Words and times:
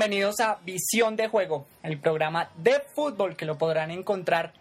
Bienvenidos 0.00 0.40
a 0.40 0.58
Visión 0.64 1.14
de 1.14 1.28
Juego, 1.28 1.66
el 1.82 2.00
programa 2.00 2.50
de 2.56 2.80
fútbol 2.94 3.36
que 3.36 3.44
lo 3.44 3.58
podrán 3.58 3.90
encontrar 3.90 4.54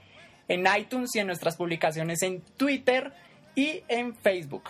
en 0.49 0.67
iTunes 0.77 1.11
y 1.15 1.19
en 1.19 1.27
nuestras 1.27 1.55
publicaciones 1.55 2.21
en 2.23 2.41
Twitter 2.41 3.13
y 3.55 3.81
en 3.87 4.17
Facebook. 4.17 4.63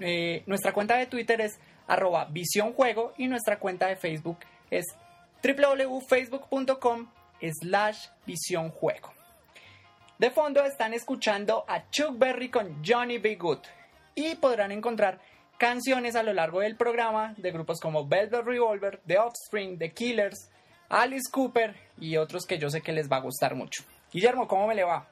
Eh, 0.00 0.42
nuestra 0.46 0.72
cuenta 0.72 0.96
de 0.96 1.04
Twitter 1.04 1.42
es 1.42 1.58
arroba 1.86 2.24
Visión 2.30 2.72
Juego 2.72 3.12
y 3.18 3.28
nuestra 3.28 3.58
cuenta 3.58 3.88
de 3.88 3.96
Facebook 3.96 4.38
es 4.70 4.86
www.facebook.com 5.44 7.10
slash 7.60 8.06
Visión 8.24 8.70
Juego. 8.70 9.12
De 10.16 10.30
fondo 10.30 10.64
están 10.64 10.94
escuchando 10.94 11.66
a 11.68 11.90
Chuck 11.90 12.16
Berry 12.16 12.48
con 12.48 12.82
Johnny 12.82 13.18
B. 13.18 13.34
Good 13.34 13.58
y 14.14 14.34
podrán 14.36 14.72
encontrar 14.72 15.20
canciones 15.58 16.16
a 16.16 16.22
lo 16.22 16.32
largo 16.32 16.60
del 16.60 16.76
programa 16.76 17.34
de 17.36 17.50
grupos 17.50 17.80
como 17.80 18.06
Velvet 18.06 18.44
Revolver, 18.44 19.00
The 19.06 19.18
Offspring, 19.18 19.78
The 19.78 19.92
Killers, 19.92 20.50
Alice 20.88 21.30
Cooper 21.30 21.74
y 21.98 22.16
otros 22.16 22.46
que 22.46 22.58
yo 22.58 22.70
sé 22.70 22.80
que 22.80 22.92
les 22.92 23.10
va 23.10 23.16
a 23.16 23.20
gustar 23.20 23.54
mucho. 23.54 23.82
Guillermo, 24.12 24.46
¿cómo 24.46 24.66
me 24.66 24.74
le 24.74 24.84
va? 24.84 25.06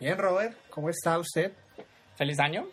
Bien, 0.00 0.18
Robert, 0.18 0.56
¿cómo 0.70 0.90
está 0.90 1.18
usted? 1.18 1.52
Feliz 2.16 2.38
año. 2.40 2.66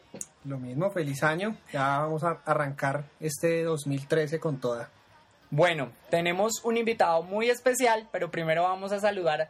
Lo 0.43 0.57
mismo, 0.57 0.89
feliz 0.91 1.23
año. 1.23 1.55
Ya 1.71 1.99
vamos 1.99 2.23
a 2.23 2.41
arrancar 2.45 3.03
este 3.19 3.63
2013 3.63 4.39
con 4.39 4.59
toda. 4.59 4.89
Bueno, 5.49 5.91
tenemos 6.09 6.63
un 6.63 6.77
invitado 6.77 7.23
muy 7.23 7.49
especial, 7.49 8.07
pero 8.11 8.31
primero 8.31 8.63
vamos 8.63 8.91
a 8.91 8.99
saludar 8.99 9.49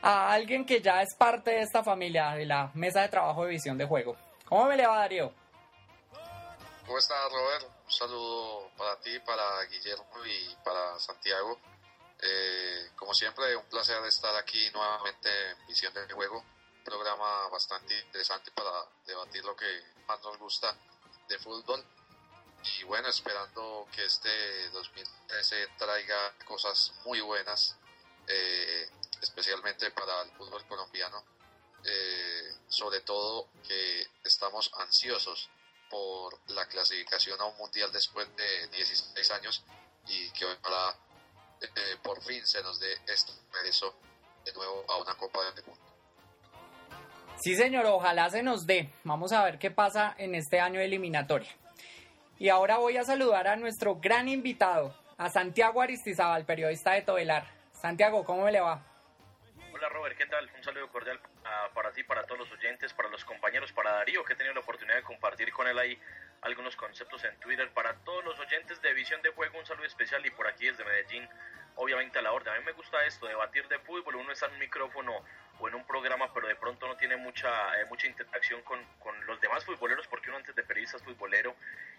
a 0.00 0.32
alguien 0.32 0.64
que 0.64 0.80
ya 0.80 1.02
es 1.02 1.14
parte 1.16 1.50
de 1.50 1.60
esta 1.60 1.82
familia, 1.82 2.30
de 2.34 2.46
la 2.46 2.70
mesa 2.74 3.02
de 3.02 3.08
trabajo 3.08 3.44
de 3.44 3.50
visión 3.50 3.76
de 3.76 3.84
juego. 3.84 4.16
¿Cómo 4.44 4.66
me 4.66 4.76
le 4.76 4.86
va, 4.86 4.98
Darío? 4.98 5.32
¿Cómo 6.88 7.00
estás, 7.00 7.30
Robert? 7.30 7.66
Un 7.84 7.92
saludo 7.92 8.70
para 8.78 8.98
ti, 8.98 9.18
para 9.18 9.62
Guillermo 9.64 10.24
y 10.24 10.56
para 10.64 10.98
Santiago. 10.98 11.60
Eh, 12.18 12.92
como 12.96 13.12
siempre, 13.12 13.54
un 13.56 13.66
placer 13.66 14.02
estar 14.06 14.34
aquí 14.36 14.70
nuevamente 14.70 15.28
en 15.50 15.66
Visión 15.66 15.92
de 15.92 16.10
Juego. 16.10 16.38
Un 16.38 16.84
programa 16.84 17.46
bastante 17.48 17.94
interesante 18.00 18.50
para 18.52 18.86
debatir 19.06 19.44
lo 19.44 19.54
que 19.54 19.66
más 20.06 20.18
nos 20.22 20.38
gusta 20.38 20.74
de 21.28 21.38
fútbol. 21.38 21.84
Y 22.78 22.84
bueno, 22.84 23.08
esperando 23.08 23.86
que 23.92 24.06
este 24.06 24.70
2013 24.70 25.68
traiga 25.76 26.38
cosas 26.46 26.94
muy 27.04 27.20
buenas, 27.20 27.76
eh, 28.26 28.88
especialmente 29.20 29.90
para 29.90 30.22
el 30.22 30.30
fútbol 30.30 30.66
colombiano. 30.66 31.22
Eh, 31.84 32.50
sobre 32.66 33.02
todo 33.02 33.50
que 33.62 34.10
estamos 34.24 34.72
ansiosos 34.78 35.50
por 35.90 36.38
la 36.50 36.66
clasificación 36.66 37.40
a 37.40 37.46
un 37.46 37.56
mundial 37.56 37.90
después 37.92 38.28
de 38.36 38.68
16 38.68 39.30
años 39.32 39.64
y 40.06 40.30
que 40.30 40.44
ojalá 40.44 40.96
eh, 41.60 41.96
por 42.02 42.22
fin 42.22 42.44
se 42.46 42.62
nos 42.62 42.78
dé 42.80 42.92
este 43.06 43.32
regreso 43.52 43.94
de 44.44 44.52
nuevo 44.52 44.84
a 44.88 44.96
una 44.98 45.14
Copa 45.14 45.40
del 45.52 45.64
Mundo. 45.64 45.80
Sí, 47.36 47.54
señor, 47.54 47.86
ojalá 47.86 48.30
se 48.30 48.42
nos 48.42 48.66
dé. 48.66 48.90
Vamos 49.04 49.32
a 49.32 49.44
ver 49.44 49.58
qué 49.58 49.70
pasa 49.70 50.14
en 50.18 50.34
este 50.34 50.60
año 50.60 50.80
de 50.80 50.86
eliminatoria. 50.86 51.50
Y 52.38 52.48
ahora 52.48 52.78
voy 52.78 52.96
a 52.96 53.04
saludar 53.04 53.48
a 53.48 53.56
nuestro 53.56 53.96
gran 53.96 54.28
invitado, 54.28 54.94
a 55.16 55.28
Santiago 55.28 55.80
Aristizábal, 55.80 56.44
periodista 56.44 56.92
de 56.92 57.02
Tovelar. 57.02 57.46
Santiago, 57.72 58.24
¿cómo 58.24 58.44
me 58.44 58.52
le 58.52 58.60
va? 58.60 58.84
Hola 59.72 59.88
Robert, 59.88 60.16
¿qué 60.16 60.26
tal? 60.26 60.50
Un 60.56 60.64
saludo 60.64 60.88
cordial 60.90 61.20
uh, 61.48 61.74
para 61.74 61.92
ti, 61.92 62.02
para 62.02 62.24
todos 62.24 62.40
los 62.40 62.52
oyentes, 62.52 62.92
para 62.92 63.08
los 63.08 63.24
compañeros, 63.24 63.72
para 63.72 63.92
Darío, 63.92 64.24
que 64.24 64.32
he 64.32 64.36
tenido 64.36 64.54
la 64.54 64.60
oportunidad 64.60 64.96
de 64.96 65.02
compartir 65.02 65.52
con 65.52 65.66
él 65.66 65.78
ahí 65.78 65.98
algunos 66.42 66.76
conceptos 66.76 67.24
en 67.24 67.38
Twitter. 67.40 67.70
Para 67.70 67.94
todos 68.04 68.24
los 68.24 68.38
oyentes 68.38 68.80
de 68.82 68.92
Visión 68.94 69.22
de 69.22 69.30
Juego, 69.30 69.58
un 69.58 69.66
saludo 69.66 69.86
especial 69.86 70.24
y 70.24 70.30
por 70.30 70.46
aquí 70.46 70.66
desde 70.66 70.84
Medellín, 70.84 71.28
obviamente 71.76 72.18
a 72.18 72.22
la 72.22 72.32
orden. 72.32 72.54
A 72.54 72.58
mí 72.58 72.64
me 72.64 72.72
gusta 72.72 73.04
esto, 73.06 73.26
debatir 73.26 73.66
de 73.68 73.78
fútbol, 73.80 74.16
uno 74.16 74.32
está 74.32 74.46
en 74.46 74.52
un 74.52 74.58
micrófono 74.58 75.24
o 75.60 75.68
en 75.68 75.74
un 75.74 75.86
programa, 75.86 76.32
pero 76.32 76.46
de 76.46 76.56
pronto 76.56 76.86
no 76.86 76.96
tiene 76.96 77.16
mucha 77.16 77.80
eh, 77.80 77.84
mucha 77.86 78.06
interacción 78.06 78.62
con, 78.62 78.84
con, 79.00 79.26
los 79.26 79.40
demás 79.40 79.64
futboleros, 79.64 80.06
porque 80.06 80.28
uno 80.28 80.38
antes 80.38 80.54
de 80.54 80.62
periodista 80.62 80.96
es 80.96 81.02
futbolero. 81.02 81.54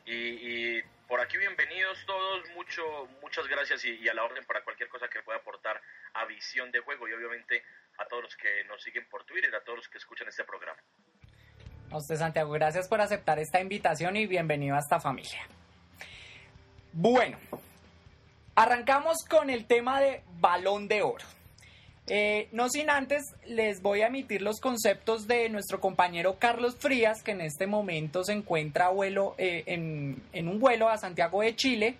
Y, 0.05 0.81
por 1.07 1.19
aquí 1.19 1.37
bienvenidos 1.37 2.03
todos, 2.05 2.49
mucho, 2.51 3.07
muchas 3.21 3.47
gracias 3.47 3.83
y, 3.85 4.07
a 4.07 4.13
la 4.13 4.23
orden 4.23 4.45
para 4.45 4.63
cualquier 4.63 4.89
cosa 4.89 5.07
que 5.07 5.21
pueda 5.21 5.39
aportar 5.39 5.81
a 6.13 6.25
visión 6.25 6.71
de 6.71 6.79
juego 6.79 7.07
y 7.07 7.13
obviamente 7.13 7.63
a 7.99 8.05
todos 8.05 8.23
los 8.23 8.35
que 8.35 8.63
nos 8.67 8.81
siguen 8.81 9.07
por 9.09 9.25
Twitter, 9.25 9.53
a 9.53 9.63
todos 9.63 9.79
los 9.79 9.87
que 9.87 9.97
escuchan 9.97 10.27
este 10.27 10.43
programa. 10.43 10.79
A 11.91 11.97
usted 11.97 12.15
Santiago, 12.15 12.51
gracias 12.51 12.87
por 12.87 13.01
aceptar 13.01 13.39
esta 13.39 13.59
invitación 13.59 14.15
y 14.15 14.27
bienvenido 14.27 14.75
a 14.75 14.79
esta 14.79 14.99
familia. 14.99 15.41
Bueno, 16.93 17.37
arrancamos 18.55 19.17
con 19.29 19.49
el 19.49 19.65
tema 19.65 19.99
de 19.99 20.23
balón 20.39 20.87
de 20.87 21.01
oro. 21.01 21.25
Eh, 22.07 22.47
no 22.51 22.69
sin 22.69 22.89
antes, 22.89 23.23
les 23.45 23.81
voy 23.81 24.01
a 24.01 24.07
emitir 24.07 24.41
los 24.41 24.59
conceptos 24.59 25.27
de 25.27 25.47
nuestro 25.49 25.79
compañero 25.79 26.39
Carlos 26.39 26.75
Frías, 26.77 27.21
que 27.21 27.31
en 27.31 27.41
este 27.41 27.67
momento 27.67 28.23
se 28.23 28.33
encuentra 28.33 28.89
vuelo, 28.89 29.35
eh, 29.37 29.63
en, 29.67 30.23
en, 30.33 30.47
un 30.47 30.59
vuelo 30.59 30.89
a 30.89 30.97
Santiago 30.97 31.41
de 31.41 31.55
Chile 31.55 31.97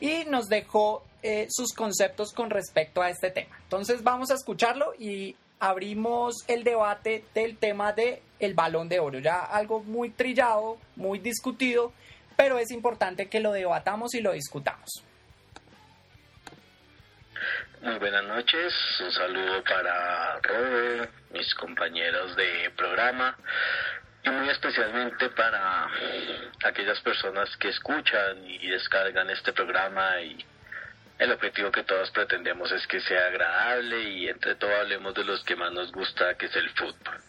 y 0.00 0.24
nos 0.26 0.48
dejó 0.48 1.04
eh, 1.22 1.46
sus 1.50 1.72
conceptos 1.72 2.32
con 2.32 2.50
respecto 2.50 3.02
a 3.02 3.10
este 3.10 3.30
tema. 3.30 3.56
Entonces 3.64 4.02
vamos 4.02 4.30
a 4.30 4.34
escucharlo 4.34 4.94
y 4.98 5.36
abrimos 5.58 6.44
el 6.48 6.64
debate 6.64 7.24
del 7.34 7.56
tema 7.56 7.92
del 7.92 8.20
el 8.38 8.54
balón 8.54 8.88
de 8.88 9.00
oro. 9.00 9.18
Ya 9.18 9.40
algo 9.40 9.82
muy 9.82 10.10
trillado, 10.10 10.76
muy 10.96 11.18
discutido, 11.18 11.92
pero 12.36 12.58
es 12.58 12.70
importante 12.70 13.28
que 13.28 13.40
lo 13.40 13.52
debatamos 13.52 14.14
y 14.14 14.20
lo 14.20 14.32
discutamos. 14.32 15.02
Muy 17.80 17.98
buenas 17.98 18.24
noches, 18.24 18.74
un 19.00 19.12
saludo 19.12 19.62
para 19.62 20.40
Robert, 20.40 21.10
mis 21.30 21.54
compañeros 21.54 22.34
de 22.36 22.70
programa 22.76 23.36
y 24.26 24.30
muy 24.30 24.48
especialmente 24.48 25.30
para 25.30 25.88
aquellas 26.64 27.00
personas 27.00 27.56
que 27.58 27.68
escuchan 27.68 28.44
y 28.44 28.66
descargan 28.68 29.30
este 29.30 29.52
programa 29.52 30.20
y 30.20 30.44
el 31.18 31.30
objetivo 31.30 31.70
que 31.70 31.84
todos 31.84 32.10
pretendemos 32.10 32.72
es 32.72 32.86
que 32.88 33.00
sea 33.00 33.26
agradable 33.28 34.02
y 34.02 34.28
entre 34.28 34.56
todos 34.56 34.74
hablemos 34.80 35.14
de 35.14 35.24
los 35.24 35.44
que 35.44 35.54
más 35.54 35.70
nos 35.72 35.92
gusta 35.92 36.36
que 36.36 36.46
es 36.46 36.56
el 36.56 36.68
fútbol. 36.70 37.20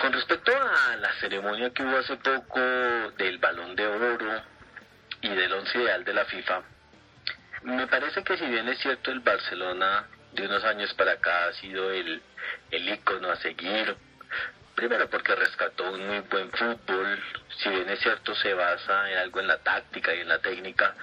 Con 0.00 0.12
respecto 0.12 0.52
a 0.52 0.96
la 0.96 1.12
ceremonia 1.14 1.70
que 1.70 1.82
hubo 1.82 1.98
hace 1.98 2.16
poco 2.16 2.60
del 2.60 3.38
balón 3.38 3.74
de 3.74 3.86
oro 3.86 4.42
y 5.22 5.28
del 5.28 5.52
once 5.52 5.76
ideal 5.76 6.04
de 6.04 6.14
la 6.14 6.24
FIFA, 6.24 6.62
me 7.64 7.86
parece 7.88 8.22
que 8.22 8.36
si 8.36 8.46
bien 8.46 8.68
es 8.68 8.78
cierto 8.78 9.10
el 9.10 9.20
Barcelona 9.20 10.06
de 10.32 10.46
unos 10.46 10.62
años 10.64 10.94
para 10.94 11.12
acá 11.12 11.48
ha 11.48 11.52
sido 11.54 11.90
el, 11.90 12.22
el 12.70 12.88
ícono 12.88 13.30
a 13.30 13.36
seguir, 13.36 13.96
primero 14.76 15.08
porque 15.08 15.34
rescató 15.34 15.90
un 15.90 16.06
muy 16.06 16.20
buen 16.20 16.50
fútbol, 16.52 17.18
si 17.58 17.70
bien 17.70 17.88
es 17.88 17.98
cierto 18.00 18.34
se 18.36 18.52
basa 18.54 19.10
en 19.10 19.18
algo 19.18 19.40
en 19.40 19.48
la 19.48 19.58
táctica 19.58 20.14
y 20.14 20.20
en 20.20 20.28
la 20.28 20.38
técnica, 20.38 20.94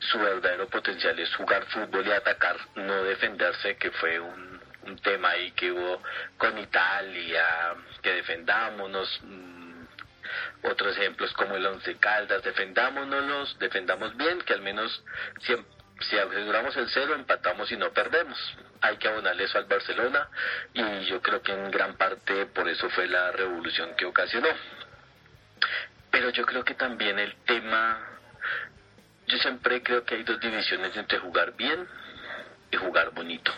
su 0.00 0.18
verdadero 0.18 0.68
potencial 0.68 1.18
es 1.18 1.34
jugar 1.36 1.64
fútbol 1.66 2.06
y 2.06 2.10
atacar, 2.10 2.56
no 2.74 3.04
defenderse, 3.04 3.76
que 3.76 3.90
fue 3.92 4.18
un, 4.20 4.48
tema 5.02 5.30
ahí 5.30 5.50
que 5.52 5.70
hubo 5.70 6.02
con 6.38 6.56
Italia, 6.58 7.44
que 8.02 8.14
defendámonos, 8.14 9.20
otros 10.62 10.96
ejemplos 10.96 11.32
como 11.34 11.56
el 11.56 11.66
Once 11.66 11.94
Caldas, 11.98 12.42
defendámonos, 12.42 13.58
defendamos 13.58 14.16
bien, 14.16 14.40
que 14.40 14.54
al 14.54 14.62
menos 14.62 15.04
si, 15.42 15.54
si 16.08 16.18
aseguramos 16.18 16.74
el 16.78 16.88
cero, 16.88 17.14
empatamos 17.14 17.70
y 17.70 17.76
no 17.76 17.90
perdemos. 17.92 18.38
Hay 18.80 18.96
que 18.96 19.08
abonarle 19.08 19.44
eso 19.44 19.58
al 19.58 19.64
Barcelona 19.64 20.28
y 20.72 21.00
yo 21.06 21.20
creo 21.20 21.42
que 21.42 21.52
en 21.52 21.70
gran 21.70 21.96
parte 21.96 22.46
por 22.46 22.68
eso 22.68 22.88
fue 22.90 23.08
la 23.08 23.32
revolución 23.32 23.94
que 23.96 24.04
ocasionó. 24.04 24.48
Pero 26.10 26.30
yo 26.30 26.44
creo 26.46 26.64
que 26.64 26.74
también 26.74 27.18
el 27.18 27.34
tema, 27.44 27.98
yo 29.26 29.38
siempre 29.38 29.82
creo 29.82 30.04
que 30.04 30.14
hay 30.14 30.22
dos 30.22 30.40
divisiones 30.40 30.96
entre 30.96 31.18
jugar 31.18 31.54
bien 31.56 31.86
y 32.70 32.76
jugar 32.76 33.10
bonito. 33.10 33.52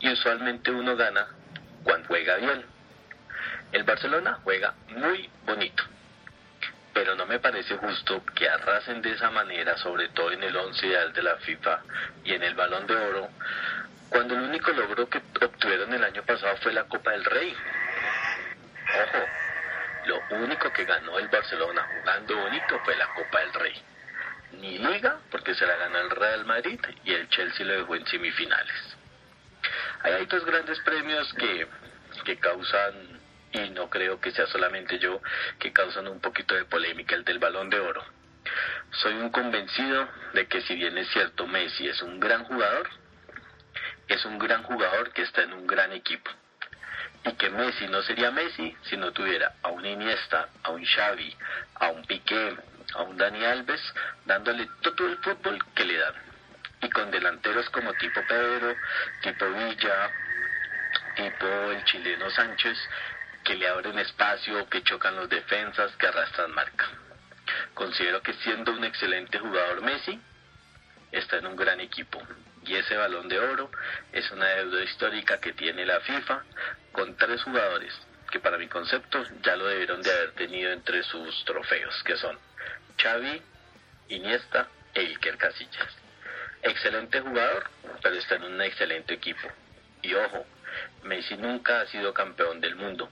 Y 0.00 0.10
usualmente 0.12 0.70
uno 0.70 0.96
gana 0.96 1.26
cuando 1.82 2.08
juega 2.08 2.36
bien. 2.36 2.64
El 3.72 3.84
Barcelona 3.84 4.38
juega 4.42 4.74
muy 4.88 5.30
bonito, 5.46 5.84
pero 6.92 7.14
no 7.14 7.24
me 7.26 7.38
parece 7.38 7.76
justo 7.76 8.24
que 8.34 8.48
arrasen 8.48 9.00
de 9.00 9.12
esa 9.12 9.30
manera, 9.30 9.76
sobre 9.76 10.08
todo 10.08 10.32
en 10.32 10.42
el 10.42 10.56
once 10.56 10.86
ideal 10.86 11.12
de 11.12 11.22
la 11.22 11.36
FIFA 11.36 11.82
y 12.24 12.32
en 12.32 12.42
el 12.42 12.54
Balón 12.54 12.86
de 12.86 12.96
Oro, 12.96 13.28
cuando 14.10 14.34
el 14.34 14.42
único 14.42 14.72
logro 14.72 15.08
que 15.08 15.22
obtuvieron 15.40 15.94
el 15.94 16.04
año 16.04 16.22
pasado 16.24 16.56
fue 16.58 16.72
la 16.72 16.84
Copa 16.84 17.12
del 17.12 17.24
Rey. 17.24 17.56
Ojo, 19.04 19.26
lo 20.06 20.36
único 20.38 20.72
que 20.72 20.84
ganó 20.84 21.18
el 21.18 21.28
Barcelona 21.28 21.88
jugando 21.96 22.36
bonito 22.36 22.80
fue 22.84 22.96
la 22.96 23.06
Copa 23.14 23.40
del 23.40 23.52
Rey. 23.54 23.82
Ni 24.52 24.78
liga, 24.78 25.20
porque 25.30 25.54
se 25.54 25.64
la 25.64 25.76
ganó 25.76 25.98
el 25.98 26.10
Real 26.10 26.44
Madrid 26.44 26.80
y 27.04 27.14
el 27.14 27.28
Chelsea 27.28 27.64
lo 27.64 27.74
dejó 27.74 27.94
en 27.94 28.06
semifinales. 28.06 28.96
Hay 30.02 30.26
dos 30.26 30.44
grandes 30.44 30.80
premios 30.80 31.32
que, 31.34 31.68
que 32.24 32.36
causan 32.38 33.20
y 33.52 33.70
no 33.70 33.88
creo 33.88 34.20
que 34.20 34.32
sea 34.32 34.46
solamente 34.46 34.98
yo 34.98 35.20
que 35.58 35.72
causan 35.72 36.08
un 36.08 36.20
poquito 36.20 36.54
de 36.54 36.64
polémica 36.64 37.14
el 37.14 37.24
del 37.24 37.38
balón 37.38 37.70
de 37.70 37.78
oro. 37.78 38.04
Soy 38.90 39.14
un 39.14 39.30
convencido 39.30 40.08
de 40.32 40.46
que 40.46 40.62
si 40.62 40.74
bien 40.74 40.98
es 40.98 41.08
cierto 41.10 41.46
Messi 41.46 41.86
es 41.86 42.02
un 42.02 42.18
gran 42.18 42.44
jugador, 42.44 42.88
es 44.10 44.24
un 44.24 44.38
gran 44.38 44.64
jugador 44.64 45.12
que 45.12 45.22
está 45.22 45.42
en 45.42 45.52
un 45.52 45.66
gran 45.66 45.92
equipo. 45.92 46.30
Y 47.24 47.32
que 47.34 47.48
Messi 47.48 47.86
no 47.86 48.02
sería 48.02 48.32
Messi 48.32 48.76
si 48.82 48.96
no 48.96 49.12
tuviera 49.12 49.54
a 49.62 49.68
un 49.68 49.86
Iniesta, 49.86 50.48
a 50.64 50.70
un 50.70 50.84
Xavi, 50.84 51.36
a 51.76 51.90
un 51.90 52.04
Piqué, 52.04 52.56
a 52.94 53.02
un 53.02 53.16
Dani 53.16 53.44
Alves, 53.44 53.80
dándole 54.24 54.68
todo 54.82 55.06
el 55.06 55.16
fútbol 55.18 55.64
que 55.74 55.84
le 55.84 55.96
dan. 55.96 56.14
Y 56.82 56.90
con 56.90 57.10
delanteros 57.10 57.70
como 57.70 57.92
tipo 57.94 58.20
Pedro, 58.26 58.74
tipo 59.22 59.48
Villa, 59.50 60.10
tipo 61.14 61.46
el 61.70 61.84
chileno 61.84 62.30
Sánchez, 62.30 62.78
que 63.44 63.54
le 63.54 63.68
abren 63.68 63.98
espacio, 63.98 64.68
que 64.68 64.82
chocan 64.82 65.14
los 65.14 65.28
defensas, 65.28 65.94
que 65.96 66.06
arrastran 66.08 66.52
marca. 66.52 66.88
Considero 67.74 68.22
que 68.22 68.32
siendo 68.34 68.72
un 68.72 68.82
excelente 68.82 69.38
jugador 69.38 69.82
Messi, 69.82 70.20
está 71.12 71.36
en 71.36 71.46
un 71.46 71.56
gran 71.56 71.78
equipo. 71.80 72.20
Y 72.70 72.76
ese 72.76 72.96
balón 72.96 73.28
de 73.28 73.36
oro 73.40 73.68
es 74.12 74.30
una 74.30 74.46
deuda 74.46 74.84
histórica 74.84 75.40
que 75.40 75.52
tiene 75.54 75.84
la 75.84 75.98
FIFA 76.02 76.44
con 76.92 77.16
tres 77.16 77.42
jugadores 77.42 77.92
que 78.30 78.38
para 78.38 78.58
mi 78.58 78.68
concepto 78.68 79.24
ya 79.42 79.56
lo 79.56 79.66
debieron 79.66 80.00
de 80.02 80.12
haber 80.12 80.30
tenido 80.32 80.70
entre 80.70 81.02
sus 81.02 81.44
trofeos, 81.44 82.00
que 82.04 82.16
son 82.16 82.38
Xavi, 82.96 83.42
Iniesta 84.08 84.68
e 84.94 85.00
Iker 85.00 85.36
Casillas. 85.36 85.96
Excelente 86.62 87.20
jugador, 87.20 87.68
pero 88.00 88.14
está 88.14 88.36
en 88.36 88.44
un 88.44 88.62
excelente 88.62 89.14
equipo. 89.14 89.48
Y 90.02 90.14
ojo, 90.14 90.46
Messi 91.02 91.36
nunca 91.38 91.80
ha 91.80 91.86
sido 91.86 92.14
campeón 92.14 92.60
del 92.60 92.76
mundo. 92.76 93.10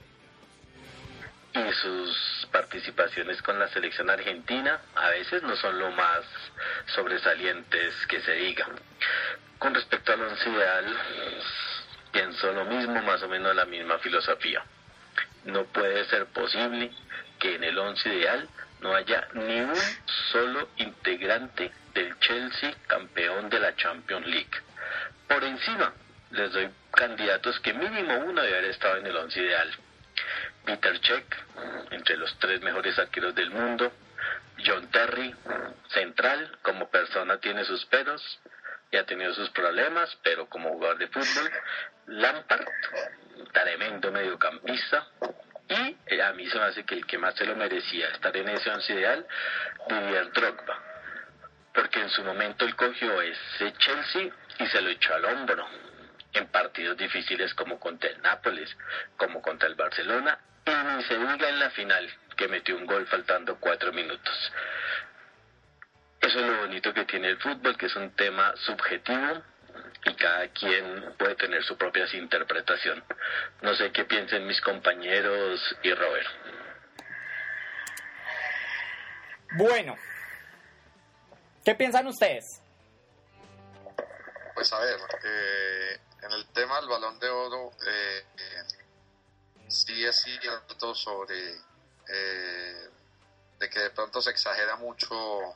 Y 1.53 1.73
sus 1.73 2.47
participaciones 2.51 3.41
con 3.41 3.59
la 3.59 3.67
selección 3.69 4.09
argentina 4.09 4.79
a 4.95 5.09
veces 5.09 5.43
no 5.43 5.55
son 5.57 5.79
lo 5.79 5.91
más 5.91 6.23
sobresalientes 6.95 7.93
que 8.07 8.21
se 8.21 8.33
diga. 8.33 8.67
Con 9.59 9.75
respecto 9.75 10.13
al 10.13 10.21
once 10.21 10.49
ideal, 10.49 10.85
pienso 12.13 12.53
lo 12.53 12.63
mismo, 12.63 13.01
más 13.01 13.21
o 13.23 13.27
menos 13.27 13.53
la 13.53 13.65
misma 13.65 13.99
filosofía. 13.99 14.63
No 15.43 15.65
puede 15.65 16.05
ser 16.05 16.27
posible 16.27 16.91
que 17.39 17.55
en 17.55 17.65
el 17.65 17.77
once 17.77 18.07
ideal 18.07 18.47
no 18.79 18.95
haya 18.95 19.27
ni 19.33 19.59
un 19.59 19.75
solo 20.31 20.69
integrante 20.77 21.73
del 21.93 22.17
Chelsea 22.19 22.73
campeón 22.87 23.49
de 23.49 23.59
la 23.59 23.75
Champions 23.75 24.25
League. 24.27 24.61
Por 25.27 25.43
encima, 25.43 25.93
les 26.31 26.53
doy 26.53 26.69
candidatos 26.91 27.59
que 27.59 27.73
mínimo 27.73 28.17
uno 28.19 28.41
debe 28.41 28.59
haber 28.59 28.69
estado 28.69 28.95
en 28.95 29.07
el 29.07 29.17
once 29.17 29.41
ideal. 29.41 29.69
Peter 30.65 31.01
Check, 31.01 31.35
entre 31.91 32.15
los 32.15 32.33
tres 32.39 32.61
mejores 32.61 32.97
arqueros 32.97 33.35
del 33.35 33.49
mundo. 33.51 33.91
John 34.65 34.89
Terry, 34.89 35.35
central, 35.89 36.57
como 36.61 36.89
persona 36.89 37.37
tiene 37.39 37.65
sus 37.65 37.85
peros 37.87 38.39
y 38.91 38.97
ha 38.97 39.05
tenido 39.05 39.33
sus 39.33 39.49
problemas, 39.51 40.17
pero 40.23 40.47
como 40.47 40.69
jugador 40.69 40.97
de 40.97 41.07
fútbol. 41.07 41.51
Lampard, 42.07 42.65
tremendo 43.51 44.11
mediocampista. 44.11 45.07
Y 46.07 46.19
a 46.19 46.33
mí 46.33 46.49
se 46.49 46.57
me 46.57 46.65
hace 46.65 46.83
que 46.83 46.95
el 46.95 47.05
que 47.05 47.19
más 47.19 47.35
se 47.35 47.45
lo 47.45 47.55
merecía 47.55 48.07
estar 48.09 48.35
en 48.35 48.49
ese 48.49 48.71
once 48.71 48.91
ideal, 48.91 49.25
Didier 49.87 50.31
Drogba. 50.31 50.83
Porque 51.73 51.99
en 51.99 52.09
su 52.09 52.23
momento 52.23 52.65
él 52.65 52.75
cogió 52.75 53.21
ese 53.21 53.71
Chelsea 53.73 54.31
y 54.57 54.65
se 54.65 54.81
lo 54.81 54.89
echó 54.89 55.13
al 55.13 55.25
hombro 55.25 55.67
en 56.33 56.47
partidos 56.47 56.97
difíciles 56.97 57.53
como 57.53 57.79
contra 57.79 58.09
el 58.09 58.21
Nápoles, 58.21 58.75
como 59.17 59.41
contra 59.41 59.67
el 59.67 59.75
Barcelona, 59.75 60.39
y 60.65 60.71
ni 60.71 61.03
se 61.03 61.17
diga 61.17 61.49
en 61.49 61.59
la 61.59 61.69
final, 61.71 62.09
que 62.35 62.47
metió 62.47 62.75
un 62.75 62.85
gol 62.85 63.05
faltando 63.07 63.57
cuatro 63.59 63.91
minutos. 63.93 64.51
Eso 66.21 66.39
es 66.39 66.45
lo 66.45 66.57
bonito 66.57 66.93
que 66.93 67.05
tiene 67.05 67.29
el 67.29 67.37
fútbol, 67.37 67.77
que 67.77 67.85
es 67.85 67.95
un 67.95 68.11
tema 68.15 68.53
subjetivo 68.57 69.41
y 70.05 70.13
cada 70.15 70.47
quien 70.49 71.13
puede 71.17 71.35
tener 71.35 71.63
su 71.63 71.77
propia 71.77 72.05
interpretación. 72.13 73.03
No 73.61 73.73
sé 73.75 73.91
qué 73.91 74.05
piensen 74.05 74.45
mis 74.45 74.59
compañeros 74.61 75.59
y 75.83 75.93
Robert. 75.93 76.27
Bueno, 79.57 79.95
¿qué 81.65 81.75
piensan 81.75 82.05
ustedes? 82.07 82.61
Pues 84.53 84.71
a 84.73 84.79
ver, 84.79 84.99
eh, 85.23 85.99
en 86.21 86.31
el 86.33 86.45
tema 86.47 86.79
del 86.79 86.89
balón 86.89 87.19
de 87.19 87.29
oro, 87.29 87.71
eh, 87.87 88.25
eh, 88.37 88.63
sí 89.67 90.05
es 90.05 90.21
cierto 90.21 90.93
sobre 90.93 91.55
eh, 92.07 92.89
de 93.59 93.69
que 93.69 93.79
de 93.79 93.89
pronto 93.91 94.21
se 94.21 94.31
exagera 94.31 94.75
mucho 94.75 95.55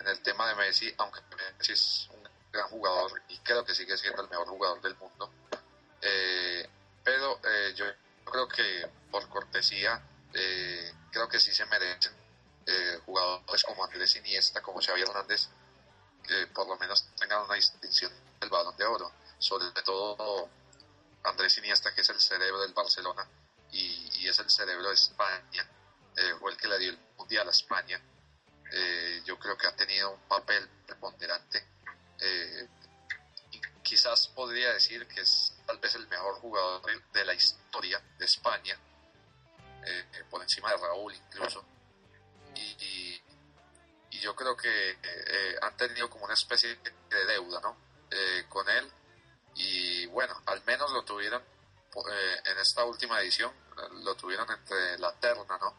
en 0.00 0.08
el 0.08 0.20
tema 0.22 0.48
de 0.48 0.54
Messi, 0.54 0.92
aunque 0.98 1.20
Messi 1.58 1.72
es 1.72 2.08
un 2.12 2.28
gran 2.52 2.68
jugador 2.68 3.22
y 3.28 3.38
creo 3.38 3.64
que 3.64 3.74
sigue 3.74 3.96
siendo 3.96 4.22
el 4.22 4.28
mejor 4.28 4.48
jugador 4.48 4.80
del 4.80 4.96
mundo. 4.96 5.30
Eh, 6.00 6.68
pero 7.02 7.40
eh, 7.44 7.74
yo 7.74 7.84
creo 8.24 8.48
que 8.48 8.88
por 9.10 9.28
cortesía, 9.28 10.02
eh, 10.32 10.92
creo 11.10 11.28
que 11.28 11.40
sí 11.40 11.52
se 11.52 11.66
merecen 11.66 12.14
jugadores 13.04 13.62
como 13.62 13.84
Andrés 13.84 14.16
Iniesta, 14.16 14.60
como 14.60 14.80
Xavi 14.80 15.00
Hernández, 15.00 15.48
que 16.26 16.48
por 16.48 16.66
lo 16.66 16.76
menos 16.76 17.06
tengan 17.16 17.44
una 17.44 17.54
distinción 17.54 18.12
del 18.40 18.50
balón 18.50 18.76
de 18.76 18.84
oro. 18.84 19.12
Sobre 19.38 19.70
todo 19.84 20.48
Andrés 21.22 21.56
Iniesta, 21.58 21.94
que 21.94 22.00
es 22.00 22.08
el 22.08 22.20
cerebro 22.20 22.60
del 22.62 22.74
Barcelona 22.74 23.24
y, 23.70 24.08
y 24.18 24.28
es 24.28 24.40
el 24.40 24.50
cerebro 24.50 24.88
de 24.88 24.94
España, 24.94 25.70
fue 26.40 26.50
el 26.50 26.56
que 26.56 26.66
le 26.66 26.78
dio 26.78 26.90
el 26.90 26.98
mundial 27.16 27.46
a 27.46 27.52
España. 27.52 28.02
Yo 29.24 29.38
creo 29.38 29.56
que 29.56 29.66
ha 29.66 29.76
tenido 29.76 30.12
un 30.12 30.20
papel 30.28 30.68
preponderante 30.86 31.76
eh, 32.20 32.68
quizás 33.82 34.28
podría 34.28 34.72
decir 34.72 35.06
que 35.06 35.20
es 35.20 35.54
tal 35.66 35.78
vez 35.78 35.94
el 35.94 36.08
mejor 36.08 36.34
jugador 36.40 36.82
de 37.12 37.24
la 37.24 37.34
historia 37.34 38.02
de 38.18 38.24
España, 38.24 38.78
eh, 39.84 40.24
por 40.30 40.42
encima 40.42 40.70
de 40.70 40.76
Raúl 40.76 41.14
incluso. 41.14 41.64
Y, 42.54 42.62
y, 42.80 43.22
yo 44.20 44.34
creo 44.34 44.56
que 44.56 44.90
eh, 44.90 45.56
han 45.62 45.76
tenido 45.76 46.10
como 46.10 46.24
una 46.24 46.34
especie 46.34 46.74
de 47.10 47.24
deuda 47.26 47.60
¿no? 47.60 47.76
con 48.48 48.68
él. 48.68 48.90
Y 49.54 50.06
bueno, 50.06 50.42
al 50.46 50.64
menos 50.64 50.90
lo 50.90 51.04
tuvieron 51.04 51.44
en 52.44 52.58
esta 52.58 52.84
última 52.84 53.20
edición, 53.20 53.52
lo 54.02 54.16
tuvieron 54.16 54.50
entre 54.50 54.98
la 54.98 55.12
terna 55.20 55.58
¿no? 55.58 55.76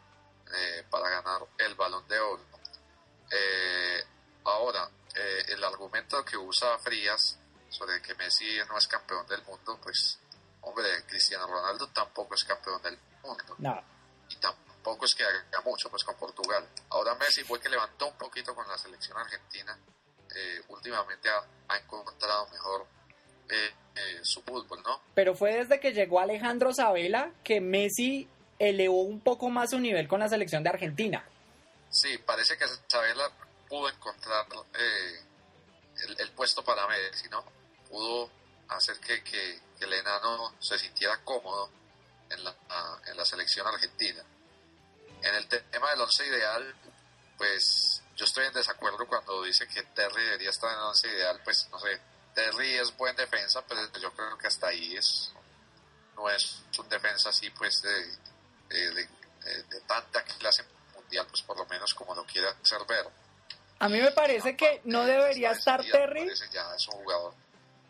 para 0.89 1.09
ganar 1.09 1.45
el 1.57 1.75
balón 1.75 2.07
de 2.07 2.19
oro. 2.19 2.56
Ahora, 4.43 4.89
eh, 5.15 5.45
el 5.49 5.63
argumento 5.63 6.23
que 6.23 6.37
usa 6.37 6.77
Frías 6.79 7.39
sobre 7.69 8.01
que 8.01 8.15
Messi 8.15 8.57
no 8.69 8.77
es 8.77 8.87
campeón 8.87 9.25
del 9.27 9.43
mundo, 9.43 9.79
pues, 9.81 10.19
hombre, 10.61 10.85
Cristiano 11.07 11.47
Ronaldo 11.47 11.87
tampoco 11.89 12.35
es 12.35 12.43
campeón 12.43 12.81
del 12.81 12.97
mundo. 13.23 13.55
No. 13.57 13.83
Y 14.29 14.35
tampoco 14.35 15.05
es 15.05 15.15
que 15.15 15.23
haga 15.23 15.61
mucho, 15.65 15.89
pues, 15.89 16.03
con 16.03 16.15
Portugal. 16.15 16.67
Ahora 16.89 17.15
Messi 17.15 17.43
fue 17.43 17.59
que 17.59 17.69
levantó 17.69 18.07
un 18.07 18.17
poquito 18.17 18.53
con 18.53 18.67
la 18.67 18.77
selección 18.77 19.17
argentina. 19.17 19.77
Eh, 20.35 20.61
últimamente 20.69 21.29
ha, 21.29 21.77
encontrado 21.77 22.47
mejor 22.49 22.85
eh, 23.49 23.73
su 24.21 24.41
fútbol, 24.43 24.81
¿no? 24.83 25.01
Pero 25.15 25.35
fue 25.35 25.55
desde 25.55 25.79
que 25.79 25.93
llegó 25.93 26.19
Alejandro 26.19 26.73
Sabela 26.73 27.31
que 27.43 27.59
Messi 27.59 28.29
elevó 28.59 29.01
un 29.01 29.19
poco 29.19 29.49
más 29.49 29.71
su 29.71 29.79
nivel 29.79 30.07
con 30.07 30.19
la 30.19 30.29
selección 30.29 30.63
de 30.63 30.69
Argentina. 30.69 31.25
Sí, 31.89 32.17
parece 32.19 32.57
que 32.57 32.65
Sabela 32.87 33.31
pudo 33.67 33.89
encontrar 33.89 34.45
eh, 34.73 35.21
el, 36.17 36.31
puesto 36.31 36.63
para 36.63 36.87
Messi, 36.87 37.27
¿no? 37.29 37.43
Pudo 37.89 38.29
hacer 38.69 38.99
que, 38.99 39.23
que, 39.23 39.61
el 39.79 39.93
enano 39.93 40.55
se 40.59 40.77
sintiera 40.79 41.23
cómodo 41.23 41.69
en 42.29 42.43
la, 42.43 42.55
en 43.05 43.15
la 43.15 43.25
selección 43.25 43.67
argentina. 43.67 44.23
En 45.21 45.35
el 45.35 45.47
tema 45.47 45.91
del 45.91 46.01
once 46.01 46.25
ideal, 46.25 46.75
pues 47.37 48.01
yo 48.15 48.25
estoy 48.25 48.45
en 48.47 48.53
desacuerdo 48.53 49.07
cuando 49.07 49.43
dice 49.43 49.67
que 49.67 49.83
Terry 49.83 50.23
debería 50.23 50.49
estar 50.49 50.71
en 50.71 50.77
el 50.77 50.83
once 50.83 51.07
ideal, 51.07 51.39
pues 51.43 51.67
no 51.71 51.79
sé, 51.79 52.01
Terry 52.33 52.75
es 52.75 52.95
buen 52.97 53.15
defensa, 53.15 53.63
pero 53.67 53.81
yo 53.99 54.11
creo 54.13 54.37
que 54.37 54.47
hasta 54.47 54.67
ahí 54.67 54.95
es 54.95 55.31
no 56.15 56.27
es 56.29 56.63
un 56.79 56.89
defensa 56.89 57.29
así 57.29 57.51
pues 57.51 57.79
de, 57.83 58.05
de, 58.69 59.07
de 59.63 59.81
tanta 59.81 60.23
clase 60.23 60.63
mundial, 61.07 61.27
pues 61.29 61.41
por 61.43 61.57
lo 61.57 61.65
menos 61.65 61.93
como 61.93 62.13
lo 62.13 62.25
quiera 62.25 62.49
hacer 62.49 62.85
ver. 62.87 63.07
A 63.79 63.87
mí 63.89 63.99
me 63.99 64.11
parece 64.11 64.55
que 64.57 64.81
no 64.85 65.05
debería 65.05 65.51
estar 65.51 65.83
Terry. 65.83 66.29
Ya 66.51 66.75
es 66.75 66.87
un 66.87 66.95
jugador 67.03 67.33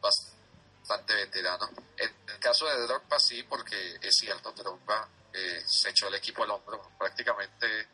bastante 0.02 1.16
veterano. 1.16 1.70
En 1.98 2.14
el 2.28 2.40
caso 2.40 2.66
de 2.68 2.86
Drogba 2.86 3.20
sí, 3.20 3.44
porque 3.44 3.96
es 4.02 4.16
cierto, 4.16 4.52
Drogba 4.52 5.08
eh, 5.34 5.64
se 5.66 5.90
echó 5.90 6.08
el 6.10 6.16
equipo 6.16 6.44
al 6.44 6.52
hombro. 6.52 6.92
Prácticamente 6.98 7.88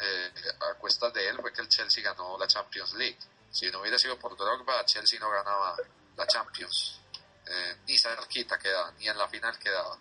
eh, 0.00 0.32
a 0.70 0.74
cuestas 0.74 1.12
de 1.12 1.28
él 1.28 1.38
fue 1.40 1.52
que 1.52 1.60
el 1.62 1.68
Chelsea 1.68 2.02
ganó 2.02 2.38
la 2.38 2.46
Champions 2.46 2.94
League. 2.94 3.18
Si 3.50 3.70
no 3.70 3.80
hubiera 3.80 3.98
sido 3.98 4.18
por 4.18 4.36
Drogba, 4.36 4.84
Chelsea 4.86 5.18
no 5.18 5.28
ganaba 5.28 5.76
la 6.16 6.26
Champions. 6.26 7.00
Eh, 7.46 7.76
ni 7.86 7.98
cerquita 7.98 8.58
quedaba, 8.58 8.92
ni 8.92 9.08
en 9.08 9.18
la 9.18 9.28
final 9.28 9.58
quedaba. 9.58 9.98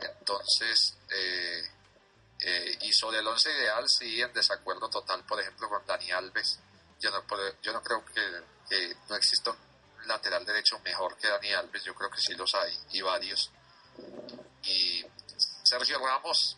Entonces, 0.00 0.96
Eh, 1.14 1.62
y 2.80 2.92
sobre 2.92 3.18
el 3.18 3.26
once 3.26 3.50
ideal, 3.52 3.84
sí, 3.88 4.20
en 4.20 4.32
desacuerdo 4.32 4.88
total, 4.88 5.24
por 5.24 5.40
ejemplo, 5.40 5.68
con 5.68 5.84
Dani 5.86 6.10
Alves. 6.10 6.58
Yo 6.98 7.10
no, 7.10 7.24
yo 7.62 7.72
no 7.72 7.82
creo 7.82 8.04
que, 8.04 8.20
que 8.68 8.96
no 9.08 9.16
exista 9.16 9.50
un 9.50 9.58
lateral 10.06 10.44
derecho 10.44 10.78
mejor 10.80 11.16
que 11.16 11.28
Dani 11.28 11.52
Alves, 11.52 11.84
yo 11.84 11.94
creo 11.94 12.10
que 12.10 12.20
sí 12.20 12.34
los 12.34 12.54
hay, 12.54 12.76
y 12.92 13.00
varios. 13.00 13.50
Y 14.64 15.04
Sergio 15.62 15.98
Ramos, 16.04 16.56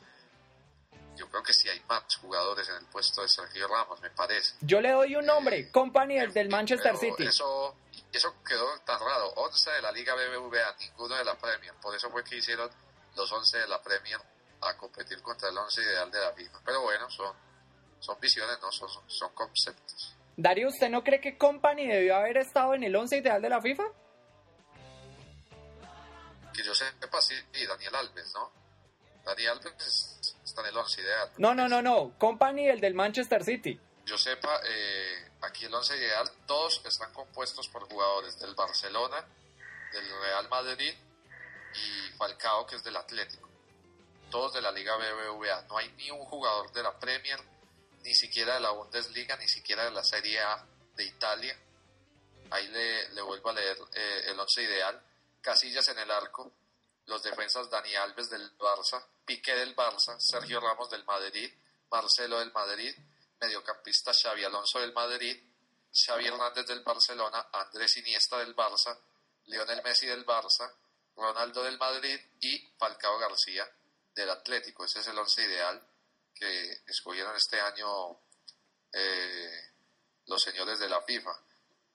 yo 1.17 1.29
creo 1.29 1.43
que 1.43 1.53
sí 1.53 1.69
hay 1.69 1.81
más 1.89 2.03
jugadores 2.17 2.69
en 2.69 2.77
el 2.77 2.87
puesto 2.87 3.23
de 3.23 3.29
Sergio 3.29 3.69
Ramos, 3.69 4.01
me 4.01 4.11
parece. 4.11 4.55
Yo 4.61 4.81
le 4.81 4.91
doy 4.91 5.17
un 5.17 5.27
nombre, 5.27 5.59
eh, 5.59 5.71
Company, 5.71 6.19
el 6.19 6.33
del 6.33 6.49
Manchester 6.49 6.97
City. 6.97 7.27
Eso, 7.27 7.77
eso 8.13 8.35
quedó 8.47 8.79
tan 8.81 8.99
raro. 8.99 9.29
11 9.37 9.71
de 9.71 9.83
la 9.83 9.93
Liga 9.93 10.15
BBVA, 10.15 10.77
ninguno 10.79 11.15
de 11.17 11.25
la 11.25 11.37
Premier. 11.37 11.75
Por 11.75 11.95
eso 11.95 12.11
fue 12.11 12.25
que 12.25 12.37
hicieron 12.37 12.71
los 13.17 13.31
11 13.31 13.59
de 13.59 13.69
la 13.69 13.83
Premier 13.83 14.21
a 14.67 14.77
competir 14.77 15.21
contra 15.23 15.49
el 15.49 15.57
11 15.57 15.83
ideal 15.83 16.11
de 16.11 16.21
la 16.21 16.33
FIFA. 16.33 16.61
Pero 16.65 16.83
bueno, 16.83 17.11
son, 17.11 17.35
son 18.01 18.19
visiones, 18.21 18.59
no 18.61 18.73
son, 18.73 18.89
son 19.09 19.35
conceptos. 19.35 20.17
Darío, 20.37 20.69
¿usted 20.69 20.91
no 20.91 21.05
cree 21.05 21.21
que 21.21 21.39
Company 21.39 21.87
debió 21.87 22.17
haber 22.17 22.39
estado 22.39 22.75
en 22.75 22.83
el 22.83 22.95
11 22.95 23.19
ideal 23.19 23.41
de 23.41 23.49
la 23.49 23.61
FIFA? 23.61 23.85
Que 26.53 26.63
yo 26.63 26.75
sepa, 26.75 27.21
sí, 27.21 27.35
Daniel 27.67 27.95
Alves, 27.97 28.33
¿no? 28.35 28.53
Daniel 29.25 29.51
Alves 29.51 30.37
está 30.45 30.61
en 30.63 30.67
el 30.69 30.77
11 30.77 31.01
ideal. 31.01 31.31
No, 31.39 31.55
no, 31.55 31.69
no, 31.69 31.83
no. 31.83 32.19
Company, 32.19 32.69
el 32.69 32.81
del 32.81 32.95
Manchester 32.95 33.45
City. 33.45 33.81
Yo 34.05 34.19
sepa, 34.19 34.61
eh, 34.67 35.31
aquí 35.43 35.65
el 35.65 35.75
11 35.75 35.97
ideal, 35.97 36.31
todos 36.47 36.83
están 36.85 37.13
compuestos 37.13 37.69
por 37.69 37.89
jugadores 37.89 38.39
del 38.39 38.55
Barcelona, 38.55 39.25
del 39.93 40.21
Real 40.21 40.49
Madrid 40.49 40.95
y 41.75 42.17
Falcao, 42.17 42.67
que 42.67 42.77
es 42.77 42.85
del 42.85 42.97
Atlético. 42.97 43.44
Todos 44.35 44.55
de 44.55 44.63
la 44.63 44.73
Liga 44.73 44.97
BBVA. 44.97 45.63
No 45.69 45.79
hay 45.79 45.89
ni 45.93 46.11
un 46.11 46.25
jugador 46.25 46.73
de 46.73 46.83
la 46.83 46.99
Premier, 46.99 47.39
ni 48.03 48.13
siquiera 48.17 48.55
de 48.55 48.61
la 48.63 48.71
Bundesliga, 48.71 49.37
ni 49.37 49.47
siquiera 49.47 49.85
de 49.85 49.93
la 49.93 50.03
Serie 50.03 50.41
A 50.41 50.67
de 50.97 51.05
Italia. 51.05 51.57
Ahí 52.51 52.67
le, 52.67 53.23
vuelvo 53.23 53.51
a 53.51 53.53
leer 53.53 53.79
eh, 53.93 54.25
el 54.27 54.41
11 54.41 54.63
ideal. 54.65 55.01
Casillas 55.41 55.87
en 55.87 56.01
el 56.01 56.11
arco, 56.11 56.51
los 57.07 57.23
defensas 57.23 57.71
Dani 57.71 57.95
Alves 57.95 58.29
del 58.29 58.59
Barça, 58.59 59.07
Piqué 59.25 59.55
del 59.55 59.77
Barça, 59.77 60.19
Sergio 60.19 60.59
Ramos 60.59 60.91
del 60.91 61.05
Madrid, 61.05 61.55
Marcelo 61.93 62.41
del 62.41 62.53
Madrid, 62.53 62.93
mediocampista 63.41 64.13
Xavi 64.13 64.43
Alonso 64.43 64.81
del 64.81 64.93
Madrid, 64.93 65.41
Xavi 65.93 66.27
Hernández 66.27 66.67
del 66.67 66.81
Barcelona, 66.81 67.51
Andrés 67.53 67.99
Iniesta 67.99 68.39
del 68.39 68.57
Barça, 68.57 68.99
Lionel 69.45 69.81
Messi 69.85 70.09
del 70.09 70.27
Barça, 70.27 70.69
Ronaldo 71.15 71.63
del 71.63 71.79
Madrid 71.79 72.19
y 72.41 72.69
Falcao 72.77 73.17
García 73.17 73.65
del 74.15 74.31
Atlético. 74.31 74.85
Ese 74.85 75.01
es 75.01 75.09
el 75.09 75.19
once 75.19 75.43
ideal 75.43 75.81
que 76.35 76.83
escogieron 76.87 77.35
este 77.37 77.61
año 77.61 78.19
eh, 78.93 79.73
los 80.27 80.43
señores 80.43 80.79
de 80.79 80.89
la 80.89 81.03
FIFA. 81.03 81.33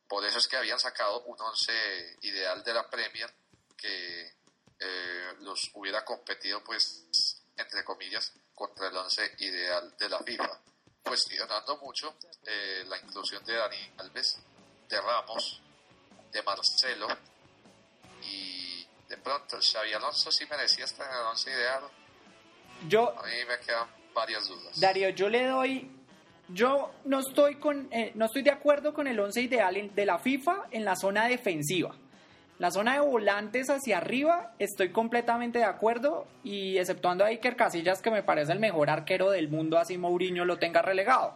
Por 0.08 0.26
eso 0.26 0.40
es 0.40 0.48
que 0.48 0.58
habían 0.58 0.80
sacado 0.80 1.22
un 1.26 1.40
once 1.40 2.18
ideal 2.22 2.64
de 2.64 2.74
la 2.74 2.90
Premier 2.90 3.32
que 3.78 4.34
eh, 4.80 5.34
los 5.40 5.70
hubiera 5.74 6.04
competido, 6.04 6.64
pues, 6.64 7.44
entre 7.58 7.84
comillas, 7.84 8.34
contra 8.56 8.88
el 8.88 8.98
once 8.98 9.36
ideal 9.40 9.96
de 9.98 10.10
la 10.10 10.20
FIFA. 10.20 10.62
Cuestionando 11.04 11.78
mucho 11.78 12.16
eh, 12.46 12.84
la 12.88 12.98
inclusión 12.98 13.44
de 13.46 13.54
Dani 13.54 13.94
Alves, 13.98 14.40
de 14.88 15.02
Ramos, 15.02 15.62
de 16.32 16.44
Marcelo 16.44 17.08
y 18.24 18.86
de 19.08 19.18
pronto 19.18 19.58
Xavi 19.60 19.94
Alonso 19.94 20.32
sí 20.32 20.46
merecía 20.46 20.86
estar 20.86 21.10
en 21.10 21.18
el 21.18 21.26
once 21.26 21.50
ideal. 21.50 21.90
Yo, 22.88 23.10
a 23.10 23.24
mí 23.24 23.32
me 23.48 23.66
quedan 23.66 23.88
varias 24.14 24.48
dudas. 24.48 24.80
Darío, 24.80 25.10
yo 25.10 25.30
le 25.30 25.46
doy 25.46 25.90
yo 26.52 26.92
no 27.06 27.20
estoy 27.20 27.56
con 27.56 27.88
eh, 27.92 28.12
no 28.16 28.26
estoy 28.26 28.42
de 28.42 28.50
acuerdo 28.50 28.94
con 28.94 29.08
el 29.08 29.20
once 29.20 29.42
ideal 29.42 29.92
de 29.94 30.06
la 30.06 30.18
FIFA 30.18 30.66
en 30.72 30.84
la 30.84 30.96
zona 30.96 31.28
defensiva. 31.28 31.96
La 32.58 32.72
zona 32.72 32.94
de 32.94 33.00
volantes 33.00 33.70
hacia 33.70 34.00
arriba 34.00 34.54
estoy 34.60 34.90
completamente 34.90 35.60
de 35.60 35.66
acuerdo 35.66 36.28
y 36.44 36.78
exceptuando 36.78 37.24
a 37.24 37.28
Iker 37.28 37.56
Casillas 37.56 38.02
que 38.02 38.12
me 38.12 38.24
parece 38.24 38.52
el 38.52 38.60
mejor 38.60 38.90
arquero 38.90 39.30
del 39.30 39.48
mundo 39.48 39.78
así 39.78 39.98
Mourinho 39.98 40.44
lo 40.44 40.58
tenga 40.58 40.82
relegado. 40.82 41.36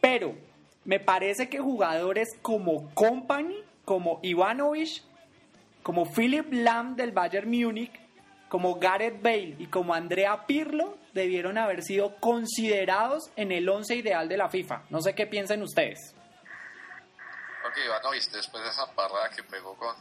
Pero 0.00 0.36
me 0.84 1.00
parece 1.00 1.48
que 1.48 1.58
jugadores 1.58 2.28
como 2.42 2.90
Company, 2.94 3.56
como 3.84 4.20
Ivanovic, 4.22 5.02
como 5.82 6.04
Philip 6.04 6.52
Lam 6.52 6.94
del 6.94 7.10
Bayern 7.10 7.50
Múnich, 7.50 8.03
como 8.48 8.78
Gareth 8.78 9.22
Bale 9.22 9.56
y 9.58 9.66
como 9.66 9.94
Andrea 9.94 10.46
Pirlo 10.46 10.96
debieron 11.12 11.58
haber 11.58 11.82
sido 11.82 12.16
considerados 12.16 13.30
en 13.36 13.52
el 13.52 13.68
once 13.68 13.96
ideal 13.96 14.28
de 14.28 14.36
la 14.36 14.48
FIFA. 14.48 14.82
No 14.90 15.00
sé 15.00 15.14
qué 15.14 15.26
piensan 15.26 15.62
ustedes. 15.62 16.14
Ok, 17.66 17.78
Ivanovic, 17.84 18.30
después 18.30 18.62
de 18.62 18.70
esa 18.70 18.86
parrada 18.94 19.30
que 19.30 19.42
pegó 19.42 19.76
con 19.76 19.96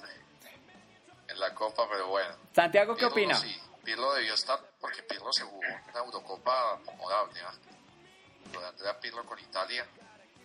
en 1.27 1.39
la 1.39 1.53
Copa, 1.53 1.87
pero 1.89 2.07
bueno. 2.07 2.35
Santiago, 2.53 2.95
¿qué 2.95 3.05
opina? 3.05 3.35
Sí, 3.35 3.55
Pirlo 3.83 4.13
debió 4.13 4.33
estar, 4.33 4.59
porque 4.79 5.03
Pirlo 5.03 5.31
se 5.31 5.43
jugó 5.43 5.59
una 5.59 5.99
Eurocopa 5.99 6.73
acomodable. 6.73 7.41
Lo 8.53 8.59
de 8.59 8.67
Andrea 8.67 8.99
Pirlo 8.99 9.25
con 9.25 9.39
Italia, 9.39 9.85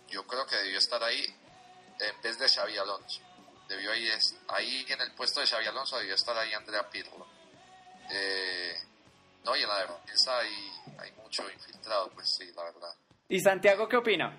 yo 0.07 0.25
creo 0.25 0.45
que 0.45 0.55
debió 0.55 0.77
estar 0.77 1.03
ahí 1.03 1.23
en 1.99 2.21
vez 2.21 2.39
de 2.39 2.47
Xavi 2.47 2.77
Alonso. 2.77 3.21
Debió 3.67 3.91
ahí, 3.91 4.09
ahí 4.47 4.85
en 4.89 5.01
el 5.01 5.11
puesto 5.13 5.41
de 5.41 5.47
Xavi 5.47 5.67
Alonso 5.67 5.97
debió 5.99 6.15
estar 6.15 6.37
ahí 6.37 6.53
Andrea 6.53 6.89
Pirlo. 6.89 7.27
Eh, 8.11 8.75
no, 9.45 9.55
y 9.55 9.61
en 9.63 9.69
la 9.69 9.79
defensa 9.79 10.37
hay, 10.39 10.71
hay 10.99 11.11
mucho 11.13 11.49
infiltrado, 11.49 12.09
pues 12.11 12.29
sí, 12.29 12.51
la 12.55 12.63
verdad. 12.63 12.93
¿Y 13.27 13.39
Santiago 13.39 13.87
qué 13.87 13.97
opina? 13.97 14.35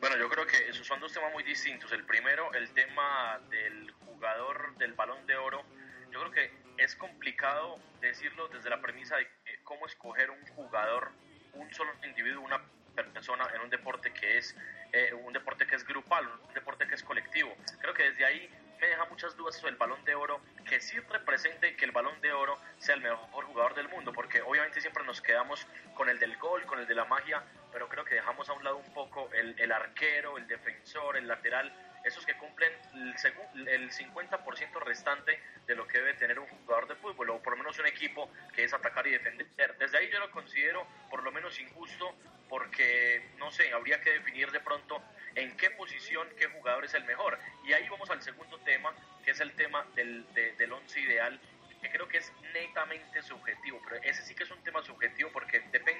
Bueno, 0.00 0.16
yo 0.16 0.28
creo 0.30 0.46
que 0.46 0.68
esos 0.68 0.86
son 0.86 1.00
dos 1.00 1.12
temas 1.12 1.32
muy 1.32 1.42
distintos. 1.42 1.92
El 1.92 2.04
primero, 2.06 2.52
el 2.54 2.70
tema 2.70 3.38
del 3.50 3.92
jugador 4.06 4.76
del 4.78 4.94
balón 4.94 5.26
de 5.26 5.36
oro. 5.36 5.62
Yo 6.10 6.20
creo 6.20 6.32
que 6.32 6.52
es 6.78 6.96
complicado 6.96 7.78
decirlo 8.00 8.48
desde 8.48 8.70
la 8.70 8.80
premisa 8.80 9.16
de 9.16 9.28
cómo 9.64 9.86
escoger 9.86 10.30
un 10.30 10.46
jugador, 10.54 11.10
un 11.54 11.72
solo 11.74 11.92
individuo, 12.04 12.42
una 12.42 12.62
persona 12.94 13.48
en 13.54 13.60
un 13.60 13.70
deporte 13.70 14.12
que 14.12 14.38
es 14.38 14.56
eh, 14.92 15.12
un 15.12 15.32
deporte 15.32 15.66
que 15.66 15.76
es 15.76 15.84
grupal, 15.84 16.26
un 16.26 16.54
deporte 16.54 16.86
que 16.86 16.94
es 16.94 17.02
colectivo. 17.02 17.54
Creo 17.80 17.94
que 17.94 18.04
desde 18.04 18.24
ahí 18.24 18.48
me 18.80 18.88
deja 18.88 19.04
muchas 19.06 19.36
dudas 19.36 19.56
sobre 19.56 19.72
el 19.72 19.76
balón 19.76 20.02
de 20.04 20.14
oro, 20.14 20.40
que 20.66 20.80
sí 20.80 20.98
represente 21.00 21.76
que 21.76 21.84
el 21.84 21.92
balón 21.92 22.18
de 22.20 22.32
oro 22.32 22.58
sea 22.78 22.94
el 22.94 23.02
mejor 23.02 23.44
jugador 23.44 23.74
del 23.74 23.88
mundo, 23.88 24.12
porque 24.12 24.40
obviamente 24.40 24.80
siempre 24.80 25.04
nos 25.04 25.20
quedamos 25.20 25.66
con 25.94 26.08
el 26.08 26.18
del 26.18 26.36
gol, 26.38 26.64
con 26.64 26.78
el 26.78 26.86
de 26.86 26.94
la 26.94 27.04
magia, 27.04 27.42
pero 27.72 27.88
creo 27.88 28.04
que 28.04 28.14
dejamos 28.14 28.48
a 28.48 28.54
un 28.54 28.64
lado 28.64 28.78
un 28.78 28.92
poco 28.94 29.30
el, 29.32 29.58
el 29.60 29.70
arquero, 29.70 30.38
el 30.38 30.46
defensor, 30.46 31.16
el 31.16 31.28
lateral, 31.28 31.72
esos 32.04 32.24
que 32.24 32.34
cumplen 32.36 32.72
el, 32.94 33.68
el 33.68 33.90
50% 33.90 34.80
restante 34.84 35.40
de 35.66 35.74
lo 35.74 35.86
que 35.86 35.98
debe 35.98 36.14
tener 36.14 36.38
un 36.38 36.46
jugador 36.46 36.88
de 36.88 36.96
fútbol, 36.96 37.30
o 37.30 37.42
por 37.42 37.52
lo 37.52 37.58
menos 37.58 37.78
un 37.78 37.86
equipo 37.86 38.30
que 38.54 38.64
es 38.64 38.72
atacar 38.72 39.06
y 39.06 39.12
defender. 39.12 39.76
Desde 39.78 39.98
ahí 39.98 40.10
yo 40.10 40.18
lo 40.18 40.30
considero 40.30 40.86
por 41.10 41.22
lo 41.22 41.32
menos 41.32 41.58
injusto, 41.60 42.14
porque, 42.48 43.30
no 43.38 43.50
sé, 43.52 43.72
habría 43.72 44.00
que 44.00 44.10
definir 44.10 44.50
de 44.50 44.60
pronto 44.60 45.00
en 45.36 45.56
qué 45.56 45.70
posición, 45.70 46.28
qué 46.36 46.46
jugador 46.48 46.84
es 46.84 46.94
el 46.94 47.04
mejor. 47.04 47.38
Y 47.64 47.72
ahí 47.72 47.88
vamos 47.88 48.10
al 48.10 48.20
segundo 48.22 48.58
tema, 48.60 48.92
que 49.24 49.30
es 49.30 49.40
el 49.40 49.52
tema 49.54 49.86
del, 49.94 50.26
del 50.34 50.72
once 50.72 50.98
ideal, 50.98 51.40
que 51.80 51.90
creo 51.90 52.08
que 52.08 52.18
es 52.18 52.32
netamente 52.52 53.22
subjetivo, 53.22 53.80
pero 53.84 54.02
ese 54.02 54.22
sí 54.22 54.34
que 54.34 54.44
es 54.44 54.50
un 54.50 54.62
tema 54.62 54.82
subjetivo 54.82 55.30
porque 55.32 55.60
depende 55.72 55.99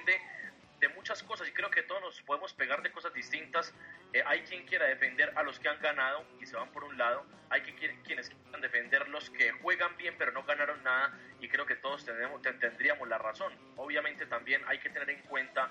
cosas 1.23 1.47
y 1.47 1.51
creo 1.51 1.69
que 1.69 1.83
todos 1.83 2.01
nos 2.01 2.21
podemos 2.21 2.53
pegar 2.53 2.81
de 2.81 2.91
cosas 2.91 3.13
distintas. 3.13 3.73
Eh, 4.13 4.23
hay 4.25 4.41
quien 4.41 4.65
quiera 4.65 4.85
defender 4.85 5.33
a 5.35 5.43
los 5.43 5.59
que 5.59 5.69
han 5.69 5.79
ganado 5.81 6.25
y 6.39 6.45
se 6.45 6.55
van 6.55 6.71
por 6.71 6.83
un 6.83 6.97
lado, 6.97 7.25
hay 7.49 7.61
que, 7.61 7.75
quienes 8.03 8.29
quieran 8.29 8.61
defender 8.61 9.07
los 9.09 9.29
que 9.29 9.51
juegan 9.51 9.95
bien 9.97 10.15
pero 10.17 10.31
no 10.31 10.43
ganaron 10.43 10.81
nada 10.83 11.17
y 11.39 11.49
creo 11.49 11.65
que 11.65 11.75
todos 11.75 12.05
tenemos, 12.05 12.41
tendríamos 12.41 13.07
la 13.07 13.17
razón. 13.17 13.53
Obviamente 13.75 14.25
también 14.25 14.61
hay 14.67 14.79
que 14.79 14.89
tener 14.89 15.09
en 15.09 15.21
cuenta 15.23 15.69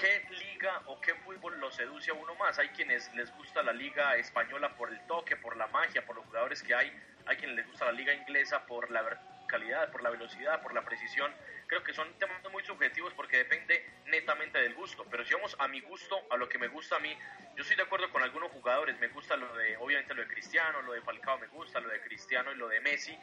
qué 0.00 0.24
liga 0.30 0.82
o 0.86 1.00
qué 1.00 1.14
fútbol 1.14 1.58
lo 1.60 1.70
seduce 1.70 2.10
a 2.10 2.14
uno 2.14 2.34
más. 2.36 2.58
Hay 2.58 2.68
quienes 2.68 3.12
les 3.14 3.34
gusta 3.36 3.62
la 3.62 3.72
liga 3.72 4.16
española 4.16 4.74
por 4.76 4.90
el 4.90 5.00
toque, 5.06 5.36
por 5.36 5.56
la 5.56 5.66
magia, 5.68 6.04
por 6.06 6.16
los 6.16 6.24
jugadores 6.26 6.62
que 6.62 6.74
hay. 6.74 6.92
Hay 7.26 7.36
quienes 7.36 7.56
les 7.56 7.66
gusta 7.68 7.86
la 7.86 7.92
liga 7.92 8.12
inglesa 8.14 8.66
por 8.66 8.90
la 8.90 9.02
calidad, 9.52 9.92
por 9.92 10.02
la 10.02 10.08
velocidad, 10.08 10.62
por 10.62 10.72
la 10.72 10.82
precisión. 10.82 11.30
Creo 11.66 11.84
que 11.84 11.92
son 11.92 12.08
temas 12.18 12.40
muy 12.50 12.64
subjetivos 12.64 13.12
porque 13.12 13.36
depende 13.36 13.84
netamente 14.06 14.58
del 14.58 14.74
gusto. 14.74 15.04
Pero 15.10 15.24
si 15.26 15.34
vamos 15.34 15.54
a 15.58 15.68
mi 15.68 15.80
gusto, 15.80 16.16
a 16.30 16.36
lo 16.38 16.48
que 16.48 16.58
me 16.58 16.68
gusta 16.68 16.96
a 16.96 17.00
mí, 17.00 17.14
yo 17.54 17.62
estoy 17.62 17.76
de 17.76 17.82
acuerdo 17.82 18.10
con 18.10 18.22
algunos 18.22 18.50
jugadores. 18.50 18.98
Me 18.98 19.08
gusta 19.08 19.36
lo 19.36 19.54
de, 19.54 19.76
obviamente 19.76 20.14
lo 20.14 20.22
de 20.22 20.28
Cristiano, 20.28 20.80
lo 20.80 20.94
de 20.94 21.02
Falcao 21.02 21.38
me 21.38 21.48
gusta, 21.48 21.80
lo 21.80 21.90
de 21.90 22.00
Cristiano 22.00 22.50
y 22.52 22.56
lo 22.56 22.68
de 22.68 22.80
Messi 22.80 23.16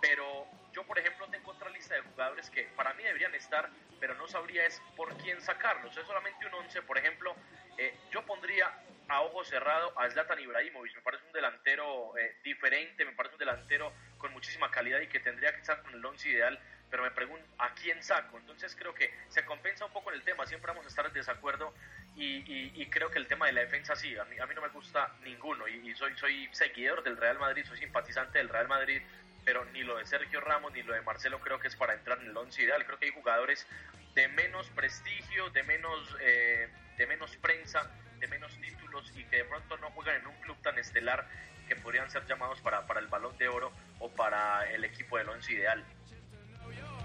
pero 0.00 0.46
yo 0.72 0.84
por 0.84 0.98
ejemplo 0.98 1.26
tengo 1.28 1.50
otra 1.50 1.70
lista 1.70 1.94
de 1.94 2.02
jugadores 2.02 2.50
que 2.50 2.64
para 2.76 2.94
mí 2.94 3.02
deberían 3.02 3.34
estar, 3.34 3.68
pero 4.00 4.14
no 4.14 4.28
sabría 4.28 4.66
es 4.66 4.80
por 4.96 5.16
quién 5.18 5.40
sacarlos. 5.40 5.96
Es 5.96 6.06
solamente 6.06 6.46
un 6.46 6.54
11, 6.54 6.82
por 6.82 6.98
ejemplo, 6.98 7.34
eh, 7.76 7.94
yo 8.10 8.24
pondría 8.24 8.72
a 9.08 9.22
ojo 9.22 9.44
cerrado 9.44 9.98
a 9.98 10.08
Zlatan 10.10 10.38
Ibrahimovic, 10.38 10.94
me 10.94 11.02
parece 11.02 11.24
un 11.26 11.32
delantero 11.32 12.16
eh, 12.18 12.36
diferente, 12.44 13.04
me 13.04 13.12
parece 13.12 13.34
un 13.34 13.38
delantero 13.38 13.92
con 14.18 14.32
muchísima 14.32 14.70
calidad 14.70 15.00
y 15.00 15.06
que 15.06 15.20
tendría 15.20 15.52
que 15.52 15.60
estar 15.60 15.82
con 15.82 15.94
el 15.94 16.04
11 16.04 16.28
ideal, 16.28 16.58
pero 16.90 17.02
me 17.02 17.10
pregunto 17.10 17.46
a 17.58 17.74
quién 17.74 18.02
saco. 18.02 18.38
Entonces 18.38 18.74
creo 18.76 18.94
que 18.94 19.12
se 19.28 19.44
compensa 19.44 19.84
un 19.86 19.92
poco 19.92 20.10
en 20.10 20.16
el 20.16 20.22
tema, 20.22 20.46
siempre 20.46 20.70
vamos 20.70 20.84
a 20.84 20.88
estar 20.88 21.06
en 21.06 21.12
desacuerdo 21.12 21.74
y, 22.16 22.86
creo 22.90 23.10
que 23.10 23.18
el 23.18 23.28
tema 23.28 23.46
de 23.46 23.52
la 23.52 23.60
defensa 23.60 23.94
sí, 23.94 24.16
a 24.16 24.24
mí, 24.24 24.38
a 24.38 24.46
mí 24.46 24.54
no 24.54 24.62
me 24.62 24.68
gusta 24.68 25.14
ninguno 25.22 25.68
y, 25.68 25.94
soy, 25.94 26.16
soy 26.16 26.48
seguidor 26.52 27.02
del 27.04 27.16
Real 27.16 27.38
Madrid, 27.38 27.64
soy 27.64 27.78
simpatizante 27.78 28.38
del 28.38 28.48
Real 28.48 28.66
Madrid, 28.66 29.00
pero 29.44 29.64
ni 29.66 29.82
lo 29.82 29.96
de 29.96 30.06
Sergio 30.06 30.40
Ramos 30.40 30.72
ni 30.72 30.82
lo 30.82 30.94
de 30.94 31.02
Marcelo 31.02 31.38
creo 31.40 31.60
que 31.60 31.68
es 31.68 31.76
para 31.76 31.94
entrar 31.94 32.18
en 32.18 32.26
el 32.26 32.36
once 32.36 32.62
ideal. 32.62 32.84
Creo 32.84 32.98
que 32.98 33.06
hay 33.06 33.12
jugadores 33.12 33.66
de 34.14 34.28
menos 34.28 34.68
prestigio, 34.70 35.50
de 35.50 35.62
menos, 35.62 36.16
eh, 36.20 36.68
de 36.96 37.06
menos 37.06 37.36
prensa, 37.36 37.88
de 38.18 38.26
menos 38.26 38.58
títulos 38.60 39.12
y 39.14 39.24
que 39.24 39.36
de 39.36 39.44
pronto 39.44 39.76
no 39.78 39.90
juegan 39.90 40.16
en 40.16 40.26
un 40.26 40.34
club 40.40 40.56
tan 40.62 40.76
estelar 40.78 41.28
que 41.68 41.76
podrían 41.76 42.10
ser 42.10 42.26
llamados 42.26 42.60
para, 42.60 42.86
para 42.86 43.00
el 43.00 43.06
balón 43.06 43.36
de 43.38 43.48
oro 43.48 43.72
o 43.98 44.08
para 44.08 44.70
el 44.72 44.84
equipo 44.84 45.18
del 45.18 45.28
once 45.28 45.52
ideal. 45.52 45.84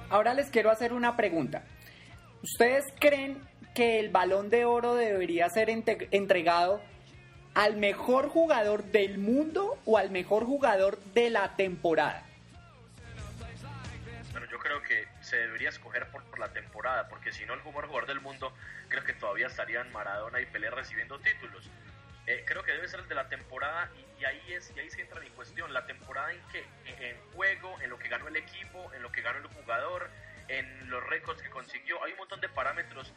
Ahora 0.10 0.34
les 0.34 0.50
quiero 0.50 0.70
hacer 0.70 0.94
una 0.94 1.16
pregunta. 1.16 1.64
¿Ustedes 2.42 2.86
creen 3.00 3.42
que 3.74 4.00
el 4.00 4.10
balón 4.10 4.50
de 4.50 4.66
oro 4.66 4.96
debería 4.96 5.50
ser 5.50 5.70
entregado 5.70 6.82
al 7.54 7.78
mejor 7.78 8.30
jugador 8.30 8.84
del 8.84 9.18
mundo 9.18 9.80
o 9.86 9.98
al 9.98 10.12
mejor 10.12 10.46
jugador 10.46 11.00
de 11.14 11.30
la 11.30 11.56
temporada? 11.56 12.24
Bueno, 14.32 14.48
yo 14.52 14.58
creo 14.60 14.82
que 14.82 15.08
se 15.22 15.38
debería 15.38 15.70
escoger 15.70 16.08
por, 16.10 16.24
la 16.40 16.50
temporada, 16.50 17.08
porque 17.08 17.32
si 17.32 17.46
no 17.46 17.54
el 17.54 17.64
mejor 17.64 17.88
jugador 17.88 18.08
del 18.08 18.22
mundo, 18.22 18.54
creo 18.90 19.04
que 19.04 19.14
todavía 19.14 19.48
estarían 19.48 19.92
Maradona 19.92 20.42
y 20.42 20.46
Pelé 20.48 20.70
recibiendo 20.70 21.20
títulos. 21.20 21.70
Eh, 22.26 22.44
creo 22.46 22.64
que 22.64 22.72
debe 22.72 22.88
ser 22.88 23.02
el 23.02 23.08
de 23.10 23.16
la 23.16 23.28
temporada 23.28 23.92
y, 24.20 24.24
ahí 24.24 24.54
es 24.54 24.72
y 24.76 24.80
ahí 24.80 24.90
se 24.90 25.02
entra 25.02 25.20
mi 25.20 25.30
cuestión, 25.32 25.74
la 25.74 25.86
temporada 25.86 26.32
en 26.32 26.40
que 26.52 26.64
en 26.86 27.18
juego, 27.34 27.76
en 27.82 27.90
lo 27.90 28.00
que 28.00 28.08
ganó 28.08 28.28
el 28.30 28.38
equipo, 28.38 28.94
en 28.94 29.02
lo 29.02 29.12
que 29.12 29.22
ganó 29.22 29.40
el 29.40 29.48
jugador, 29.48 30.10
en 30.48 30.90
los 30.90 31.04
récords 31.06 31.42
que 31.42 31.50
consiguió, 31.50 32.02
hay 32.04 32.14
un 32.14 32.20
montón 32.20 32.40
de 32.40 32.48
parámetros 32.48 33.12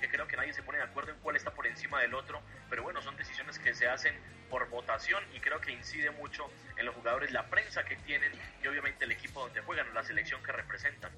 que 0.00 0.08
creo 0.08 0.28
que 0.28 0.36
nadie 0.36 0.52
se 0.52 0.62
pone 0.62 0.78
de 0.78 0.84
acuerdo 0.84 1.12
en 1.12 1.18
cuál 1.18 1.34
está 1.34 1.50
por 1.50 1.66
encima 1.66 2.00
del 2.00 2.14
otro, 2.14 2.40
pero 2.70 2.82
bueno, 2.82 3.02
son 3.02 3.16
decisiones 3.16 3.58
que 3.58 3.74
se 3.74 3.88
hacen 3.88 4.14
por 4.50 4.68
votación 4.68 5.24
y 5.34 5.40
creo 5.40 5.60
que 5.60 5.72
incide 5.72 6.10
mucho 6.12 6.44
en 6.76 6.86
los 6.86 6.94
jugadores 6.94 7.32
la 7.32 7.48
prensa 7.48 7.84
que 7.84 7.96
tienen 7.96 8.30
y 8.62 8.66
obviamente 8.66 9.04
el 9.04 9.12
equipo 9.12 9.40
donde 9.40 9.62
juegan, 9.62 9.92
la 9.94 10.04
selección 10.04 10.42
que 10.42 10.52
representan. 10.52 11.10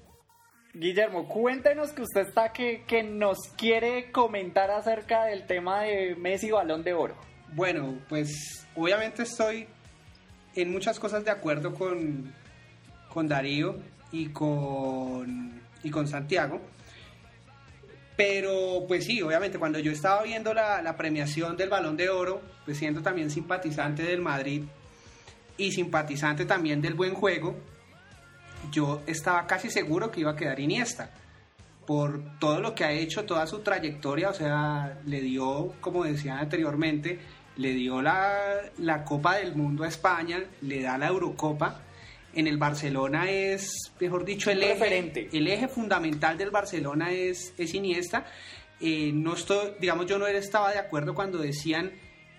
Guillermo, 0.73 1.27
cuéntenos 1.27 1.91
que 1.91 2.03
usted 2.03 2.21
está 2.21 2.51
que, 2.53 2.83
que 2.85 3.03
nos 3.03 3.37
quiere 3.57 4.11
comentar 4.11 4.69
acerca 4.69 5.25
del 5.25 5.47
tema 5.47 5.81
de 5.81 6.15
Messi 6.15 6.51
Balón 6.51 6.83
de 6.83 6.93
Oro. 6.93 7.17
Bueno, 7.53 7.97
pues 8.09 8.67
obviamente 8.75 9.23
estoy 9.23 9.67
en 10.55 10.71
muchas 10.71 10.99
cosas 10.99 11.23
de 11.23 11.31
acuerdo 11.31 11.73
con, 11.73 12.33
con 13.09 13.27
Darío 13.27 13.77
y 14.11 14.29
con, 14.29 15.61
y 15.83 15.89
con 15.89 16.07
Santiago. 16.07 16.61
Pero 18.15 18.85
pues 18.87 19.05
sí, 19.05 19.21
obviamente 19.21 19.59
cuando 19.59 19.77
yo 19.77 19.91
estaba 19.91 20.23
viendo 20.23 20.53
la, 20.53 20.95
premiación 20.97 21.55
del 21.55 21.69
balón 21.69 21.95
de 21.95 22.09
oro, 22.09 22.41
pues 22.65 22.77
siendo 22.77 23.01
también 23.01 23.29
simpatizante 23.29 24.01
del 24.01 24.21
Madrid 24.21 24.63
y 25.55 25.71
simpatizante 25.71 26.45
también 26.45 26.81
del 26.81 26.95
buen 26.95 27.13
juego, 27.13 27.55
yo 28.71 29.03
estaba 29.05 29.45
casi 29.45 29.69
seguro 29.69 30.11
que 30.11 30.21
iba 30.21 30.31
a 30.31 30.35
quedar 30.35 30.59
Iniesta 30.59 31.11
por 31.85 32.21
todo 32.39 32.59
lo 32.59 32.73
que 32.73 32.83
ha 32.83 32.91
hecho, 32.91 33.23
toda 33.23 33.47
su 33.47 33.59
trayectoria, 33.59 34.29
o 34.29 34.33
sea, 34.33 34.99
le 35.05 35.21
dio, 35.21 35.73
como 35.79 36.03
decía 36.03 36.39
anteriormente, 36.39 37.19
le 37.57 37.73
dio 37.73 38.01
la, 38.01 39.03
Copa 39.05 39.35
del 39.35 39.55
Mundo 39.55 39.83
a 39.83 39.87
España, 39.87 40.43
le 40.61 40.81
da 40.81 40.97
la 40.97 41.07
Eurocopa. 41.07 41.81
En 42.33 42.45
el 42.45 42.57
Barcelona 42.57 43.29
es, 43.29 43.91
mejor 43.99 44.23
dicho, 44.23 44.51
el, 44.51 44.61
eje, 44.61 45.29
el 45.31 45.47
eje 45.47 45.67
fundamental 45.67 46.37
del 46.37 46.51
Barcelona 46.51 47.11
es, 47.11 47.53
es 47.57 47.73
Iniesta. 47.73 48.25
Eh, 48.79 49.11
no 49.13 49.33
estoy, 49.33 49.71
digamos, 49.79 50.05
yo 50.05 50.19
no 50.19 50.27
estaba 50.27 50.71
de 50.71 50.77
acuerdo 50.77 51.15
cuando 51.15 51.39
decían 51.39 51.93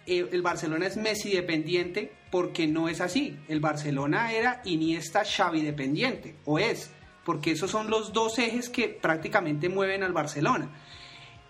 eh, 0.07 0.29
el 0.31 0.41
Barcelona 0.41 0.87
es 0.87 0.97
Messi 0.97 1.31
dependiente, 1.31 2.13
porque 2.31 2.67
no 2.67 2.89
es 2.89 3.01
así. 3.01 3.37
El 3.49 3.61
Barcelona 3.61 4.33
era 4.33 4.63
Iniesta 4.65 5.25
Xavi 5.25 5.63
dependiente, 5.63 6.37
o 6.45 6.59
es, 6.59 6.91
porque 7.25 7.51
esos 7.51 7.71
son 7.71 7.91
los 7.91 8.13
dos 8.13 8.39
ejes 8.39 8.69
que 8.69 8.89
prácticamente 8.89 9.69
mueven 9.69 10.03
al 10.03 10.13
Barcelona. 10.13 10.71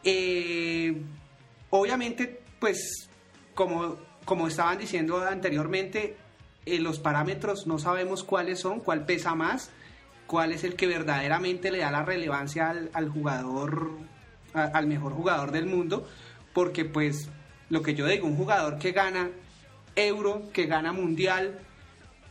Eh, 0.02 1.02
obviamente, 1.70 2.40
pues 2.58 3.07
como, 3.58 3.96
como 4.24 4.46
estaban 4.46 4.78
diciendo 4.78 5.20
anteriormente, 5.20 6.14
eh, 6.64 6.78
los 6.78 7.00
parámetros 7.00 7.66
no 7.66 7.80
sabemos 7.80 8.22
cuáles 8.22 8.60
son, 8.60 8.78
cuál 8.78 9.04
pesa 9.04 9.34
más, 9.34 9.72
cuál 10.28 10.52
es 10.52 10.62
el 10.62 10.76
que 10.76 10.86
verdaderamente 10.86 11.72
le 11.72 11.78
da 11.78 11.90
la 11.90 12.04
relevancia 12.04 12.72
al, 12.92 13.08
jugador, 13.08 13.90
al 14.54 14.86
mejor 14.86 15.12
jugador 15.12 15.50
del 15.50 15.66
mundo, 15.66 16.06
porque 16.54 16.84
pues 16.84 17.28
lo 17.68 17.82
que 17.82 17.96
yo 17.96 18.06
digo, 18.06 18.28
un 18.28 18.36
jugador 18.36 18.78
que 18.78 18.92
gana 18.92 19.28
euro, 19.96 20.44
que 20.52 20.66
gana 20.66 20.92
mundial, 20.92 21.58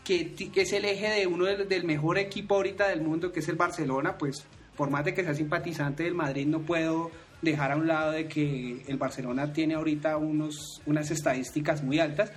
que, 0.05 0.33
es 0.55 0.71
el 0.71 0.85
eje 0.85 1.09
de 1.09 1.27
uno 1.27 1.43
del, 1.43 1.83
mejor 1.83 2.19
equipo 2.19 2.55
ahorita 2.55 2.87
del 2.87 3.01
mundo, 3.01 3.33
que 3.33 3.41
es 3.41 3.49
el 3.49 3.57
Barcelona, 3.57 4.17
pues 4.17 4.45
por 4.77 4.89
más 4.89 5.03
de 5.03 5.13
que 5.13 5.25
sea 5.25 5.33
simpatizante 5.33 6.03
del 6.03 6.15
Madrid, 6.15 6.47
no 6.47 6.61
puedo 6.61 7.11
dejar 7.41 7.71
a 7.71 7.75
un 7.75 7.87
lado 7.87 8.11
de 8.11 8.27
que 8.27 8.83
el 8.87 8.97
Barcelona 8.97 9.53
tiene 9.53 9.75
ahorita 9.75 10.17
unos, 10.17 10.81
unas 10.85 11.11
estadísticas 11.11 11.83
muy 11.83 11.99
altas 11.99 12.31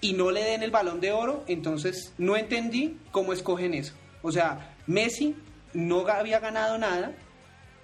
y 0.00 0.14
no 0.14 0.30
le 0.30 0.42
den 0.42 0.62
el 0.62 0.70
balón 0.70 1.00
de 1.00 1.12
oro, 1.12 1.44
entonces 1.46 2.14
no 2.16 2.36
entendí 2.36 2.98
cómo 3.10 3.32
escogen 3.32 3.74
eso. 3.74 3.94
O 4.22 4.32
sea, 4.32 4.76
Messi 4.86 5.36
no 5.74 6.06
había 6.08 6.40
ganado 6.40 6.78
nada 6.78 7.12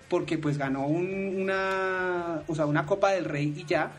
porque 0.08 0.38
pues 0.38 0.56
ganó 0.56 0.86
una, 0.86 2.42
o 2.46 2.54
sea, 2.54 2.66
una 2.66 2.86
Copa 2.86 3.10
del 3.10 3.24
Rey 3.24 3.52
y 3.56 3.64
ya. 3.64 3.92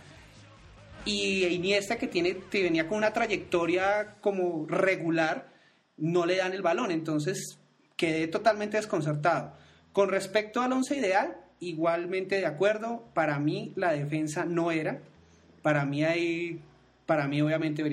Y 1.06 1.46
Iniesta 1.46 1.98
que 1.98 2.08
tiene 2.08 2.38
que 2.50 2.63
venía 2.63 2.88
con 2.88 2.98
una 2.98 3.13
trayectoria 3.13 4.15
como 4.20 4.65
regular, 4.67 5.50
no 5.98 6.26
le 6.26 6.38
dan 6.38 6.54
el 6.54 6.62
balón, 6.62 6.91
entonces 6.91 7.60
quedé 7.96 8.28
totalmente 8.28 8.78
desconcertado. 8.78 9.54
Con 9.93 10.10
respecto 10.10 10.62
al 10.62 10.74
once 10.74 10.96
ideal, 10.96 11.38
igualmente 11.60 12.38
de 12.38 12.46
acuerdo. 12.46 13.04
Para 13.13 13.39
mí 13.39 13.74
la 13.76 13.93
defensa 13.93 14.46
no 14.46 14.72
era. 14.72 15.00
Para 15.62 15.86
mí 15.86 16.04
hay, 16.04 16.62
para 17.06 17.28
mí 17.28 17.41
obviamente 17.41 17.84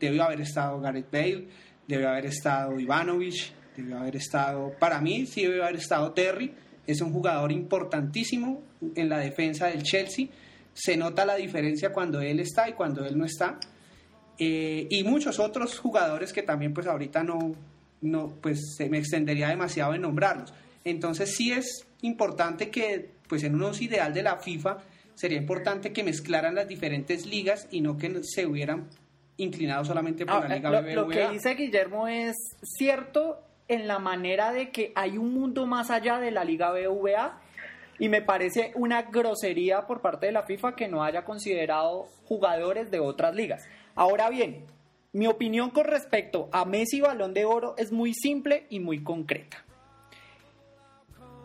debió 0.00 0.24
haber 0.24 0.40
estado 0.40 0.80
Gareth 0.80 1.10
Bale, 1.10 1.48
debió 1.86 2.10
haber 2.10 2.26
estado 2.26 2.78
Ivanovic, 2.78 3.52
debió 3.76 3.98
haber 3.98 4.16
estado, 4.16 4.72
para 4.78 5.00
mí 5.00 5.26
sí 5.26 5.42
debió 5.42 5.64
haber 5.64 5.76
estado 5.76 6.12
Terry. 6.12 6.52
Es 6.86 7.00
un 7.00 7.12
jugador 7.12 7.52
importantísimo 7.52 8.60
en 8.96 9.08
la 9.08 9.18
defensa 9.18 9.68
del 9.68 9.82
Chelsea. 9.82 10.26
Se 10.74 10.96
nota 10.96 11.24
la 11.24 11.36
diferencia 11.36 11.92
cuando 11.92 12.20
él 12.20 12.40
está 12.40 12.68
y 12.68 12.72
cuando 12.72 13.04
él 13.04 13.16
no 13.16 13.24
está. 13.24 13.58
Eh, 14.38 14.88
y 14.90 15.04
muchos 15.04 15.38
otros 15.38 15.78
jugadores 15.78 16.32
que 16.32 16.42
también 16.42 16.74
pues 16.74 16.86
ahorita 16.86 17.22
no, 17.22 17.54
no, 18.00 18.28
pues 18.40 18.74
se 18.76 18.88
me 18.88 18.98
extendería 18.98 19.48
demasiado 19.48 19.94
en 19.94 20.02
nombrarlos. 20.02 20.52
Entonces 20.84 21.34
sí 21.36 21.52
es 21.52 21.86
importante 22.02 22.70
que, 22.70 23.10
pues 23.28 23.42
en 23.42 23.54
unos 23.54 23.80
ideal 23.80 24.14
de 24.14 24.22
la 24.22 24.36
FIFA, 24.36 24.78
sería 25.14 25.38
importante 25.38 25.92
que 25.92 26.04
mezclaran 26.04 26.54
las 26.54 26.68
diferentes 26.68 27.26
ligas 27.26 27.68
y 27.70 27.80
no 27.80 27.96
que 27.96 28.22
se 28.22 28.46
hubieran 28.46 28.88
inclinado 29.36 29.84
solamente 29.84 30.26
por 30.26 30.48
la 30.48 30.54
ah, 30.54 30.56
Liga 30.56 30.70
lo, 30.70 31.02
Lo 31.02 31.08
que 31.08 31.28
dice 31.28 31.54
Guillermo 31.54 32.08
es 32.08 32.36
cierto 32.62 33.40
en 33.68 33.88
la 33.88 33.98
manera 33.98 34.52
de 34.52 34.70
que 34.70 34.92
hay 34.94 35.18
un 35.18 35.32
mundo 35.32 35.66
más 35.66 35.90
allá 35.90 36.18
de 36.18 36.30
la 36.30 36.44
Liga 36.44 36.72
BVA 36.72 37.40
y 37.98 38.08
me 38.08 38.22
parece 38.22 38.72
una 38.74 39.02
grosería 39.02 39.86
por 39.86 40.00
parte 40.00 40.26
de 40.26 40.32
la 40.32 40.42
FIFA 40.42 40.74
que 40.74 40.88
no 40.88 41.02
haya 41.02 41.24
considerado 41.24 42.08
jugadores 42.24 42.90
de 42.90 43.00
otras 43.00 43.34
ligas. 43.34 43.64
Ahora 43.94 44.28
bien, 44.28 44.64
mi 45.12 45.26
opinión 45.26 45.70
con 45.70 45.84
respecto 45.84 46.48
a 46.52 46.64
Messi 46.64 47.00
Balón 47.00 47.34
de 47.34 47.44
Oro 47.44 47.74
es 47.76 47.92
muy 47.92 48.14
simple 48.14 48.66
y 48.70 48.80
muy 48.80 49.02
concreta. 49.02 49.64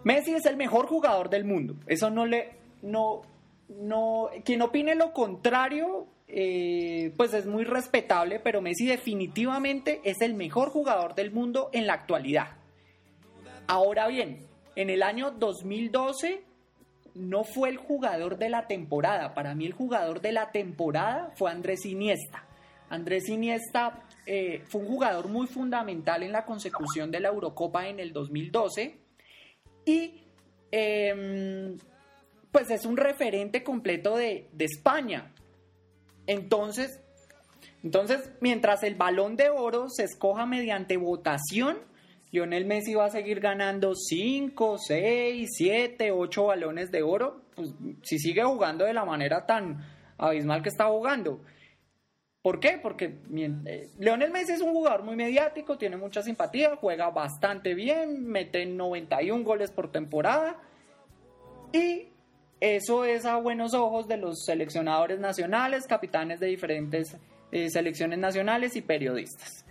Messi 0.08 0.36
es 0.36 0.46
el 0.46 0.56
mejor 0.56 0.88
jugador 0.88 1.30
del 1.30 1.44
mundo. 1.44 1.76
Eso 1.86 2.10
no 2.10 2.26
le. 2.26 2.52
No, 2.82 3.24
no, 3.68 4.30
quien 4.46 4.62
opine 4.62 4.96
lo 4.96 5.12
contrario, 5.12 6.08
eh, 6.30 7.12
pues 7.18 7.34
es 7.34 7.46
muy 7.46 7.66
respetable, 7.66 8.40
pero 8.40 8.62
Messi 8.62 8.86
definitivamente 8.86 10.00
es 10.06 10.22
el 10.22 10.34
mejor 10.34 10.70
jugador 10.70 11.14
del 11.14 11.32
mundo 11.32 11.70
en 11.74 11.88
la 11.88 11.96
actualidad. 11.96 12.56
Ahora 13.68 14.08
bien, 14.08 14.48
en 14.78 14.90
el 14.90 15.04
año 15.04 15.32
2012 15.32 16.42
no 17.16 17.44
fue 17.44 17.68
el 17.68 17.76
jugador 17.76 18.38
de 18.38 18.48
la 18.48 18.66
temporada. 18.66 19.34
Para 19.34 19.56
mí 19.56 19.66
el 19.66 19.74
jugador 19.74 20.22
de 20.22 20.32
la 20.32 20.52
temporada 20.52 21.34
fue 21.36 21.52
Andrés 21.52 21.86
Iniesta. 21.86 22.46
Andrés 22.90 23.28
Iniesta 23.28 24.06
eh, 24.26 24.64
fue 24.70 24.80
un 24.80 24.88
jugador 24.88 25.28
muy 25.28 25.48
fundamental 25.48 26.24
en 26.24 26.32
la 26.32 26.46
consecución 26.46 27.12
de 27.12 27.20
la 27.20 27.28
Eurocopa 27.28 27.90
en 27.90 28.00
el 28.00 28.14
2012 28.14 29.07
y 29.88 30.22
em, 30.70 31.78
pues 32.52 32.70
es 32.70 32.86
un 32.86 32.98
referente 32.98 33.64
completo 33.64 34.18
de, 34.18 34.50
España. 34.60 35.34
Entonces, 36.28 37.00
entonces, 37.84 38.30
mientras 38.42 38.84
el 38.84 38.96
balón 38.96 39.38
de 39.38 39.50
oro 39.50 39.88
se 39.90 40.04
escoja 40.04 40.46
mediante 40.46 40.98
votación, 40.98 41.78
Lionel 42.32 42.66
Messi 42.66 42.96
va 42.96 43.06
a 43.06 43.10
seguir 43.10 43.40
ganando 43.40 43.94
5, 43.96 44.78
6, 44.78 45.50
7, 45.50 46.12
8 46.12 46.44
balones 46.44 46.92
de 46.92 47.02
oro, 47.02 47.44
pues 47.56 47.70
si 48.04 48.20
sigue 48.20 48.44
jugando 48.44 48.84
de 48.84 48.94
la 48.94 49.06
manera 49.06 49.46
tan 49.46 49.86
abismal 50.18 50.62
que 50.62 50.70
está 50.70 50.88
jugando. 50.88 51.40
¿Por 52.48 52.62
qué? 52.62 52.80
Porque 52.82 53.14
eh, 53.36 53.90
Lionel 54.00 54.32
Messi 54.32 54.54
es 54.54 54.62
un 54.62 54.72
jugador 54.72 55.04
muy 55.04 55.18
mediático, 55.18 55.78
tiene 55.78 55.98
mucha 55.98 56.22
simpatía, 56.22 56.78
juega 56.78 57.10
bastante 57.10 57.74
bien, 57.74 58.26
mete 58.26 58.66
91 58.66 59.44
goles 59.44 59.70
por 59.70 59.92
temporada 59.92 60.56
y 61.74 62.08
eso 62.62 63.04
es 63.04 63.26
a 63.26 63.36
buenos 63.36 63.74
ojos 63.74 64.08
de 64.08 64.16
los 64.16 64.46
seleccionadores 64.46 65.20
nacionales, 65.20 65.88
capitanes 65.88 66.40
de 66.40 66.48
diferentes 66.48 67.18
eh, 67.52 67.70
selecciones 67.70 68.18
nacionales 68.18 68.78
y 68.78 68.82
periodistas. 68.82 69.66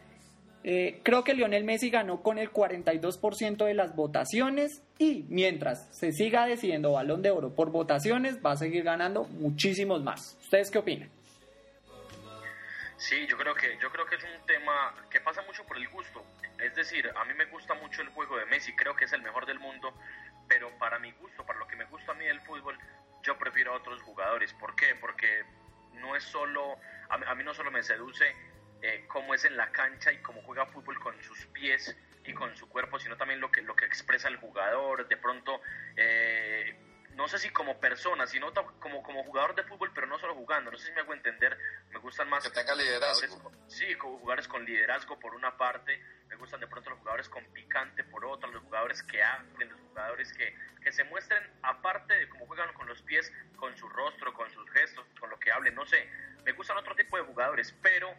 Eh, 0.63 1.01
creo 1.03 1.25
que 1.25 1.33
Lionel 1.33 1.65
Messi 1.65 1.89
ganó 1.89 2.23
con 2.23 2.37
el 2.37 2.53
42% 2.53 3.65
de 3.65 3.73
las 3.73 3.97
votaciones 3.97 4.83
y 4.99 5.25
mientras 5.31 5.89
se 5.93 6.13
siga 6.13 6.45
decidiendo 6.45 6.93
balón 6.93 7.23
de 7.23 7.31
oro 7.31 7.55
por 7.55 7.71
votaciones, 7.71 8.37
va 8.45 8.53
a 8.53 8.57
seguir 8.59 8.85
ganando 8.85 9.25
muchísimos 9.25 10.03
más. 10.03 10.37
¿Ustedes 10.43 10.71
qué 10.71 10.77
opinan? 10.77 11.16
Sí, 12.97 13.27
yo 13.27 13.37
creo 13.37 13.55
que 13.55 13.77
yo 13.79 13.91
creo 13.91 14.07
que 14.07 14.17
es 14.17 14.25
un 14.25 14.47
tema 14.47 14.95
que 15.11 15.21
pasa 15.21 15.43
mucho 15.43 15.65
por 15.65 15.77
el 15.77 15.89
gusto. 15.89 16.25
Es 16.59 16.75
decir, 16.75 17.11
a 17.15 17.25
mí 17.25 17.35
me 17.35 17.45
gusta 17.47 17.75
mucho 17.75 18.01
el 18.03 18.09
juego 18.09 18.39
de 18.39 18.47
Messi, 18.47 18.75
creo 18.75 18.97
que 18.97 19.05
es 19.05 19.13
el 19.13 19.23
mejor 19.23 19.45
del 19.45 19.59
mundo, 19.59 19.95
pero 20.49 20.71
para 20.79 20.99
mi 20.99 21.13
gusto, 21.13 21.45
para 21.45 21.59
lo 21.59 21.67
que 21.67 21.77
me 21.77 21.85
gusta 21.85 22.13
a 22.13 22.15
mí 22.15 22.25
del 22.25 22.41
fútbol, 22.41 22.79
yo 23.23 23.37
prefiero 23.39 23.73
a 23.73 23.77
otros 23.77 24.01
jugadores. 24.03 24.53
¿Por 24.55 24.75
qué? 24.77 24.95
Porque 24.99 25.45
no 25.93 26.17
es 26.17 26.25
solo 26.25 26.79
a, 27.09 27.35
mí 27.35 27.45
no 27.45 27.55
solo 27.55 27.71
me 27.71 27.83
seduce 27.83 28.35
eh, 28.83 29.05
cómo 29.09 29.35
es 29.35 29.45
en 29.45 29.57
la 29.57 29.71
cancha 29.71 30.13
y 30.13 30.19
cómo 30.19 30.43
juega 30.43 30.67
fútbol 30.67 30.99
con 30.99 31.21
sus 31.23 31.47
pies 31.47 31.97
y 32.25 32.33
con 32.33 32.57
su 32.57 32.69
cuerpo, 32.69 32.99
sino 32.99 33.17
también 33.17 33.41
lo 33.41 33.51
que 33.51 33.63
lo 33.63 33.77
que 33.77 33.85
expresa 33.85 34.29
el 34.29 34.37
jugador. 34.37 35.07
De 35.07 35.17
pronto 35.17 35.61
eh, 35.97 36.75
no 37.17 37.27
sé 37.29 37.39
si 37.39 37.51
como 37.51 37.81
persona, 37.81 38.27
sino 38.27 38.53
como, 38.79 39.03
como 39.03 39.25
jugador 39.25 39.55
de 39.55 39.65
fútbol, 39.65 39.91
pero 39.95 40.07
no 40.07 40.19
solo 40.19 40.35
jugando, 40.35 40.71
no 40.71 40.77
sé 40.77 40.87
si 40.87 40.93
me 40.93 41.01
hago 41.01 41.15
entender, 41.15 41.59
me 41.91 41.99
gustan 41.99 42.29
más... 42.29 42.45
Que 42.45 42.51
tenga 42.51 42.75
liderazgo. 42.75 43.51
sí, 43.69 43.95
como 43.97 44.19
jugadores 44.19 44.47
con 44.47 44.65
liderazgo 44.65 45.19
por 45.19 45.35
una 45.35 45.57
parte, 45.57 45.99
me 46.29 46.37
gustan 46.37 46.61
de 46.61 46.67
pronto 46.67 46.91
los 46.91 46.99
jugadores 46.99 47.29
con 47.29 47.45
picante 47.53 48.05
por 48.05 48.25
otra, 48.27 48.51
los 48.51 48.63
jugadores 48.63 49.03
que 49.03 49.23
hablen, 49.23 49.71
los 49.71 49.81
jugadores 49.81 50.33
que, 50.35 50.55
que 50.83 50.93
se 50.93 51.05
muestren 51.05 51.43
aparte 51.63 52.15
de 52.15 52.29
cómo 52.29 52.47
juegan 52.47 52.73
con 52.75 52.87
los 52.87 53.01
pies, 53.03 53.33
con 53.57 53.77
su 53.77 53.89
rostro, 53.89 54.35
con 54.35 54.51
sus 54.51 54.71
gestos, 54.71 55.07
con 55.19 55.31
lo 55.31 55.39
que 55.39 55.51
hablen, 55.51 55.75
no 55.75 55.87
sé, 55.87 56.09
me 56.45 56.53
gustan 56.53 56.77
otro 56.77 56.95
tipo 56.95 57.17
de 57.17 57.23
jugadores, 57.25 57.75
pero 57.83 58.15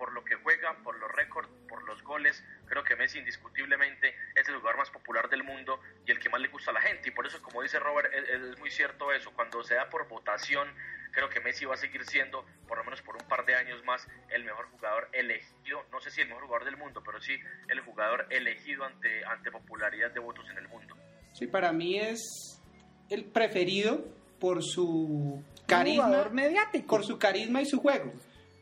por 0.00 0.14
lo 0.14 0.24
que 0.24 0.34
juega, 0.36 0.74
por 0.82 0.98
los 0.98 1.12
récords, 1.12 1.50
por 1.68 1.84
los 1.84 2.02
goles. 2.02 2.42
Creo 2.64 2.82
que 2.82 2.96
Messi 2.96 3.18
indiscutiblemente 3.18 4.16
el 4.50 4.58
jugador 4.58 4.78
más 4.78 4.90
popular 4.90 5.28
del 5.28 5.42
mundo 5.42 5.80
y 6.06 6.10
el 6.10 6.18
que 6.18 6.28
más 6.28 6.40
le 6.40 6.48
gusta 6.48 6.70
a 6.70 6.74
la 6.74 6.80
gente. 6.80 7.08
Y 7.08 7.12
por 7.12 7.26
eso, 7.26 7.40
como 7.42 7.62
dice 7.62 7.78
Robert, 7.78 8.12
es, 8.12 8.58
muy 8.58 8.70
cierto 8.70 9.12
eso. 9.12 9.32
Cuando 9.32 9.62
se 9.62 9.74
da 9.74 9.88
por 9.88 10.08
votación, 10.08 10.68
creo 11.12 11.28
que 11.28 11.40
Messi 11.40 11.64
va 11.64 11.74
a 11.74 11.78
seguir 11.78 12.04
siendo, 12.04 12.44
por 12.66 12.78
lo 12.78 12.84
menos 12.84 13.02
por 13.02 13.16
un 13.16 13.26
par 13.28 13.44
de 13.46 13.54
años 13.54 13.84
más, 13.84 14.06
el 14.30 14.44
mejor 14.44 14.66
jugador 14.70 15.08
elegido. 15.12 15.84
No 15.92 16.00
sé 16.00 16.10
si 16.10 16.20
el 16.20 16.28
mejor 16.28 16.44
jugador 16.44 16.64
del 16.64 16.76
mundo, 16.76 17.02
pero 17.04 17.20
sí 17.20 17.36
el 17.68 17.80
jugador 17.80 18.26
elegido 18.30 18.84
ante, 18.84 19.24
ante 19.24 19.50
popularidad 19.50 20.10
de 20.10 20.20
votos 20.20 20.44
en 20.50 20.58
el 20.58 20.68
mundo. 20.68 20.96
Sí, 21.32 21.46
para 21.46 21.72
mí 21.72 21.98
es 21.98 22.60
el 23.08 23.24
preferido 23.24 24.04
por 24.38 24.62
su 24.62 25.44
carisma 25.66 26.28
mediático. 26.30 26.96
Por 26.96 27.04
su 27.04 27.18
carisma 27.18 27.62
y 27.62 27.66
su 27.66 27.80
juego. 27.80 28.12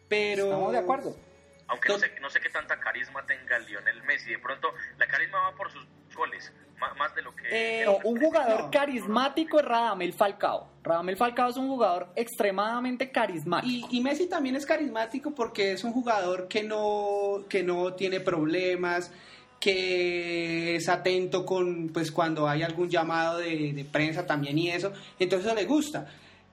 Pero... 0.08 0.44
Estamos 0.44 0.72
de 0.72 0.78
acuerdo 0.78 1.27
aunque 1.68 1.88
no 1.90 1.98
sé, 1.98 2.10
no 2.20 2.30
sé 2.30 2.40
qué 2.40 2.48
tanta 2.48 2.80
carisma 2.80 3.24
tenga 3.26 3.58
Lionel 3.58 4.02
Messi. 4.02 4.30
De 4.30 4.38
pronto, 4.38 4.72
la 4.98 5.06
carisma 5.06 5.38
va 5.40 5.54
por 5.54 5.70
sus 5.70 5.86
goles, 6.14 6.52
más, 6.96 7.14
de 7.14 7.22
lo 7.22 7.34
que... 7.34 7.82
Eh, 7.82 7.86
un 8.04 8.18
jugador 8.18 8.70
carismático 8.70 9.58
es 9.58 9.64
Radamel 9.64 10.12
Falcao. 10.12 10.68
Radamel 10.82 11.16
Falcao 11.16 11.50
es 11.50 11.56
un 11.56 11.68
jugador 11.68 12.08
extremadamente 12.16 13.10
carismático. 13.10 13.88
Y, 13.90 14.00
Messi 14.00 14.28
también 14.28 14.56
es 14.56 14.64
carismático 14.64 15.34
porque 15.34 15.72
es 15.72 15.84
un 15.84 15.92
jugador 15.92 16.48
que 16.48 16.62
no, 16.62 17.44
que 17.48 17.62
no 17.62 17.94
tiene 17.94 18.20
problemas, 18.20 19.12
que 19.60 20.76
es 20.76 20.88
atento 20.88 21.44
con 21.44 21.88
pues 21.88 22.10
cuando 22.10 22.48
hay 22.48 22.62
algún 22.62 22.88
llamado 22.88 23.38
de, 23.38 23.72
de 23.72 23.84
prensa 23.84 24.26
también 24.26 24.56
y 24.56 24.70
eso. 24.70 24.92
Entonces 25.18 25.46
eso 25.46 25.54
le 25.54 25.64
gusta. 25.66 26.08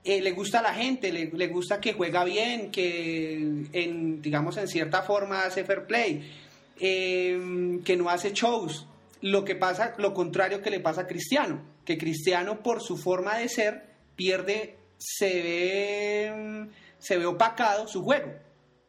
Eh, 0.08 0.20
le 0.20 0.30
gusta 0.30 0.60
a 0.60 0.62
la 0.62 0.72
gente, 0.72 1.10
le, 1.10 1.46
gusta 1.48 1.80
que 1.80 1.92
juega 1.92 2.22
bien, 2.22 2.70
que 2.70 3.38
en, 3.72 4.22
digamos 4.22 4.56
en 4.56 4.68
cierta 4.68 5.02
forma 5.02 5.42
hace 5.42 5.64
fair 5.64 5.84
play, 5.84 6.32
em, 6.78 7.82
que 7.82 7.96
no 7.96 8.08
hace 8.08 8.30
shows. 8.32 8.86
Lo 9.20 9.44
que 9.44 9.56
pasa, 9.56 9.96
lo 9.98 10.14
contrario 10.14 10.62
que 10.62 10.70
le 10.70 10.78
pasa 10.78 11.00
a 11.00 11.06
Cristiano, 11.08 11.60
que 11.84 11.98
Cristiano 11.98 12.62
por 12.62 12.82
su 12.82 12.96
forma 12.96 13.36
de 13.38 13.48
ser 13.48 13.82
pierde, 14.14 14.76
se 14.96 15.42
ve, 15.42 16.68
se 16.98 17.18
ve 17.18 17.26
opacado 17.26 17.88
su 17.88 18.04
juego, 18.04 18.32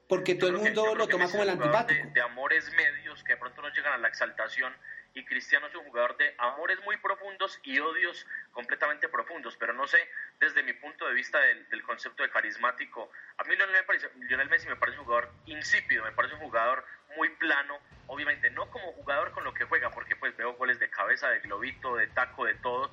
porque 0.07 0.35
todo 0.35 0.51
el 0.51 0.57
mundo 0.57 0.93
lo 0.93 1.07
toma 1.07 1.31
como 1.31 1.41
el 1.41 1.49
antipático. 1.49 2.11
de 2.13 2.21
amores 2.21 2.69
medios 2.73 3.23
que 3.23 3.33
de 3.33 3.39
pronto 3.39 3.63
no 3.63 3.69
llegan 3.69 3.93
a 3.93 3.97
la 3.97 4.07
exaltación 4.07 4.71
y 5.17 5.25
Cristiano 5.25 5.65
es 5.65 5.73
un 5.73 5.83
jugador 5.85 6.15
de 6.17 6.35
amores 6.37 6.79
muy 6.83 6.95
profundos 6.97 7.59
y 7.63 7.79
odios 7.79 8.27
completamente 8.51 9.09
profundos, 9.09 9.57
pero 9.57 9.73
no 9.73 9.87
sé, 9.87 9.97
desde 10.39 10.61
mi 10.61 10.73
punto 10.73 11.07
de 11.07 11.15
vista 11.15 11.39
del, 11.39 11.81
concepto 11.81 12.21
de 12.21 12.29
carismático, 12.29 13.09
a 13.37 13.43
mí 13.45 13.55
Lionel, 13.55 14.49
Messi 14.49 14.67
me 14.67 14.75
parece 14.75 14.99
un 14.99 15.05
jugador 15.05 15.31
insípido, 15.47 16.03
me 16.03 16.11
parece 16.11 16.35
un 16.35 16.41
jugador 16.41 16.85
muy 17.15 17.29
plano, 17.29 17.79
obviamente 18.05 18.51
no 18.51 18.69
como 18.69 18.93
jugador 18.93 19.31
con 19.31 19.43
lo 19.43 19.55
que 19.55 19.65
juega, 19.65 19.89
porque 19.89 20.15
pues 20.15 20.37
veo 20.37 20.53
goles 20.53 20.77
de 20.77 20.87
cabeza, 20.91 21.29
de 21.29 21.39
globito, 21.39 21.95
de 21.95 22.05
taco, 22.07 22.45
de 22.45 22.53
todo, 22.53 22.91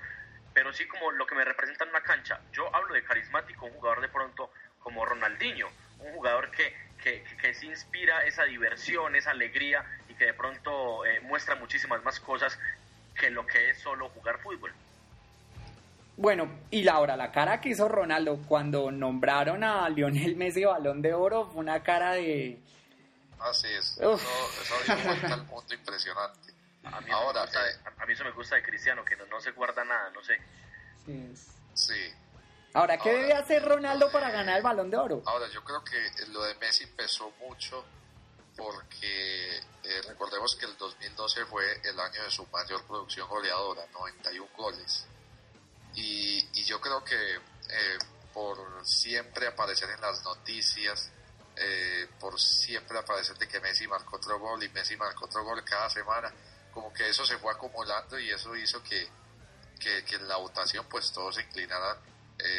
pero 0.55 0.73
sí 0.73 0.89
como 0.89 1.11
lo 1.13 1.27
que 1.27 1.35
me 1.35 1.45
representa 1.45 1.85
en 1.85 1.91
una 1.91 2.03
cancha. 2.03 2.41
Yo 2.53 2.75
hablo 2.75 2.95
de 2.95 3.05
carismático, 3.05 3.67
un 3.67 3.75
jugador 3.75 4.01
de 4.01 4.09
pronto 4.09 4.51
como 4.79 5.05
Ronaldinho, 5.05 5.69
un 5.99 6.13
jugador 6.15 6.51
que, 6.51 6.75
que, 7.03 7.23
que, 7.41 7.53
se 7.53 7.67
inspira 7.67 8.25
esa 8.25 8.45
diversión, 8.45 9.15
esa 9.15 9.33
alegría 9.33 9.85
que 10.15 10.27
de 10.27 10.35
pronto 10.35 11.05
eh, 11.05 11.21
muestra 11.21 11.55
muchísimas 11.57 12.03
más 12.05 12.21
cosas 12.21 12.59
que 13.19 13.31
lo 13.31 13.47
que 13.47 13.71
es 13.71 13.79
solo 13.79 14.09
jugar 14.11 14.39
fútbol. 14.41 14.73
Bueno, 16.17 16.49
y 16.71 16.83
Laura, 16.83 17.17
la 17.17 17.33
cara 17.33 17.61
que 17.61 17.71
hizo 17.71 17.89
Ronaldo 17.89 18.39
cuando 18.47 18.91
nombraron 18.91 19.65
a 19.65 19.89
Lionel 19.89 20.37
Messi 20.37 20.65
balón 20.65 21.03
de 21.03 21.13
oro 21.13 21.47
fue 21.47 21.61
una 21.61 21.83
cara 21.83 22.13
de... 22.13 22.61
Así 23.41 23.67
es, 23.67 23.99
eso, 23.99 24.15
eso 24.15 25.35
al 25.35 25.45
mundo 25.45 25.75
impresionante. 25.75 26.55
A 26.85 27.01
mí, 27.01 27.11
Ahora, 27.11 27.45
eh, 27.45 27.91
a, 27.99 28.07
mí 28.07 28.13
eso 28.13 28.25
me 28.25 28.31
gusta 28.31 28.57
de 28.57 28.63
Cristiano, 28.63 29.05
que 29.05 29.17
no, 29.17 29.41
se 29.41 29.51
guarda 29.53 29.85
nada, 29.85 30.11
no 30.11 30.23
sé. 30.23 30.39
Sí. 31.05 31.35
sí. 31.75 32.15
Ahora, 32.75 32.99
¿qué 32.99 33.11
debe 33.11 33.33
hacer 33.33 33.65
Ronaldo 33.65 34.11
para 34.13 34.31
ganar 34.31 34.59
el 34.59 34.63
balón 34.63 34.91
de 34.91 34.97
oro? 34.97 35.23
Ahora, 35.27 35.47
yo 35.49 35.65
creo 35.65 35.83
que 35.83 35.97
lo 36.29 36.43
de 36.45 36.55
Messi 36.57 36.87
pesó 36.87 37.33
mucho 37.41 37.85
porque 38.57 39.59
eh, 39.59 40.03
recordemos 40.07 40.55
que 40.57 40.67
el 40.67 40.77
2012 40.77 41.45
fue 41.47 41.81
el 41.85 41.99
año 41.99 42.23
de 42.23 42.31
su 42.31 42.47
mayor 42.47 42.85
producción 42.87 43.29
goleadora, 43.29 43.87
91 43.93 44.49
goles. 44.57 45.07
Y, 45.95 46.43
yo 46.65 46.81
creo 46.81 47.05
que 47.05 47.35
eh, 47.35 47.99
por 48.33 48.59
siempre 48.87 49.47
aparecer 49.47 49.91
en 49.91 50.01
las 50.01 50.25
noticias, 50.25 51.11
eh, 51.57 52.09
por 52.19 52.41
siempre 52.41 52.99
aparecer 52.99 53.37
de 53.37 53.47
que 53.47 53.61
Messi 53.61 53.87
marcó 53.87 54.17
otro 54.17 54.39
gol 54.39 54.63
y 54.63 54.69
Messi 54.71 54.97
marcó 54.97 55.27
otro 55.27 55.45
gol 55.45 55.63
cada 55.63 55.91
semana, 55.91 56.33
como 56.73 56.93
que 56.93 57.09
eso 57.09 57.25
se 57.27 57.37
fue 57.37 57.53
acumulando 57.53 58.19
y 58.19 58.31
eso 58.31 58.57
hizo 58.57 58.83
que, 58.83 59.07
que, 59.79 60.05
que 60.05 60.15
en 60.15 60.27
la 60.27 60.37
votación 60.37 60.87
pues 60.89 61.13
todos 61.13 61.35
se 61.35 61.43
inclinaran 61.43 61.99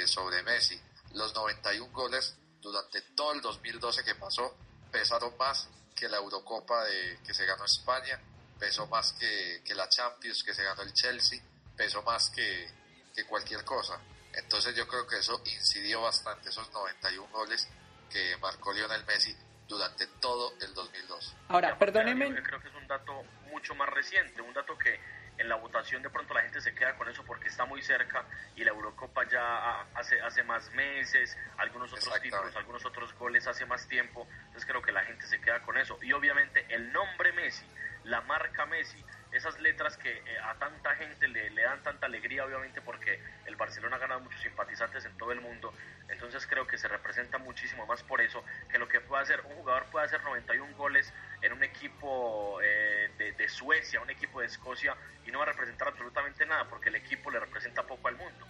sobre 0.05 0.41
Messi. 0.43 0.79
Los 1.13 1.33
91 1.33 1.91
goles 1.91 2.35
durante 2.61 3.01
todo 3.01 3.33
el 3.33 3.41
2012 3.41 4.03
que 4.03 4.15
pasó 4.15 4.55
pesaron 4.91 5.35
más 5.37 5.67
que 5.95 6.09
la 6.09 6.17
Eurocopa 6.17 6.83
de, 6.83 7.19
que 7.25 7.33
se 7.33 7.45
ganó 7.45 7.65
España, 7.65 8.19
pesó 8.59 8.85
más 8.87 9.13
que, 9.13 9.61
que, 9.65 9.73
la 9.73 9.87
Champions 9.89 10.43
que 10.43 10.53
se 10.53 10.63
ganó 10.63 10.81
el 10.81 10.93
Chelsea, 10.93 11.41
pesó 11.75 12.03
más 12.03 12.29
que, 12.29 12.67
que, 13.13 13.25
cualquier 13.25 13.63
cosa. 13.63 13.99
Entonces 14.33 14.75
yo 14.75 14.87
creo 14.87 15.07
que 15.07 15.17
eso 15.17 15.41
incidió 15.45 16.01
bastante, 16.01 16.49
esos 16.49 16.71
91 16.71 17.31
goles 17.31 17.67
que 18.09 18.35
marcó 18.37 18.73
Lionel 18.73 19.05
Messi 19.05 19.35
durante 19.67 20.07
todo 20.19 20.53
el 20.61 20.73
2002. 20.73 21.35
Ahora, 21.47 21.77
perdóneme. 21.77 22.43
creo 22.43 22.61
que 22.61 22.67
es 22.67 22.75
un 22.75 22.87
dato 22.87 23.23
mucho 23.49 23.73
más 23.75 23.89
reciente, 23.89 24.41
un 24.41 24.53
dato 24.53 24.77
que 24.77 24.99
en 25.37 25.49
la 25.49 25.55
votación 25.55 26.01
de 26.01 26.09
pronto 26.09 26.33
la 26.33 26.41
gente 26.41 26.61
se 26.61 26.73
queda 26.73 26.95
con 26.95 27.07
eso 27.09 27.23
porque 27.25 27.47
está 27.47 27.65
muy 27.65 27.81
cerca 27.81 28.25
y 28.55 28.63
la 28.63 28.71
Eurocopa 28.71 29.27
ya 29.27 29.81
hace, 29.93 30.21
hace 30.21 30.43
más 30.43 30.71
meses, 30.73 31.37
algunos 31.57 31.91
otros 31.91 32.21
títulos, 32.21 32.55
algunos 32.55 32.85
otros 32.85 33.13
goles 33.15 33.47
hace 33.47 33.65
más 33.65 33.87
tiempo, 33.87 34.27
entonces 34.45 34.65
creo 34.65 34.81
que 34.81 34.91
la 34.91 35.03
gente 35.03 35.25
se 35.27 35.39
queda 35.41 35.61
con 35.61 35.77
eso. 35.77 35.97
Y 36.01 36.13
obviamente 36.13 36.65
el 36.69 36.91
nombre 36.91 37.33
Messi, 37.33 37.65
la 38.03 38.21
marca 38.21 38.65
Messi, 38.65 39.03
esas 39.31 39.59
letras 39.59 39.97
que 39.97 40.09
eh, 40.11 40.39
a 40.43 40.55
tanta 40.55 40.95
gente 40.95 41.27
le, 41.27 41.49
le, 41.49 41.63
dan 41.63 41.83
tanta 41.83 42.05
alegría, 42.05 42.45
obviamente 42.45 42.81
porque 42.81 43.21
el 43.45 43.55
Barcelona 43.55 43.97
ha 43.97 43.99
ganado 43.99 44.21
muchos 44.21 44.41
simpatizantes 44.41 45.05
en 45.05 45.17
todo 45.17 45.31
el 45.31 45.41
mundo, 45.41 45.73
entonces 46.09 46.45
creo 46.47 46.65
que 46.67 46.77
se 46.77 46.87
representa 46.87 47.37
muchísimo 47.37 47.85
más 47.85 48.03
por 48.03 48.21
eso 48.21 48.43
que 48.69 48.77
lo 48.77 48.87
que 48.87 49.01
puede 49.01 49.23
hacer 49.23 49.41
un 49.41 49.55
jugador 49.55 49.85
puede 49.85 50.05
hacer 50.05 50.23
91 50.23 50.75
goles 50.77 51.11
en 51.41 51.53
un 51.53 51.63
equipo 51.63 52.59
eh, 52.61 53.11
de, 53.17 53.31
de, 53.33 53.49
Suecia, 53.49 54.01
un 54.01 54.09
equipo 54.09 54.39
de 54.39 54.47
Escocia, 54.47 54.95
y 55.25 55.31
no 55.31 55.39
va 55.39 55.45
a 55.45 55.47
representar 55.49 55.89
absolutamente 55.89 56.45
nada 56.45 56.67
porque 56.69 56.89
el 56.89 56.95
equipo 56.95 57.29
le 57.31 57.39
representa 57.39 57.83
poco 57.83 58.07
al 58.07 58.15
mundo. 58.15 58.45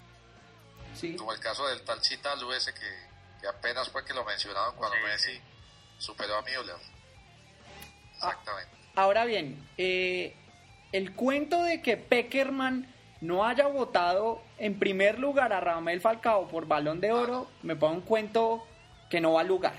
Sí. 0.94 1.16
Como 1.16 1.34
el 1.34 1.40
caso 1.40 1.68
del 1.68 1.84
tal 1.84 2.00
Chitalu 2.02 2.54
ese 2.54 2.74
que, 2.74 2.90
que 3.42 3.48
apenas 3.48 3.90
fue 3.90 4.06
que 4.06 4.14
lo 4.14 4.24
mencionaron 4.24 4.76
cuando 4.76 4.98
Messi 5.06 5.42
superó 5.98 6.38
a 6.38 6.42
Müller. 6.42 6.76
Ah, 8.22 8.30
Exactamente. 8.30 8.76
Ahora 8.96 9.26
bien, 9.26 9.70
eh, 9.78 10.36
el 10.96 11.12
cuento 11.14 11.62
de 11.62 11.82
que 11.82 11.98
Peckerman 11.98 12.88
no 13.20 13.46
haya 13.46 13.68
votado 13.68 14.42
en 14.58 14.80
primer 14.80 15.20
lugar 15.20 15.52
a 15.52 15.60
Ramel 15.60 16.00
Falcao 16.00 16.48
por 16.48 16.68
balón 16.68 17.02
de 17.02 17.12
oro, 17.12 17.52
me 17.64 17.76
pone 17.76 17.96
un 17.96 18.02
cuento 18.02 18.66
que 19.10 19.20
no 19.20 19.34
va 19.34 19.42
a 19.42 19.44
lugar. 19.44 19.76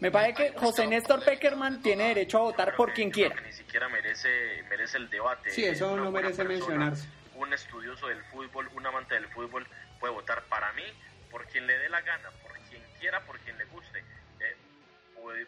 me 0.00 0.10
parece 0.10 0.34
que 0.34 0.58
José 0.58 0.86
Néstor 0.86 1.22
Peckerman 1.22 1.82
tiene 1.82 2.08
derecho 2.08 2.38
a 2.38 2.40
votar 2.40 2.74
por 2.74 2.94
quien 2.94 3.10
quiera. 3.10 3.36
ni 3.42 3.52
siquiera 3.52 3.90
merece, 3.90 4.62
merece 4.70 4.96
el 4.96 5.10
debate. 5.10 5.50
Sí, 5.50 5.62
eso 5.64 5.94
no 5.94 6.10
merece 6.10 6.42
mencionarse. 6.44 7.06
Un 7.34 7.52
estudioso 7.52 8.06
del 8.08 8.22
fútbol, 8.24 8.70
un 8.74 8.86
amante 8.86 9.16
del 9.16 9.28
fútbol, 9.28 9.66
puede 9.98 10.14
votar 10.14 10.42
para 10.44 10.72
mí, 10.72 10.84
por 11.30 11.44
quien 11.48 11.66
le 11.66 11.78
dé 11.78 11.90
la 11.90 12.00
gana, 12.00 12.30
por 12.42 12.52
quien 12.70 12.82
quiera, 12.98 13.20
por 13.26 13.38
quien 13.40 13.58
le 13.58 13.66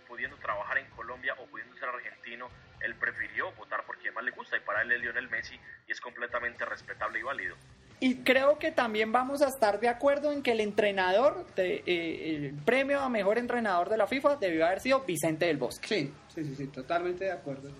pudiendo 0.06 0.36
trabajar 0.38 0.78
en 0.78 0.88
Colombia 0.90 1.34
o 1.38 1.46
pudiendo 1.46 1.76
ser 1.76 1.88
argentino, 1.88 2.48
él 2.80 2.94
prefirió 2.96 3.52
votar 3.52 3.84
por 3.86 3.98
quien 3.98 4.14
más 4.14 4.24
le 4.24 4.30
gusta 4.32 4.56
y 4.56 4.60
para 4.60 4.82
él 4.82 4.92
es 4.92 5.00
Lionel 5.00 5.28
Messi 5.28 5.58
y 5.86 5.92
es 5.92 6.00
completamente 6.00 6.64
respetable 6.64 7.20
y 7.20 7.22
válido. 7.22 7.56
Y 8.00 8.24
creo 8.24 8.58
que 8.58 8.72
también 8.72 9.12
vamos 9.12 9.42
a 9.42 9.46
estar 9.46 9.78
de 9.78 9.88
acuerdo 9.88 10.32
en 10.32 10.42
que 10.42 10.50
el 10.50 10.60
entrenador, 10.60 11.46
de, 11.54 11.84
eh, 11.86 12.34
el 12.34 12.54
premio 12.64 13.00
a 13.00 13.08
mejor 13.08 13.38
entrenador 13.38 13.88
de 13.88 13.96
la 13.96 14.08
FIFA 14.08 14.36
debió 14.36 14.66
haber 14.66 14.80
sido 14.80 15.02
Vicente 15.02 15.46
del 15.46 15.56
Bosque. 15.56 15.86
Sí, 15.86 16.14
sí, 16.34 16.44
sí, 16.44 16.56
sí 16.56 16.66
totalmente 16.66 17.26
de 17.26 17.32
acuerdo. 17.32 17.70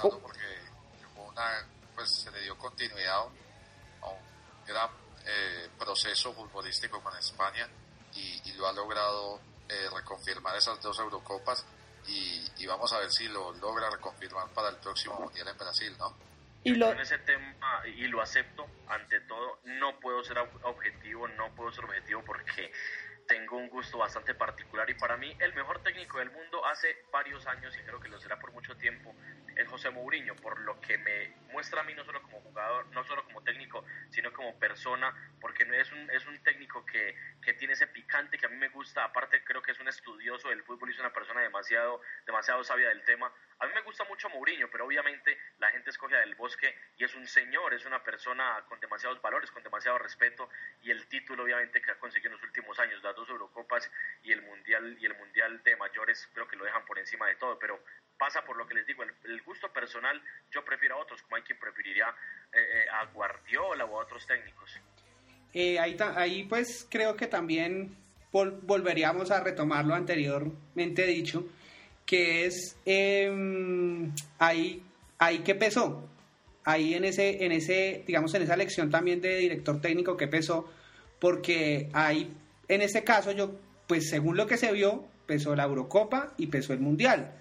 Claro, 0.00 0.18
porque 0.20 0.40
una, 1.16 1.66
pues, 1.94 2.10
se 2.10 2.30
le 2.30 2.40
dio 2.40 2.56
continuidad 2.56 3.18
a 4.00 4.08
un 4.08 4.66
gran 4.66 4.88
eh, 5.26 5.68
proceso 5.78 6.32
futbolístico 6.32 7.02
con 7.02 7.14
España 7.18 7.68
y, 8.14 8.52
lo 8.52 8.66
ha 8.66 8.72
logrado 8.72 9.40
eh, 9.68 9.88
reconfirmar 9.94 10.56
esas 10.56 10.80
dos 10.80 10.98
Eurocopas 10.98 11.64
y, 12.06 12.44
y, 12.58 12.66
vamos 12.66 12.92
a 12.92 13.00
ver 13.00 13.10
si 13.10 13.28
lo 13.28 13.52
logra 13.52 13.90
reconfirmar 13.90 14.48
para 14.48 14.70
el 14.70 14.76
próximo 14.76 15.18
Mundial 15.20 15.48
en 15.48 15.58
Brasil, 15.58 15.94
¿no? 15.98 16.16
Y 16.64 16.74
lo... 16.74 16.90
En 16.90 17.00
ese 17.00 17.18
tema, 17.18 17.82
y 17.86 18.06
lo 18.08 18.20
acepto, 18.20 18.66
ante 18.88 19.20
todo, 19.20 19.60
no 19.64 19.98
puedo 20.00 20.24
ser 20.24 20.38
objetivo, 20.38 21.28
no 21.28 21.54
puedo 21.54 21.70
ser 21.72 21.84
objetivo 21.84 22.22
porque 22.24 22.72
tengo 23.28 23.58
un 23.58 23.68
gusto 23.68 23.98
bastante 23.98 24.34
particular 24.34 24.88
y 24.90 24.94
para 24.94 25.16
mí 25.16 25.36
el 25.38 25.54
mejor 25.54 25.82
técnico 25.82 26.18
del 26.18 26.30
mundo 26.30 26.64
hace 26.66 27.04
varios 27.12 27.46
años 27.46 27.76
y 27.78 27.82
creo 27.82 28.00
que 28.00 28.08
lo 28.08 28.18
será 28.18 28.40
por 28.40 28.52
mucho 28.52 28.76
tiempo 28.76 29.14
es 29.54 29.68
José 29.68 29.90
Mourinho, 29.90 30.34
por 30.36 30.58
lo 30.60 30.80
que 30.80 30.96
me 30.98 31.36
muestra 31.52 31.80
a 31.80 31.84
mí 31.84 31.92
no 31.94 32.04
solo 32.04 32.22
como 32.22 32.40
jugador, 32.40 32.86
no 32.92 33.04
solo 33.04 33.24
como 33.24 33.42
técnico, 33.42 33.84
sino 34.08 34.32
como 34.32 34.58
persona, 34.58 35.14
porque 35.40 35.64
es 35.78 35.92
un, 35.92 36.10
es 36.10 36.26
un 36.26 36.42
técnico 36.42 36.86
que, 36.86 37.16
que 37.42 37.54
tiene 37.54 37.74
ese 37.74 37.88
picante 37.88 38.38
que 38.38 38.46
a 38.46 38.48
mí 38.48 38.56
me 38.56 38.68
gusta, 38.68 39.04
aparte 39.04 39.44
creo 39.44 39.60
que 39.60 39.72
es 39.72 39.80
un 39.80 39.88
estudioso 39.88 40.48
del 40.48 40.62
fútbol 40.62 40.88
y 40.88 40.92
es 40.92 41.00
una 41.00 41.12
persona 41.12 41.40
demasiado, 41.40 42.00
demasiado 42.24 42.64
sabia 42.64 42.88
del 42.88 43.02
tema. 43.04 43.32
A 43.60 43.66
mí 43.66 43.72
me 43.74 43.82
gusta 43.82 44.04
mucho 44.04 44.28
Mourinho, 44.28 44.68
pero 44.70 44.86
obviamente 44.86 45.36
la 45.58 45.70
gente 45.70 45.90
escoge 45.90 46.14
a 46.14 46.20
Del 46.20 46.36
Bosque 46.36 46.72
y 46.96 47.04
es 47.04 47.14
un 47.16 47.26
señor, 47.26 47.74
es 47.74 47.84
una 47.84 48.02
persona 48.04 48.64
con 48.68 48.78
demasiados 48.78 49.20
valores, 49.20 49.50
con 49.50 49.64
demasiado 49.64 49.98
respeto 49.98 50.48
y 50.82 50.92
el 50.92 51.08
título 51.08 51.42
obviamente 51.42 51.82
que 51.82 51.90
ha 51.90 51.98
conseguido 51.98 52.30
en 52.30 52.36
los 52.36 52.44
últimos 52.44 52.78
años, 52.78 53.02
las 53.02 53.16
dos 53.16 53.28
Eurocopas 53.28 53.90
y 54.22 54.30
el 54.30 54.42
Mundial 54.42 54.96
y 55.00 55.06
el 55.06 55.16
Mundial 55.16 55.60
de 55.64 55.76
mayores 55.76 56.28
creo 56.32 56.46
que 56.46 56.56
lo 56.56 56.64
dejan 56.64 56.84
por 56.84 57.00
encima 57.00 57.26
de 57.26 57.34
todo, 57.34 57.58
pero 57.58 57.82
pasa 58.16 58.44
por 58.44 58.56
lo 58.56 58.66
que 58.66 58.74
les 58.74 58.86
digo, 58.86 59.02
el, 59.02 59.42
gusto 59.42 59.72
personal 59.72 60.22
yo 60.52 60.64
prefiero 60.64 60.94
a 60.94 60.98
otros, 60.98 61.22
como 61.22 61.36
hay 61.36 61.42
quien 61.42 61.58
preferiría 61.58 62.14
eh, 62.52 62.58
eh, 62.60 62.86
a 62.92 63.06
Guardiola 63.06 63.84
o 63.86 63.98
a 63.98 64.04
otros 64.04 64.24
técnicos. 64.24 64.78
Eh, 65.52 65.80
ahí, 65.80 65.96
ahí 66.14 66.44
pues 66.44 66.86
creo 66.88 67.16
que 67.16 67.26
también 67.26 67.96
volveríamos 68.30 69.30
a 69.30 69.42
retomar 69.42 69.84
lo 69.84 69.94
anteriormente 69.94 71.06
dicho, 71.06 71.48
que 72.08 72.46
es 72.46 72.74
em, 72.86 74.10
ahí, 74.38 74.82
ahí 75.18 75.40
que 75.40 75.54
pesó, 75.54 76.08
ahí 76.64 76.94
en 76.94 77.04
ese, 77.04 77.44
en 77.44 77.52
ese, 77.52 78.02
digamos, 78.06 78.32
en 78.32 78.42
esa 78.42 78.54
elección 78.54 78.90
también 78.90 79.20
de 79.20 79.36
director 79.36 79.78
técnico 79.82 80.16
que 80.16 80.26
pesó, 80.26 80.72
porque 81.18 81.90
ahí, 81.92 82.34
en 82.66 82.80
ese 82.80 83.04
caso, 83.04 83.32
yo, 83.32 83.56
pues 83.86 84.08
según 84.08 84.38
lo 84.38 84.46
que 84.46 84.56
se 84.56 84.72
vio, 84.72 85.04
pesó 85.26 85.54
la 85.54 85.64
Eurocopa 85.64 86.32
y 86.38 86.46
pesó 86.46 86.72
el 86.72 86.80
Mundial. 86.80 87.34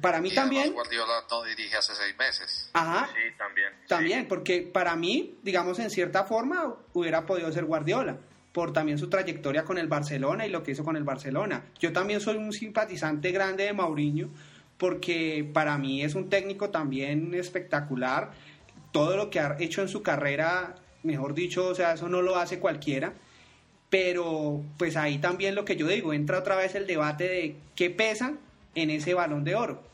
Para 0.00 0.20
mí 0.20 0.32
también. 0.32 0.72
Guardiola 0.72 1.24
no 1.28 1.42
dirige 1.42 1.78
hace 1.78 1.96
seis 1.96 2.16
meses. 2.16 2.70
Ajá. 2.74 3.08
Sí, 3.12 3.36
también. 3.36 3.72
También, 3.88 4.28
porque 4.28 4.62
para 4.62 4.94
mí, 4.94 5.36
digamos, 5.42 5.80
en 5.80 5.90
cierta 5.90 6.22
forma, 6.22 6.76
hubiera 6.92 7.26
podido 7.26 7.50
ser 7.50 7.64
Guardiola 7.64 8.18
por 8.58 8.72
también 8.72 8.98
su 8.98 9.08
trayectoria 9.08 9.62
con 9.62 9.78
el 9.78 9.86
Barcelona 9.86 10.44
y 10.44 10.50
lo 10.50 10.64
que 10.64 10.72
hizo 10.72 10.82
con 10.82 10.96
el 10.96 11.04
Barcelona. 11.04 11.66
Yo 11.78 11.92
también 11.92 12.20
soy 12.20 12.38
un 12.38 12.52
simpatizante 12.52 13.30
grande 13.30 13.62
de 13.62 13.72
Mauriño 13.72 14.30
porque 14.78 15.48
para 15.52 15.78
mí 15.78 16.02
es 16.02 16.16
un 16.16 16.28
técnico 16.28 16.70
también 16.70 17.32
espectacular. 17.34 18.32
Todo 18.90 19.16
lo 19.16 19.30
que 19.30 19.38
ha 19.38 19.56
hecho 19.60 19.80
en 19.80 19.86
su 19.86 20.02
carrera, 20.02 20.74
mejor 21.04 21.34
dicho, 21.34 21.68
o 21.68 21.74
sea, 21.76 21.92
eso 21.92 22.08
no 22.08 22.20
lo 22.20 22.34
hace 22.34 22.58
cualquiera. 22.58 23.12
Pero 23.90 24.64
pues 24.76 24.96
ahí 24.96 25.18
también 25.18 25.54
lo 25.54 25.64
que 25.64 25.76
yo 25.76 25.86
digo, 25.86 26.12
entra 26.12 26.40
otra 26.40 26.56
vez 26.56 26.74
el 26.74 26.88
debate 26.88 27.28
de 27.28 27.56
qué 27.76 27.90
pesa 27.90 28.32
en 28.74 28.90
ese 28.90 29.14
balón 29.14 29.44
de 29.44 29.54
oro. 29.54 29.84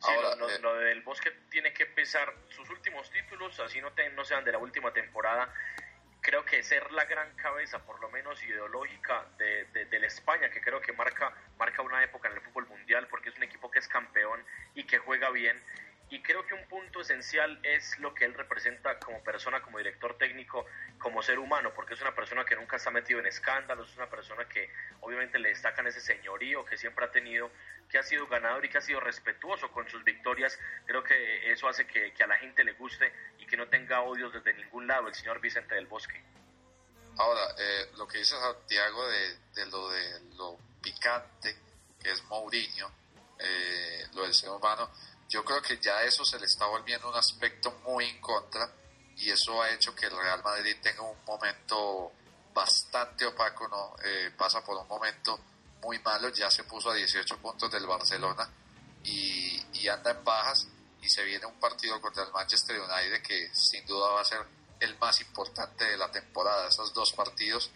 Ahora, 0.00 0.32
eh, 0.32 0.58
lo, 0.62 0.74
del 0.74 1.02
Bosque 1.02 1.32
tiene 1.50 1.74
que 1.74 1.84
pesar 1.84 2.32
sus 2.48 2.70
últimos 2.70 3.10
títulos, 3.10 3.60
así 3.60 3.78
no, 3.82 3.92
no 4.14 4.24
sean 4.24 4.42
de 4.42 4.52
la 4.52 4.58
última 4.58 4.90
temporada. 4.90 5.52
Creo 6.26 6.44
que 6.44 6.60
ser 6.64 6.90
la 6.90 7.04
gran 7.04 7.32
cabeza, 7.36 7.78
por 7.86 8.00
lo 8.00 8.10
menos 8.10 8.42
ideológica, 8.42 9.26
de, 9.38 9.64
de, 9.84 9.98
la 10.00 10.08
España, 10.08 10.50
que 10.50 10.60
creo 10.60 10.80
que 10.80 10.92
marca, 10.92 11.32
marca 11.56 11.82
una 11.82 12.02
época 12.02 12.26
en 12.26 12.34
el 12.34 12.40
fútbol 12.40 12.66
mundial, 12.66 13.06
porque 13.08 13.28
es 13.28 13.36
un 13.36 13.44
equipo 13.44 13.70
que 13.70 13.78
es 13.78 13.86
campeón 13.86 14.44
y 14.74 14.82
que 14.82 14.98
juega 14.98 15.30
bien 15.30 15.56
y 16.08 16.22
creo 16.22 16.46
que 16.46 16.54
un 16.54 16.64
punto 16.68 17.00
esencial 17.00 17.58
es 17.64 17.98
lo 17.98 18.14
que 18.14 18.24
él 18.24 18.34
representa 18.34 18.98
como 19.00 19.22
persona, 19.24 19.60
como 19.60 19.78
director 19.78 20.16
técnico, 20.16 20.64
como 20.98 21.20
ser 21.20 21.38
humano, 21.38 21.72
porque 21.74 21.94
es 21.94 22.00
una 22.00 22.14
persona 22.14 22.44
que 22.44 22.54
nunca 22.54 22.76
está 22.76 22.90
metido 22.90 23.18
en 23.18 23.26
escándalos, 23.26 23.90
es 23.90 23.96
una 23.96 24.08
persona 24.08 24.48
que 24.48 24.70
obviamente 25.00 25.38
le 25.40 25.48
destacan 25.48 25.86
ese 25.88 26.00
señorío 26.00 26.64
que 26.64 26.76
siempre 26.76 27.04
ha 27.04 27.10
tenido, 27.10 27.50
que 27.90 27.98
ha 27.98 28.04
sido 28.04 28.28
ganador 28.28 28.64
y 28.64 28.68
que 28.68 28.78
ha 28.78 28.82
sido 28.82 29.00
respetuoso 29.00 29.70
con 29.72 29.88
sus 29.88 30.04
victorias. 30.04 30.56
Creo 30.86 31.02
que 31.02 31.50
eso 31.50 31.68
hace 31.68 31.86
que, 31.88 32.12
a 32.22 32.26
la 32.28 32.38
gente 32.38 32.62
le 32.62 32.74
guste 32.74 33.12
y 33.38 33.46
que 33.46 33.56
no 33.56 33.66
tenga 33.68 34.02
odios 34.02 34.32
desde 34.32 34.54
ningún 34.54 34.86
lado 34.86 35.08
el 35.08 35.14
señor 35.14 35.40
Vicente 35.40 35.74
del 35.74 35.86
Bosque. 35.86 36.22
Ahora, 37.18 37.42
eh, 37.58 37.90
lo 37.96 38.06
que 38.06 38.18
dice 38.18 38.36
Santiago 38.36 39.08
de, 39.08 39.36
de, 39.54 39.66
lo 39.70 39.88
de 39.88 40.20
lo 40.36 40.58
picante 40.82 41.56
que 42.00 42.10
es 42.12 42.22
Mourinho, 42.24 42.92
eh, 43.38 44.06
lo 44.14 44.22
del 44.22 44.34
ser 44.34 44.50
humano, 44.50 44.90
yo 45.28 45.44
creo 45.44 45.60
que 45.60 45.78
ya 45.78 46.02
eso 46.02 46.24
se 46.24 46.38
le 46.38 46.46
está 46.46 46.66
volviendo 46.66 47.08
un 47.08 47.16
aspecto 47.16 47.70
muy 47.84 48.04
en 48.04 48.20
contra 48.20 48.70
y 49.16 49.30
eso 49.30 49.60
ha 49.62 49.70
hecho 49.70 49.94
que 49.94 50.06
el 50.06 50.16
Real 50.16 50.42
Madrid 50.42 50.76
tenga 50.82 51.02
un 51.02 51.18
momento 51.26 52.12
bastante 52.52 53.26
opaco, 53.26 53.66
¿no? 53.68 53.96
Eh, 54.04 54.30
pasa 54.36 54.62
por 54.64 54.76
un 54.76 54.86
momento 54.86 55.38
muy 55.82 55.98
malo, 56.00 56.28
ya 56.30 56.50
se 56.50 56.64
puso 56.64 56.90
a 56.90 56.94
18 56.94 57.38
puntos 57.38 57.70
del 57.70 57.86
Barcelona 57.86 58.48
y, 59.04 59.62
y 59.74 59.88
anda 59.88 60.10
en 60.10 60.24
bajas 60.24 60.68
y 61.02 61.08
se 61.08 61.24
viene 61.24 61.46
un 61.46 61.58
partido 61.60 62.00
contra 62.00 62.24
el 62.24 62.32
Manchester 62.32 62.80
United 62.80 63.22
que 63.22 63.54
sin 63.54 63.84
duda 63.86 64.10
va 64.12 64.20
a 64.20 64.24
ser 64.24 64.40
el 64.80 64.98
más 64.98 65.20
importante 65.20 65.84
de 65.84 65.96
la 65.96 66.10
temporada, 66.10 66.68
esos 66.68 66.92
dos 66.92 67.12
partidos 67.12 67.70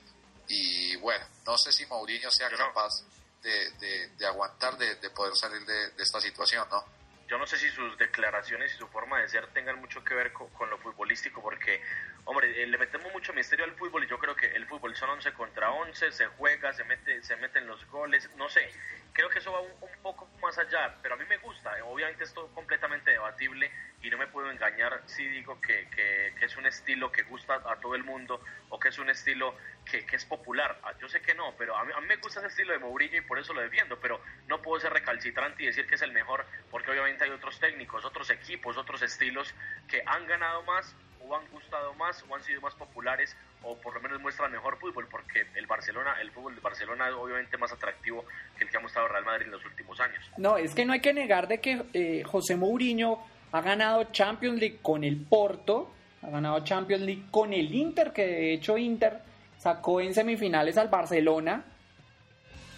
y 0.49 0.97
bueno, 0.97 1.25
no 1.47 1.57
sé 1.57 1.73
si 1.73 1.87
Mourinho 1.87 2.31
sea 2.31 2.51
capaz 2.51 3.03
de, 3.43 4.09
de, 4.19 4.27
aguantar, 4.27 4.77
de, 4.77 4.97
de 4.97 5.11
poder 5.11 5.37
salir 5.37 5.65
de, 5.65 5.91
de 5.91 6.03
esta 6.03 6.21
situación, 6.21 6.67
¿no? 6.71 7.00
Yo 7.31 7.39
no 7.39 7.47
sé 7.47 7.57
si 7.59 7.69
sus 7.69 7.97
declaraciones 7.97 8.75
y 8.75 8.77
su 8.77 8.89
forma 8.89 9.21
de 9.21 9.29
ser 9.29 9.47
tengan 9.53 9.79
mucho 9.79 10.03
que 10.03 10.15
ver 10.15 10.33
con, 10.33 10.69
lo 10.69 10.79
futbolístico, 10.79 11.41
porque, 11.41 11.81
hombre, 12.25 12.63
eh, 12.63 12.67
le 12.67 12.79
metemos 12.79 13.13
mucho 13.13 13.33
misterio 13.33 13.65
al 13.65 13.73
fútbol 13.73 14.05
y 14.05 14.09
yo 14.09 14.19
creo 14.19 14.35
que 14.37 14.47
el 14.47 14.67
fútbol 14.67 14.95
son 14.97 15.11
11 15.11 15.33
contra 15.33 15.71
11, 15.73 16.13
se 16.13 16.27
juega, 16.27 16.73
se, 16.73 16.85
mete, 16.85 17.23
se 17.23 17.37
meten 17.37 17.67
los 17.67 17.85
goles, 17.87 18.31
no 18.37 18.49
sé, 18.49 18.71
creo 19.13 19.29
que 19.29 19.39
eso 19.39 19.53
va 19.53 19.61
un, 19.61 19.71
poco 20.03 20.29
más 20.41 20.57
allá, 20.59 20.97
pero 21.03 21.15
a 21.15 21.19
mí 21.19 21.25
me 21.29 21.37
gusta, 21.39 21.73
obviamente 21.85 22.25
esto 22.25 22.47
es 22.47 22.53
completamente 22.53 23.11
debatible 23.11 23.71
y 24.03 24.09
no 24.09 24.17
me 24.17 24.27
puedo 24.27 24.51
engañar 24.51 25.03
si 25.07 25.27
digo 25.27 25.61
que, 25.61 25.89
que, 25.91 26.33
es 26.45 26.57
un 26.57 26.65
estilo 26.67 27.13
que 27.13 27.23
gusta 27.25 27.61
a 27.67 27.77
todo 27.77 27.95
el 27.95 28.03
mundo 28.03 28.41
o 28.71 28.81
que 28.81 28.89
es 28.89 28.99
un 28.99 29.11
estilo 29.11 29.55
que, 29.85 30.07
que 30.07 30.17
es 30.17 30.25
popular. 30.25 30.81
Ah, 30.83 30.95
yo 30.99 31.07
sé 31.09 31.21
que 31.21 31.35
no, 31.35 31.55
pero 31.59 31.77
a 31.77 31.85
mí, 31.85 31.93
a 31.95 32.01
mí, 32.01 32.07
me 32.07 32.17
gusta 32.17 32.41
ese 32.41 32.49
estilo 32.49 32.73
de 32.73 32.79
Mourinho 32.79 33.19
y 33.19 33.21
por 33.21 33.39
eso 33.39 33.53
lo 33.53 33.61
defiendo, 33.61 34.01
pero 34.01 34.23
no 34.47 34.63
puedo 34.63 34.81
ser 34.81 34.93
recalcitrante 34.93 35.63
y 35.63 35.67
decir 35.67 35.87
que 35.87 35.97
es 35.97 36.03
el 36.03 36.13
mejor 36.13 36.47
porque 36.71 36.91
obviamente 36.91 37.25
hay 37.25 37.31
otros 37.31 37.61
técnicos, 37.61 38.07
otros 38.07 38.31
equipos, 38.31 38.79
otros 38.79 39.03
estilos 39.03 39.55
que 39.87 40.03
han 40.07 40.27
ganado 40.27 40.63
más 40.63 40.97
o 41.27 41.35
han 41.35 41.43
gustado 41.53 41.95
más 41.95 42.25
o 42.29 42.35
han 42.35 42.43
sido 42.43 42.61
más 42.61 42.75
populares 42.75 43.37
o 43.63 43.77
por 43.77 43.95
lo 43.95 44.01
menos 44.01 44.21
muestran 44.21 44.51
mejor 44.53 44.79
fútbol 44.79 45.07
porque 45.11 45.47
el 45.55 45.67
Barcelona, 45.67 46.15
el 46.21 46.31
fútbol 46.31 46.55
de 46.55 46.61
Barcelona 46.61 47.09
es 47.09 47.15
obviamente 47.15 47.57
más 47.57 47.73
atractivo 47.73 48.25
que 48.57 48.65
el 48.65 48.71
que 48.71 48.77
ha 48.77 48.81
mostrado 48.81 49.09
Real 49.09 49.25
Madrid 49.25 49.47
en 49.47 49.53
los 49.53 49.65
últimos 49.65 50.01
años. 50.01 50.25
No, 50.37 50.57
es 50.57 50.75
que 50.75 50.85
no 50.85 50.93
hay 50.93 51.01
que 51.01 51.13
negar 51.13 51.49
de 51.49 51.61
que 51.61 51.85
eh, 51.93 52.23
José 52.25 52.57
Mourinho 52.57 53.23
ha 53.53 53.61
ganado 53.61 54.05
Champions 54.05 54.59
League 54.59 54.79
con 54.83 55.05
el 55.05 55.17
Porto, 55.17 55.91
ha 56.23 56.31
ganado 56.31 56.65
Champions 56.65 57.03
League 57.03 57.25
con 57.31 57.53
el 57.53 57.75
Inter, 57.75 58.13
que 58.13 58.27
de 58.27 58.55
hecho 58.55 58.79
Inter 58.79 59.21
sacó 59.59 60.01
en 60.01 60.15
semifinales 60.15 60.79
al 60.79 60.89
Barcelona. 60.89 61.65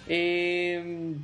Eh, 0.08 1.14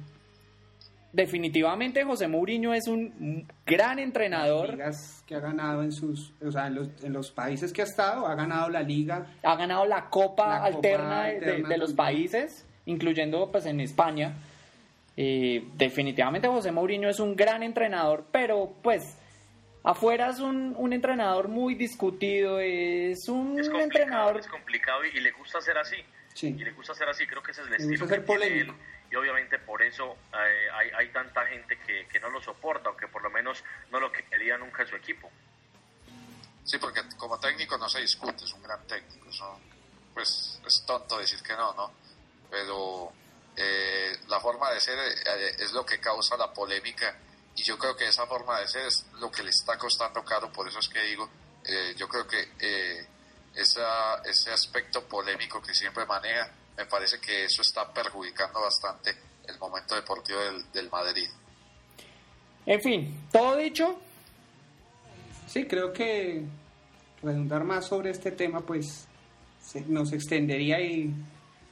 definitivamente 1.12 2.04
José 2.04 2.28
Mourinho 2.28 2.74
es 2.74 2.86
un 2.86 3.46
gran 3.66 3.98
entrenador. 3.98 4.70
Ligas 4.70 5.22
que 5.26 5.34
ha 5.34 5.40
ganado 5.40 5.82
en 5.82 5.92
sus, 5.92 6.32
o 6.42 6.50
sea, 6.50 6.66
en 6.66 6.74
los, 6.74 6.88
en 7.02 7.12
los, 7.12 7.30
países 7.30 7.72
que 7.72 7.82
ha 7.82 7.84
estado, 7.84 8.26
ha 8.26 8.34
ganado 8.34 8.68
la 8.68 8.82
liga. 8.82 9.26
Ha 9.42 9.56
ganado 9.56 9.86
la 9.86 10.08
Copa, 10.08 10.62
alterna, 10.62 11.24
de, 11.24 11.78
los 11.78 11.92
países, 11.92 12.66
incluyendo 12.86 13.50
pues 13.50 13.66
en 13.66 13.80
España. 13.80 14.34
Eh, 15.16 15.64
definitivamente 15.74 16.46
José 16.46 16.70
Mourinho 16.70 17.08
es 17.08 17.18
un 17.20 17.34
gran 17.34 17.62
entrenador, 17.62 18.26
pero 18.30 18.74
pues 18.82 19.16
afuera 19.82 20.30
es 20.30 20.38
un, 20.38 20.74
un 20.76 20.92
entrenador 20.92 21.48
muy 21.48 21.74
discutido, 21.74 22.60
es 22.60 23.28
un 23.28 23.58
entrenador... 23.58 24.38
Es 24.38 24.46
complicado 24.46 25.00
y, 25.04 25.20
le 25.20 25.32
gusta 25.32 25.60
ser 25.60 25.76
así. 25.78 25.96
Sí. 26.34 26.54
Y 26.56 26.64
le 26.64 26.70
gusta 26.70 26.94
ser 26.94 27.08
así, 27.08 27.26
creo 27.26 27.42
que 27.42 27.50
ese 27.50 27.62
es 27.62 27.66
el 27.66 27.74
estilo 27.74 28.06
que 28.06 28.18
tiene 28.20 28.60
él 28.60 28.72
y 29.10 29.16
obviamente 29.16 29.58
por 29.58 29.82
eso 29.82 30.16
eh, 30.34 30.68
hay, 30.72 30.90
hay, 30.90 31.12
tanta 31.12 31.46
gente 31.46 31.78
que, 31.78 32.06
que, 32.08 32.20
no 32.20 32.28
lo 32.28 32.42
soporta 32.42 32.90
o 32.90 32.96
que 32.96 33.08
por 33.08 33.22
lo 33.22 33.30
menos 33.30 33.64
no 33.90 34.00
lo 34.00 34.12
quería 34.12 34.58
nunca 34.58 34.82
en 34.82 34.88
su 34.88 34.96
equipo. 34.96 35.30
Sí, 36.64 36.76
porque 36.78 37.00
como 37.16 37.40
técnico 37.40 37.78
no 37.78 37.88
se 37.88 38.00
discute, 38.00 38.44
es 38.44 38.52
un 38.52 38.62
gran 38.62 38.86
técnico, 38.86 39.30
eso, 39.30 39.58
pues 40.12 40.60
es 40.66 40.84
tonto 40.86 41.18
decir 41.18 41.42
que 41.42 41.54
no, 41.54 41.72
¿no? 41.72 41.92
Pero 42.50 43.12
eh, 43.56 44.18
la 44.28 44.40
forma 44.40 44.70
de 44.72 44.80
ser 44.80 44.98
eh, 44.98 45.56
es 45.58 45.72
lo 45.72 45.86
que 45.86 45.98
causa 45.98 46.36
la 46.36 46.52
polémica 46.52 47.16
y 47.56 47.62
yo 47.62 47.78
creo 47.78 47.96
que 47.96 48.06
esa 48.06 48.26
forma 48.26 48.60
de 48.60 48.68
ser 48.68 48.86
es 48.86 49.06
lo 49.14 49.30
que 49.30 49.42
le 49.42 49.50
está 49.50 49.78
costando 49.78 50.22
caro, 50.22 50.52
por 50.52 50.68
eso 50.68 50.80
es 50.80 50.88
que 50.88 51.00
digo, 51.02 51.28
yo 51.96 52.08
creo 52.08 52.26
que 52.26 53.06
esa, 53.54 54.22
ese 54.24 54.52
aspecto 54.52 55.02
polémico 55.04 55.60
que 55.60 55.74
siempre 55.74 56.06
maneja 56.06 56.50
me 56.78 56.86
parece 56.86 57.18
que 57.18 57.44
eso 57.44 57.60
está 57.62 57.92
perjudicando 57.92 58.60
bastante 58.60 59.10
el 59.48 59.58
momento 59.58 59.96
deportivo 59.96 60.38
del, 60.72 60.88
Madrid. 60.88 61.26
En 62.64 62.80
fin, 62.80 63.20
todo 63.32 63.56
dicho. 63.56 63.98
Sí, 65.48 65.64
creo 65.64 65.92
que 65.92 66.44
redundar 67.20 67.64
más 67.64 67.86
sobre 67.86 68.10
este 68.10 68.30
tema, 68.30 68.60
pues 68.60 69.08
nos 69.88 70.12
extendería 70.12 70.80
y 70.80 71.12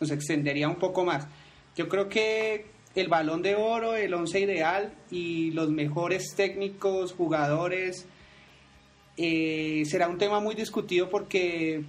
nos 0.00 0.10
extendería 0.10 0.68
un 0.68 0.76
poco 0.76 1.04
más. 1.04 1.28
Yo 1.76 1.88
creo 1.88 2.08
que 2.08 2.66
el 2.96 3.06
balón 3.06 3.42
de 3.42 3.54
oro, 3.54 3.94
el 3.94 4.12
once 4.12 4.40
ideal 4.40 4.92
y 5.10 5.52
los 5.52 5.70
mejores 5.70 6.34
técnicos, 6.34 7.12
jugadores, 7.12 8.06
eh, 9.16 9.84
será 9.86 10.08
un 10.08 10.18
tema 10.18 10.40
muy 10.40 10.56
discutido 10.56 11.08
porque 11.08 11.84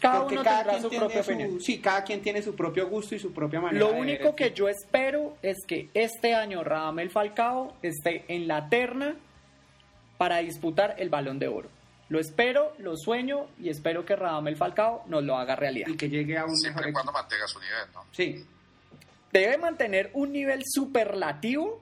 cada 0.00 0.22
uno 0.22 0.42
tendrá 0.42 0.80
su 0.80 0.88
propia 0.88 1.20
opinión. 1.20 1.60
Sí, 1.60 1.78
cada 1.78 2.02
quien 2.04 2.22
tiene 2.22 2.42
su 2.42 2.54
propio 2.54 2.88
gusto 2.88 3.14
y 3.14 3.18
su 3.18 3.32
propia 3.32 3.60
manera. 3.60 3.84
Lo 3.84 3.92
único 3.92 4.34
que 4.34 4.52
yo 4.52 4.68
espero 4.68 5.36
es 5.42 5.58
que 5.66 5.88
este 5.94 6.34
año 6.34 6.64
Radamel 6.64 7.10
Falcao 7.10 7.76
esté 7.82 8.24
en 8.28 8.48
la 8.48 8.68
terna 8.68 9.16
para 10.18 10.38
disputar 10.38 10.96
el 10.98 11.08
Balón 11.08 11.38
de 11.38 11.48
Oro. 11.48 11.68
Lo 12.08 12.18
espero, 12.18 12.72
lo 12.78 12.96
sueño 12.96 13.46
y 13.58 13.68
espero 13.68 14.04
que 14.04 14.16
Radamel 14.16 14.56
Falcao 14.56 15.04
nos 15.06 15.22
lo 15.22 15.36
haga 15.36 15.54
realidad. 15.54 15.88
Y 15.88 15.96
que 15.96 16.08
llegue 16.08 16.36
a 16.36 16.44
un 16.44 16.56
Siempre 16.56 16.90
y 16.90 16.92
cuando 16.92 17.12
mantenga 17.12 17.46
su 17.46 17.60
nivel, 17.60 17.92
¿no? 17.94 18.04
Sí. 18.10 18.44
Debe 19.32 19.58
mantener 19.58 20.10
un 20.14 20.32
nivel 20.32 20.64
superlativo 20.66 21.80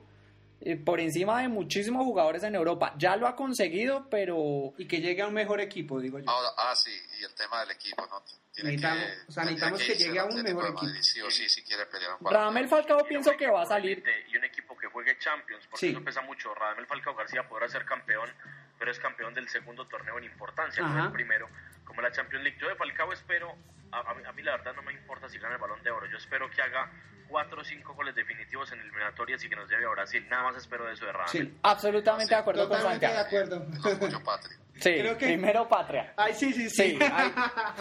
eh, 0.61 0.75
por 0.75 0.99
encima 0.99 1.41
de 1.41 1.47
muchísimos 1.47 2.03
jugadores 2.03 2.43
en 2.43 2.55
Europa. 2.55 2.93
Ya 2.97 3.15
lo 3.15 3.27
ha 3.27 3.35
conseguido, 3.35 4.09
pero... 4.09 4.73
Y 4.77 4.87
que 4.87 4.99
llegue 5.01 5.21
a 5.21 5.27
un 5.27 5.33
mejor 5.33 5.61
equipo, 5.61 5.99
digo 5.99 6.19
yo. 6.19 6.25
ah, 6.29 6.75
sí, 6.75 6.91
y 7.19 7.23
el 7.23 7.33
tema 7.33 7.61
del 7.61 7.71
equipo, 7.71 8.05
¿no? 8.07 8.21
necesitamos 8.63 9.03
que, 9.03 9.13
o 9.27 9.31
sea, 9.31 9.43
necesitamos 9.43 9.81
que, 9.81 9.95
llegue 9.95 10.19
a 10.19 10.25
un 10.25 10.41
mejor 10.41 10.65
equipo. 10.65 10.87
sí 11.01 11.21
o 11.21 11.31
sí, 11.31 11.49
si 11.49 11.63
quiere 11.63 11.85
pelear 11.85 12.17
Radamel 12.21 12.67
Falcao 12.67 13.05
pienso 13.05 13.31
que 13.37 13.47
va 13.47 13.61
a 13.63 13.65
salir. 13.65 14.03
Y 14.29 14.37
un 14.37 14.43
equipo 14.43 14.77
que 14.77 14.87
juegue 14.87 15.17
Champions, 15.17 15.65
porque 15.69 15.89
eso 15.89 16.03
pesa 16.03 16.21
mucho. 16.21 16.53
Radamel 16.53 16.85
Falcao 16.85 17.15
García 17.15 17.47
podrá 17.47 17.67
ser 17.67 17.85
campeón, 17.85 18.29
pero 18.77 18.91
es 18.91 18.99
campeón 18.99 19.33
del 19.33 19.47
segundo 19.49 19.87
torneo 19.87 20.17
en 20.17 20.25
importancia, 20.25 20.83
no 20.83 21.05
el 21.05 21.11
primero, 21.11 21.49
como 21.85 22.01
la 22.01 22.11
Champions 22.11 22.43
League. 22.43 22.59
Yo 22.59 22.67
de 22.67 22.75
Falcao 22.75 23.11
espero, 23.13 23.55
a, 23.91 23.99
a, 23.99 24.33
mí 24.33 24.43
la 24.43 24.57
verdad 24.57 24.73
no 24.75 24.81
me 24.83 24.93
importa 24.93 25.29
si 25.29 25.39
gana 25.39 25.55
el 25.55 25.61
Balón 25.61 25.81
de 25.83 25.91
Oro, 25.91 26.05
yo 26.09 26.17
espero 26.17 26.49
que 26.49 26.61
haga 26.61 26.91
cuatro 27.29 27.61
o 27.61 27.63
cinco 27.63 27.93
goles 27.93 28.15
definitivos 28.15 28.71
en 28.71 28.79
eliminatorias 28.79 29.43
y 29.43 29.49
que 29.49 29.55
nos 29.55 29.69
lleve 29.69 29.85
a 29.85 29.89
Brasil. 29.89 30.27
Nada 30.29 30.43
más 30.43 30.57
espero 30.57 30.85
de 30.85 30.93
eso 30.93 31.05
de 31.05 31.11
Radamel. 31.11 31.47
Sí, 31.47 31.59
absolutamente 31.61 32.33
de 32.33 32.39
acuerdo 32.39 32.67
con 32.67 32.81
Santiago. 32.81 33.13
de 33.13 33.19
acuerdo. 33.19 33.59
Mucho 33.99 34.23
patria. 34.23 34.57
Sí, 34.75 34.95
primero 35.19 35.67
patria. 35.67 36.13
Ay, 36.17 36.33
sí, 36.33 36.53
sí, 36.53 36.69
sí. 36.69 36.97
sí 36.97 36.99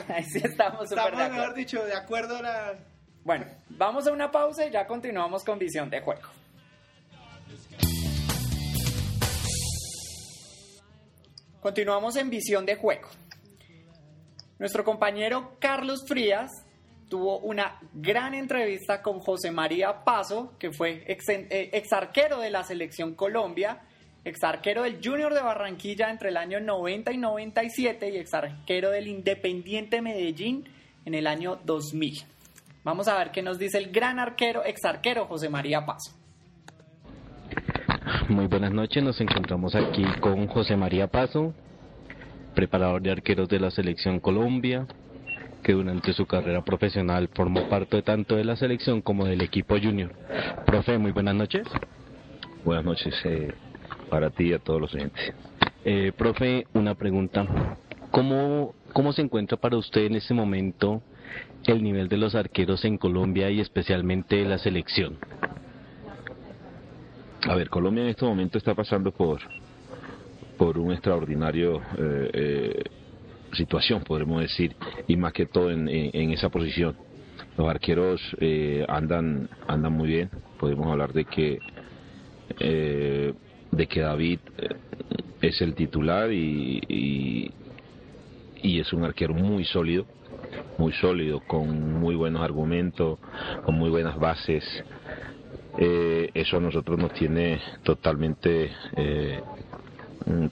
ahí, 0.09 0.25
sí 0.25 0.41
estamos 0.45 0.89
súper 0.89 1.17
de 1.17 1.23
acuerdo. 1.23 1.35
mejor 1.35 1.55
dicho, 1.55 1.85
de 1.85 1.95
acuerdo 1.95 2.37
a 2.37 2.43
la... 2.43 2.79
Bueno, 3.25 3.47
vamos 3.71 4.07
a 4.07 4.13
una 4.13 4.31
pausa 4.31 4.67
y 4.67 4.71
ya 4.71 4.87
continuamos 4.87 5.45
con 5.45 5.59
visión 5.59 5.89
de 5.91 6.01
juego. 6.01 6.29
Continuamos 11.61 12.17
en 12.17 12.31
visión 12.31 12.65
de 12.65 12.77
juego. 12.77 13.09
Nuestro 14.59 14.85
compañero 14.85 15.53
Carlos 15.61 16.05
Frías 16.07 16.51
tuvo 17.09 17.39
una 17.39 17.79
gran 17.95 18.35
entrevista 18.35 19.03
con 19.03 19.21
José 19.21 19.51
María 19.51 20.05
Paso, 20.05 20.53
que 20.59 20.73
fue 20.73 21.05
ex, 21.07 21.29
eh, 21.29 21.83
arquero 21.93 22.41
de 22.41 22.51
la 22.51 22.65
selección 22.65 23.15
Colombia, 23.15 23.81
ex 24.25 24.43
arquero 24.43 24.83
del 24.83 24.99
Junior 25.03 25.33
de 25.33 25.43
Barranquilla 25.43 26.11
entre 26.11 26.31
el 26.31 26.37
año 26.37 26.61
90 26.61 27.13
y 27.13 27.17
97 27.19 28.11
y 28.11 28.17
ex 28.19 28.35
arquero 28.35 28.91
del 28.91 29.07
Independiente 29.07 30.03
Medellín 30.03 30.65
en 31.05 31.15
el 31.15 31.27
año 31.27 31.61
2000. 31.65 32.25
Vamos 32.85 33.09
a 33.09 33.17
ver 33.17 33.31
qué 33.31 33.43
nos 33.43 33.59
dice 33.59 33.79
el 33.79 33.91
gran 33.91 34.19
arquero, 34.19 34.65
ex 34.65 34.85
arquero 34.85 35.27
José 35.27 35.49
María 35.49 35.87
Paso. 35.87 36.13
Muy 38.29 38.47
buenas 38.47 38.73
noches, 38.73 39.03
nos 39.03 39.21
encontramos 39.21 39.75
aquí 39.75 40.05
con 40.21 40.47
José 40.49 40.77
María 40.77 41.07
Paso, 41.07 41.55
preparador 42.59 43.01
de 43.01 43.13
arqueros 43.13 43.49
de 43.49 43.61
la 43.61 43.71
selección 43.71 44.19
Colombia, 44.19 44.85
que 45.63 45.75
durante 45.75 46.13
su 46.13 46.27
carrera 46.27 46.65
profesional 46.65 47.29
formó 47.33 47.69
parte 47.69 48.03
tanto 48.03 48.35
de 48.35 48.43
la 48.43 48.57
selección 48.57 49.01
como 49.01 49.27
del 49.27 49.43
equipo 49.43 49.77
junior. 49.81 50.11
Profe, 50.67 50.99
muy 50.99 51.13
buenas 51.13 51.37
noches. 51.37 51.69
Buenas 52.65 52.85
noches 52.85 53.15
eh, 53.23 53.55
para 54.11 54.31
ti 54.31 54.49
y 54.49 54.55
a 54.55 54.59
todos 54.59 54.81
los 54.81 54.93
oyentes. 54.93 55.33
Eh, 55.85 56.11
profe, 56.19 56.67
una 56.75 56.97
pregunta. 56.97 57.47
¿Cómo, 58.11 58.75
¿Cómo 58.93 59.13
se 59.13 59.23
encuentra 59.23 59.57
para 59.57 59.77
usted 59.77 60.07
en 60.07 60.17
este 60.17 60.35
momento 60.35 61.01
el 61.65 61.81
nivel 61.81 62.09
de 62.09 62.17
los 62.17 62.35
arqueros 62.35 62.85
en 62.85 62.99
Colombia 62.99 63.53
y 63.53 63.61
especialmente 63.61 64.35
de 64.35 64.47
la 64.47 64.59
selección? 64.59 65.17
A 67.49 67.55
ver, 67.55 67.71
Colombia 67.71 68.03
en 68.03 68.11
este 68.11 68.25
momento 68.25 68.59
está 68.59 68.75
pasando 68.75 69.13
por, 69.13 69.43
por 70.59 70.79
un 70.79 70.93
extraordinario 70.93 71.81
eh, 71.97 72.31
eh 72.35 72.83
situación, 73.53 74.03
podremos 74.03 74.41
decir, 74.43 74.75
y 75.07 75.17
más 75.17 75.33
que 75.33 75.47
todo 75.47 75.71
en, 75.71 75.89
esa 76.31 76.49
posición. 76.49 76.97
Los 77.57 77.69
arqueros 77.69 78.21
eh, 78.41 78.85
andan 78.89 79.49
andan 79.67 79.93
muy 79.93 80.09
bien. 80.09 80.31
Podemos 80.59 80.87
hablar 80.89 81.13
de 81.13 81.25
que 81.25 81.59
eh, 82.61 83.33
de 83.71 83.87
que 83.87 84.01
David 84.01 84.41
eh, 84.59 84.69
es 85.43 85.61
el 85.61 85.75
titular 85.75 86.33
y, 86.33 87.53
y, 88.63 88.81
es 88.81 88.93
un 88.93 89.05
arquero 89.05 89.35
muy 89.35 89.65
sólido, 89.65 90.07
muy 90.79 90.93
sólido, 90.93 91.41
con 91.41 92.01
muy 92.01 92.15
buenos 92.15 92.43
argumentos, 92.43 93.19
con 93.65 93.75
muy 93.75 93.91
buenas 93.91 94.19
bases. 94.19 94.65
eso 95.79 96.57
a 96.57 96.61
nosotros 96.61 96.99
nos 96.99 97.13
tiene 97.13 97.61
totalmente 97.83 98.71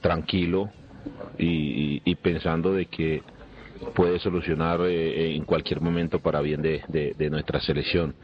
tranquilo 0.01 0.71
y, 1.39 2.15
pensando 2.17 2.73
de 2.73 2.87
que 2.87 3.23
puede 3.95 4.19
solucionar 4.19 4.81
eh, 4.83 5.35
en 5.35 5.45
cualquier 5.45 5.81
momento 5.81 6.19
para 6.19 6.41
bien 6.41 6.63
de, 6.63 7.29
nuestra 7.31 7.61
selección. 7.61 8.15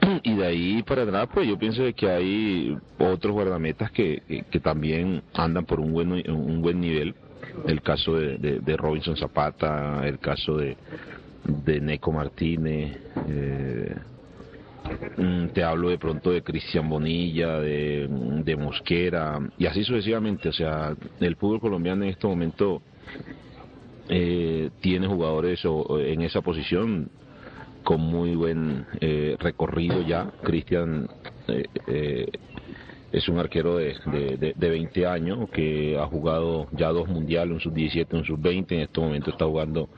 Y 0.22 0.36
de 0.36 0.46
ahí 0.46 0.82
para 0.84 1.02
atrás, 1.02 1.28
pues 1.32 1.48
yo 1.48 1.58
pienso 1.58 1.82
de 1.82 1.92
que 1.92 2.08
hay 2.08 2.76
otros 2.98 3.32
guardametas 3.32 3.90
que, 3.90 4.44
que, 4.50 4.60
también 4.60 5.22
andan 5.34 5.64
por 5.64 5.80
un 5.80 5.92
buen, 5.92 6.12
un 6.30 6.62
buen 6.62 6.80
nivel. 6.80 7.14
El 7.66 7.82
caso 7.82 8.14
de, 8.14 8.76
Robinson 8.76 9.16
Zapata, 9.16 10.06
el 10.06 10.18
caso 10.18 10.56
de, 10.56 10.76
de 11.44 11.80
Neco 11.80 12.12
Martínez, 12.12 12.96
eh, 13.28 13.96
Mm, 13.96 14.17
te 15.52 15.64
hablo 15.64 15.88
de 15.88 15.98
pronto 15.98 16.30
de 16.30 16.42
Cristian 16.42 16.88
Bonilla, 16.88 17.58
de, 17.58 18.56
Mosquera, 18.58 19.40
y 19.58 19.66
así 19.66 19.84
sucesivamente. 19.84 20.48
O 20.48 20.52
sea, 20.52 20.94
el 21.20 21.36
fútbol 21.36 21.60
colombiano 21.60 22.04
en 22.04 22.10
este 22.10 22.26
momento 22.26 22.82
eh, 24.08 24.70
tiene 24.80 25.06
jugadores 25.06 25.60
en 25.64 26.22
esa 26.22 26.40
posición 26.40 27.10
con 27.82 28.00
muy 28.00 28.34
buen 28.34 28.86
eh, 29.00 29.36
recorrido 29.38 30.02
ya. 30.02 30.30
Cristian 30.42 31.08
eh, 31.48 32.26
es 33.10 33.28
un 33.28 33.38
arquero 33.38 33.76
de, 33.76 33.96
de, 34.06 34.54
de, 34.54 34.68
20 34.68 35.06
años 35.06 35.50
que 35.50 35.98
ha 35.98 36.06
jugado 36.06 36.68
ya 36.72 36.88
dos 36.88 37.08
mundiales, 37.08 37.54
un 37.54 37.60
sub-17, 37.60 38.12
un 38.12 38.24
sub-20. 38.24 38.72
En 38.72 38.80
este 38.80 39.00
momento 39.00 39.30
está 39.30 39.44
jugando 39.44 39.88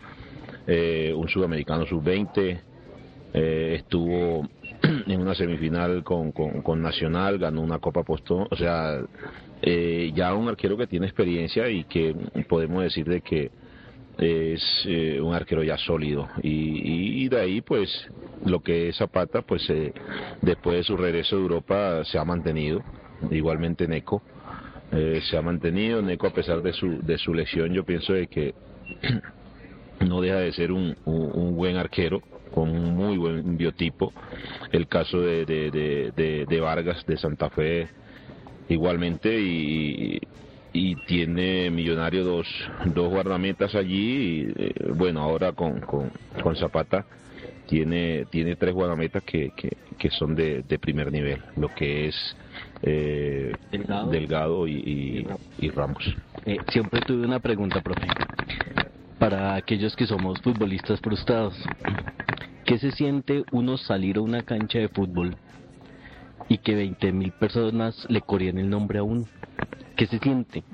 un 0.67 1.29
sudamericano 1.29 1.85
sub-20. 1.87 2.61
estuvo 3.33 4.49
en 5.07 5.21
una 5.21 5.35
semifinal 5.35 6.03
con, 6.03 6.33
con, 6.33 6.83
Nacional, 6.83 7.39
ganó 7.39 7.63
una 7.63 7.79
Copa 7.79 8.03
Postón. 8.03 8.47
O 8.51 8.57
sea, 8.57 9.01
ya 9.63 10.35
un 10.35 10.49
arquero 10.49 10.77
que 10.77 10.87
tiene 10.87 11.07
experiencia 11.07 11.69
y 11.69 11.85
que 11.85 12.15
podemos 12.49 12.83
decir 12.83 13.07
de 13.07 13.21
que 13.21 13.51
es 14.21 14.63
eh, 14.87 15.21
un 15.21 15.35
arquero 15.35 15.63
ya 15.63 15.79
sólido 15.79 16.29
y, 16.43 17.29
de 17.29 17.41
ahí 17.41 17.61
pues 17.61 17.89
lo 18.45 18.61
que 18.61 18.89
es 18.89 18.97
Zapata 18.97 19.43
pues 19.43 19.69
eh, 19.71 19.93
después 20.43 20.77
de 20.77 20.85
su 20.85 20.97
regreso 20.97 21.37
de 21.37 21.43
Europa 21.43 22.05
se 22.05 22.19
ha 22.19 22.25
mantenido 22.25 22.83
igualmente 23.31 23.87
Neco 23.87 24.23
eh, 24.93 25.21
se 25.31 25.37
ha 25.37 25.43
mantenido 25.43 26.03
Neco 26.03 26.27
a 26.27 26.35
pesar 26.35 26.61
de 26.61 26.73
su 26.73 27.01
de 27.01 27.19
su 27.19 27.33
lesión 27.33 27.73
yo 27.73 27.85
pienso 27.85 28.13
de 28.13 28.27
que 28.27 28.55
no 30.07 30.21
deja 30.21 30.37
de 30.37 30.53
ser 30.53 30.73
un, 30.73 30.97
un, 31.05 31.57
buen 31.57 31.77
arquero 31.77 32.21
con 32.53 32.71
un 32.71 32.95
muy 32.97 33.17
buen 33.17 33.57
biotipo 33.57 34.13
el 34.73 34.87
caso 34.87 35.21
de, 35.21 35.45
de, 35.45 36.47
de 36.49 36.61
Vargas 36.61 37.05
de 37.07 37.17
Santa 37.17 37.51
Fe 37.51 37.89
igualmente 38.69 39.41
y, 39.41 40.21
y 40.73 40.95
tiene 41.07 41.71
Millonario 41.71 42.25
dos, 42.25 42.47
dos 42.87 43.11
guardametas 43.11 43.75
allí. 43.75 44.47
Y, 44.47 44.53
eh, 44.57 44.75
bueno, 44.95 45.21
ahora 45.21 45.53
con, 45.53 45.81
con, 45.81 46.11
con, 46.43 46.57
Zapata 46.57 47.05
tiene, 47.67 48.27
tiene 48.31 48.57
tres 48.57 48.75
guardametas 48.75 49.23
que, 49.25 49.53
que, 49.57 50.11
son 50.11 50.35
de, 50.35 50.63
de, 50.63 50.79
primer 50.79 51.13
nivel, 51.13 51.41
lo 51.57 51.69
que 51.69 52.09
es 52.09 52.37
eh, 52.83 53.53
Delgado, 54.11 54.67
y, 54.67 55.27
y, 55.59 55.69
Ramos. 55.71 56.05
Eh, 56.47 56.57
siempre 56.69 57.01
tuve 57.01 57.27
una 57.27 57.39
pregunta, 57.39 57.81
profe. 57.81 58.07
Para 59.21 59.55
aquellos 59.55 59.95
que 59.97 60.07
somos 60.07 60.41
futbolistas 60.41 60.99
frustrados, 60.99 61.55
¿qué 62.65 62.79
se 62.79 62.91
siente 62.91 63.45
uno 63.53 63.77
salir 63.77 64.17
a 64.17 64.23
una 64.23 64.43
cancha 64.43 64.79
de 64.79 64.89
fútbol 64.89 65.37
y 66.49 66.57
que 66.57 66.75
20 66.75 67.13
mil 67.13 67.31
personas 67.33 68.07
le 68.09 68.23
corrían 68.23 68.57
el 68.57 68.71
nombre 68.71 68.99
a 68.99 69.03
uno? 69.03 69.27
¿Qué 69.95 70.07
se 70.07 70.19
siente? 70.21 70.65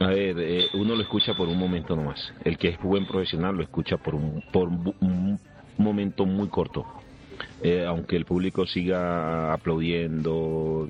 A 0.00 0.06
ver, 0.06 0.36
eh, 0.40 0.68
uno 0.72 0.94
lo 0.94 1.02
escucha 1.02 1.34
por 1.34 1.48
un 1.48 1.58
momento 1.58 1.94
nomás. 1.94 2.32
El 2.44 2.56
que 2.56 2.70
es 2.70 2.80
buen 2.80 3.06
profesional 3.06 3.54
lo 3.54 3.62
escucha 3.62 3.98
por 3.98 4.14
un, 4.14 4.42
por 4.50 4.68
un 4.68 5.38
momento 5.76 6.24
muy 6.24 6.48
corto. 6.48 6.86
Eh, 7.62 7.84
aunque 7.86 8.16
el 8.16 8.24
público 8.24 8.66
siga 8.66 9.52
aplaudiendo, 9.52 10.88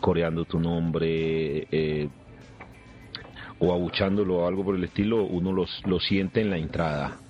coreando 0.00 0.44
tu 0.44 0.58
nombre, 0.58 1.68
eh, 1.70 2.08
o 3.62 3.72
abuchándolo 3.72 4.38
o 4.38 4.46
algo 4.48 4.64
por 4.64 4.74
el 4.74 4.82
estilo, 4.82 5.24
uno 5.24 5.52
los, 5.52 5.82
lo 5.86 6.00
siente 6.00 6.40
en 6.40 6.50
la 6.50 6.58
entrada. 6.58 7.21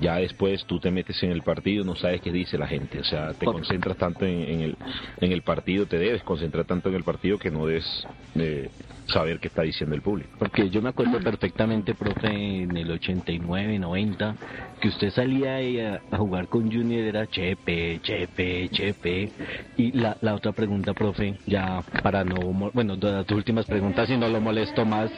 Ya 0.00 0.16
después 0.16 0.64
tú 0.64 0.78
te 0.78 0.90
metes 0.90 1.22
en 1.22 1.30
el 1.30 1.42
partido, 1.42 1.84
no 1.84 1.94
sabes 1.94 2.20
qué 2.20 2.32
dice 2.32 2.56
la 2.56 2.66
gente, 2.66 3.00
o 3.00 3.04
sea, 3.04 3.34
te 3.34 3.44
concentras 3.44 3.96
tanto 3.96 4.24
en, 4.24 4.60
el, 4.60 4.76
en 5.20 5.32
el 5.32 5.42
partido, 5.42 5.86
te 5.86 5.98
debes 5.98 6.22
concentrar 6.22 6.64
tanto 6.64 6.88
en 6.88 6.94
el 6.94 7.04
partido 7.04 7.38
que 7.38 7.50
no 7.50 7.66
debes 7.66 8.06
eh, 8.34 8.70
saber 9.06 9.38
qué 9.40 9.48
está 9.48 9.62
diciendo 9.62 9.94
el 9.94 10.02
público. 10.02 10.30
Porque 10.38 10.70
yo 10.70 10.80
me 10.80 10.88
acuerdo 10.88 11.18
perfectamente, 11.20 11.94
profe, 11.94 12.62
en 12.62 12.76
el 12.76 12.90
89, 12.90 13.78
90, 13.78 14.36
que 14.80 14.88
usted 14.88 15.10
salía 15.10 15.56
a, 15.94 16.00
a 16.10 16.18
jugar 16.18 16.48
con 16.48 16.70
Junior, 16.70 17.02
era 17.02 17.26
Chepe, 17.26 18.00
Chepe, 18.02 18.68
Chepe. 18.70 19.32
Y 19.76 19.92
la, 19.92 20.16
la 20.20 20.34
otra 20.34 20.52
pregunta, 20.52 20.94
profe, 20.94 21.34
ya 21.46 21.82
para 22.02 22.24
no, 22.24 22.40
bueno, 22.72 22.96
de 22.96 23.12
las 23.12 23.30
últimas 23.30 23.66
preguntas, 23.66 24.08
si 24.08 24.16
no 24.16 24.28
lo 24.28 24.40
molesto 24.40 24.84
más, 24.84 25.10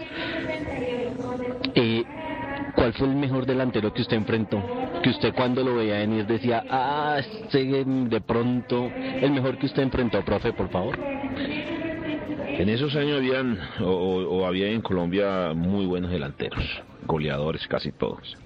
¿Cuál 2.93 3.07
fue 3.07 3.09
el 3.09 3.16
mejor 3.16 3.47
delantero 3.47 3.95
que 3.95 4.03
usted 4.03 4.18
enfrentó? 4.18 4.62
Que 5.03 5.09
usted 5.09 5.32
cuando 5.34 5.64
lo 5.64 5.76
veía 5.76 6.01
venir 6.01 6.26
decía, 6.26 6.62
ah, 6.68 7.16
este 7.18 7.64
de 7.64 8.20
pronto, 8.20 8.90
el 8.95 9.30
mejor 9.30 9.57
que 9.57 9.64
usted 9.64 9.82
enfrentó, 9.82 10.22
profe, 10.22 10.53
por 10.53 10.68
favor. 10.68 10.99
En 10.99 12.68
esos 12.68 12.95
años 12.95 13.16
habían, 13.16 13.59
o, 13.80 14.45
había 14.45 14.68
en 14.68 14.82
Colombia 14.82 15.55
muy 15.55 15.86
buenos 15.86 16.11
delanteros, 16.11 16.62
goleadores 17.07 17.66
casi 17.66 17.93
todos. 17.93 18.36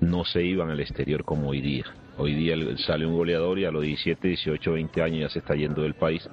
No 0.00 0.24
se 0.24 0.44
iban 0.44 0.70
al 0.70 0.78
exterior 0.78 1.24
como 1.24 1.48
hoy 1.48 1.60
día. 1.60 1.86
Hoy 2.18 2.34
día 2.34 2.54
sale 2.86 3.04
un 3.04 3.16
goleador 3.16 3.58
y 3.58 3.64
a 3.64 3.72
los 3.72 3.82
17, 3.82 4.28
18, 4.28 4.72
20 4.74 5.02
años 5.02 5.20
ya 5.22 5.28
se 5.28 5.40
está 5.40 5.56
yendo 5.56 5.82
del 5.82 5.94
país. 5.94 6.28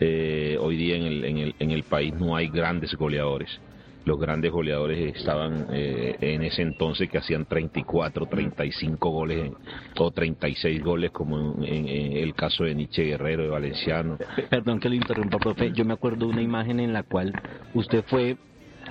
Eh, 0.00 0.58
hoy 0.60 0.76
día 0.76 0.96
en 0.96 1.02
el, 1.04 1.24
en, 1.24 1.38
el, 1.38 1.54
en 1.60 1.70
el 1.70 1.84
país 1.84 2.12
no 2.14 2.34
hay 2.34 2.48
grandes 2.48 2.92
goleadores 2.96 3.60
los 4.08 4.18
grandes 4.18 4.50
goleadores 4.50 5.14
estaban 5.14 5.66
eh, 5.70 6.16
en 6.20 6.42
ese 6.42 6.62
entonces 6.62 7.10
que 7.10 7.18
hacían 7.18 7.44
34, 7.44 8.26
35 8.26 9.10
goles 9.10 9.52
o 9.98 10.10
36 10.10 10.82
goles 10.82 11.10
como 11.10 11.62
en, 11.62 11.86
el 11.86 12.34
caso 12.34 12.64
de 12.64 12.74
Nietzsche 12.74 13.04
Guerrero, 13.04 13.42
de 13.42 13.48
Valenciano. 13.50 14.16
Perdón 14.48 14.80
que 14.80 14.88
lo 14.88 14.94
interrumpa, 14.94 15.38
profe. 15.38 15.72
Yo 15.72 15.84
me 15.84 15.92
acuerdo 15.92 16.26
de 16.26 16.32
una 16.32 16.42
imagen 16.42 16.80
en 16.80 16.94
la 16.94 17.02
cual 17.02 17.32
usted 17.74 18.02
fue 18.06 18.38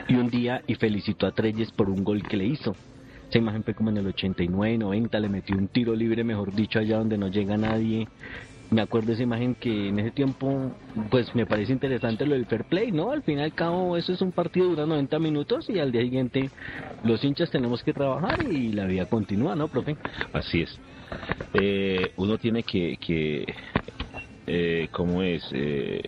y 0.08 0.16
un 0.16 0.30
día 0.30 0.62
y 0.68 0.76
felicitó 0.76 1.26
a 1.26 1.32
Treyes 1.32 1.72
por 1.72 1.90
un 1.90 2.04
gol 2.04 2.22
que 2.22 2.38
le 2.38 2.46
hizo. 2.46 2.76
Esa 3.28 3.40
imagen 3.40 3.64
fue 3.64 3.74
como 3.74 3.90
en 3.90 3.98
el 3.98 4.08
89, 4.08 4.78
90, 4.78 5.20
le 5.20 5.30
metió 5.30 5.58
un 5.58 5.68
tiro 5.68 5.96
libre, 5.96 6.24
mejor 6.24 6.54
dicho, 6.54 6.80
allá 6.80 6.98
donde 7.00 7.18
no 7.18 7.28
llega 7.28 7.58
nadie 7.58 8.08
me 8.70 8.82
acuerdo 8.82 9.08
de 9.08 9.14
esa 9.14 9.24
imagen 9.24 9.56
que 9.56 9.90
en 9.90 10.00
ese 10.00 10.12
tiempo, 10.12 10.72
pues 11.10 11.34
me 11.36 11.46
parece 11.46 11.72
interesante 11.72 12.26
lo 12.26 12.34
del 12.34 12.46
fair 12.46 12.66
play, 12.66 12.92
¿no? 12.92 13.12
Al 13.12 13.24
fin 13.24 13.40
y 13.40 13.42
al 13.42 13.54
cabo, 13.54 13.96
eso 13.98 14.12
es 14.12 14.22
un 14.22 14.32
partido 14.32 14.68
dura 14.68 14.86
90 14.86 15.20
minutos 15.20 15.70
y 15.70 15.80
al 15.80 15.92
día 15.92 16.02
siguiente 16.02 16.50
los 17.04 17.24
hinchas 17.24 17.50
tenemos 17.50 17.84
que 17.84 17.94
trabajar 17.94 18.44
y 18.52 18.74
la 18.74 18.86
vida 18.86 19.06
continúa, 19.06 19.56
¿no, 19.56 19.68
profe? 19.68 19.96
Así 20.34 20.62
es. 20.62 20.80
Eh, 21.54 22.12
uno 22.18 22.38
tiene 22.38 22.64
que, 22.64 22.98
que 22.98 23.46
eh, 24.48 24.88
¿cómo 24.92 25.22
es? 25.22 25.44
Eh, 25.54 26.02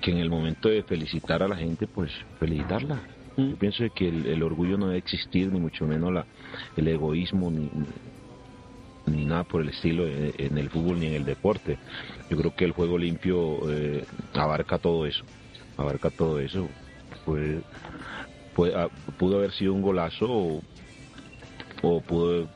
que 0.00 0.10
en 0.10 0.18
el 0.18 0.30
momento 0.30 0.68
de 0.68 0.82
felicitar 0.82 1.42
a 1.42 1.48
la 1.48 1.56
gente, 1.56 1.86
pues 1.86 2.10
felicitarla. 2.38 3.02
Mm. 3.36 3.50
Yo 3.50 3.56
pienso 3.56 3.84
que 3.94 4.08
el, 4.08 4.42
orgullo 4.42 4.78
no 4.78 4.86
debe 4.86 4.98
existir, 4.98 5.52
ni 5.52 5.60
mucho 5.60 5.86
menos 5.86 6.12
la, 6.12 6.26
el 6.76 6.88
egoísmo, 6.88 7.50
ni, 7.50 7.70
ni 9.10 9.24
nada 9.24 9.44
por 9.44 9.62
el 9.62 9.70
estilo 9.70 10.06
eh, 10.06 10.32
en 10.38 10.58
el 10.58 10.70
fútbol 10.70 11.00
ni 11.00 11.06
en 11.06 11.14
el 11.14 11.24
deporte. 11.24 11.78
Yo 12.28 12.36
creo 12.36 12.54
que 12.54 12.64
el 12.64 12.72
juego 12.72 12.98
limpio 12.98 13.70
eh, 13.70 14.04
abarca 14.34 14.78
todo 14.78 15.06
eso, 15.06 15.24
abarca 15.76 16.10
todo 16.10 16.38
eso. 16.38 16.68
Pues, 17.24 17.62
pudo 18.54 19.38
haber 19.38 19.52
sido 19.52 19.72
un 19.72 19.82
golazo 19.82 20.62
o, 21.82 22.00
pudo, 22.00 22.48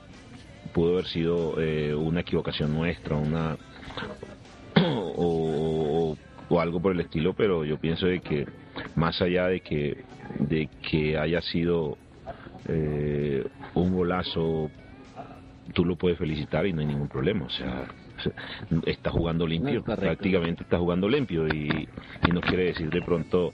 haber 0.76 1.06
sido 1.06 1.60
eh, 1.60 1.94
una 1.94 2.20
equivocación 2.20 2.74
nuestra, 2.74 3.16
una 3.16 3.56
o, 5.16 6.16
algo 6.58 6.80
por 6.80 6.92
el 6.92 7.00
estilo, 7.00 7.34
pero 7.34 7.64
yo 7.64 7.78
pienso 7.78 8.06
de 8.06 8.20
que 8.20 8.46
más 8.94 9.20
allá 9.20 9.48
de 9.48 9.60
que 9.60 11.18
haya 11.18 11.40
sido 11.42 11.98
un 13.74 13.92
golazo 13.92 14.70
tú 15.72 15.84
lo 15.84 15.96
puedes 15.96 16.18
felicitar 16.18 16.66
y 16.66 16.72
no 16.72 16.80
hay 16.80 16.86
ningún 16.86 17.08
problema. 17.08 17.46
O 17.46 17.50
sea, 17.50 17.88
está 18.86 19.10
jugando 19.10 19.46
limpio, 19.46 19.82
prácticamente 19.82 20.62
está 20.62 20.78
jugando 20.78 21.08
limpio 21.08 21.46
y, 21.48 21.88
y, 22.26 22.32
no 22.32 22.40
quiere 22.40 22.64
decir 22.64 22.90
de 22.90 23.02
pronto 23.02 23.52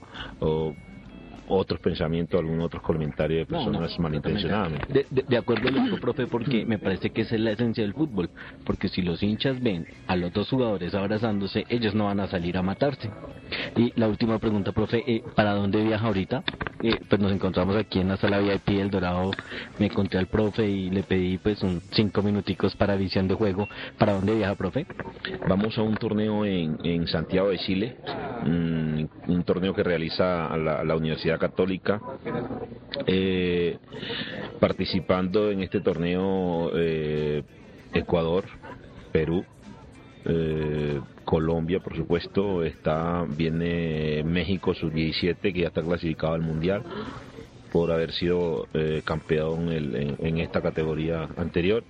otros 1.57 1.79
pensamientos, 1.79 2.39
algún 2.39 2.61
otros 2.61 2.81
comentarios 2.81 3.47
de 3.47 3.53
personas 3.53 3.97
malintencionadas. 3.99 4.71
De, 4.89 5.05
de, 5.27 5.37
acuerdo 5.37 5.71
con 5.71 5.99
profe, 5.99 6.27
porque 6.27 6.65
me 6.65 6.79
parece 6.79 7.11
que 7.11 7.21
esa 7.21 7.35
es 7.35 7.41
la 7.41 7.51
esencia 7.51 7.83
del 7.83 7.93
fútbol, 7.93 8.29
porque 8.65 8.87
si 8.87 9.01
los 9.01 9.21
hinchas 9.21 9.61
ven 9.61 9.85
a 10.07 10.15
los 10.15 10.31
dos 10.33 10.49
jugadores 10.49 10.93
abrazándose, 10.93 11.65
ellos 11.69 11.93
no 11.93 12.05
van 12.05 12.19
a 12.19 12.27
salir 12.27 12.57
a 12.57 12.61
matarse. 12.61 13.09
Y 13.75 13.91
la 13.99 14.07
última 14.07 14.39
pregunta, 14.39 14.71
profe, 14.71 15.03
eh, 15.05 15.23
¿para 15.35 15.53
dónde 15.53 15.83
viaja 15.83 16.07
ahorita? 16.07 16.43
Eh, 16.83 16.97
pues 17.07 17.21
nos 17.21 17.31
encontramos 17.31 17.75
aquí 17.75 17.99
en 17.99 18.07
la 18.07 18.17
sala 18.17 18.39
VIP 18.39 18.69
El 18.69 18.89
Dorado, 18.89 19.31
me 19.77 19.85
encontré 19.87 20.19
al 20.19 20.27
profe 20.27 20.67
y 20.67 20.89
le 20.89 21.03
pedí 21.03 21.37
pues 21.37 21.61
un 21.61 21.81
cinco 21.91 22.21
minuticos 22.23 22.75
para 22.75 22.95
visión 22.95 23.27
de 23.27 23.35
juego. 23.35 23.67
¿Para 23.97 24.13
dónde 24.13 24.35
viaja, 24.35 24.55
profe? 24.55 24.85
Vamos 25.47 25.77
a 25.77 25.81
un 25.81 25.95
torneo 25.95 26.45
en, 26.45 26.77
en 26.83 27.07
Santiago 27.07 27.49
de 27.49 27.57
Chile, 27.59 27.97
un, 28.45 29.09
un 29.27 29.43
torneo 29.43 29.73
que 29.73 29.83
realiza 29.83 30.55
la, 30.57 30.83
la 30.83 30.95
Universidad 30.95 31.39
Católica, 31.41 31.99
eh, 33.07 33.79
participando 34.59 35.49
en 35.49 35.63
este 35.63 35.81
torneo 35.81 36.69
eh, 36.75 37.41
Ecuador, 37.95 38.45
Perú, 39.11 39.43
eh, 40.25 41.01
Colombia, 41.25 41.79
por 41.79 41.95
supuesto, 41.95 42.63
está 42.63 43.25
viene 43.27 44.23
México 44.23 44.75
sub-17 44.75 45.51
que 45.51 45.61
ya 45.61 45.69
está 45.69 45.81
clasificado 45.81 46.35
al 46.35 46.41
mundial. 46.41 46.83
por 47.71 47.89
haber 47.89 48.11
sido 48.11 48.67
campeón 49.05 49.71
en, 49.71 50.37
esta 50.39 50.61
categoría 50.61 51.29
anterior. 51.37 51.85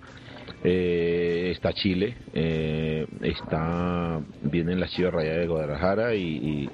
Eh, 0.64 1.51
está 1.55 1.74
Chile, 1.74 2.16
eh, 2.34 3.07
está 3.22 4.22
vienen 4.43 4.80
las 4.80 4.91
Chivas 4.91 5.14
Rayadas 5.14 5.39
de 5.39 5.47
Guadalajara 5.47 6.14
y, 6.14 6.70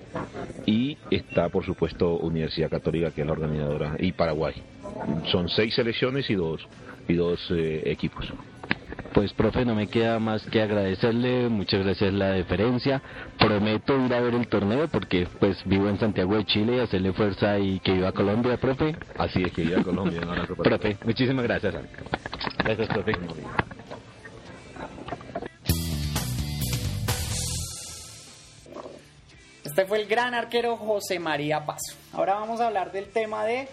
y, 0.65 0.97
está 1.09 1.47
por 1.47 1.65
supuesto 1.65 2.17
Universidad 2.17 2.69
Católica 2.69 3.11
que 3.11 3.21
es 3.21 3.27
la 3.27 3.33
organizadora 3.33 3.95
y 3.99 4.11
Paraguay. 4.11 4.55
Son 5.31 5.47
seis 5.47 5.73
selecciones 5.73 6.29
y 6.29 6.35
dos 6.35 6.67
y 7.07 7.13
dos 7.13 7.39
eh, 7.51 7.83
equipos. 7.85 8.25
Pues 9.13 9.33
profe, 9.33 9.65
no 9.65 9.73
me 9.73 9.88
queda 9.88 10.19
más 10.19 10.43
que 10.43 10.61
agradecerle, 10.61 11.47
muchas 11.49 11.83
gracias 11.83 12.13
la 12.13 12.31
deferencia. 12.31 13.01
Prometo 13.39 14.05
ir 14.05 14.13
a 14.13 14.19
ver 14.19 14.35
el 14.35 14.47
torneo 14.47 14.89
porque 14.89 15.27
pues 15.39 15.63
vivo 15.65 15.88
en 15.89 15.97
Santiago 15.97 16.35
de 16.35 16.45
Chile 16.45 16.75
y 16.75 16.79
hacerle 16.79 17.13
fuerza 17.13 17.57
y 17.57 17.79
que 17.79 17.93
viva 17.93 18.11
Colombia, 18.11 18.57
profe. 18.57 18.95
Así 19.17 19.41
es 19.43 19.51
que 19.53 19.63
viva 19.63 19.81
Colombia. 19.81 20.21
profe, 20.61 20.97
muchísimas 21.05 21.43
gracias. 21.45 21.73
Gracias, 22.63 22.88
profe. 22.89 23.13
Este 29.78 29.88
fue 29.88 30.01
el 30.01 30.07
gran 30.07 30.34
arquero 30.34 30.75
José 30.75 31.19
María 31.19 31.63
Paso. 31.63 31.95
Ahora 32.11 32.34
vamos 32.34 32.59
a 32.59 32.65
hablar 32.65 32.91
del 32.91 33.11
tema 33.11 33.45
de 33.45 33.67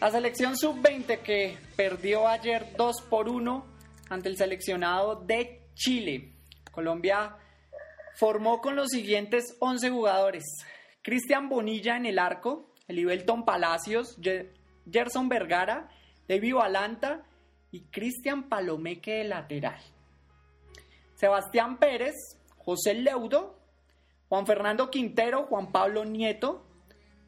la 0.00 0.10
selección 0.10 0.56
sub-20 0.56 1.18
que 1.18 1.58
perdió 1.76 2.26
ayer 2.26 2.74
2 2.78 3.02
por 3.10 3.28
1 3.28 3.66
ante 4.08 4.30
el 4.30 4.38
seleccionado 4.38 5.16
de 5.16 5.66
Chile. 5.74 6.32
Colombia 6.72 7.36
formó 8.14 8.62
con 8.62 8.74
los 8.74 8.88
siguientes 8.88 9.54
11 9.60 9.90
jugadores. 9.90 10.44
Cristian 11.02 11.50
Bonilla 11.50 11.98
en 11.98 12.06
el 12.06 12.18
arco, 12.18 12.72
Elibelton 12.86 13.44
Palacios, 13.44 14.16
Gerson 14.90 15.28
Vergara, 15.28 15.90
David 16.26 16.54
Valanta 16.54 17.22
y 17.70 17.82
Cristian 17.90 18.48
Palomeque 18.48 19.16
de 19.16 19.24
lateral. 19.24 19.82
Sebastián 21.16 21.76
Pérez, 21.76 22.14
José 22.56 22.94
Leudo, 22.94 23.57
Juan 24.28 24.46
Fernando 24.46 24.90
Quintero, 24.90 25.44
Juan 25.44 25.72
Pablo 25.72 26.04
Nieto, 26.04 26.66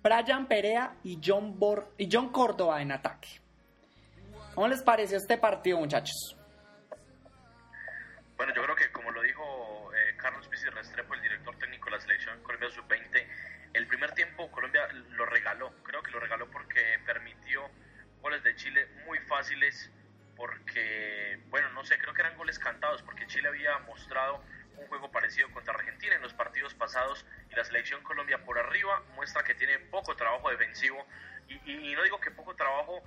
Brian 0.03 0.47
Perea 0.47 0.97
y 1.03 1.21
John, 1.25 1.59
y 1.97 2.09
John 2.11 2.31
Córdoba 2.31 2.83
en 2.83 2.93
ataque. 2.93 3.29
¿Cómo 4.55 4.69
les 4.69 4.83
pareció 4.83 5.17
este 5.17 5.39
partido, 5.39 5.79
muchachos? 5.79 6.37
Bueno, 8.37 8.55
yo 8.55 8.63
creo 8.63 8.77
que 8.77 8.91
como 8.93 9.11
lo 9.11 9.23
dijo 9.23 9.91
eh, 9.95 10.17
Carlos 10.17 10.49
Pizzi 10.49 10.69
Restrepo, 10.69 11.15
el 11.15 11.23
director 11.23 11.57
técnico 11.57 11.87
de 11.87 11.93
la 11.93 12.01
selección 12.01 12.43
Colombia 12.43 12.71
Sub-20, 12.71 13.27
el 13.75 13.87
primer 13.87 14.13
tiempo 14.13 14.51
Colombia 14.51 14.89
lo 15.11 15.27
regaló. 15.27 15.73
Creo 15.83 16.03
que 16.03 16.11
lo 16.11 16.21
regaló 16.21 16.51
porque 16.51 16.99
permitió 17.07 17.63
goles 18.21 18.43
de 18.43 18.55
Chile 18.57 18.89
muy 19.07 19.19
fáciles, 19.21 19.91
porque, 20.37 21.39
bueno, 21.49 21.71
no 21.71 21.85
sé, 21.85 21.99
creo 21.99 22.15
que 22.15 22.23
eran 22.23 22.37
goles 22.37 22.59
cantados, 22.59 23.03
porque 23.03 23.27
Chile 23.27 23.49
había 23.49 23.79
mostrado 23.81 24.43
un 24.81 24.89
juego 24.89 25.11
parecido 25.11 25.51
contra 25.51 25.75
Argentina 25.75 26.15
en 26.15 26.23
los 26.23 26.33
partidos 26.35 26.75
pasados 26.75 27.25
y 27.51 27.55
la 27.55 27.65
selección 27.65 28.03
Colombia 28.03 28.45
por 28.45 28.59
arriba 28.59 29.03
muestra 29.15 29.45
que 29.45 29.55
tiene 29.55 29.79
poco 29.79 30.17
trabajo 30.17 30.51
defensivo 30.51 31.07
y, 31.49 31.95
no 31.95 32.03
digo 32.05 32.21
que 32.21 32.31
poco 32.31 32.55
trabajo 32.55 33.03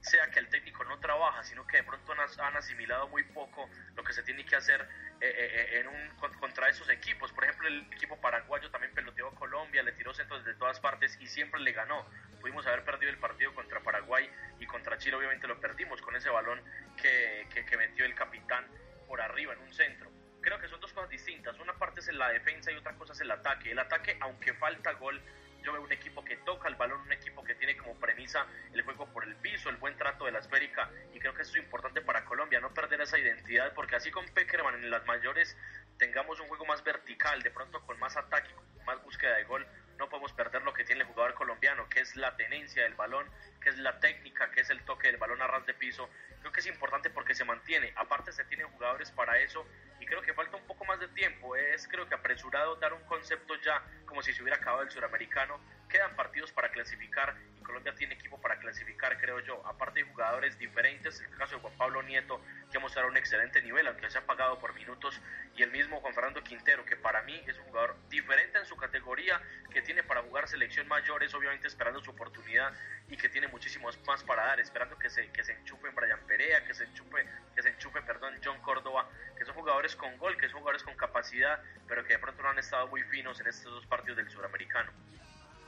sea 0.00 0.30
que 0.30 0.38
el 0.38 0.48
técnico 0.48 0.84
no 0.84 1.00
trabaja, 1.00 1.42
sino 1.42 1.66
que 1.66 1.78
de 1.78 1.82
pronto 1.82 2.12
han, 2.12 2.56
asimilado 2.56 3.08
muy 3.08 3.24
poco 3.24 3.68
lo 3.96 4.04
que 4.04 4.12
se 4.12 4.22
tiene 4.22 4.46
que 4.46 4.54
hacer 4.54 4.80
eh, 5.20 5.26
eh, 5.26 5.68
eh, 5.74 5.80
en 5.80 5.88
un, 5.88 6.16
contra 6.38 6.68
esos 6.68 6.88
equipos. 6.88 7.32
Por 7.32 7.42
ejemplo, 7.42 7.66
el 7.66 7.80
equipo 7.92 8.16
paraguayo 8.20 8.70
también 8.70 8.94
peloteó 8.94 9.26
a 9.26 9.34
Colombia, 9.34 9.82
le 9.82 9.90
tiró 9.90 10.14
centros 10.14 10.44
desde 10.44 10.56
todas 10.56 10.78
partes 10.78 11.18
y 11.20 11.26
siempre 11.26 11.60
le 11.60 11.72
ganó. 11.72 12.06
Pudimos 12.40 12.64
haber 12.68 12.84
perdido 12.84 13.10
el 13.10 13.18
partido 13.18 13.52
contra 13.52 13.80
Paraguay 13.80 14.30
y 14.60 14.66
contra 14.66 14.96
Chile 14.98 15.16
obviamente 15.16 15.48
lo 15.48 15.60
perdimos 15.60 16.00
con 16.00 16.14
ese 16.14 16.30
balón 16.30 16.62
que 16.96 17.76
metió 17.76 18.04
el 18.04 18.14
capitán 18.14 18.68
por 19.08 19.20
arriba 19.20 19.54
en 19.54 19.58
un 19.58 19.74
centro 19.74 20.17
creo 20.48 20.58
que 20.58 20.68
son 20.68 20.80
dos 20.80 20.92
cosas 20.94 21.10
distintas. 21.10 21.58
Una 21.58 21.74
parte 21.74 22.00
es 22.00 22.08
la 22.14 22.30
defensa 22.30 22.72
y 22.72 22.76
otra 22.76 22.94
cosa 22.94 23.12
es 23.12 23.20
el 23.20 23.30
ataque. 23.30 23.70
El 23.70 23.78
ataque, 23.78 24.16
aunque 24.20 24.54
falta 24.54 24.92
gol, 24.92 25.20
yo 25.62 25.74
veo 25.74 25.82
un 25.82 25.92
equipo 25.92 26.24
que 26.24 26.38
toca 26.38 26.68
el 26.68 26.76
balón, 26.76 27.02
un 27.02 27.12
equipo 27.12 27.44
que 27.44 27.54
tiene 27.54 27.76
como 27.76 27.94
premisa 27.96 28.46
el 28.72 28.80
juego 28.82 29.06
por 29.12 29.24
el 29.24 29.36
piso, 29.36 29.68
el 29.68 29.76
buen 29.76 29.94
trato 29.98 30.24
de 30.24 30.32
la 30.32 30.38
esférica, 30.38 30.90
y 31.12 31.18
creo 31.18 31.34
que 31.34 31.42
eso 31.42 31.50
es 31.50 31.62
importante 31.64 32.00
para 32.00 32.24
Colombia, 32.24 32.60
no 32.60 32.72
perder 32.72 33.02
esa 33.02 33.18
identidad, 33.18 33.74
porque 33.74 33.96
así 33.96 34.10
con 34.10 34.26
Peckerman 34.28 34.76
en 34.76 34.90
las 34.90 35.04
mayores 35.04 35.54
tengamos 35.98 36.40
un 36.40 36.48
juego 36.48 36.64
más 36.64 36.82
vertical, 36.82 37.42
de 37.42 37.50
pronto 37.50 37.84
con 37.84 37.98
más 37.98 38.16
ataque, 38.16 38.50
con 38.54 38.84
más 38.86 39.02
búsqueda 39.02 39.36
de 39.36 39.44
gol, 39.44 39.66
no 39.98 40.08
podemos 40.08 40.32
perder 40.32 40.62
lo 40.62 40.72
que 40.72 40.84
tiene 40.84 41.02
el 41.02 41.08
jugador 41.08 41.34
colombiano, 41.34 41.88
que 41.88 42.00
es 42.00 42.16
la 42.16 42.36
tenencia 42.36 42.84
del 42.84 42.94
balón, 42.94 43.28
que 43.68 43.74
es 43.74 43.78
la 43.80 44.00
técnica, 44.00 44.50
que 44.50 44.62
es 44.62 44.70
el 44.70 44.82
toque 44.84 45.08
del 45.08 45.18
balón 45.18 45.42
a 45.42 45.46
ras 45.46 45.66
de 45.66 45.74
piso. 45.74 46.08
Creo 46.40 46.50
que 46.50 46.60
es 46.60 46.66
importante 46.66 47.10
porque 47.10 47.34
se 47.34 47.44
mantiene. 47.44 47.92
Aparte 47.96 48.32
se 48.32 48.42
tienen 48.44 48.66
jugadores 48.68 49.10
para 49.10 49.38
eso 49.40 49.66
y 50.00 50.06
creo 50.06 50.22
que 50.22 50.32
falta 50.32 50.56
un 50.56 50.66
poco 50.66 50.86
más 50.86 50.98
de 51.00 51.08
tiempo. 51.08 51.54
Es 51.54 51.86
creo 51.86 52.08
que 52.08 52.14
apresurado 52.14 52.76
dar 52.76 52.94
un 52.94 53.04
concepto 53.04 53.56
ya 53.60 53.82
como 54.06 54.22
si 54.22 54.32
se 54.32 54.40
hubiera 54.40 54.56
acabado 54.56 54.84
el 54.84 54.90
suramericano. 54.90 55.60
Quedan 55.86 56.16
partidos 56.16 56.50
para 56.50 56.70
clasificar 56.70 57.36
Colombia 57.68 57.94
tiene 57.94 58.14
equipo 58.14 58.40
para 58.40 58.58
clasificar, 58.58 59.20
creo 59.20 59.40
yo. 59.40 59.62
Aparte 59.66 60.02
de 60.02 60.10
jugadores 60.10 60.58
diferentes, 60.58 61.20
el 61.20 61.36
caso 61.36 61.56
de 61.56 61.60
Juan 61.60 61.74
Pablo 61.76 62.02
Nieto, 62.02 62.40
que 62.70 62.78
ha 62.78 62.80
mostrado 62.80 63.08
un 63.08 63.16
excelente 63.18 63.60
nivel, 63.60 63.86
aunque 63.86 64.10
se 64.10 64.16
ha 64.16 64.24
pagado 64.24 64.58
por 64.58 64.74
minutos, 64.74 65.20
y 65.54 65.62
el 65.62 65.70
mismo 65.70 66.00
Juan 66.00 66.14
Fernando 66.14 66.42
Quintero, 66.42 66.86
que 66.86 66.96
para 66.96 67.20
mí 67.22 67.38
es 67.46 67.58
un 67.58 67.64
jugador 67.66 67.94
diferente 68.08 68.56
en 68.56 68.64
su 68.64 68.74
categoría, 68.74 69.42
que 69.70 69.82
tiene 69.82 70.02
para 70.02 70.22
jugar 70.22 70.48
selección 70.48 70.88
mayores, 70.88 71.34
obviamente 71.34 71.68
esperando 71.68 72.00
su 72.00 72.10
oportunidad 72.10 72.72
y 73.10 73.18
que 73.18 73.28
tiene 73.28 73.48
muchísimos 73.48 73.98
más 74.06 74.24
para 74.24 74.46
dar, 74.46 74.60
esperando 74.60 74.98
que 74.98 75.10
se, 75.10 75.30
que 75.30 75.44
se 75.44 75.52
enchufe 75.52 75.88
en 75.88 75.94
Brian 75.94 76.20
Perea, 76.26 76.64
que 76.64 76.72
se 76.72 76.84
enchufe, 76.84 77.26
que 77.54 77.62
se 77.62 77.68
enchufe, 77.68 78.00
perdón, 78.00 78.34
John 78.42 78.62
Córdoba, 78.62 79.10
que 79.36 79.44
son 79.44 79.54
jugadores 79.54 79.94
con 79.94 80.16
gol, 80.16 80.38
que 80.38 80.48
son 80.48 80.60
jugadores 80.60 80.82
con 80.84 80.96
capacidad, 80.96 81.60
pero 81.86 82.02
que 82.02 82.14
de 82.14 82.18
pronto 82.18 82.42
no 82.42 82.48
han 82.48 82.58
estado 82.58 82.88
muy 82.88 83.02
finos 83.02 83.38
en 83.40 83.48
estos 83.48 83.70
dos 83.70 83.86
partidos 83.86 84.16
del 84.16 84.30
suramericano. 84.30 84.90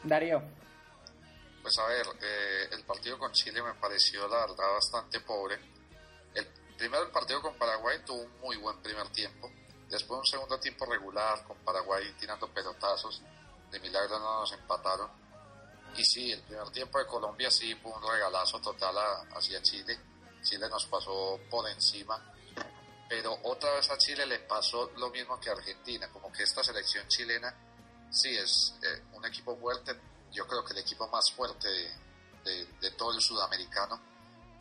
Darío. 0.03 0.43
Pues 1.63 1.79
a 1.79 1.87
ver, 1.87 2.07
eh, 2.23 2.69
el 2.73 2.85
partido 2.85 3.19
con 3.19 3.33
Chile 3.33 3.63
me 3.63 3.75
pareció 3.75 4.27
la 4.29 4.47
verdad 4.47 4.73
bastante 4.73 5.21
pobre. 5.21 5.59
El 6.35 6.47
primero 6.79 7.03
el 7.03 7.11
partido 7.11 7.43
con 7.43 7.55
Paraguay 7.57 7.99
tuvo 8.05 8.23
un 8.23 8.41
muy 8.41 8.57
buen 8.57 8.81
primer 8.83 9.09
tiempo. 9.11 9.51
Después 9.89 10.21
un 10.21 10.27
segundo 10.27 10.59
tiempo 10.59 10.87
regular 10.87 11.45
con 11.45 11.59
Paraguay 11.59 12.15
tirando 12.19 12.49
pelotazos. 12.49 13.23
De 13.71 13.79
milagro 13.81 14.19
no 14.19 14.41
nos 14.41 14.53
empataron. 14.53 15.11
Y 15.97 16.05
sí, 16.05 16.31
el 16.33 16.43
primer 16.43 16.71
tiempo 16.71 16.99
de 16.99 17.07
Colombia 17.07 17.51
sí 17.51 17.75
fue 17.75 17.93
un 17.93 18.03
regalazo 18.09 18.61
total 18.61 18.97
hacia 19.35 19.61
Chile. 19.63 19.99
Chile 20.43 20.69
nos 20.69 20.87
pasó 20.87 21.39
por 21.51 21.69
encima. 21.69 22.19
Pero 23.09 23.37
otra 23.43 23.73
vez 23.75 23.91
a 23.91 23.99
Chile 23.99 24.25
le 24.25 24.39
pasó 24.39 24.91
lo 24.97 25.11
mismo 25.11 25.39
que 25.41 25.51
a 25.51 25.53
Argentina. 25.53 26.09
Como 26.13 26.33
que 26.33 26.45
esta 26.45 26.63
selección 26.63 27.07
chilena 27.09 27.53
sí 28.11 28.37
es 28.37 28.75
eh, 28.83 29.03
un 29.13 29.25
equipo 29.25 29.57
fuerte, 29.57 29.99
yo 30.33 30.47
creo 30.47 30.65
que 30.65 30.73
el 30.73 30.79
equipo 30.79 31.09
más 31.09 31.31
fuerte 31.33 31.69
de, 32.45 32.91
todo 32.97 33.13
el 33.13 33.21
sudamericano, 33.21 34.01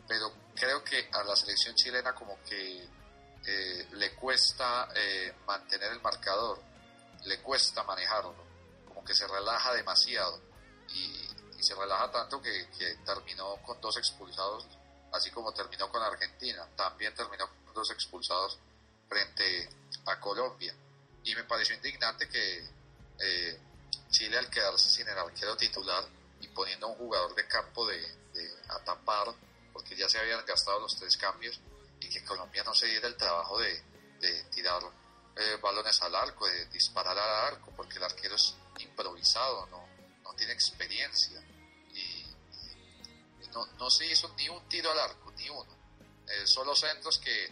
pero 0.07 0.31
creo 0.55 0.83
que 0.83 1.09
a 1.11 1.23
la 1.23 1.35
selección 1.35 1.75
chilena 1.75 2.13
como 2.13 2.41
que 2.43 2.87
eh, 3.45 3.87
le 3.91 4.15
cuesta 4.15 4.89
eh, 4.95 5.33
mantener 5.45 5.91
el 5.91 6.01
marcador, 6.01 6.61
le 7.25 7.41
cuesta 7.41 7.83
manejarlo, 7.83 8.35
como 8.87 9.03
que 9.03 9.15
se 9.15 9.27
relaja 9.27 9.73
demasiado 9.73 10.41
y, 10.89 11.27
se 11.59 11.75
relaja 11.75 12.09
tanto 12.09 12.41
que, 12.41 12.69
terminó 13.05 13.57
con 13.63 13.81
dos 13.81 13.97
expulsados, 13.97 14.65
así 15.11 15.29
como 15.29 15.51
terminó 15.51 15.91
con 15.91 16.01
Argentina, 16.01 16.65
también 16.73 17.13
terminó 17.13 17.49
con 17.65 17.73
dos 17.73 17.91
expulsados 17.91 18.57
frente 19.09 19.69
a 20.05 20.17
Colombia. 20.21 20.73
Y 21.21 21.35
me 21.35 21.43
pareció 21.43 21.75
indignante 21.75 22.29
que 22.29 22.65
eh, 23.19 23.59
Chile 24.09 24.37
al 24.37 24.49
quedarse 24.49 24.89
sin 24.89 25.07
el 25.07 25.17
arquero 25.17 25.55
titular 25.55 26.03
y 26.41 26.47
poniendo 26.49 26.87
a 26.87 26.89
un 26.89 26.97
jugador 26.97 27.35
de 27.35 27.47
campo 27.47 27.87
de, 27.87 28.19
a 28.69 28.79
tapar, 28.83 29.33
porque 29.73 29.95
ya 29.95 30.07
se 30.07 30.19
habían 30.19 30.45
gastado 30.45 30.79
los 30.79 30.95
tres 30.95 31.17
cambios, 31.17 31.59
y 31.99 32.09
que 32.09 32.23
Colombia 32.23 32.63
no 32.63 32.73
se 32.73 32.87
diera 32.87 33.07
el 33.07 33.17
trabajo 33.17 33.59
de, 33.59 33.83
tirar 34.51 34.81
eh, 35.35 35.57
balones 35.61 36.01
al 36.01 36.13
arco, 36.15 36.45
de 36.45 36.65
disparar 36.67 37.17
al 37.17 37.53
arco, 37.53 37.71
porque 37.75 37.97
el 37.97 38.03
arquero 38.03 38.35
es 38.35 38.55
improvisado, 38.79 39.65
no, 39.67 39.87
tiene 40.35 40.53
experiencia. 40.53 41.41
Y, 41.93 42.25
no, 43.77 43.89
se 43.89 44.05
hizo 44.05 44.33
ni 44.37 44.47
un 44.47 44.69
tiro 44.69 44.91
al 44.91 44.99
arco, 44.99 45.31
ni 45.31 45.49
uno. 45.49 45.75
Eh, 46.27 46.45
solo 46.45 46.75
centros 46.75 47.17
que 47.17 47.51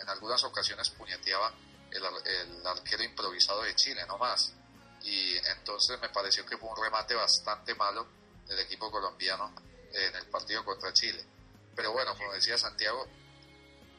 en 0.00 0.08
algunas 0.08 0.44
ocasiones 0.44 0.90
puñeteaba 0.90 1.52
el, 1.90 2.66
arquero 2.66 3.02
improvisado 3.02 3.62
de 3.62 3.74
Chile, 3.74 4.04
no 4.06 4.18
más. 4.18 4.52
Y 5.08 5.38
entonces 5.38 5.98
me 6.00 6.10
pareció 6.10 6.44
que 6.44 6.58
fue 6.58 6.68
un 6.68 6.76
remate 6.76 7.14
bastante 7.14 7.74
malo 7.74 8.06
del 8.46 8.58
equipo 8.58 8.90
colombiano 8.90 9.54
en 9.90 10.14
el 10.14 10.26
partido 10.26 10.62
contra 10.64 10.92
Chile. 10.92 11.24
Pero 11.74 11.92
bueno, 11.92 12.14
como 12.14 12.34
decía 12.34 12.58
Santiago, 12.58 13.06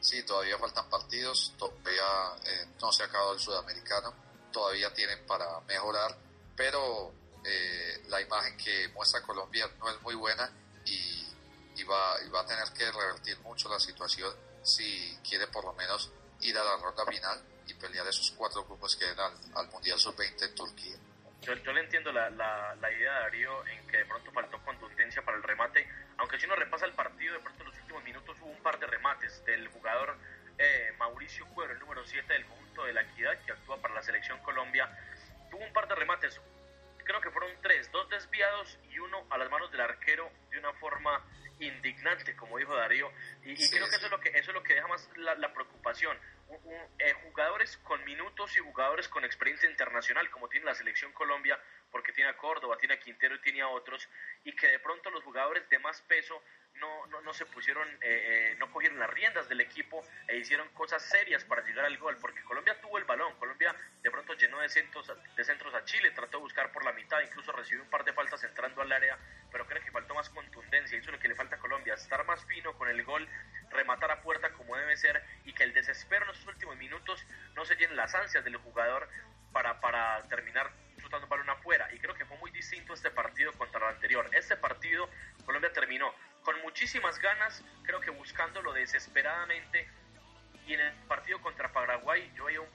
sí, 0.00 0.22
todavía 0.22 0.56
faltan 0.58 0.88
partidos, 0.88 1.52
todavía 1.58 2.36
eh, 2.44 2.66
no 2.80 2.92
se 2.92 3.02
ha 3.02 3.06
acabado 3.06 3.32
el 3.32 3.40
sudamericano, 3.40 4.14
todavía 4.52 4.94
tienen 4.94 5.26
para 5.26 5.60
mejorar, 5.62 6.16
pero 6.56 7.12
eh, 7.44 8.04
la 8.06 8.20
imagen 8.20 8.56
que 8.56 8.88
muestra 8.90 9.20
Colombia 9.22 9.68
no 9.80 9.90
es 9.90 10.00
muy 10.02 10.14
buena 10.14 10.48
y, 10.84 11.82
va, 11.84 12.22
y 12.24 12.28
va 12.28 12.42
a 12.42 12.46
tener 12.46 12.68
que 12.72 12.88
revertir 12.92 13.36
mucho 13.40 13.68
la 13.68 13.80
situación 13.80 14.32
si 14.62 15.18
quiere 15.28 15.48
por 15.48 15.64
lo 15.64 15.72
menos 15.72 16.10
ir 16.42 16.56
a 16.56 16.62
la 16.62 16.76
ronda 16.76 17.04
final 17.06 17.49
pelear 17.80 18.06
esos 18.06 18.30
cuatro 18.32 18.64
grupos 18.64 18.96
que 18.96 19.06
dan 19.14 19.32
al, 19.56 19.68
Mundial 19.68 19.98
Sub-20 19.98 20.48
en 20.48 20.54
Turquía. 20.54 20.96
Yo, 21.42 21.54
yo, 21.54 21.72
le 21.72 21.80
entiendo 21.80 22.12
la, 22.12 22.28
la, 22.30 22.74
la, 22.74 22.92
idea 22.92 23.14
de 23.14 23.20
Darío 23.20 23.66
en 23.66 23.86
que 23.86 23.98
de 23.98 24.04
pronto 24.04 24.30
faltó 24.30 24.62
contundencia 24.62 25.22
para 25.22 25.38
el 25.38 25.42
remate, 25.42 25.88
aunque 26.18 26.38
si 26.38 26.44
uno 26.44 26.54
repasa 26.54 26.84
el 26.84 26.92
partido, 26.92 27.34
de 27.34 27.40
pronto 27.40 27.62
en 27.62 27.70
los 27.70 27.78
últimos 27.78 28.04
minutos 28.04 28.36
hubo 28.42 28.50
un 28.50 28.62
par 28.62 28.78
de 28.78 28.86
remates 28.86 29.42
del 29.46 29.68
jugador 29.68 30.18
eh, 30.58 30.92
Mauricio 30.98 31.46
Cuero, 31.46 31.72
el 31.72 31.78
número 31.78 32.04
7 32.04 32.30
del 32.30 32.44
conjunto 32.44 32.84
de 32.84 32.92
la 32.92 33.00
Equidad, 33.02 33.38
que 33.46 33.52
actúa 33.52 33.80
para 33.80 33.94
la 33.94 34.02
selección 34.02 34.38
Colombia, 34.40 34.90
tuvo 35.50 35.64
un 35.64 35.72
par 35.72 35.88
de 35.88 35.94
remates, 35.94 36.38
creo 37.04 37.20
que 37.22 37.30
fueron 37.30 37.50
tres, 37.62 37.90
dos 37.90 38.08
desviados 38.10 38.78
y 38.90 38.98
uno 38.98 39.26
a 39.30 39.38
las 39.38 39.50
manos 39.50 39.70
del 39.72 39.80
arquero 39.80 40.30
de 40.50 40.58
una 40.58 40.72
forma 40.74 41.24
indignante, 41.60 42.36
como 42.36 42.58
dijo 42.58 42.74
Darío, 42.74 43.10
y, 43.42 43.54
creo 43.70 43.88
que 43.88 43.96
eso 43.96 44.06
es 44.06 44.10
lo 44.10 44.20
que 44.20 44.28
eso 44.30 44.50
es 44.50 44.54
lo 44.54 44.62
que 44.62 44.74
deja 44.74 44.86
más 44.88 45.08
la, 45.16 45.52
preocupación. 45.52 46.16
Eh, 46.98 47.12
jugadores 47.24 47.76
con 47.78 48.04
minutos 48.04 48.56
y 48.56 48.60
jugadores 48.60 49.08
con 49.08 49.24
experiencia 49.24 49.70
internacional, 49.70 50.28
como 50.30 50.48
tiene 50.48 50.66
la 50.66 50.74
selección 50.74 51.12
Colombia, 51.12 51.58
porque 51.90 52.12
tiene 52.12 52.30
a 52.30 52.36
Córdoba, 52.36 52.76
tiene 52.78 52.94
a 52.94 53.00
Quintero 53.00 53.34
y 53.34 53.40
tiene 53.40 53.62
a 53.62 53.68
otros, 53.68 54.08
y 54.44 54.54
que 54.54 54.68
de 54.68 54.78
pronto 54.78 55.10
los 55.10 55.22
jugadores 55.24 55.68
de 55.68 55.78
más 55.78 56.00
peso 56.02 56.42
no, 56.74 57.06
no, 57.08 57.20
no 57.20 57.34
se 57.34 57.46
pusieron, 57.46 57.86
eh, 57.88 57.98
eh, 58.00 58.56
no 58.58 58.70
cogieron 58.70 58.98
las 58.98 59.10
riendas 59.10 59.48
del 59.48 59.60
equipo 59.60 60.04
e 60.28 60.36
hicieron 60.36 60.68
cosas 60.70 61.02
serias 61.02 61.44
para 61.44 61.64
llegar 61.64 61.84
al 61.84 61.98
gol, 61.98 62.16
porque 62.20 62.42
Colombia 62.42 62.80
tuvo 62.80 62.98
el 62.98 63.04
balón, 63.04 63.34
Colombia 63.38 63.74
de 64.02 64.10
pronto 64.10 64.34
llenó 64.34 64.60
de 64.60 64.68
centros, 64.68 65.12
de 65.36 65.44
centros 65.44 65.74
a 65.74 65.84
Chile, 65.84 66.10
trató 66.12 66.38
de 66.38 66.44
buscar 66.44 66.72
por 66.72 66.84
la 66.84 66.92
mitad, 66.92 67.20
incluso 67.20 67.52
recibió 67.52 67.82
un 67.82 67.90
par 67.90 68.04
de 68.04 68.12
faltas 68.12 68.42
entrando 68.44 68.82
al 68.82 68.92
área, 68.92 69.18
pero 69.50 69.66
creo 69.66 69.82
que 69.82 69.90
faltó 69.90 70.14
más 70.14 70.30
contundencia, 70.30 70.96
eso 70.98 71.10
es 71.10 71.16
lo 71.16 71.20
que 71.20 71.28
le 71.28 71.34
falta 71.34 71.56
a 71.56 71.58
Colombia, 71.58 71.94
estar 71.94 72.24
más 72.24 72.44
fino 72.46 72.72
con 72.74 72.88
el 72.88 73.04
gol, 73.04 73.28
rematar 73.70 74.10
a 74.10 74.22
puerta 74.22 74.52
como 74.52 74.76
debe 74.76 74.96
ser 74.96 75.22
y 75.44 75.52
que 75.52 75.64
el 75.64 75.74
desespero 75.74 76.24
en 76.24 76.30
esos 76.30 76.46
últimos 76.46 76.76
minutos 76.76 77.24
no 77.54 77.64
se 77.64 77.76
llenen 77.76 77.96
las 77.96 78.14
ansias 78.14 78.44
del 78.44 78.56
jugador 78.56 79.08
para, 79.52 79.80
para 79.80 80.22
terminar 80.28 80.70
chutando 81.10 81.26
balón 81.26 81.50
afuera. 81.50 81.88
Y 81.92 81.98
creo 81.98 82.14
que 82.14 82.24
fue 82.24 82.36
muy 82.38 82.50
distinto 82.52 82.94
este 82.94 83.10
partido 83.10 83.52
contra 83.54 83.80
el 83.80 83.94
anterior. 83.94 84.28
Este 84.32 84.56
partido 84.56 85.08
Colombia 85.44 85.72
terminó 85.72 86.14
con 86.44 86.60
muchísimas 86.62 87.18
ganas, 87.18 87.64
creo 87.82 88.00
que 88.00 88.10
buscándolo 88.10 88.72
desesperadamente. 88.72 89.88
Y 90.66 90.74
en 90.74 90.80
el 90.80 90.92
partido 91.08 91.40
contra 91.40 91.72
Paraguay 91.72 92.30
yo 92.36 92.44
veía 92.44 92.60
un, 92.60 92.68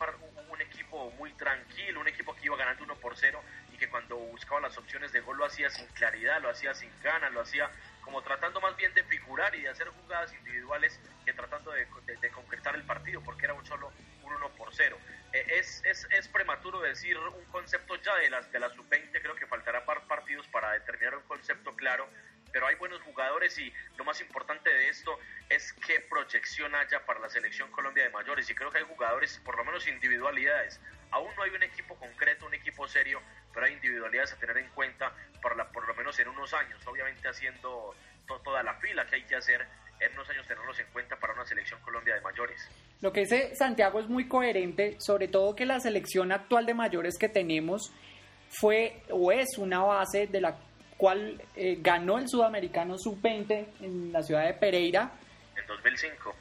un, 0.50 0.62
equipo 0.62 1.12
muy 1.12 1.32
tranquilo, 1.34 2.02
un 2.02 2.08
equipo 2.10 2.36
que 2.36 2.48
iba 2.48 2.58
ganando 2.58 2.84
1 2.84 2.96
por 2.96 3.16
0 3.16 3.42
y 3.72 3.78
que 3.78 3.88
cuando 3.88 4.18
buscaba 4.18 4.60
las 4.60 4.78
opciones 4.78 5.14
de 5.14 5.22
gol 5.22 5.38
lo 5.38 5.46
hacía 5.46 5.70
sin 5.70 5.88
claridad, 5.88 6.42
lo 6.42 6.50
hacía 6.50 6.74
sin 6.74 6.92
ganas, 7.02 7.32
lo 7.32 7.40
hacía 7.40 7.72
como 8.02 8.22
tratando 8.22 8.60
más 8.60 8.76
bien 8.76 8.94
de 8.94 9.04
figurar 9.06 9.56
y 9.56 9.62
de 9.62 9.70
hacer 9.70 9.88
jugadas 9.88 10.34
individuales 10.34 11.00
que 11.26 11.32
tratando 11.34 11.72
de, 11.72 11.88
concretar 12.32 12.76
el 12.76 12.84
partido, 12.84 13.22
porque 13.22 13.46
era 13.46 13.54
un 13.54 13.66
solo 13.66 13.94
un 14.24 14.34
1 14.34 14.50
por 14.58 14.74
0. 14.74 14.98
Eh, 15.36 15.60
es, 15.60 15.84
es, 15.84 16.08
es, 16.12 16.30
prematuro 16.30 16.80
decir 16.80 17.18
un 17.18 17.44
concepto 17.52 17.98
ya 17.98 18.16
de 18.16 18.30
las, 18.30 18.50
de 18.54 18.58
la 18.58 18.70
sub-20, 18.70 19.22
creo 19.22 19.36
que 19.36 19.46
faltará 19.46 19.84
par 19.84 20.08
partidos 20.08 20.48
para 20.48 20.72
determinar 20.72 21.18
un 21.18 21.24
concepto 21.24 21.76
claro, 21.76 22.08
pero 22.54 22.68
hay 22.68 22.76
buenos 22.76 23.02
jugadores 23.02 23.60
y 23.60 23.74
lo 23.98 24.06
más 24.06 24.22
importante 24.22 24.70
de 24.70 24.88
esto 24.88 25.20
es 25.50 25.74
qué 25.74 26.00
proyección 26.00 26.74
haya 26.74 27.06
para 27.06 27.20
la 27.20 27.30
selección 27.30 27.70
Colombia 27.72 28.06
de 28.06 28.12
mayores 28.12 28.50
y 28.50 28.56
creo 28.56 28.72
que 28.72 28.78
hay 28.78 28.86
jugadores, 28.86 29.42
por 29.44 29.58
lo 29.58 29.66
menos 29.66 29.86
individualidades. 29.90 30.80
Aún 31.12 31.36
no 31.36 31.44
hay 31.44 31.52
un 31.52 31.64
equipo 31.64 32.00
concreto, 32.00 32.46
un 32.46 32.54
equipo 32.54 32.88
serio, 32.88 33.22
pero 33.54 33.66
hay 33.66 33.74
individualidades 33.74 34.32
a 34.32 34.38
tener 34.38 34.58
en 34.58 34.70
cuenta 34.70 35.12
por, 35.42 35.58
la, 35.58 35.70
por 35.70 35.86
lo 35.86 35.94
menos 35.96 36.18
en 36.18 36.30
unos 36.30 36.54
años, 36.54 36.80
obviamente 36.88 37.28
haciendo 37.28 37.94
toda 38.26 38.64
la 38.64 38.76
fila 38.76 39.06
que 39.06 39.16
hay 39.16 39.24
que 39.24 39.36
hacer 39.36 39.68
en 40.00 40.14
unos 40.14 40.30
años 40.30 40.48
tenerlos 40.48 40.80
en 40.80 40.88
cuenta 40.94 41.18
para 41.18 41.34
una 41.34 41.46
selección 41.46 41.82
Colombia 41.82 42.16
de 42.16 42.22
mayores. 42.22 42.70
Lo 43.06 43.14
que 43.14 43.20
dice 43.20 43.54
Santiago 43.54 44.00
es 44.00 44.10
muy 44.10 44.28
coherente, 44.28 44.96
sobre 44.98 45.28
todo 45.28 45.56
que 45.56 45.64
la 45.64 45.80
selección 45.80 46.32
actual 46.32 46.66
de 46.66 46.74
mayores 46.74 47.20
que 47.20 47.30
tenemos 47.30 47.94
fue 48.50 49.04
o 49.12 49.32
es 49.32 49.60
una 49.60 49.84
base 49.84 50.26
de 50.26 50.42
la 50.42 50.58
cual 50.98 51.40
eh, 51.56 51.78
ganó 51.82 52.18
el 52.18 52.28
Sudamericano 52.28 52.98
Sub-20 52.98 53.68
en 53.82 54.12
la 54.12 54.24
ciudad 54.24 54.48
de 54.48 54.56
Pereira. 54.56 55.12
En 55.56 55.68
2005. 55.68 56.34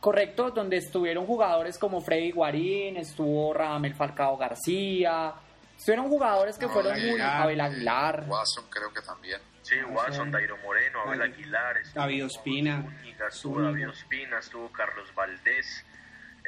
Correcto, 0.00 0.50
donde 0.50 0.78
estuvieron 0.78 1.26
jugadores 1.26 1.78
como 1.78 2.00
Freddy 2.00 2.32
Guarín, 2.32 2.96
estuvo 2.96 3.54
Radamel 3.54 3.94
Falcao 3.94 4.36
García, 4.36 5.32
estuvieron 5.76 6.08
jugadores 6.08 6.58
que 6.58 6.68
fueron 6.68 7.00
muy... 7.00 7.20
Abel 7.20 7.60
Aguilar. 7.60 8.24
Watson 8.26 8.64
creo 8.68 8.92
que 8.92 9.02
también. 9.02 9.40
Sí, 9.62 9.76
Watson, 9.88 10.32
Dairo 10.32 10.56
Moreno, 10.56 11.02
Abel 11.06 11.22
Aguilar. 11.22 11.76
David 11.94 12.24
Ospina. 12.24 12.84
Estuvo 13.28 13.62
David 13.62 13.90
Ospina, 13.90 14.40
estuvo 14.40 14.72
Carlos 14.72 15.14
Valdés, 15.14 15.84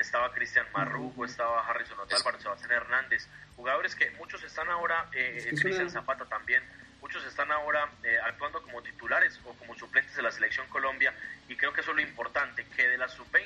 estaba 0.03 0.33
Cristian 0.33 0.67
Marrugo, 0.73 1.25
estaba 1.25 1.67
Harrison 1.67 1.99
Otálvaro, 1.99 2.39
Sebastián 2.41 2.73
Hernández. 2.73 3.27
Jugadores 3.57 3.95
que 3.95 4.11
muchos 4.13 4.43
están 4.43 4.69
ahora, 4.69 5.09
eh, 5.15 5.53
Cristian 5.61 5.91
Zapata 5.91 6.27
también 6.27 6.63
muchos 7.03 7.27
están 7.27 7.51
ahora 7.51 7.91
eh, 8.05 8.17
actuando 8.25 8.63
como 8.63 8.81
titulares 8.81 9.39
o 9.45 9.53
como 9.55 9.75
suplentes 9.75 10.15
de 10.15 10.23
la 10.23 10.31
selección 10.31 10.67
Colombia 10.69 11.13
y 11.49 11.57
creo 11.57 11.73
que 11.73 11.81
eso 11.81 11.91
es 11.91 11.97
lo 11.97 12.03
importante, 12.03 12.65
que 12.77 12.89
de 12.89 12.97
la 12.97 13.09
sub-20 13.09 13.43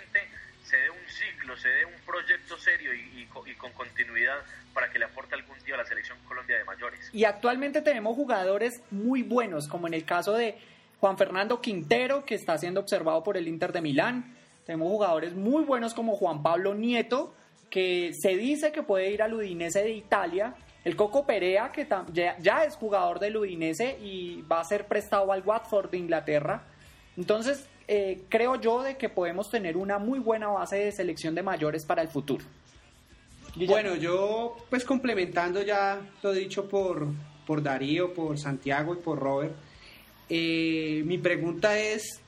se 0.63 0.77
dé 0.77 0.91
un 0.91 1.09
ciclo, 1.09 1.57
se 1.57 1.69
dé 1.69 1.85
un 1.85 1.99
proyecto 2.05 2.59
serio 2.59 2.93
y, 2.93 3.27
con 3.57 3.73
continuidad 3.73 4.39
para 4.75 4.91
que 4.91 4.99
le 4.99 5.07
aporte 5.07 5.35
algún 5.35 5.59
día 5.65 5.75
a 5.77 5.79
la 5.79 5.87
selección 5.87 6.19
Colombia 6.27 6.59
de 6.59 6.65
mayores. 6.65 7.09
Y 7.13 7.25
actualmente 7.25 7.83
tenemos 7.83 8.15
jugadores 8.15 8.83
muy 8.91 9.23
buenos, 9.23 9.69
como 9.69 9.87
en 9.87 9.95
el 9.95 10.05
caso 10.05 10.35
de 10.35 10.59
Juan 11.01 11.17
Fernando 11.17 11.61
Quintero, 11.61 12.25
que 12.25 12.35
está 12.35 12.59
siendo 12.59 12.81
observado 12.81 13.23
por 13.23 13.37
el 13.37 13.47
Inter 13.49 13.73
de 13.73 13.81
Milán. 13.81 14.36
Tenemos 14.67 14.89
jugadores 14.89 15.35
muy 15.35 15.63
buenos 15.65 15.95
como 15.95 16.17
Juan 16.17 16.43
Pablo 16.43 16.75
Nieto, 16.75 17.33
que 17.71 18.11
se 18.13 18.37
dice 18.37 18.73
que 18.73 18.83
puede 18.83 19.11
ir 19.13 19.23
al 19.23 19.33
Udinese 19.35 19.83
de 19.83 19.93
Italia 19.93 20.55
el 20.87 20.95
Coco 20.95 21.27
Perea, 21.27 21.73
que 21.73 21.85
ya, 22.13 22.65
es 22.65 22.77
jugador 22.77 23.19
del 23.19 23.37
Udinese 23.37 23.99
y 24.01 24.43
va 24.43 24.61
a 24.61 24.65
ser 24.65 24.87
prestado 24.87 25.33
al 25.33 25.43
Watford 25.45 25.91
de 25.91 25.99
Inglaterra. 25.99 26.63
Entonces, 27.17 27.67
eh, 27.89 28.23
creo 28.29 28.61
yo 28.61 28.83
de 28.83 28.97
que 28.97 29.09
podemos 29.09 29.51
tener 29.51 29.77
una 29.77 29.99
muy 29.99 30.21
buena 30.21 30.47
base 30.47 30.77
de 30.77 30.93
selección 30.93 31.35
de 31.35 31.43
mayores 31.43 31.85
para 31.85 32.03
el 32.03 32.09
futuro. 32.09 32.45
Bueno, 33.67 33.97
yo 33.97 34.57
pues 34.71 34.85
complementando 34.85 35.61
ya 35.61 36.01
lo 36.23 36.33
dicho 36.33 36.69
por, 36.69 37.09
por 37.49 37.65
Darío, 37.65 38.15
por 38.15 38.39
Santiago 38.39 38.95
y 38.95 38.99
por 38.99 39.19
Robert, 39.19 39.57
eh, 40.29 41.03
mi 41.05 41.19
pregunta 41.19 41.77
es, 41.81 42.21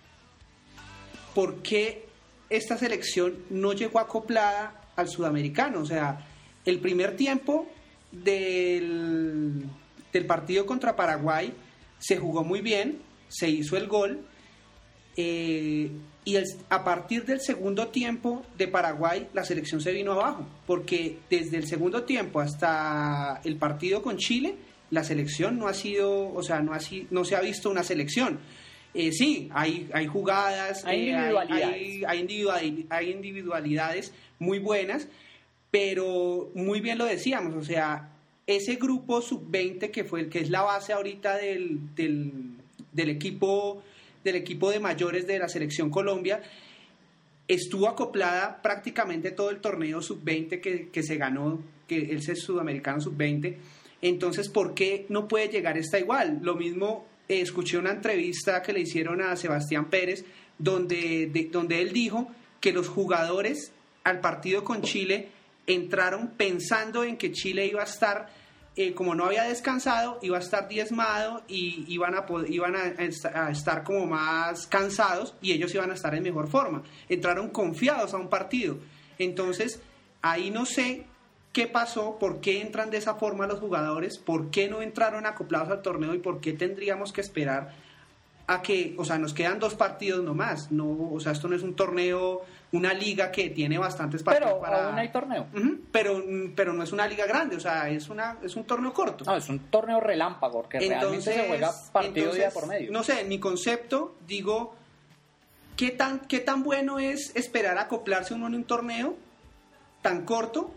¿por 1.33 1.63
qué 1.63 2.08
esta 2.51 2.77
selección 2.77 3.37
no 3.51 3.73
llegó 3.73 3.99
acoplada 3.99 4.91
al 4.97 5.09
sudamericano? 5.09 5.81
O 5.81 5.87
sea, 5.87 6.27
el 6.65 6.81
primer 6.81 7.17
tiempo 7.17 7.67
del, 8.13 9.65
del 10.13 10.27
partido 10.27 10.67
contra 10.67 10.97
Paraguay 10.97 11.53
se 11.99 12.17
jugó 12.17 12.45
muy 12.45 12.61
bien, 12.61 13.01
se 13.29 13.49
hizo 13.49 13.77
el 13.77 13.87
gol. 13.87 14.21
Eh, 15.17 15.91
y 16.25 16.37
a 16.69 16.85
partir 16.85 17.25
del 17.25 17.41
segundo 17.41 17.89
tiempo 17.89 18.45
de 18.57 18.69
Paraguay 18.69 19.29
la 19.33 19.45
selección 19.45 19.81
se 19.81 19.93
vino 19.93 20.13
abajo, 20.13 20.47
porque 20.67 21.19
desde 21.31 21.57
el 21.57 21.67
segundo 21.67 22.05
tiempo 22.05 22.41
hasta 22.41 23.41
el 23.45 23.57
partido 23.57 24.03
con 24.03 24.19
Chile 24.19 24.57
la 24.91 25.05
selección 25.05 25.59
no 25.59 25.69
ha 25.69 25.75
sido, 25.75 26.33
o 26.33 26.43
sea, 26.43 26.61
no, 26.61 26.73
ha, 26.73 26.79
no 27.11 27.25
se 27.25 27.37
ha 27.37 27.41
visto 27.41 27.71
una 27.71 27.83
selección. 27.83 28.39
Eh, 29.01 29.13
sí, 29.13 29.49
hay, 29.55 29.89
hay 29.93 30.09
jugadas, 30.09 30.85
hay, 30.85 31.11
eh, 31.11 32.05
hay 32.05 33.11
individualidades 33.13 34.13
muy 34.41 34.59
buenas, 34.59 35.07
pero 35.71 36.51
muy 36.57 36.81
bien 36.81 36.99
lo 36.99 37.05
decíamos, 37.05 37.55
o 37.55 37.63
sea, 37.63 38.11
ese 38.45 38.75
grupo 38.75 39.23
sub-20 39.23 39.93
que 39.93 40.03
fue 40.03 40.23
el 40.23 40.29
que 40.29 40.41
es 40.41 40.51
la 40.51 40.63
base 40.63 40.93
ahorita 40.93 41.37
del, 41.37 41.95
del, 41.95 43.09
equipo 43.09 43.85
del 44.25 44.35
equipo 44.35 44.69
de 44.69 44.81
mayores 44.81 45.29
de 45.29 45.39
la 45.39 45.49
selección 45.49 45.91
Colombia 45.91 46.43
estuvo 47.47 47.87
acoplada 47.87 48.61
prácticamente 48.61 49.31
todo 49.31 49.51
el 49.51 49.61
torneo 49.61 50.03
sub-20 50.03 50.61
que, 50.61 50.89
que, 50.89 51.03
se 51.05 51.17
ganó, 51.17 51.63
que 51.87 52.17
es 52.17 52.43
sudamericano 52.43 53.01
sub-20. 53.01 53.55
Entonces, 54.03 54.49
¿por 54.49 54.75
qué 54.75 55.07
no 55.09 55.29
puede 55.29 55.47
llegar 55.47 55.79
esta 55.79 56.01
igual? 56.01 56.41
Lo 56.43 56.57
mismo, 56.57 57.07
escuché 57.29 57.77
una 57.77 57.91
entrevista 57.91 58.63
que 58.63 58.73
le 58.73 58.81
hicieron 58.81 59.21
a 59.21 59.37
Sebastián 59.37 59.91
Pérez, 59.91 60.25
donde, 60.59 61.49
donde 61.53 61.83
él 61.83 61.93
dijo 61.93 62.29
que 62.61 62.73
los 62.73 62.89
jugadores 62.89 63.73
al 64.05 64.21
partido 64.21 64.65
con 64.65 64.83
Chile 64.83 65.29
entraron 65.67 66.31
pensando 66.37 67.05
en 67.05 67.17
que 67.17 67.31
Chile 67.31 67.67
iba 67.67 67.83
a 67.83 67.85
estar, 67.85 68.29
eh, 68.75 68.95
como 68.95 69.15
no 69.15 69.27
había 69.27 69.45
descansado, 69.45 70.19
iba 70.23 70.39
a 70.39 70.41
estar 70.41 70.67
diezmado 70.67 71.43
y 71.47 71.85
iban, 71.89 72.15
a, 72.15 72.25
iban 72.49 72.75
a, 72.75 73.51
estar 73.51 73.85
como 73.85 74.07
más 74.07 74.67
cansados 74.67 75.35
y 75.43 75.53
ellos 75.53 75.75
iban 75.75 75.91
a 75.91 75.95
estar 75.95 76.15
en 76.15 76.23
mejor 76.23 76.49
forma. 76.49 76.83
Entraron 77.09 77.51
confiados 77.51 78.15
a 78.15 78.17
un 78.17 78.29
partido. 78.29 78.79
Entonces, 79.19 79.81
ahí 80.23 80.51
no 80.51 80.65
sé 80.65 81.07
qué 81.53 81.67
pasó, 81.67 82.19
por 82.19 82.41
qué 82.41 82.61
entran 82.61 82.91
de 82.91 82.99
esa 82.99 83.15
forma 83.15 83.47
los 83.47 83.61
jugadores, 83.61 84.19
por 84.19 84.51
qué 84.51 84.69
no 84.69 84.83
entraron 84.83 85.27
acoplados 85.27 85.71
al 85.71 85.83
torneo 85.83 86.15
y 86.15 86.19
por 86.19 86.41
qué 86.41 86.53
tendríamos 86.53 87.13
que 87.13 87.21
esperar 87.21 87.73
a 88.47 88.63
que, 88.63 88.95
o 88.97 89.05
sea, 89.05 89.19
nos 89.19 89.35
quedan 89.35 89.59
dos 89.59 89.75
partidos 89.75 90.25
nomás, 90.25 90.73
no, 90.73 91.11
o 91.13 91.21
sea, 91.21 91.33
esto 91.33 91.49
no 91.49 91.57
es 91.57 91.63
un 91.63 91.77
torneo, 91.77 92.43
una 92.73 92.95
liga 92.95 93.31
que 93.31 93.51
tiene 93.51 93.77
bastantes 93.77 94.23
partidos 94.23 94.53
pero 94.53 94.61
para... 94.63 94.89
aún 94.89 94.99
hay 94.99 95.11
torneo. 95.11 95.47
Pero, 95.93 96.23
pero 96.57 96.73
no 96.73 96.83
es 96.83 96.93
una 96.93 97.07
liga 97.07 97.27
grande, 97.27 97.57
o 97.57 97.61
sea, 97.61 97.91
es, 97.91 98.09
una, 98.09 98.39
es 98.43 98.57
un 98.57 98.65
torneo 98.65 98.95
corto. 98.95 99.25
No, 99.27 99.37
es 99.37 99.49
un 99.51 99.59
torneo 99.59 100.01
relámpago, 100.01 100.67
que 100.67 100.79
realmente 100.79 101.21
se 101.21 101.47
juega 101.47 101.73
partido 101.93 102.33
día 102.33 102.47
entonces, 102.47 102.55
por 102.55 102.67
medio. 102.67 102.91
No 102.91 103.03
sé, 103.03 103.21
en 103.21 103.29
mi 103.29 103.39
concepto, 103.39 104.17
digo, 104.27 104.75
¿qué 105.77 105.91
tan, 105.91 106.21
¿qué 106.21 106.41
tan 106.41 106.63
bueno 106.63 106.99
es 106.99 107.37
esperar 107.37 107.77
a 107.77 107.83
acoplarse 107.83 108.33
uno 108.33 108.47
en 108.47 108.55
un 108.55 108.65
torneo 108.65 109.15
tan 110.01 110.25
corto 110.25 110.71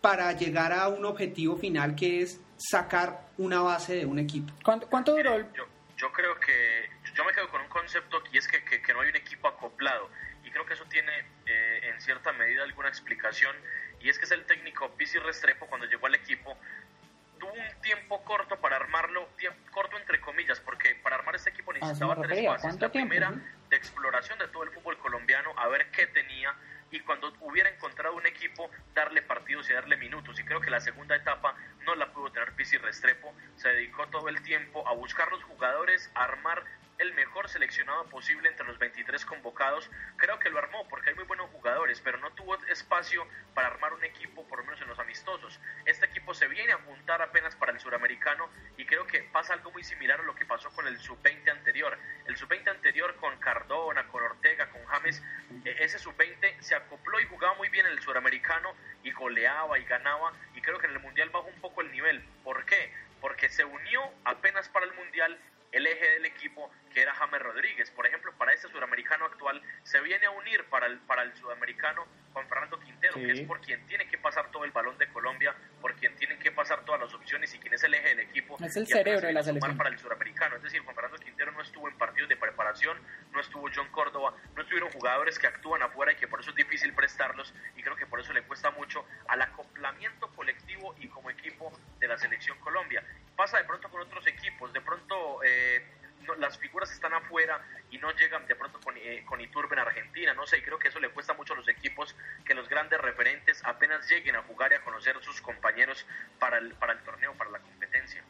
para 0.00 0.32
llegar 0.32 0.72
a 0.72 0.88
un 0.88 1.04
objetivo 1.04 1.56
final 1.56 1.94
que 1.94 2.22
es 2.22 2.40
sacar 2.56 3.28
una 3.38 3.60
base 3.60 3.94
de 3.96 4.06
un 4.06 4.18
equipo? 4.18 4.52
¿Cuánto, 4.64 4.88
cuánto 4.88 5.12
duró 5.16 5.34
el 5.36 5.52
Yo, 5.52 5.66
yo 5.96 6.12
creo 6.12 6.38
que 6.40 6.88
yo 7.14 7.24
me 7.24 7.32
quedo 7.32 7.48
con 7.48 7.60
un 7.62 7.68
concepto 7.68 8.22
y 8.32 8.38
es 8.38 8.48
que, 8.48 8.62
que- 8.64 8.80
que 8.82 8.92
no 8.92 9.00
hay 9.00 9.10
un 9.10 9.16
equipo 9.16 9.48
acoplado 9.48 10.08
y 10.44 10.50
creo 10.50 10.64
que 10.64 10.74
eso 10.74 10.84
tiene 10.86 11.12
eh, 11.46 11.90
en 11.92 12.00
cierta 12.00 12.32
medida 12.32 12.62
alguna 12.62 12.88
explicación 12.88 13.54
y 14.00 14.08
es 14.08 14.18
que 14.18 14.24
es 14.24 14.30
el 14.30 14.44
técnico 14.46 14.90
Pizzi 14.96 15.18
Restrepo 15.18 15.66
cuando 15.66 15.86
llegó 15.86 16.06
al 16.06 16.14
equipo 16.14 16.56
tuvo 17.38 17.52
un 17.52 17.80
tiempo 17.82 18.22
corto 18.24 18.56
para 18.60 18.76
armarlo, 18.76 19.28
corto 19.70 19.96
entre 19.98 20.20
comillas, 20.20 20.60
porque 20.60 20.94
para 20.96 21.16
armar 21.16 21.36
este 21.36 21.48
equipo 21.50 21.70
Ah, 21.72 21.78
necesitaba 21.80 22.20
tres 22.20 22.44
fases. 22.46 22.62
¿cuánto 22.62 22.84
La 22.86 22.92
tiempo? 22.92 23.08
primera 23.14 23.32
de 23.70 23.76
exploración 23.76 24.38
de 24.38 24.48
todo 24.48 24.62
el 24.64 24.70
fútbol 24.70 24.98
colombiano, 24.98 25.50
a 25.58 25.66
ver 25.68 25.90
qué 25.90 26.06
tenía 26.08 26.54
y 26.90 27.00
cuando 27.00 27.32
hubiera 27.40 27.70
encontrado 27.70 28.16
un 28.16 28.26
equipo, 28.26 28.70
darle 28.94 29.22
partidos 29.22 29.68
y 29.70 29.72
darle 29.72 29.96
minutos. 29.96 30.38
Y 30.38 30.44
creo 30.44 30.60
que 30.60 30.70
la 30.70 30.80
segunda 30.80 31.16
etapa 31.16 31.54
no 31.90 31.96
la 31.96 32.12
pudo 32.12 32.30
tener 32.30 32.52
Pizzi 32.54 32.76
Restrepo, 32.78 33.34
se 33.56 33.68
dedicó 33.68 34.06
todo 34.06 34.28
el 34.28 34.40
tiempo 34.42 34.86
a 34.86 34.94
buscar 34.94 35.28
los 35.32 35.42
jugadores, 35.42 36.08
a 36.14 36.22
armar 36.22 36.64
el 37.00 37.14
mejor 37.14 37.48
seleccionado 37.48 38.04
posible 38.10 38.48
entre 38.48 38.66
los 38.66 38.78
23 38.78 39.24
convocados. 39.24 39.90
Creo 40.16 40.38
que 40.38 40.50
lo 40.50 40.58
armó 40.58 40.86
porque 40.88 41.10
hay 41.10 41.16
muy 41.16 41.24
buenos 41.24 41.48
jugadores, 41.50 42.00
pero 42.02 42.18
no 42.18 42.30
tuvo 42.32 42.56
espacio 42.66 43.26
para 43.54 43.68
armar 43.68 43.94
un 43.94 44.04
equipo, 44.04 44.46
por 44.46 44.58
lo 44.58 44.64
menos 44.66 44.80
en 44.82 44.88
los 44.88 44.98
amistosos. 44.98 45.58
Este 45.86 46.06
equipo 46.06 46.34
se 46.34 46.46
viene 46.46 46.72
a 46.72 46.78
juntar 46.78 47.22
apenas 47.22 47.56
para 47.56 47.72
el 47.72 47.80
suramericano 47.80 48.50
y 48.76 48.84
creo 48.84 49.06
que 49.06 49.22
pasa 49.22 49.54
algo 49.54 49.70
muy 49.72 49.82
similar 49.82 50.20
a 50.20 50.24
lo 50.24 50.34
que 50.34 50.44
pasó 50.44 50.70
con 50.70 50.86
el 50.86 50.98
sub-20 50.98 51.50
anterior. 51.50 51.98
El 52.26 52.36
sub-20 52.36 52.68
anterior 52.68 53.16
con 53.16 53.36
Cardona, 53.38 54.06
con 54.08 54.22
Ortega, 54.22 54.68
con 54.68 54.84
James, 54.84 55.22
eh, 55.64 55.76
ese 55.80 55.98
sub-20 55.98 56.60
se 56.60 56.74
acopló 56.74 57.18
y 57.18 57.24
jugaba 57.24 57.54
muy 57.54 57.70
bien 57.70 57.86
en 57.86 57.92
el 57.92 58.02
suramericano 58.02 58.74
y 59.02 59.10
goleaba 59.12 59.78
y 59.78 59.84
ganaba 59.84 60.34
creo 60.70 60.80
que 60.80 60.86
en 60.86 60.92
el 60.94 61.00
mundial 61.00 61.30
bajó 61.30 61.48
un 61.48 61.60
poco 61.60 61.80
el 61.80 61.90
nivel. 61.90 62.22
¿Por 62.44 62.64
qué? 62.64 62.92
Porque 63.20 63.48
se 63.48 63.64
unió 63.64 64.00
apenas 64.24 64.68
para 64.68 64.86
el 64.86 64.92
mundial 64.94 65.36
el 65.72 65.86
eje 65.86 66.10
del 66.10 66.26
equipo 66.26 66.68
que 66.92 67.00
era 67.02 67.14
James 67.14 67.40
Rodríguez. 67.42 67.90
Por 67.92 68.06
ejemplo, 68.06 68.32
para 68.38 68.52
este 68.52 68.68
suramericano 68.68 69.24
actual 69.24 69.62
se 69.84 70.00
viene 70.00 70.26
a 70.26 70.30
unir 70.32 70.64
para 70.64 70.86
el, 70.86 70.98
para 70.98 71.22
el 71.22 71.32
sudamericano 71.36 72.06
Juan 72.32 72.48
Fernando 72.48 72.78
Quintero, 72.80 73.14
Sí. 73.14 73.24
que 73.26 73.32
es 73.32 73.40
por 73.42 73.60
quien 73.60 73.84
tiene 73.86 74.08
que 74.08 74.18
pasar 74.18 74.50
todo 74.50 74.64
el 74.64 74.72
balón 74.72 74.98
de 74.98 75.08
Colombia, 75.08 75.54
por 75.80 75.94
quien 75.94 76.14
tienen 76.16 76.38
pasar 76.60 76.84
todas 76.84 77.00
las 77.00 77.14
opciones 77.14 77.54
y 77.54 77.58
quien 77.58 77.72
es 77.72 77.82
el 77.84 77.94
eje 77.94 78.08
del 78.10 78.20
equipo. 78.20 78.58
Es 78.62 78.76
el 78.76 78.86
cerebro 78.86 79.26
de 79.26 79.32
la 79.32 79.42
selección. 79.42 79.78
para 79.78 79.88
el 79.88 79.98
suramericano. 79.98 80.56
Es 80.56 80.62
decir, 80.62 80.82
Juan 80.82 80.94
Fernando 80.94 81.16
Quintero 81.16 81.52
no 81.52 81.62
estuvo 81.62 81.88
en 81.88 81.96
partidos 81.96 82.28
de 82.28 82.36
preparación, 82.36 82.98
no 83.32 83.40
estuvo 83.40 83.66
John 83.74 83.88
Córdoba, 83.90 84.34
no 84.54 84.60
estuvieron 84.60 84.90
jugadores 84.90 85.38
que 85.38 85.46
actúan 85.46 85.82
afuera 85.82 86.12
y 86.12 86.16
que 86.16 86.28
por 86.28 86.40
eso 86.40 86.50
es 86.50 86.56
difícil 86.56 86.92
prestarlos 86.92 87.54
y 87.76 87.82
creo 87.82 87.96
que 87.96 88.04
por 88.04 88.20
eso 88.20 88.34
le 88.34 88.42
cuesta 88.42 88.70
mucho 88.72 89.06
al 89.28 89.40
acoplamiento 89.40 90.28
colectivo 90.36 90.94
y 91.00 91.08
como 91.08 91.30
equipo 91.30 91.72
de 91.98 92.08
la 92.08 92.18
selección 92.18 92.58
Colombia. 92.58 93.02
Pasa 93.34 93.56
de 93.56 93.64
pronto 93.64 93.88
con 93.88 94.02
otros 94.02 94.26
equipos, 94.26 94.70
de 94.74 94.82
pronto 94.82 95.42
eh, 95.42 95.82
no- 96.20 96.34
las 96.36 96.58
figuras 96.58 96.90
están 96.92 97.12
afuera 97.14 97.60
y 97.90 97.98
no 97.98 98.10
llegan 98.12 98.46
de 98.46 98.54
pronto 98.56 98.80
con, 98.80 98.96
eh, 98.96 99.24
con 99.26 99.40
Iturbe 99.40 99.74
en 99.74 99.80
Argentina, 99.80 100.34
no 100.34 100.46
sé, 100.46 100.58
y 100.58 100.62
creo 100.62 100.78
que 100.78 100.88
eso 100.88 101.00
le 101.00 101.10
cuesta 101.10 101.32
mucho 101.34 101.52
a 101.54 101.56
los 101.56 101.68
equipos 101.68 102.14
que 102.44 102.54
los 102.54 102.68
grandes 102.68 103.00
referentes 103.00 103.60
apenas 103.64 104.08
lleguen 104.08 104.36
a 104.36 104.42
jugar 104.42 104.72
y 104.72 104.74
a 104.76 104.84
conocer 104.84 105.16
a 105.16 105.22
sus 105.22 105.40
compañeros 105.40 106.04
para 106.38 106.58
el, 106.58 106.74
para 106.74 106.92
el 106.92 107.02
torneo, 107.04 107.34
para 107.34 107.50
la 107.50 107.58
competencia. 107.60 108.22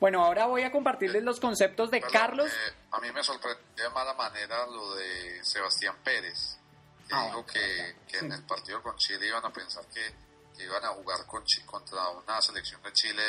Bueno, 0.00 0.24
ahora 0.24 0.46
voy 0.46 0.62
a 0.62 0.72
compartirles 0.72 1.22
los 1.22 1.40
conceptos 1.40 1.90
de 1.90 2.00
Perdón, 2.00 2.12
Carlos. 2.20 2.50
eh, 2.52 2.72
a 2.92 3.00
mí 3.00 3.12
me 3.12 3.22
sorprendió 3.22 3.62
de 3.76 3.90
mala 3.90 4.14
manera 4.14 4.66
lo 4.66 4.94
de 4.94 5.44
Sebastián 5.44 5.96
Pérez, 6.02 6.58
que 7.06 7.14
Ah, 7.14 7.24
dijo 7.26 7.44
que, 7.44 7.96
que 8.08 8.18
en 8.18 8.32
el 8.32 8.42
partido 8.44 8.82
con 8.82 8.96
Chile 8.96 9.26
iban 9.26 9.44
a 9.44 9.50
pensar 9.52 9.84
que, 9.92 10.00
que 10.56 10.62
iban 10.64 10.82
a 10.84 10.88
jugar 10.88 11.18
con 11.26 11.44
Chi- 11.44 11.62
contra 11.66 12.08
una 12.08 12.40
selección 12.40 12.80
de 12.82 12.92
Chile 12.92 13.22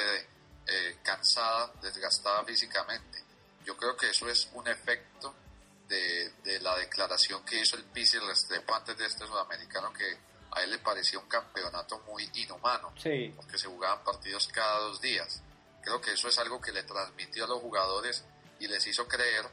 eh, 0.67 0.97
cansada, 1.03 1.73
desgastada 1.81 2.43
físicamente. 2.45 3.17
Yo 3.65 3.75
creo 3.77 3.95
que 3.95 4.09
eso 4.09 4.27
es 4.29 4.49
un 4.53 4.67
efecto 4.67 5.33
de, 5.87 6.29
de 6.43 6.59
la 6.61 6.77
declaración 6.77 7.43
que 7.45 7.59
hizo 7.59 7.75
el 7.75 7.83
Pizzi 7.85 8.17
Restrepo 8.19 8.73
antes 8.75 8.97
de 8.97 9.05
este 9.05 9.25
sudamericano 9.25 9.91
que 9.93 10.17
a 10.51 10.61
él 10.63 10.71
le 10.71 10.79
parecía 10.79 11.19
un 11.19 11.27
campeonato 11.27 11.99
muy 11.99 12.29
inhumano 12.33 12.93
Sí. 13.01 13.31
porque 13.35 13.57
se 13.57 13.67
jugaban 13.67 14.03
partidos 14.03 14.47
cada 14.49 14.79
dos 14.79 14.99
días. 15.01 15.41
Creo 15.83 15.99
que 16.01 16.13
eso 16.13 16.27
es 16.27 16.37
algo 16.39 16.59
que 16.61 16.71
le 16.71 16.83
transmitió 16.83 17.45
a 17.45 17.47
los 17.47 17.59
jugadores 17.61 18.23
y 18.59 18.67
les 18.67 18.85
hizo 18.87 19.07
creer 19.07 19.45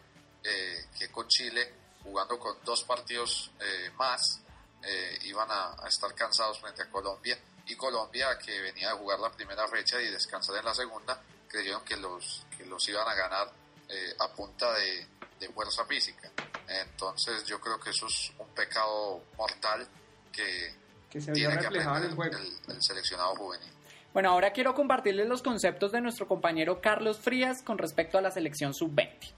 eh, 0.44 0.86
que 0.98 1.10
con 1.10 1.26
Chile, 1.28 1.74
jugando 2.02 2.38
con 2.38 2.58
dos 2.64 2.84
partidos 2.84 3.50
eh, 3.60 3.90
más, 3.96 4.40
eh, 4.82 5.18
iban 5.22 5.50
a, 5.50 5.72
a 5.82 5.88
estar 5.88 6.14
cansados 6.14 6.60
frente 6.60 6.82
a 6.82 6.90
Colombia. 6.90 7.38
Y 7.66 7.76
Colombia, 7.76 8.38
que 8.38 8.60
venía 8.60 8.90
a 8.92 8.96
jugar 8.96 9.18
la 9.18 9.30
primera 9.30 9.66
fecha 9.68 10.00
y 10.00 10.08
descansar 10.10 10.56
en 10.56 10.64
la 10.64 10.74
segunda, 10.74 11.20
creyeron 11.48 11.84
que 11.84 11.96
los, 11.96 12.44
que 12.56 12.64
los 12.66 12.86
iban 12.88 13.06
a 13.08 13.14
ganar 13.14 13.50
eh, 13.88 14.14
a 14.20 14.28
punta 14.34 14.66
de, 14.74 15.06
de 15.46 15.52
fuerza 15.52 15.84
física. 15.86 16.30
Entonces 16.68 17.44
yo 17.46 17.60
creo 17.60 17.78
que 17.80 17.90
eso 17.90 18.06
es 18.06 18.32
un 18.38 18.48
pecado 18.54 19.22
mortal 19.36 19.86
que 20.32 20.74
Que 21.10 21.20
se 21.20 21.32
tiene 21.32 21.56
que 21.56 21.62
reflejado 21.64 21.96
en 21.98 22.04
el 22.04 22.12
aprender 22.12 22.38
juego. 22.40 22.54
el- 22.68 22.74
el 22.76 22.82
seleccionado 22.82 23.34
juvenil. 23.36 23.68
Bueno, 24.12 24.30
ahora 24.30 24.52
quiero 24.52 24.74
compartirles 24.74 25.28
los 25.28 25.42
conceptos 25.42 25.92
de 25.92 26.00
nuestro 26.00 26.26
compañero 26.26 26.80
Carlos 26.80 27.18
Frías 27.18 27.62
con 27.62 27.78
respecto 27.78 28.18
a 28.18 28.20
la 28.22 28.30
selección 28.30 28.74
sub-20. 28.74 29.32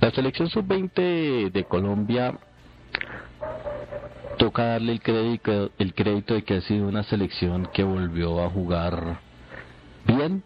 La 0.00 0.10
selección 0.10 0.48
sub-20 0.48 1.50
de 1.50 1.64
Colombia 1.64 2.38
toca 4.38 4.64
darle 4.66 4.92
el 4.92 5.00
crédito, 5.02 5.70
el 5.78 5.94
crédito 5.94 6.34
de 6.34 6.44
que 6.44 6.54
ha 6.58 6.60
sido 6.62 6.86
una 6.86 7.02
selección 7.04 7.66
que 7.72 7.82
volvió 7.82 8.44
a 8.44 8.50
jugar 8.50 9.20
bien 10.04 10.44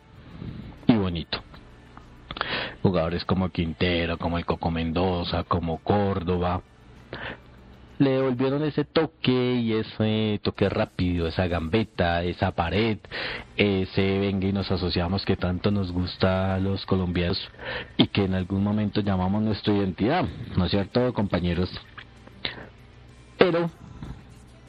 Jugadores 2.83 3.25
como 3.25 3.51
Quintero, 3.51 4.19
como 4.19 4.39
el 4.39 4.47
Coco 4.47 4.71
Mendoza, 4.71 5.45
como 5.45 5.79
Córdoba, 5.79 6.63
le 8.01 8.19
volvieron 8.23 8.65
ese 8.65 8.85
toque 8.85 9.57
y 9.57 9.75
ese 9.75 10.41
toque 10.43 10.71
rápido, 10.71 11.29
esa 11.29 11.47
gambeta, 11.49 12.23
esa 12.23 12.53
pared, 12.53 12.97
ese 13.59 14.19
venga 14.19 14.49
y 14.49 14.55
nos 14.55 14.71
asociamos 14.71 15.27
que 15.27 15.37
tanto 15.37 15.71
nos 15.71 15.93
gusta 15.93 16.55
a 16.55 16.59
los 16.59 16.87
colombianos 16.87 17.39
y 17.99 18.07
que 18.07 18.25
en 18.25 18.35
algún 18.35 18.65
momento 18.65 19.03
llamamos 19.03 19.43
nuestra 19.43 19.75
identidad, 19.75 20.25
¿no 20.57 20.65
es 20.65 20.71
cierto, 20.71 21.13
compañeros? 21.13 21.71
Pero 23.37 23.71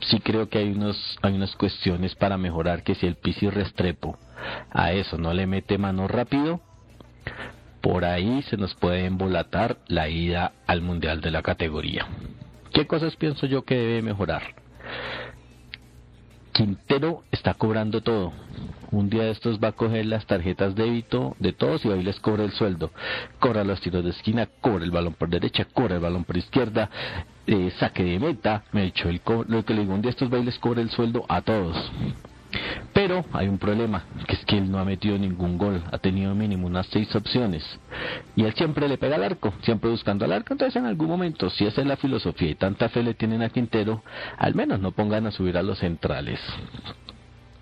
sí 0.01 0.19
creo 0.19 0.49
que 0.49 0.59
hay 0.59 0.71
unos 0.71 1.17
hay 1.21 1.33
unas 1.35 1.55
cuestiones 1.55 2.15
para 2.15 2.37
mejorar 2.37 2.83
que 2.83 2.95
si 2.95 3.07
el 3.07 3.15
Pisi 3.15 3.49
Restrepo 3.49 4.17
a 4.71 4.91
eso 4.93 5.17
no 5.17 5.33
le 5.33 5.47
mete 5.47 5.77
mano 5.77 6.07
rápido, 6.07 6.61
por 7.81 8.05
ahí 8.05 8.41
se 8.43 8.57
nos 8.57 8.75
puede 8.75 9.05
embolatar 9.05 9.77
la 9.87 10.09
ida 10.09 10.53
al 10.67 10.81
Mundial 10.81 11.21
de 11.21 11.31
la 11.31 11.41
categoría. 11.41 12.07
¿Qué 12.73 12.87
cosas 12.87 13.15
pienso 13.15 13.47
yo 13.47 13.63
que 13.63 13.75
debe 13.75 14.01
mejorar? 14.01 14.55
Quintero 16.53 17.23
está 17.31 17.53
cobrando 17.53 18.01
todo. 18.01 18.33
Un 18.91 19.09
día 19.09 19.23
de 19.23 19.31
estos 19.31 19.57
va 19.59 19.69
a 19.69 19.71
coger 19.71 20.05
las 20.05 20.25
tarjetas 20.25 20.75
débito 20.75 21.35
de 21.39 21.53
todos 21.53 21.85
y 21.85 21.89
ahí 21.91 22.03
les 22.03 22.19
cobra 22.19 22.43
el 22.43 22.51
sueldo. 22.51 22.91
Cobra 23.39 23.63
los 23.63 23.79
tiros 23.79 24.03
de 24.03 24.09
esquina, 24.09 24.49
cobra 24.59 24.83
el 24.83 24.91
balón 24.91 25.13
por 25.13 25.29
derecha, 25.29 25.65
cobra 25.73 25.95
el 25.95 26.01
balón 26.01 26.25
por 26.25 26.35
izquierda, 26.35 26.89
eh, 27.47 27.71
saque 27.79 28.03
de 28.03 28.19
meta. 28.19 28.63
Me 28.73 28.83
he 28.83 28.87
hecho 28.87 29.07
el 29.07 29.21
co- 29.21 29.45
lo 29.47 29.63
que 29.63 29.73
le 29.73 29.81
digo, 29.81 29.93
un 29.93 30.01
día 30.01 30.09
de 30.09 30.11
estos 30.11 30.31
va 30.33 30.39
y 30.39 30.43
les 30.43 30.59
cobra 30.59 30.81
el 30.81 30.89
sueldo 30.89 31.25
a 31.29 31.41
todos. 31.41 31.77
Pero 32.93 33.25
hay 33.33 33.47
un 33.47 33.57
problema, 33.57 34.03
que 34.27 34.35
es 34.35 34.45
que 34.45 34.57
él 34.57 34.69
no 34.69 34.79
ha 34.79 34.85
metido 34.85 35.17
ningún 35.17 35.57
gol, 35.57 35.83
ha 35.91 35.97
tenido 35.97 36.35
mínimo 36.35 36.67
unas 36.67 36.87
seis 36.87 37.13
opciones. 37.15 37.63
Y 38.35 38.43
él 38.43 38.53
siempre 38.53 38.87
le 38.87 38.97
pega 38.97 39.15
al 39.15 39.23
arco, 39.23 39.53
siempre 39.61 39.89
buscando 39.89 40.25
al 40.25 40.33
arco. 40.33 40.53
Entonces 40.53 40.75
en 40.75 40.85
algún 40.85 41.07
momento, 41.07 41.49
si 41.49 41.65
esa 41.65 41.81
es 41.81 41.87
la 41.87 41.97
filosofía 41.97 42.49
y 42.49 42.55
tanta 42.55 42.89
fe 42.89 43.03
le 43.03 43.13
tienen 43.13 43.41
a 43.41 43.49
Quintero, 43.49 44.03
al 44.37 44.55
menos 44.55 44.79
no 44.79 44.91
pongan 44.91 45.27
a 45.27 45.31
subir 45.31 45.57
a 45.57 45.63
los 45.63 45.79
centrales. 45.79 46.39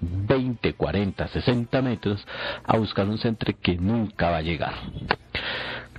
20, 0.02 0.74
40, 0.74 1.28
60 1.28 1.82
metros 1.82 2.26
a 2.64 2.78
buscar 2.78 3.08
un 3.08 3.18
centro 3.18 3.54
que 3.62 3.76
nunca 3.76 4.30
va 4.30 4.38
a 4.38 4.42
llegar. 4.42 4.74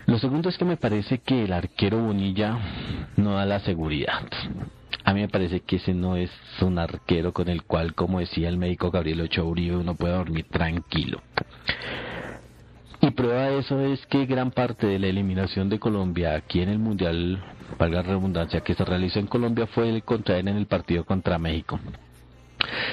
Lo 0.07 0.18
segundo 0.18 0.49
es 0.49 0.59
que 0.59 0.64
me 0.64 0.76
parece 0.76 1.18
que 1.18 1.45
el 1.45 1.53
arquero 1.53 1.99
Bonilla 1.99 2.59
no 3.16 3.36
da 3.36 3.47
la 3.47 3.61
seguridad. 3.61 4.22
A 5.11 5.12
mí 5.12 5.22
me 5.22 5.28
parece 5.28 5.58
que 5.58 5.76
ese 5.76 5.92
no 5.92 6.14
es 6.14 6.30
un 6.61 6.78
arquero 6.78 7.32
con 7.32 7.48
el 7.48 7.64
cual, 7.64 7.94
como 7.94 8.20
decía 8.20 8.48
el 8.48 8.58
médico 8.58 8.92
Gabriel 8.92 9.22
Ochoa 9.22 9.44
Uribe, 9.44 9.76
uno 9.76 9.96
puede 9.96 10.14
dormir 10.14 10.46
tranquilo. 10.48 11.20
Y 13.00 13.11
prueba 13.11 13.48
de 13.48 13.58
eso 13.58 13.80
es 13.80 14.06
que 14.06 14.24
gran 14.26 14.52
parte 14.52 14.86
de 14.86 15.00
la 15.00 15.08
eliminación 15.08 15.68
de 15.68 15.80
Colombia 15.80 16.36
aquí 16.36 16.61
en 16.61 16.68
el 16.68 16.78
Mundial, 16.78 17.42
valga 17.76 18.02
la 18.02 18.08
redundancia, 18.08 18.61
que 18.61 18.76
se 18.76 18.84
realizó 18.84 19.18
en 19.18 19.26
Colombia 19.26 19.66
fue 19.66 19.88
el 19.88 20.04
contra 20.04 20.38
él 20.38 20.46
en 20.46 20.56
el 20.56 20.66
partido 20.66 21.04
contra 21.04 21.40
México. 21.40 21.80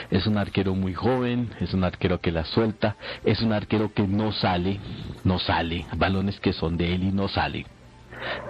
Es 0.09 0.25
un 0.25 0.39
arquero 0.39 0.73
muy 0.73 0.95
joven, 0.95 1.51
es 1.59 1.75
un 1.75 1.83
arquero 1.83 2.19
que 2.19 2.31
la 2.31 2.45
suelta, 2.45 2.95
es 3.25 3.43
un 3.43 3.53
arquero 3.53 3.93
que 3.93 4.07
no 4.07 4.31
sale, 4.31 4.79
no 5.23 5.37
sale, 5.37 5.85
balones 5.95 6.39
que 6.39 6.51
son 6.51 6.77
de 6.77 6.95
él 6.95 7.03
y 7.03 7.11
no 7.11 7.27
sale. 7.27 7.67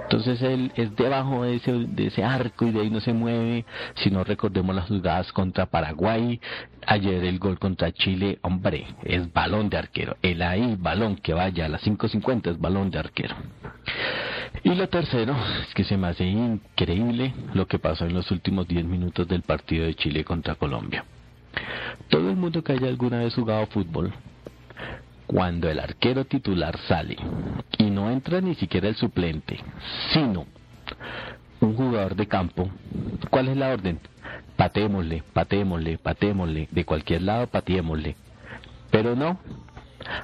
Entonces 0.04 0.42
él 0.42 0.72
es 0.76 0.96
debajo 0.96 1.44
de 1.44 1.56
ese, 1.56 1.72
de 1.72 2.08
ese 2.08 2.24
arco 2.24 2.66
y 2.66 2.72
de 2.72 2.82
ahí 2.82 2.90
no 2.90 3.02
se 3.02 3.14
mueve. 3.14 3.66
Si 3.96 4.10
no 4.10 4.24
recordemos 4.24 4.76
las 4.76 4.88
jugadas 4.88 5.32
contra 5.32 5.66
Paraguay, 5.66 6.40
ayer 6.86 7.24
el 7.26 7.40
gol 7.40 7.60
contra 7.60 7.92
Chile, 7.92 8.40
hombre, 8.42 8.88
es 9.04 9.32
balón 9.34 9.70
de 9.70 9.78
arquero. 9.78 10.16
El 10.22 10.42
ahí, 10.42 10.76
balón 10.80 11.18
que 11.18 11.34
vaya 11.34 11.66
a 11.66 11.70
las 11.70 11.86
5.50 11.86 12.52
es 12.52 12.60
balón 12.60 12.90
de 12.90 13.00
arquero. 13.00 13.36
Y 14.64 14.74
lo 14.76 14.88
tercero 14.90 15.36
es 15.62 15.74
que 15.74 15.84
se 15.84 15.98
me 15.98 16.08
hace 16.08 16.26
increíble 16.26 17.34
lo 17.54 17.68
que 17.68 17.80
pasó 17.80 18.06
en 18.06 18.14
los 18.14 18.32
últimos 18.32 18.68
10 18.68 18.86
minutos 18.86 19.28
del 19.28 19.42
partido 19.42 19.86
de 19.86 19.96
Chile 19.96 20.24
contra 20.24 20.56
Colombia. 20.56 21.06
Todo 22.10 22.30
el 22.30 22.36
mundo 22.36 22.64
que 22.64 22.74
haya 22.74 22.88
alguna 22.88 23.20
vez 23.20 23.36
jugado 23.36 23.66
fútbol 23.68 24.14
cuando 25.28 25.70
el 25.70 25.80
arquero 25.80 26.26
titular 26.26 26.78
sale 26.88 27.18
y 27.78 27.90
no 27.90 28.10
entra 28.10 28.42
ni 28.42 28.56
siquiera 28.56 28.88
el 28.88 28.96
suplente, 28.96 29.60
sino 30.14 30.46
un 31.60 31.76
jugador 31.76 32.16
de 32.16 32.28
campo, 32.28 32.70
¿cuál 33.30 33.50
es 33.50 33.58
la 33.58 33.70
orden? 33.70 34.00
Patémosle, 34.56 35.24
patémosle, 35.34 35.98
patémosle, 35.98 36.68
de 36.72 36.86
cualquier 36.86 37.22
lado 37.24 37.48
pateémosle. 37.48 38.16
Pero 38.90 39.16
no, 39.16 39.38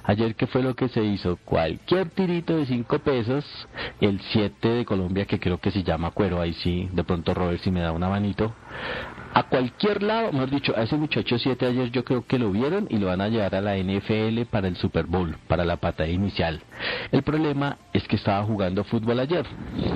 Ayer, 0.03 0.35
¿qué 0.35 0.47
fue 0.47 0.63
lo 0.63 0.75
que 0.75 0.87
se 0.87 1.03
hizo? 1.03 1.37
Cualquier 1.43 2.09
tirito 2.11 2.55
de 2.55 2.65
5 2.65 2.99
pesos, 2.99 3.45
el 3.99 4.19
7 4.31 4.67
de 4.69 4.85
Colombia, 4.85 5.25
que 5.25 5.39
creo 5.39 5.59
que 5.59 5.71
se 5.71 5.83
llama 5.83 6.11
Cuero, 6.11 6.39
ahí 6.39 6.53
sí, 6.53 6.89
de 6.93 7.03
pronto 7.03 7.33
Robert 7.33 7.59
si 7.61 7.71
me 7.71 7.81
da 7.81 7.91
una 7.91 8.07
manito, 8.07 8.53
a 9.33 9.43
cualquier 9.43 10.03
lado, 10.03 10.31
mejor 10.31 10.49
dicho, 10.49 10.73
a 10.75 10.83
ese 10.83 10.95
muchacho 10.95 11.39
7 11.39 11.65
ayer 11.65 11.91
yo 11.91 12.03
creo 12.03 12.25
que 12.25 12.37
lo 12.37 12.51
vieron 12.51 12.87
y 12.89 12.97
lo 12.97 13.07
van 13.07 13.21
a 13.21 13.29
llevar 13.29 13.55
a 13.55 13.61
la 13.61 13.77
NFL 13.77 14.43
para 14.49 14.67
el 14.67 14.75
Super 14.75 15.05
Bowl, 15.05 15.35
para 15.47 15.65
la 15.65 15.77
patada 15.77 16.09
inicial. 16.09 16.61
El 17.11 17.23
problema 17.23 17.77
es 17.93 18.07
que 18.07 18.15
estaba 18.15 18.43
jugando 18.43 18.83
fútbol 18.83 19.19
ayer. 19.19 19.45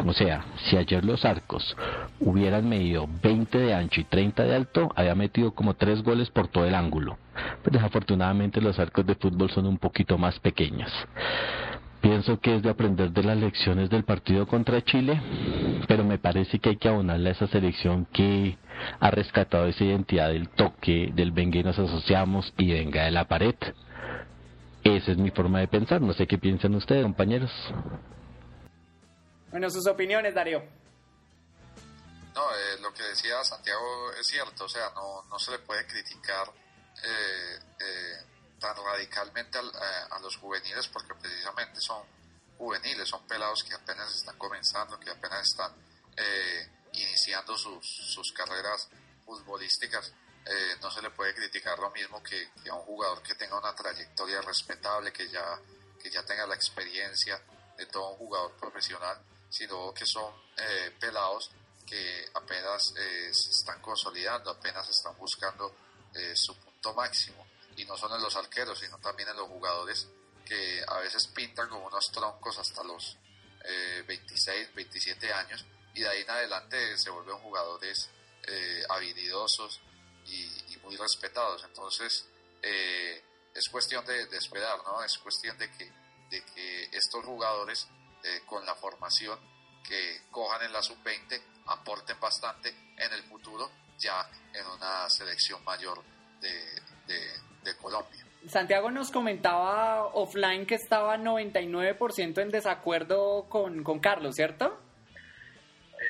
O 0.06 0.14
sea, 0.14 0.44
si 0.66 0.78
ayer 0.78 1.06
los 1.06 1.24
arcos 1.26 1.76
hubieran 2.20 2.68
medido 2.68 3.08
20 3.22 3.58
de 3.60 3.74
ancho 3.74 4.02
y 4.02 4.06
30 4.06 4.44
de 4.44 4.56
alto, 4.56 4.92
había 4.96 5.16
metido 5.16 5.52
como 5.52 5.76
3 5.76 6.04
goles 6.04 6.30
por 6.30 6.48
todo 6.48 6.66
el 6.66 6.76
ángulo. 6.76 7.18
Pero 7.64 7.78
desafortunadamente 7.78 8.62
los 8.62 8.80
arcos 8.80 9.06
de 9.06 9.16
fútbol 9.16 9.52
son 9.52 9.68
un 9.68 9.78
poquito 9.78 10.18
más 10.18 10.40
pequeños. 10.40 10.92
Pienso 12.02 12.40
que 12.40 12.56
es 12.56 12.64
de 12.64 12.70
aprender 12.70 13.12
de 13.12 13.24
las 13.24 13.38
lecciones 13.38 13.90
del 13.90 14.04
partido 14.04 14.48
contra 14.48 14.84
Chile, 14.84 15.20
pero 15.88 16.04
me 16.04 16.20
parece 16.20 16.60
que 16.60 16.70
hay 16.70 16.78
que 16.78 16.88
abonarle 16.88 17.30
a 17.30 17.32
esa 17.34 17.48
selección 17.48 18.08
que 18.14 18.56
ha 19.00 19.12
rescatado 19.12 19.68
esa 19.68 19.84
identidad 19.84 20.30
del 20.30 20.50
toque, 20.50 21.12
del 21.14 21.32
venga 21.32 21.60
y 21.60 21.64
nos 21.64 21.78
asociamos 21.78 22.54
y 22.58 22.74
venga 22.74 23.04
de 23.04 23.12
la 23.12 23.28
pared. 23.28 23.56
Esa 24.84 25.12
es 25.12 25.18
mi 25.18 25.32
forma 25.32 25.60
de 25.60 25.68
pensar, 25.68 26.02
no 26.02 26.14
sé 26.14 26.28
qué 26.28 26.38
piensan 26.38 26.76
ustedes, 26.76 27.04
compañeros. 27.04 27.52
Bueno, 29.52 29.70
sus 29.70 29.88
opiniones, 29.88 30.34
Darío. 30.34 30.64
No, 32.36 32.42
eh, 32.52 32.82
lo 32.82 32.94
que 32.94 33.04
decía 33.04 33.44
Santiago 33.44 34.12
es 34.20 34.28
cierto, 34.28 34.66
o 34.66 34.70
sea, 34.70 34.92
no, 34.96 35.24
no 35.30 35.40
se 35.40 35.52
le 35.52 35.60
puede 35.60 35.86
criticar 35.88 36.48
eh, 37.04 37.60
eh, 37.80 38.28
tan 38.60 38.76
radicalmente 38.76 39.60
eh, 39.60 39.62
a, 40.12 40.20
los 40.20 40.36
juveniles 40.38 40.88
porque 40.88 41.14
precisamente 41.16 41.80
son 41.80 42.04
juveniles, 42.58 43.08
son 43.08 43.26
pelados 43.28 43.64
que 43.64 43.76
apenas 43.76 44.14
están 44.16 44.38
comenzando, 44.38 45.00
que 45.00 45.10
apenas 45.10 45.48
están 45.48 45.72
eh, 46.16 46.68
iniciando 47.02 47.58
sus, 47.58 47.86
sus, 47.86 48.32
carreras 48.32 48.90
futbolísticas. 49.26 50.14
Eh, 50.46 50.76
no 50.82 50.90
se 50.90 51.02
le 51.02 51.10
puede 51.12 51.36
criticar 51.36 51.78
lo 51.80 51.92
mismo 51.92 52.22
que, 52.24 52.50
a 52.70 52.74
un 52.76 52.84
jugador 52.84 53.22
que 53.22 53.36
tenga 53.36 53.58
una 53.58 53.76
trayectoria 53.76 54.42
respetable, 54.42 55.12
que 55.12 55.28
ya, 55.30 55.60
que 56.02 56.10
ya 56.10 56.24
tenga 56.24 56.48
la 56.48 56.56
experiencia 56.56 57.42
de 57.78 57.86
todo 57.88 58.12
un 58.12 58.18
jugador 58.18 58.54
profesional, 58.54 59.20
sino 59.50 59.94
que 59.94 60.06
son 60.06 60.34
pelados 61.00 61.52
que 61.86 62.26
apenas 62.34 62.88
se 62.88 63.30
están 63.32 63.80
consolidando, 63.82 64.50
apenas 64.50 64.90
están 64.90 65.16
buscando 65.18 65.76
su 66.34 66.56
punto 66.58 66.94
máximo 66.94 67.46
y 67.78 67.86
no 67.86 67.96
solo 67.96 68.16
en 68.16 68.24
los 68.24 68.36
arqueros, 68.36 68.80
sino 68.80 68.98
también 68.98 69.30
en 69.30 69.38
los 69.38 69.48
jugadores 69.48 70.08
que 70.44 70.84
a 70.88 70.98
veces 70.98 71.28
pintan 71.28 71.70
como 71.70 71.86
unos 71.88 72.12
troncos 72.12 72.58
hasta 72.58 72.84
los 72.84 73.18
26, 74.08 74.68
eh, 74.68 74.72
27 74.74 75.34
años 75.34 75.66
y 75.98 76.02
de 76.02 76.10
ahí 76.10 76.22
en 76.22 76.30
adelante 76.30 76.98
se 76.98 77.10
vuelven 77.10 77.38
jugadores 77.40 78.10
eh, 78.48 78.84
habilidosos 78.90 79.82
y, 80.26 80.78
muy 80.84 80.96
respetados. 80.96 81.66
Entonces 81.66 82.30
eh, 82.62 83.22
es 83.54 83.68
cuestión 83.68 84.06
de, 84.06 84.24
esperar, 84.38 84.78
¿no? 84.86 85.04
Es 85.04 85.18
cuestión 85.18 85.58
de 85.58 85.70
que, 85.72 85.92
de 86.30 86.46
que 86.46 86.84
estos 86.94 87.26
jugadores 87.26 87.88
con 88.46 88.66
la 88.66 88.76
formación 88.76 89.40
que 89.84 90.22
cojan 90.32 90.64
en 90.64 90.74
la 90.74 90.82
sub-20 90.82 91.42
aporten 91.68 92.20
bastante 92.20 92.70
en 92.98 93.14
el 93.14 93.24
futuro 93.24 93.70
ya 93.98 94.30
en 94.54 94.66
una 94.68 95.10
selección 95.10 95.64
mayor 95.64 96.04
de, 96.40 97.14
de, 97.64 97.78
Colombia. 97.82 98.26
Santiago 98.48 98.92
nos 98.92 99.12
comentaba 99.12 100.06
offline 100.14 100.66
que 100.66 100.76
estaba 100.76 101.18
99% 101.18 102.42
en 102.42 102.50
desacuerdo 102.50 103.50
con, 103.50 103.84
con 103.84 104.00
Carlos, 104.00 104.36
¿cierto? 104.36 104.80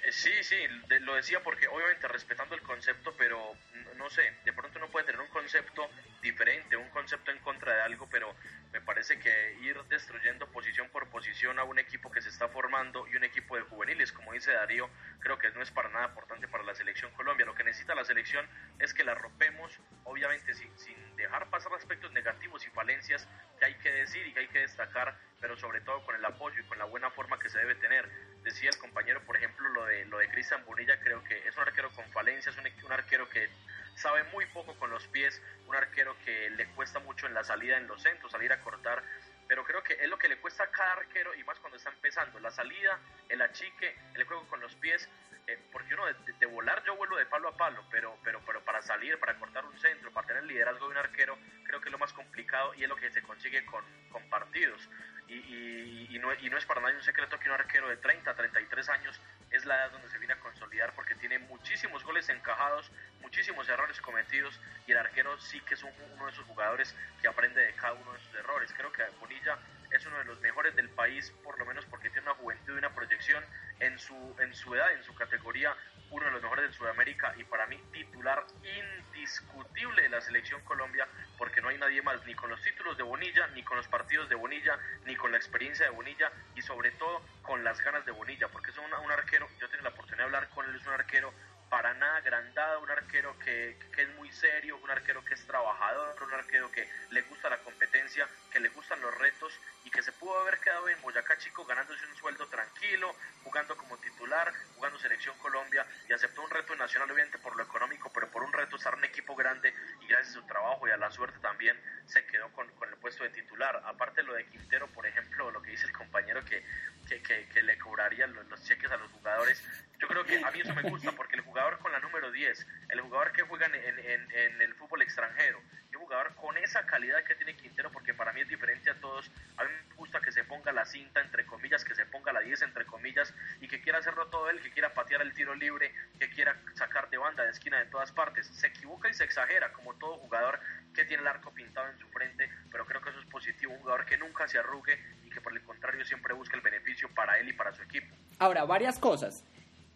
Sí, 0.10 0.32
sí, 0.42 0.56
lo 1.02 1.16
decía 1.16 1.44
porque 1.44 1.68
obviamente 1.68 2.08
respetando 2.08 2.56
el 2.56 2.62
concepto, 2.62 3.14
pero 3.18 3.56
no 3.98 4.10
sé, 4.10 4.38
de 4.46 4.54
pronto 4.54 4.80
uno 4.80 4.88
puede 4.90 5.06
tener 5.06 5.20
un 5.20 5.28
concepto 5.28 5.90
diferente, 6.22 6.78
un 6.78 6.90
concepto 6.92 7.32
en 7.32 7.40
contra 7.40 7.76
de 7.76 7.82
algo, 7.82 8.08
pero 8.10 8.34
me 8.72 8.80
parece 8.80 9.20
que 9.20 9.58
ir 9.62 9.78
destruyendo 9.90 10.48
posición 10.48 10.88
por 10.90 11.10
posición 11.10 11.60
a 11.60 11.66
un 11.66 11.78
equipo 11.80 12.10
que 12.10 12.22
se 12.22 12.30
está 12.30 12.48
formando 12.48 13.06
y 13.08 13.18
un 13.18 13.26
equipo 13.26 13.58
de 13.58 13.64
juveniles, 13.64 14.14
como 14.14 14.32
dice 14.32 14.54
Darío, 14.54 14.90
creo 15.20 15.38
que 15.40 15.50
no 15.52 15.62
es 15.62 15.72
para 15.72 15.90
nada 15.90 16.08
importante 16.08 16.48
para 16.48 16.64
la 16.64 16.74
selección 16.74 17.12
Colombia. 17.12 17.46
Lo 17.46 17.56
que 17.56 17.66
necesita 17.66 17.94
la 17.94 18.06
selección 18.06 18.48
es 18.80 18.94
que 18.94 19.04
la 19.04 19.14
rompemos, 19.14 19.78
obviamente 20.06 20.54
sin, 20.54 20.78
sin 20.78 21.16
dejar 21.18 21.50
pasar 21.50 21.74
aspectos 21.74 22.14
negativos 22.14 22.66
y 22.66 22.70
falencias 22.70 23.28
que 23.60 23.66
hay 23.66 23.76
que 23.76 23.92
decir 23.92 24.26
y 24.26 24.34
que 24.34 24.40
hay 24.40 24.48
que 24.48 24.60
destacar, 24.60 25.18
pero 25.40 25.58
sobre 25.58 25.82
todo 25.82 26.04
con 26.06 26.16
el 26.16 26.26
apoyo 26.26 26.60
y 26.60 26.66
con 26.66 26.78
la 26.78 26.86
buena 26.86 27.12
forma 27.12 27.40
que 27.40 27.50
se 27.50 27.60
debe 27.60 27.76
tener. 27.76 28.08
Decía 28.44 28.70
el 28.70 28.78
compañero, 28.78 29.22
por 29.22 29.38
ejemplo, 29.38 29.68
lo 29.70 29.86
de 29.86 30.06
lo 30.06 30.18
de 30.18 30.30
Cristian 30.30 30.64
Bonilla, 30.66 31.00
creo 31.00 31.24
que 31.24 31.48
es 31.48 31.56
un 31.56 31.64
arquero 31.64 31.90
con 31.92 32.06
falencias, 32.12 32.56
un, 32.58 32.66
un 32.86 32.92
arquero 32.92 33.30
que 33.30 33.50
sabe 33.96 34.24
muy 34.26 34.46
poco 34.48 34.76
con 34.78 34.90
los 34.90 35.06
pies, 35.08 35.42
un 35.68 35.76
arquero 35.76 36.16
que 36.24 36.50
le 36.52 36.68
cuesta 36.68 37.00
mucho 37.00 37.26
en 37.26 37.34
la 37.34 37.44
salida 37.44 37.78
en 37.78 37.88
los 37.88 38.02
centros, 38.02 38.32
salir 38.32 38.52
a 38.54 38.62
cortar, 38.62 39.04
pero 39.48 39.64
creo 39.64 39.82
que 39.84 39.94
es 39.94 40.08
lo 40.10 40.18
que 40.18 40.30
le 40.30 40.38
cuesta 40.38 40.64
a 40.64 40.72
cada 40.72 40.94
arquero 40.94 41.34
y 41.34 41.44
más 41.44 41.58
cuando 41.60 41.78
está 41.78 41.90
empezando, 41.90 42.40
la 42.40 42.52
salida, 42.52 43.00
el 43.30 43.42
achique, 43.42 43.96
el 44.14 44.24
juego 44.26 44.48
con 44.48 44.60
los 44.60 44.76
pies, 44.76 45.08
eh, 45.48 45.58
porque 45.72 45.94
uno 45.94 46.06
de, 46.06 46.46
volar 46.46 46.84
yo 46.84 46.98
vuelo 46.98 47.16
de 47.16 47.26
palo 47.26 47.48
a 47.48 47.56
palo, 47.56 47.86
pero, 47.90 48.18
pero, 48.22 48.42
pero 48.46 48.62
para 48.66 48.82
salir, 48.82 49.18
para 49.18 49.40
cortar 49.40 49.66
un 49.66 49.78
centro, 49.80 50.12
para 50.12 50.28
tener 50.28 50.44
el 50.44 50.50
liderazgo 50.50 50.86
de 50.86 50.92
un 50.92 50.98
arquero, 50.98 51.38
creo 51.64 51.80
que 51.80 51.88
es 51.88 51.92
lo 51.92 51.98
más 51.98 52.12
complicado 52.12 52.74
y 52.76 52.84
es 52.84 52.90
lo 52.90 52.98
que 52.98 53.10
se 53.12 53.22
consigue 53.22 53.66
con, 53.66 53.84
con 54.12 54.28
partidos. 54.30 54.90
Y, 55.30 56.08
y, 56.10 56.20
no, 56.20 56.34
y, 56.34 56.50
no, 56.50 56.58
es 56.58 56.66
para 56.66 56.82
nadie 56.82 56.96
un 56.96 57.04
secreto 57.04 57.40
que 57.40 57.50
un 57.50 57.56
arquero 57.56 57.90
de 57.90 57.98
30, 57.98 58.34
33 58.34 58.90
años 58.90 59.22
es 59.52 59.66
la 59.66 59.76
edad 59.76 59.92
donde 59.92 60.10
se 60.10 60.18
viene 60.18 60.34
a 60.34 60.40
consolidar 60.40 60.94
porque 60.96 61.16
tiene 61.16 61.40
muchísimos 61.40 62.04
goles 62.04 62.30
encajados, 62.30 62.92
muchísimos 63.22 63.68
errores 63.68 64.00
cometidos 64.02 64.60
y 64.86 64.92
el 64.92 64.98
arquero 64.98 65.38
sí 65.40 65.60
que 65.62 65.74
es 65.74 65.84
uno 65.84 66.26
de 66.26 66.32
esos 66.32 66.46
jugadores 66.46 66.96
que 67.22 67.28
aprende 67.28 67.62
de 67.62 67.74
cada 67.74 67.94
uno 67.94 68.14
de 68.14 68.20
sus 68.20 68.36
errores. 68.36 68.74
Creo 68.74 68.92
que 68.92 69.04
Bonilla 69.20 69.58
es 69.92 70.06
uno 70.06 70.18
de 70.18 70.26
los 70.26 70.40
mejores 70.42 70.76
del 70.76 70.90
país, 70.90 71.32
por 71.44 71.58
lo 71.58 71.66
menos 71.66 71.86
porque 71.86 72.10
tiene 72.10 72.30
una 72.30 72.36
juventud 72.36 72.74
y 72.74 72.78
una 72.78 72.94
proyección 72.94 73.44
en 73.80 73.98
su, 74.00 74.36
en 74.40 74.54
su 74.54 74.74
edad, 74.76 74.92
en 74.94 75.04
su 75.04 75.14
categoría, 75.16 75.76
uno 76.10 76.26
de 76.26 76.32
los 76.32 76.42
mejores 76.42 76.70
de 76.70 76.74
Sudamérica 76.74 77.34
y 77.38 77.44
para 77.44 77.66
mí 77.68 77.78
titular 77.92 78.46
indiscutible 78.64 80.04
de 80.04 80.10
la 80.10 80.22
selección 80.22 80.62
Colombia 80.62 81.08
porque 81.38 81.62
no 81.62 81.70
hay 81.70 81.78
nadie 81.78 82.02
más 82.02 82.26
ni 82.26 82.34
con 82.34 82.50
los 82.50 82.62
títulos 82.62 82.98
de 82.98 83.04
Bonilla, 83.04 83.48
ni 83.48 83.64
con 83.64 83.78
los 83.78 83.88
partidos 83.88 84.30
de 84.30 84.36
Bonilla, 84.36 84.80
ni 85.06 85.16
con 85.16 85.32
la 85.32 85.38
experiencia 85.38 85.86
de 85.86 85.92
Bonilla 85.92 86.32
y 86.56 86.62
sobre 86.62 86.92
todo 86.92 87.22
con 87.42 87.64
las 87.64 87.82
ganas 87.82 88.06
de 88.06 88.12
Bonilla 88.12 88.48
porque 88.48 88.72
es 88.72 88.78
un, 88.78 88.86
un 88.86 89.12
arquero, 89.12 89.48
yo 89.60 89.70
tengo 89.70 89.84
la 89.84 89.90
oportunidad 89.90 90.20
de 90.20 90.24
hablar 90.24 90.50
con 90.50 90.66
él, 90.66 90.76
es 90.76 90.86
un 90.86 90.94
arquero 90.94 91.34
para 91.70 91.94
nada 91.94 92.18
agrandado, 92.18 92.82
un 92.82 92.90
arquero 92.90 93.38
que, 93.40 93.78
que, 93.94 94.04
es 94.04 94.10
muy 94.16 94.32
serio, 94.32 94.78
un 94.78 94.90
arquero 94.90 95.24
que 95.26 95.34
es 95.34 95.46
trabajador, 95.46 96.16
un 96.24 96.34
arquero 96.34 96.72
que 96.72 96.88
le 97.12 97.22
gusta 97.24 97.50
la 97.50 97.58
competencia, 97.60 98.28
que 98.52 98.60
le 98.60 98.70
gustan 98.70 99.02
los 99.02 99.16
retos 99.18 99.54
y 99.84 99.90
que 99.90 100.02
se 100.02 100.12
pudo 100.14 100.40
haber 100.40 100.60
quedado 100.60 100.88
en 100.90 101.02
Boyacá 101.02 101.38
Chico 101.38 101.66
ganándose 101.66 102.06
un 102.06 102.16
sueldo 102.16 102.48
tranquilo, 102.48 103.16
jugando 103.44 103.76
como 103.78 103.98
titular, 103.98 104.54
jugando 104.76 105.00
Selección 105.00 105.38
Colombia 105.40 105.86
y 106.10 106.14
aceptó 106.14 106.42
un 106.42 106.50
reto 106.50 106.76
nacional 106.76 107.12
obviamente 107.12 107.38
por 107.38 107.56
lo 107.56 107.64
económico, 107.64 108.12
pero 108.14 108.30
por 108.30 108.44
un 108.44 108.54
reto 108.54 108.76
estar 108.76 108.94
en 108.94 109.00
un 109.00 109.06
equipo 109.06 109.36
grande 109.36 109.74
y 110.02 110.08
gracias 110.08 110.36
a 110.36 110.42
su 110.42 110.48
trabajo 110.48 110.88
y 110.88 110.92
a 110.92 110.98
la 110.98 111.12
suerte 111.12 111.40
también 111.40 111.80
se 112.06 112.26
quedó 112.26 112.50
con, 112.54 112.68
con 112.76 112.90
el 112.90 112.96
puesto 112.96 113.24
de 113.24 113.30
titular. 113.30 113.82
Aparte 113.86 114.24
lo 114.24 114.34
de 114.34 114.46
Quintero, 114.48 114.88
por 114.88 115.06
ejemplo, 115.06 115.52
lo 115.52 115.62
que 115.62 115.72
dice 115.72 115.86
el 115.86 115.94
compañero 115.94 116.44
que, 116.46 116.64
que, 117.08 117.48
que, 117.48 117.64
le 117.64 117.78
cobraría 117.78 118.28
los, 118.28 118.46
los 118.48 118.64
cheques 118.64 118.92
a 118.92 118.98
los 118.98 119.12
jugadores, 119.12 119.64
yo 120.00 120.08
creo 120.08 120.24
que 120.26 120.44
a 120.44 120.52
mí 120.52 120.62
eso 120.62 120.74
me 120.76 120.84
gusta 120.84 121.12
porque 121.12 121.36
el 121.36 121.42
jugador 121.42 121.80
con 121.80 121.92
la 121.92 122.00
número 122.00 122.32
10, 122.32 122.68
el 122.90 123.02
jugador 123.02 123.32
que 123.32 123.42
juega 123.44 123.66
en, 123.68 123.76
en, 123.76 124.32
en 124.32 124.62
el 124.62 124.74
fútbol 124.76 125.02
extranjero, 125.02 125.62
un 125.98 126.04
jugador 126.04 126.36
con 126.36 126.58
esa 126.58 126.86
calidad 126.86 127.24
que 127.24 127.36
tiene 127.36 127.56
Quintero, 127.56 127.92
porque 127.92 128.14
para 128.14 128.32
mí 128.32 128.42
es 128.42 128.48
diferente 128.48 128.90
a 128.90 129.00
todos, 129.00 129.30
a 129.58 129.64
mí 129.64 129.70
me 129.90 129.96
gusta 129.96 130.22
que 130.22 130.32
se 130.32 130.44
ponga 130.44 130.72
la 130.72 130.86
cinta, 130.86 131.22
entre 131.22 131.46
comillas, 131.46 131.84
que 131.84 131.96
se 131.96 132.06
ponga 132.06 132.32
la 132.32 132.42
10, 132.42 132.62
entre 132.62 132.86
comillas, 132.86 133.34
y 133.60 133.68
que 133.68 133.82
quiera 133.82 134.00
hacerlo 134.00 134.28
todo 134.28 134.50
él, 134.50 134.62
que 134.62 134.72
quiera 134.72 134.94
patear 134.94 135.22
el 135.22 135.34
tiro 135.34 135.56
libre, 135.56 135.94
que 136.20 136.30
quiera 136.30 136.62
sacar 136.76 137.10
de 137.10 137.18
banda, 137.18 137.44
de 137.44 137.52
esquina, 137.52 137.80
de 137.80 137.86
todas 137.86 138.12
partes. 138.12 138.48
Se 138.48 138.68
equivoca 138.68 139.10
y 139.10 139.14
se 139.14 139.24
exagera, 139.24 139.72
como 139.74 139.96
todo 139.96 140.18
jugador 140.18 140.60
que 140.94 141.06
tiene 141.06 141.22
el 141.22 141.28
arco 141.28 141.54
pintado 141.54 141.90
en 141.90 141.98
su 141.98 142.08
frente, 142.10 142.50
pero 142.72 142.86
creo 142.86 143.02
que 143.02 143.10
eso 143.10 143.20
es 143.20 143.26
positivo, 143.26 143.74
un 143.74 143.80
jugador 143.80 144.06
que 144.06 144.18
nunca 144.18 144.48
se 144.48 144.60
arrugue 144.60 145.00
y 145.24 145.30
que 145.30 145.42
por 145.42 145.54
el 145.54 145.62
contrario 145.64 146.06
siempre 146.06 146.34
busca 146.34 146.56
el 146.56 146.62
beneficio 146.62 147.10
para 147.14 147.38
él 147.40 147.50
y 147.50 147.54
para 147.54 147.74
su 147.74 147.82
equipo. 147.82 148.16
Ahora, 148.40 148.66
varias 148.66 149.00
cosas. 149.00 149.44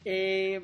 Eh, 0.05 0.61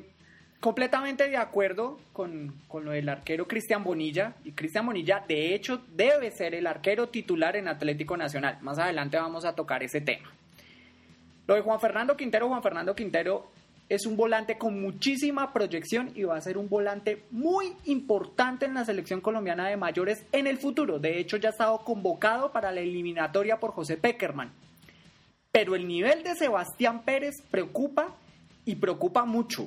completamente 0.60 1.28
de 1.28 1.36
acuerdo 1.36 1.98
con, 2.12 2.54
con, 2.66 2.84
lo 2.84 2.90
del 2.90 3.08
arquero 3.08 3.46
Cristian 3.46 3.84
Bonilla. 3.84 4.34
Y 4.44 4.52
Cristian 4.52 4.86
Bonilla, 4.86 5.24
de 5.26 5.54
hecho, 5.54 5.82
debe 5.94 6.30
ser 6.30 6.54
el 6.54 6.66
arquero 6.66 7.08
titular 7.08 7.56
en 7.56 7.68
Atlético 7.68 8.16
Nacional. 8.16 8.58
Más 8.62 8.78
adelante 8.78 9.16
vamos 9.16 9.44
a 9.44 9.54
tocar 9.54 9.82
ese 9.82 10.00
tema. 10.00 10.30
Lo 11.46 11.54
de 11.54 11.62
Juan 11.62 11.80
Fernando 11.80 12.16
Quintero, 12.16 12.48
Juan 12.48 12.62
Fernando 12.62 12.94
Quintero 12.94 13.50
es 13.88 14.04
un 14.04 14.16
volante 14.16 14.58
con 14.58 14.80
muchísima 14.80 15.52
proyección 15.52 16.12
y 16.14 16.24
va 16.24 16.36
a 16.36 16.40
ser 16.42 16.58
un 16.58 16.68
volante 16.68 17.24
muy 17.30 17.72
importante 17.86 18.66
en 18.66 18.74
la 18.74 18.84
selección 18.84 19.20
colombiana 19.20 19.68
de 19.68 19.76
mayores 19.76 20.24
en 20.32 20.46
el 20.46 20.58
futuro. 20.58 20.98
De 20.98 21.18
hecho, 21.18 21.38
ya 21.38 21.48
ha 21.48 21.52
estado 21.52 21.78
convocado 21.78 22.52
para 22.52 22.70
la 22.70 22.80
eliminatoria 22.80 23.58
por 23.58 23.72
José 23.72 23.96
Peckerman. 23.96 24.52
Pero 25.50 25.74
el 25.74 25.88
nivel 25.88 26.22
de 26.22 26.34
Sebastián 26.34 27.02
Pérez 27.02 27.36
preocupa 27.50 28.14
y 28.68 28.76
preocupa 28.76 29.24
mucho. 29.24 29.66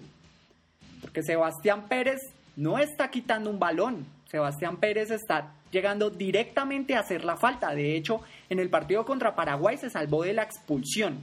Porque 1.02 1.24
Sebastián 1.24 1.88
Pérez 1.90 2.22
no 2.56 2.78
está 2.78 3.10
quitando 3.10 3.50
un 3.50 3.58
balón. 3.58 4.06
Sebastián 4.30 4.78
Pérez 4.78 5.10
está 5.10 5.56
llegando 5.72 6.12
directamente 6.12 6.94
a 6.94 7.00
hacer 7.00 7.26
la 7.26 7.36
falta. 7.36 7.74
De 7.74 7.96
hecho, 7.96 8.22
en 8.48 8.60
el 8.60 8.70
partido 8.70 9.04
contra 9.04 9.36
Paraguay 9.36 9.78
se 9.78 9.90
salvó 9.90 10.22
de 10.22 10.34
la 10.34 10.44
expulsión. 10.44 11.18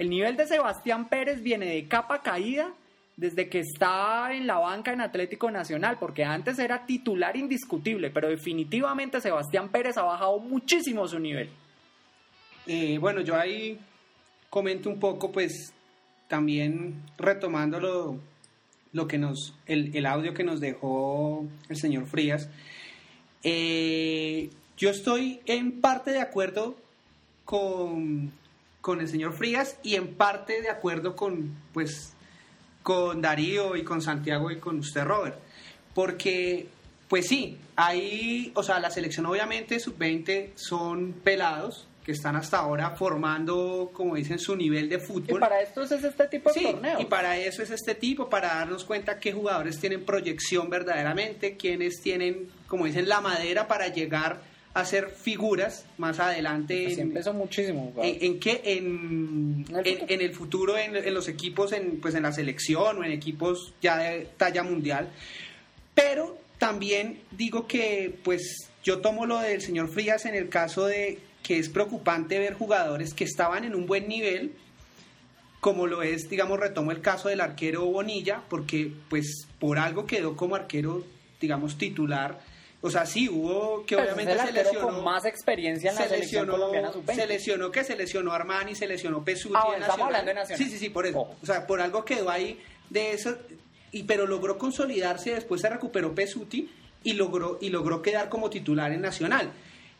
El 0.00 0.10
nivel 0.10 0.36
de 0.36 0.48
Sebastián 0.48 1.08
Pérez 1.08 1.42
viene 1.42 1.66
de 1.66 1.86
capa 1.86 2.22
caída 2.22 2.72
desde 3.16 3.48
que 3.48 3.60
está 3.60 4.32
en 4.32 4.48
la 4.48 4.58
banca 4.58 4.92
en 4.92 5.00
Atlético 5.00 5.48
Nacional, 5.48 5.98
porque 6.00 6.24
antes 6.24 6.58
era 6.58 6.84
titular 6.86 7.36
indiscutible, 7.36 8.10
pero 8.10 8.28
definitivamente 8.28 9.20
Sebastián 9.20 9.68
Pérez 9.68 9.96
ha 9.96 10.02
bajado 10.02 10.40
muchísimo 10.40 11.06
su 11.06 11.20
nivel. 11.20 11.50
Eh, 12.66 12.98
bueno, 12.98 13.20
yo 13.20 13.36
ahí 13.36 13.78
comento 14.50 14.90
un 14.90 14.98
poco, 14.98 15.30
pues 15.30 15.72
también 16.28 17.02
retomándolo 17.18 18.18
lo 18.92 19.06
que 19.06 19.18
nos, 19.18 19.54
el, 19.66 20.06
audio 20.06 20.34
que 20.34 20.44
nos 20.44 20.60
dejó 20.60 21.46
el 21.68 21.76
señor 21.76 22.06
Frías. 22.06 22.48
Eh, 23.42 24.50
yo 24.76 24.90
estoy 24.90 25.40
en 25.46 25.80
parte 25.80 26.12
de 26.12 26.20
acuerdo 26.20 26.76
con, 27.44 28.32
con 28.80 29.00
el 29.00 29.08
señor 29.08 29.34
Frías 29.34 29.78
y 29.82 29.96
en 29.96 30.14
parte 30.14 30.62
de 30.62 30.70
acuerdo 30.70 31.16
con, 31.16 31.54
pues, 31.72 32.14
con 32.82 33.20
Darío 33.20 33.76
y 33.76 33.84
con 33.84 34.00
Santiago 34.00 34.50
y 34.50 34.58
con 34.58 34.78
usted, 34.78 35.04
Robert. 35.04 35.38
Porque, 35.94 36.68
pues 37.08 37.26
sí, 37.26 37.58
ahí, 37.74 38.52
o 38.54 38.62
sea, 38.62 38.80
la 38.80 38.90
selección 38.90 39.26
obviamente 39.26 39.78
sub-20 39.80 40.50
son 40.54 41.12
pelados, 41.12 41.86
que 42.06 42.12
están 42.12 42.36
hasta 42.36 42.58
ahora 42.58 42.92
formando, 42.92 43.90
como 43.92 44.14
dicen, 44.14 44.38
su 44.38 44.54
nivel 44.54 44.88
de 44.88 45.00
fútbol. 45.00 45.38
Y 45.38 45.40
para 45.40 45.60
esto 45.60 45.82
es 45.82 45.90
este 45.90 46.28
tipo 46.28 46.52
de 46.52 46.60
sí, 46.60 46.64
torneo. 46.64 47.00
Y 47.00 47.06
para 47.06 47.36
eso 47.36 47.64
es 47.64 47.70
este 47.72 47.96
tipo, 47.96 48.30
para 48.30 48.46
darnos 48.46 48.84
cuenta 48.84 49.18
qué 49.18 49.32
jugadores 49.32 49.80
tienen 49.80 50.04
proyección 50.04 50.70
verdaderamente, 50.70 51.56
quiénes 51.56 52.00
tienen, 52.00 52.48
como 52.68 52.86
dicen, 52.86 53.08
la 53.08 53.20
madera 53.20 53.66
para 53.66 53.88
llegar 53.88 54.40
a 54.72 54.84
ser 54.84 55.10
figuras 55.10 55.84
más 55.98 56.20
adelante. 56.20 56.92
En, 56.92 57.00
empezó 57.00 57.34
muchísimo. 57.34 57.92
En, 58.00 58.24
en, 58.24 58.38
qué? 58.38 58.60
En, 58.62 59.64
en, 59.74 60.20
el 60.20 60.32
futuro, 60.32 60.78
en, 60.78 61.12
los 61.12 61.26
equipos, 61.26 61.72
en, 61.72 61.98
pues 62.00 62.14
en 62.14 62.22
la 62.22 62.30
selección 62.30 62.98
o 62.98 63.02
en 63.02 63.10
equipos 63.10 63.74
ya 63.82 63.96
de 63.96 64.28
talla 64.36 64.62
mundial. 64.62 65.08
Pero 65.92 66.38
también 66.58 67.18
digo 67.32 67.66
que, 67.66 68.16
pues, 68.22 68.70
yo 68.84 69.00
tomo 69.00 69.26
lo 69.26 69.40
del 69.40 69.60
señor 69.60 69.88
Frías 69.88 70.24
en 70.24 70.36
el 70.36 70.48
caso 70.48 70.86
de 70.86 71.18
que 71.46 71.60
es 71.60 71.68
preocupante 71.68 72.40
ver 72.40 72.54
jugadores 72.54 73.14
que 73.14 73.22
estaban 73.22 73.62
en 73.62 73.76
un 73.76 73.86
buen 73.86 74.08
nivel, 74.08 74.52
como 75.60 75.86
lo 75.86 76.02
es, 76.02 76.28
digamos, 76.28 76.58
retomo 76.58 76.90
el 76.90 77.00
caso 77.00 77.28
del 77.28 77.40
arquero 77.40 77.84
Bonilla, 77.84 78.42
porque 78.48 78.90
pues 79.08 79.46
por 79.60 79.78
algo 79.78 80.06
quedó 80.06 80.36
como 80.36 80.56
arquero, 80.56 81.04
digamos, 81.40 81.78
titular. 81.78 82.40
O 82.82 82.90
sea, 82.90 83.06
sí, 83.06 83.28
hubo 83.28 83.86
que 83.86 83.94
obviamente 83.94 84.36
se 84.36 84.52
lesionó. 84.52 84.88
con 84.88 85.04
más 85.04 85.24
experiencia 85.24 85.90
en 85.90 85.96
la 85.96 86.02
se 86.02 86.08
selección 86.08 86.46
lesionó, 86.46 86.52
colombiana 86.52 86.92
sub-20. 86.92 87.14
se 87.14 87.26
lesionó 87.28 87.70
que 87.70 87.84
se 87.84 87.96
lesionó 87.96 88.32
Armani, 88.32 88.74
se 88.74 88.88
lesionó 88.88 89.24
Pesuti 89.24 89.54
Ah, 89.56 89.60
estamos 89.66 89.80
Nacional. 89.80 90.06
hablando 90.06 90.28
de 90.30 90.34
Nacional. 90.34 90.64
Sí, 90.64 90.70
sí, 90.70 90.78
sí, 90.78 90.88
por 90.90 91.06
eso. 91.06 91.20
O 91.40 91.46
sea, 91.46 91.64
por 91.68 91.80
algo 91.80 92.04
quedó 92.04 92.28
ahí 92.28 92.60
de 92.90 93.12
eso, 93.12 93.36
y, 93.92 94.02
pero 94.02 94.26
logró 94.26 94.58
consolidarse, 94.58 95.34
después 95.34 95.60
se 95.60 95.68
recuperó 95.68 96.12
Pesuti 96.12 96.68
y 97.04 97.12
logró, 97.12 97.58
y 97.60 97.70
logró 97.70 98.02
quedar 98.02 98.28
como 98.28 98.50
titular 98.50 98.90
en 98.92 99.00
Nacional. 99.00 99.52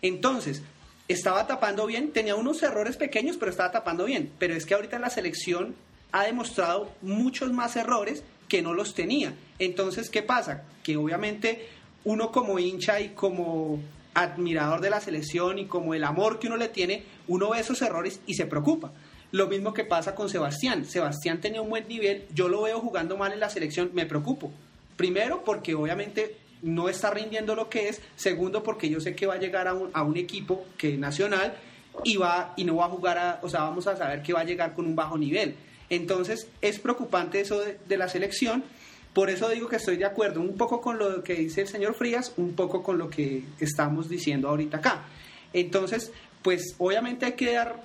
Entonces, 0.03 0.63
estaba 1.09 1.47
tapando 1.47 1.87
bien, 1.87 2.13
tenía 2.13 2.35
unos 2.35 2.63
errores 2.63 2.97
pequeños, 2.97 3.37
pero 3.37 3.51
estaba 3.51 3.71
tapando 3.71 4.05
bien. 4.05 4.31
Pero 4.39 4.55
es 4.55 4.67
que 4.67 4.75
ahorita 4.75 4.99
la 4.99 5.11
selección 5.11 5.75
ha 6.13 6.25
demostrado 6.25 6.91
muchos 7.03 7.53
más 7.53 7.77
errores 7.77 8.23
que 8.49 8.63
no 8.63 8.75
los 8.75 8.95
tenía. 8.95 9.35
Entonces, 9.59 10.11
¿qué 10.11 10.23
pasa? 10.23 10.65
Que 10.83 10.97
obviamente 10.97 11.69
uno 12.05 12.31
como 12.31 12.59
hincha 12.59 13.01
y 13.01 13.11
como 13.11 13.81
admirador 14.15 14.81
de 14.81 14.91
la 14.91 15.01
selección 15.01 15.59
y 15.59 15.67
como 15.67 15.95
el 15.95 16.05
amor 16.05 16.39
que 16.39 16.47
uno 16.47 16.57
le 16.57 16.69
tiene, 16.69 17.05
uno 17.29 17.51
ve 17.51 17.61
esos 17.61 17.83
errores 17.83 18.21
y 18.27 18.35
se 18.35 18.47
preocupa. 18.47 18.93
Lo 19.33 19.49
mismo 19.49 19.75
que 19.75 19.85
pasa 19.85 20.15
con 20.15 20.31
Sebastián. 20.31 20.87
Sebastián 20.87 21.41
tenía 21.41 21.61
un 21.61 21.69
buen 21.69 21.87
nivel, 21.89 22.27
yo 22.33 22.49
lo 22.49 22.63
veo 22.63 22.81
jugando 22.81 23.17
mal 23.17 23.33
en 23.33 23.41
la 23.41 23.51
selección, 23.51 23.91
me 23.93 24.07
preocupo. 24.07 24.53
Primero 24.97 25.45
porque 25.45 25.75
obviamente 25.75 26.37
no 26.63 26.89
está 26.89 27.11
rindiendo 27.11 27.55
lo 27.55 27.69
que 27.69 27.89
es. 27.89 28.01
Segundo 28.17 28.63
porque 28.63 28.89
yo 28.89 29.01
sé 29.01 29.15
que 29.15 29.27
va 29.27 29.35
a 29.35 29.39
llegar 29.39 29.69
a 29.69 29.75
un, 29.75 29.91
a 29.93 30.03
un 30.03 30.17
equipo 30.17 30.67
que 30.77 30.97
nacional 30.97 31.57
y, 32.05 32.17
va, 32.17 32.53
y 32.57 32.65
no 32.65 32.77
va 32.77 32.87
a 32.87 32.89
jugar, 32.89 33.19
a, 33.19 33.41
o 33.43 33.49
sea, 33.49 33.63
vamos 33.63 33.87
a 33.87 33.97
saber 33.97 34.23
que 34.23 34.33
va 34.33 34.41
a 34.41 34.45
llegar 34.45 34.75
con 34.75 34.87
un 34.87 34.97
bajo 34.97 35.19
nivel. 35.19 35.55
Entonces 35.89 36.49
es 36.61 36.79
preocupante 36.79 37.41
eso 37.41 37.61
de, 37.61 37.79
de 37.87 37.97
la 37.97 38.09
selección. 38.09 38.65
Por 39.13 39.31
eso 39.31 39.49
digo 39.49 39.69
que 39.69 39.77
estoy 39.77 39.97
de 39.97 40.05
acuerdo 40.05 40.41
un 40.41 40.57
poco 40.57 40.81
con 40.81 40.99
lo 40.99 41.23
que 41.23 41.35
dice 41.35 41.63
el 41.63 41.69
señor 41.69 41.95
Frías, 41.95 42.33
un 42.37 42.55
poco 42.55 42.83
con 42.83 42.99
lo 42.99 43.09
que 43.09 43.45
estamos 43.61 44.09
diciendo 44.09 44.49
ahorita 44.49 44.79
acá. 44.79 45.05
Entonces, 45.53 46.13
pues 46.43 46.75
obviamente 46.79 47.25
hay 47.27 47.33
que 47.33 47.55
dar 47.55 47.83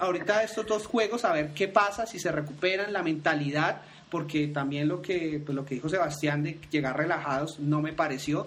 ahorita 0.00 0.42
estos 0.42 0.66
dos 0.66 0.86
juegos 0.86 1.24
a 1.24 1.32
ver 1.32 1.50
qué 1.54 1.68
pasa, 1.68 2.06
si 2.06 2.18
se 2.18 2.32
recuperan 2.32 2.92
la 2.92 3.02
mentalidad, 3.02 3.82
porque 4.10 4.48
también 4.48 4.88
lo 4.88 5.00
que, 5.00 5.40
pues 5.44 5.54
lo 5.54 5.64
que 5.64 5.76
dijo 5.76 5.88
Sebastián 5.88 6.42
de 6.42 6.58
llegar 6.70 6.96
relajados 6.96 7.58
no 7.60 7.80
me 7.80 7.92
pareció. 7.92 8.46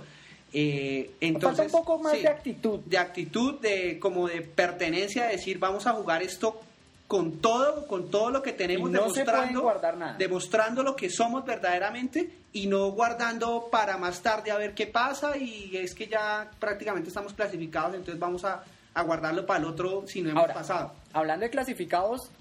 Eh, 0.51 1.11
entonces, 1.20 1.57
Falta 1.72 1.78
un 1.78 1.84
poco 1.84 2.03
más 2.03 2.14
sí, 2.14 2.22
de 2.22 2.28
actitud. 2.28 2.80
de 2.82 2.97
actitud, 2.97 3.59
de 3.59 3.97
como 3.99 4.28
de 4.28 4.41
pertenencia, 4.41 5.26
de 5.26 5.32
decir 5.34 5.57
vamos 5.57 5.88
a 5.88 5.93
jugar 5.93 6.22
esto 6.22 6.59
con 7.07 7.38
todo, 7.39 7.88
con 7.88 8.09
todo 8.09 8.30
lo 8.30 8.41
que 8.41 8.53
tenemos, 8.53 8.89
no 8.89 9.01
demostrando, 9.01 9.82
nada. 9.97 10.16
demostrando 10.18 10.84
lo 10.84 10.95
que 10.95 11.09
somos 11.09 11.45
verdaderamente 11.45 12.30
y 12.53 12.68
no 12.68 12.91
guardando 12.91 13.68
para 13.72 13.97
más 13.97 14.22
tarde 14.22 14.51
a 14.51 14.57
ver 14.57 14.74
qué 14.74 14.88
pasa 14.88 15.38
y 15.38 15.76
es 15.76 15.93
que 15.93 16.07
ya 16.07 16.49
prácticamente 16.59 17.09
estamos 17.09 17.34
clasificados, 17.34 17.95
entonces 17.95 18.20
vamos 18.20 18.43
a, 18.45 18.64
a 18.93 19.01
guardarlo 19.03 19.45
para 19.45 19.59
el 19.59 19.66
otro 19.66 20.05
si 20.07 20.22
no 20.22 20.30
hemos 20.32 20.41
Ahora, 20.41 20.53
pasado. 20.53 20.93
hablando 21.14 21.43
de 21.45 21.49
clasificados, 21.51 22.32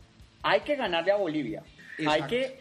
hay 0.43 0.61
que 0.61 0.77
ganarle 0.77 1.13
a 1.13 1.17
Bolivia. 1.17 1.63
Hay 2.07 2.23
que 2.25 2.61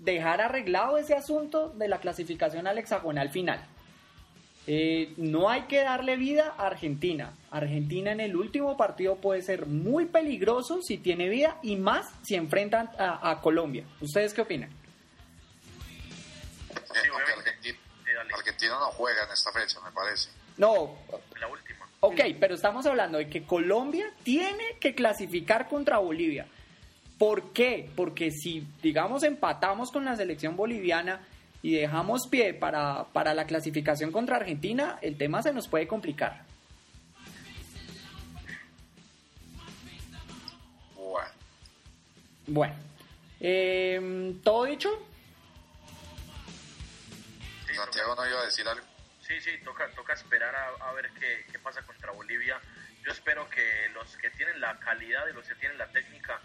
dejar 0.00 0.40
arreglado 0.40 0.98
ese 0.98 1.14
asunto 1.14 1.70
de 1.70 1.88
la 1.88 2.00
clasificación 2.00 2.66
al 2.66 2.78
hexagonal 2.78 3.30
final. 3.30 3.64
Eh, 4.66 5.14
no 5.16 5.48
hay 5.48 5.62
que 5.62 5.82
darle 5.82 6.16
vida 6.16 6.54
a 6.58 6.66
Argentina. 6.66 7.32
Argentina 7.50 8.12
en 8.12 8.20
el 8.20 8.36
último 8.36 8.76
partido 8.76 9.16
puede 9.16 9.42
ser 9.42 9.66
muy 9.66 10.06
peligroso 10.06 10.82
si 10.82 10.98
tiene 10.98 11.28
vida 11.28 11.56
y 11.62 11.76
más 11.76 12.12
si 12.22 12.34
enfrentan 12.34 12.90
a, 12.98 13.30
a 13.30 13.40
Colombia. 13.40 13.84
¿Ustedes 14.00 14.34
qué 14.34 14.42
opinan? 14.42 14.70
Argentina 18.34 18.78
no 18.78 18.86
juega 18.92 19.24
en 19.24 19.30
esta 19.32 19.52
fecha, 19.52 19.80
me 19.80 19.90
parece. 19.92 20.28
No, 20.56 20.96
La 21.40 21.46
última. 21.48 21.88
ok, 22.00 22.20
pero 22.38 22.54
estamos 22.54 22.86
hablando 22.86 23.18
de 23.18 23.28
que 23.28 23.44
Colombia 23.44 24.12
tiene 24.22 24.76
que 24.78 24.94
clasificar 24.94 25.68
contra 25.68 25.98
Bolivia. 25.98 26.46
¿Por 27.20 27.52
qué? 27.52 27.90
Porque 27.96 28.30
si, 28.30 28.66
digamos, 28.82 29.24
empatamos 29.24 29.90
con 29.90 30.06
la 30.06 30.16
selección 30.16 30.56
boliviana 30.56 31.20
y 31.60 31.74
dejamos 31.74 32.26
pie 32.26 32.54
para, 32.54 33.08
para 33.12 33.34
la 33.34 33.44
clasificación 33.44 34.10
contra 34.10 34.36
Argentina, 34.36 34.98
el 35.02 35.18
tema 35.18 35.42
se 35.42 35.52
nos 35.52 35.68
puede 35.68 35.86
complicar. 35.86 36.46
Bueno, 40.96 41.28
Bueno, 42.46 42.74
eh, 43.38 44.34
¿todo 44.42 44.64
dicho? 44.64 44.88
Sí, 47.66 47.74
Santiago 47.74 48.14
no 48.14 48.26
iba 48.30 48.40
a 48.40 48.44
decir 48.46 48.66
algo. 48.66 48.86
Sí, 49.20 49.38
sí, 49.42 49.50
toca, 49.62 49.90
toca 49.94 50.14
esperar 50.14 50.54
a, 50.56 50.88
a 50.88 50.92
ver 50.94 51.10
qué, 51.20 51.44
qué 51.52 51.58
pasa 51.58 51.82
contra 51.82 52.12
Bolivia. 52.12 52.58
Yo 53.04 53.12
espero 53.12 53.46
que 53.50 53.90
los 53.92 54.16
que 54.16 54.30
tienen 54.30 54.58
la 54.58 54.78
calidad 54.78 55.28
y 55.30 55.34
los 55.34 55.46
que 55.46 55.54
tienen 55.56 55.76
la 55.76 55.88
técnica 55.88 56.40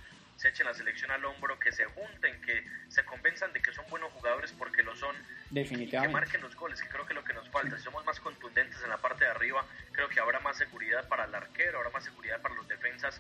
se 0.46 0.50
echen 0.50 0.68
la 0.68 0.76
selección 0.76 1.10
al 1.10 1.26
hombro, 1.26 1.58
que 1.58 1.72
se 1.72 1.86
junten, 1.86 2.40
que 2.42 2.64
se 2.90 3.04
convenzan 3.04 3.52
de 3.52 3.64
que 3.64 3.74
son 3.74 3.84
buenos 3.90 4.14
jugadores 4.14 4.52
porque 4.52 4.84
lo 4.84 4.96
son. 4.96 5.16
Y 5.16 5.54
que 5.56 5.60
Definitivamente. 5.62 6.14
marquen 6.14 6.42
los 6.42 6.56
goles, 6.56 6.80
que 6.84 6.88
creo 6.88 7.04
que 7.04 7.14
es 7.14 7.16
lo 7.16 7.24
que 7.24 7.34
nos 7.34 7.50
falta. 7.50 7.76
Si 7.78 7.84
somos 7.84 8.06
más 8.06 8.20
contundentes 8.20 8.80
en 8.84 8.90
la 8.92 8.98
parte 8.98 9.26
de 9.26 9.32
arriba, 9.32 9.66
creo 9.92 10.08
que 10.08 10.20
habrá 10.20 10.40
más 10.42 10.56
seguridad 10.56 11.08
para 11.08 11.26
el 11.26 11.34
arquero, 11.34 11.80
habrá 11.80 11.90
más 11.90 12.04
seguridad 12.04 12.40
para 12.42 12.54
los 12.54 12.68
defensas 12.68 13.20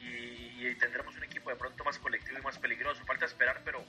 y, 0.00 0.66
y 0.66 0.74
tendremos 0.74 1.14
un 1.14 1.22
equipo 1.22 1.50
de 1.50 1.56
pronto 1.56 1.84
más 1.84 2.00
colectivo 2.00 2.36
y 2.36 2.42
más 2.42 2.58
peligroso. 2.58 3.04
Falta 3.04 3.26
esperar, 3.26 3.60
pero 3.64 3.84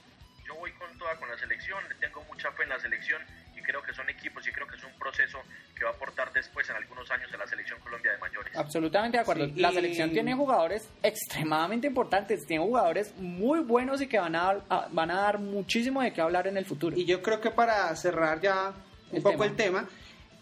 yo 0.46 0.54
voy 0.54 0.70
con 0.74 0.96
toda 0.98 1.16
con 1.16 1.28
la 1.28 1.36
selección, 1.36 1.82
le 1.88 1.96
tengo 1.96 2.22
mucha 2.24 2.52
fe 2.52 2.62
en 2.62 2.68
la 2.68 2.78
selección 2.78 3.20
creo 3.68 3.82
que 3.82 3.92
son 3.92 4.08
equipos 4.08 4.46
y 4.48 4.50
creo 4.50 4.66
que 4.66 4.76
es 4.76 4.82
un 4.84 4.92
proceso 4.98 5.38
que 5.76 5.84
va 5.84 5.90
a 5.90 5.92
aportar 5.92 6.32
después 6.32 6.68
en 6.70 6.76
algunos 6.76 7.10
años 7.10 7.30
a 7.34 7.36
la 7.36 7.46
selección 7.46 7.78
Colombia 7.80 8.12
de 8.12 8.18
mayores. 8.18 8.56
Absolutamente 8.56 9.18
de 9.18 9.22
acuerdo. 9.22 9.44
Sí, 9.46 9.52
La 9.60 9.70
y- 9.70 9.74
selección 9.74 10.10
tiene 10.10 10.34
jugadores 10.34 10.88
extremadamente 11.02 11.86
importantes, 11.86 12.46
tiene 12.46 12.64
jugadores 12.64 13.12
muy 13.18 13.60
buenos 13.60 14.00
y 14.00 14.06
que 14.06 14.18
van 14.18 14.34
a, 14.36 14.44
dar- 14.44 14.64
a- 14.70 14.88
van 14.90 15.10
a 15.10 15.20
dar 15.20 15.38
muchísimo 15.38 16.00
de 16.00 16.14
qué 16.14 16.22
hablar 16.22 16.46
en 16.46 16.56
el 16.56 16.64
futuro. 16.64 16.96
Y 16.96 17.04
yo 17.04 17.20
creo 17.20 17.42
que 17.42 17.50
para 17.50 17.94
cerrar 17.94 18.40
ya 18.40 18.72
un 19.10 19.16
El 19.18 19.22
poco 19.22 19.32
tema. 19.44 19.44
el 19.46 19.56
tema, 19.56 19.88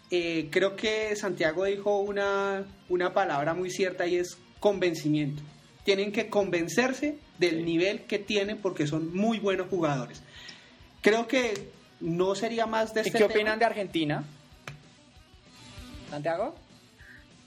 eh, 0.09 0.47
creo 0.49 0.77
que 0.77 1.13
Santiago 1.17 1.65
dijo 1.65 1.99
una, 1.99 2.63
una 2.87 3.13
palabra 3.13 3.53
muy 3.53 3.69
cierta 3.71 4.07
y 4.07 4.15
es 4.15 4.37
convencimiento. 4.61 5.43
Tienen 5.83 6.13
que 6.13 6.29
convencerse 6.29 7.17
del 7.39 7.65
nivel 7.65 8.05
que 8.05 8.19
tienen 8.19 8.57
porque 8.61 8.87
son 8.87 9.13
muy 9.13 9.39
buenos 9.39 9.67
jugadores. 9.67 10.23
Creo 11.01 11.27
que 11.27 11.75
no 11.99 12.35
sería 12.35 12.65
más 12.65 12.93
de 12.93 13.01
¿Y 13.01 13.07
este 13.07 13.11
qué 13.17 13.25
tema. 13.25 13.33
opinan 13.33 13.59
de 13.59 13.65
Argentina? 13.65 14.23
¿Santiago? 16.09 16.55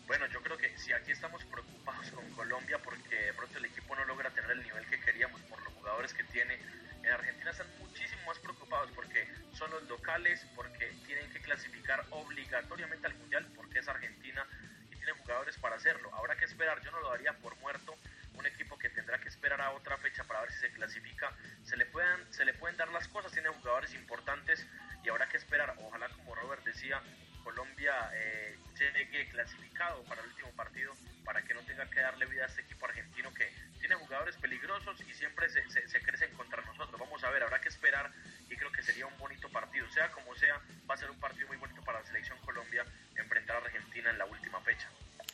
Bueno, 0.06 0.26
yo 0.26 0.42
creo 0.42 0.56
que 0.58 0.76
si 0.76 0.92
aquí 0.92 1.12
estamos 1.12 1.42
preocupados 1.44 2.10
con 2.10 2.28
Colombia 2.30 2.78
porque 2.82 3.14
de 3.16 3.32
pronto 3.32 3.58
el 3.58 3.64
equipo 3.66 3.94
no 3.94 4.04
logra 4.04 4.30
tener 4.30 4.50
el 4.50 4.62
nivel 4.62 4.84
que 4.86 5.00
queríamos 5.00 5.40
por 5.42 5.62
los 5.62 5.72
jugadores 5.74 6.12
que 6.12 6.24
tiene, 6.24 6.58
en 7.02 7.10
Argentina 7.10 7.50
están 7.50 7.68
muchísimo 7.78 8.20
más 8.26 8.38
preocupados 8.38 8.90
porque 8.94 9.26
son 9.56 9.70
los 9.70 9.82
locales, 9.88 10.44
porque 10.54 10.92
tienen 11.06 11.30
que 11.32 11.40
clasificar 11.40 12.04
obligatoriamente 12.10 13.06
al 13.06 13.14
Mundial 13.14 13.46
porque 13.56 13.78
es 13.78 13.88
Argentina 13.88 14.44
y 14.92 14.96
tiene 14.96 15.12
jugadores 15.12 15.56
para 15.58 15.76
hacerlo. 15.76 16.10
Habrá 16.14 16.36
que 16.36 16.44
esperar, 16.44 16.82
yo 16.82 16.90
no 16.90 17.00
lo 17.00 17.10
daría 17.10 17.32
por 17.34 17.56
muerto, 17.60 17.94
un 18.40 18.46
equipo 18.46 18.78
que 18.78 18.88
tendrá 18.88 19.18
que 19.20 19.28
esperar 19.28 19.60
a 19.60 19.70
otra 19.72 19.96
fecha 19.98 20.24
para 20.24 20.40
ver 20.40 20.50
si 20.52 20.60
se 20.60 20.70
clasifica, 20.72 21.32
se 21.62 21.76
le 21.76 21.86
puedan, 21.86 22.32
se 22.32 22.44
le 22.44 22.54
pueden 22.54 22.76
dar 22.76 22.88
las 22.88 23.06
cosas, 23.08 23.32
tiene 23.32 23.50
jugadores 23.50 23.94
importantes 23.94 24.66
y 25.04 25.08
habrá 25.10 25.28
que 25.28 25.36
esperar, 25.36 25.74
ojalá 25.78 26.08
como 26.08 26.34
Robert 26.34 26.64
decía, 26.64 27.02
Colombia 27.44 28.10
eh, 28.14 28.58
llegue 28.78 29.28
clasificado 29.28 30.02
para 30.04 30.22
el 30.22 30.28
último 30.28 30.50
partido 30.52 30.94
para 31.24 31.42
que 31.42 31.54
no 31.54 31.60
tenga 31.62 31.88
que 31.90 32.00
darle 32.00 32.26
vida 32.26 32.44
a 32.44 32.46
este 32.46 32.62
equipo 32.62 32.86
argentino 32.86 33.32
que 33.34 33.52
tiene 33.78 33.94
jugadores 33.96 34.36
peligrosos 34.36 35.00
y 35.06 35.12
siempre 35.12 35.48
se, 35.48 35.68
se, 35.70 35.86
se 35.86 36.02
crecen 36.02 36.32
contra 36.34 36.62
nosotros. 36.62 36.98
Vamos 36.98 37.22
a 37.24 37.30
ver, 37.30 37.42
habrá 37.42 37.60
que 37.60 37.68
esperar 37.68 38.10
y 38.48 38.56
creo 38.56 38.72
que 38.72 38.82
sería 38.82 39.06
un 39.06 39.16
bonito 39.18 39.48
partido. 39.50 39.88
Sea 39.90 40.10
como 40.10 40.34
sea, 40.34 40.60
va 40.88 40.94
a 40.94 40.98
ser 40.98 41.10
un 41.10 41.20
partido 41.20 41.46
muy 41.48 41.56
bonito 41.58 41.82
para 41.82 42.00
la 42.00 42.06
selección 42.06 42.38
Colombia 42.38 42.84
enfrentar 43.16 43.56
a 43.56 43.60
Argentina 43.60 44.10
en 44.10 44.18
la 44.18 44.24
última 44.24 44.60
fecha. 44.62 44.88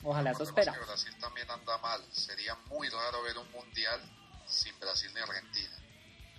Ojalá 0.06 0.30
eso 0.30 0.44
espera. 0.44 0.72
que 0.72 0.78
Brasil 0.78 1.12
también 1.20 1.50
anda 1.50 1.76
mal. 1.78 2.00
Sería 2.12 2.54
muy 2.70 2.88
raro 2.88 3.22
ver 3.24 3.36
un 3.38 3.50
mundial 3.52 4.00
sin 4.46 4.78
Brasil 4.78 5.10
ni 5.14 5.20
Argentina. 5.20 5.76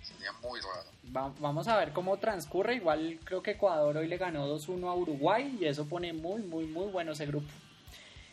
Sería 0.02 0.32
muy 0.32 0.58
raro. 0.60 0.90
Va- 1.14 1.34
vamos 1.38 1.68
a 1.68 1.76
ver 1.76 1.92
cómo 1.92 2.16
transcurre. 2.16 2.76
Igual 2.76 3.20
creo 3.24 3.42
que 3.42 3.52
Ecuador 3.52 3.96
hoy 3.98 4.08
le 4.08 4.16
ganó 4.16 4.46
2-1 4.48 4.88
a 4.88 4.94
Uruguay 4.94 5.58
y 5.60 5.66
eso 5.66 5.86
pone 5.86 6.12
muy, 6.14 6.40
muy, 6.42 6.64
muy 6.64 6.90
bueno 6.90 7.12
ese 7.12 7.26
grupo. 7.26 7.46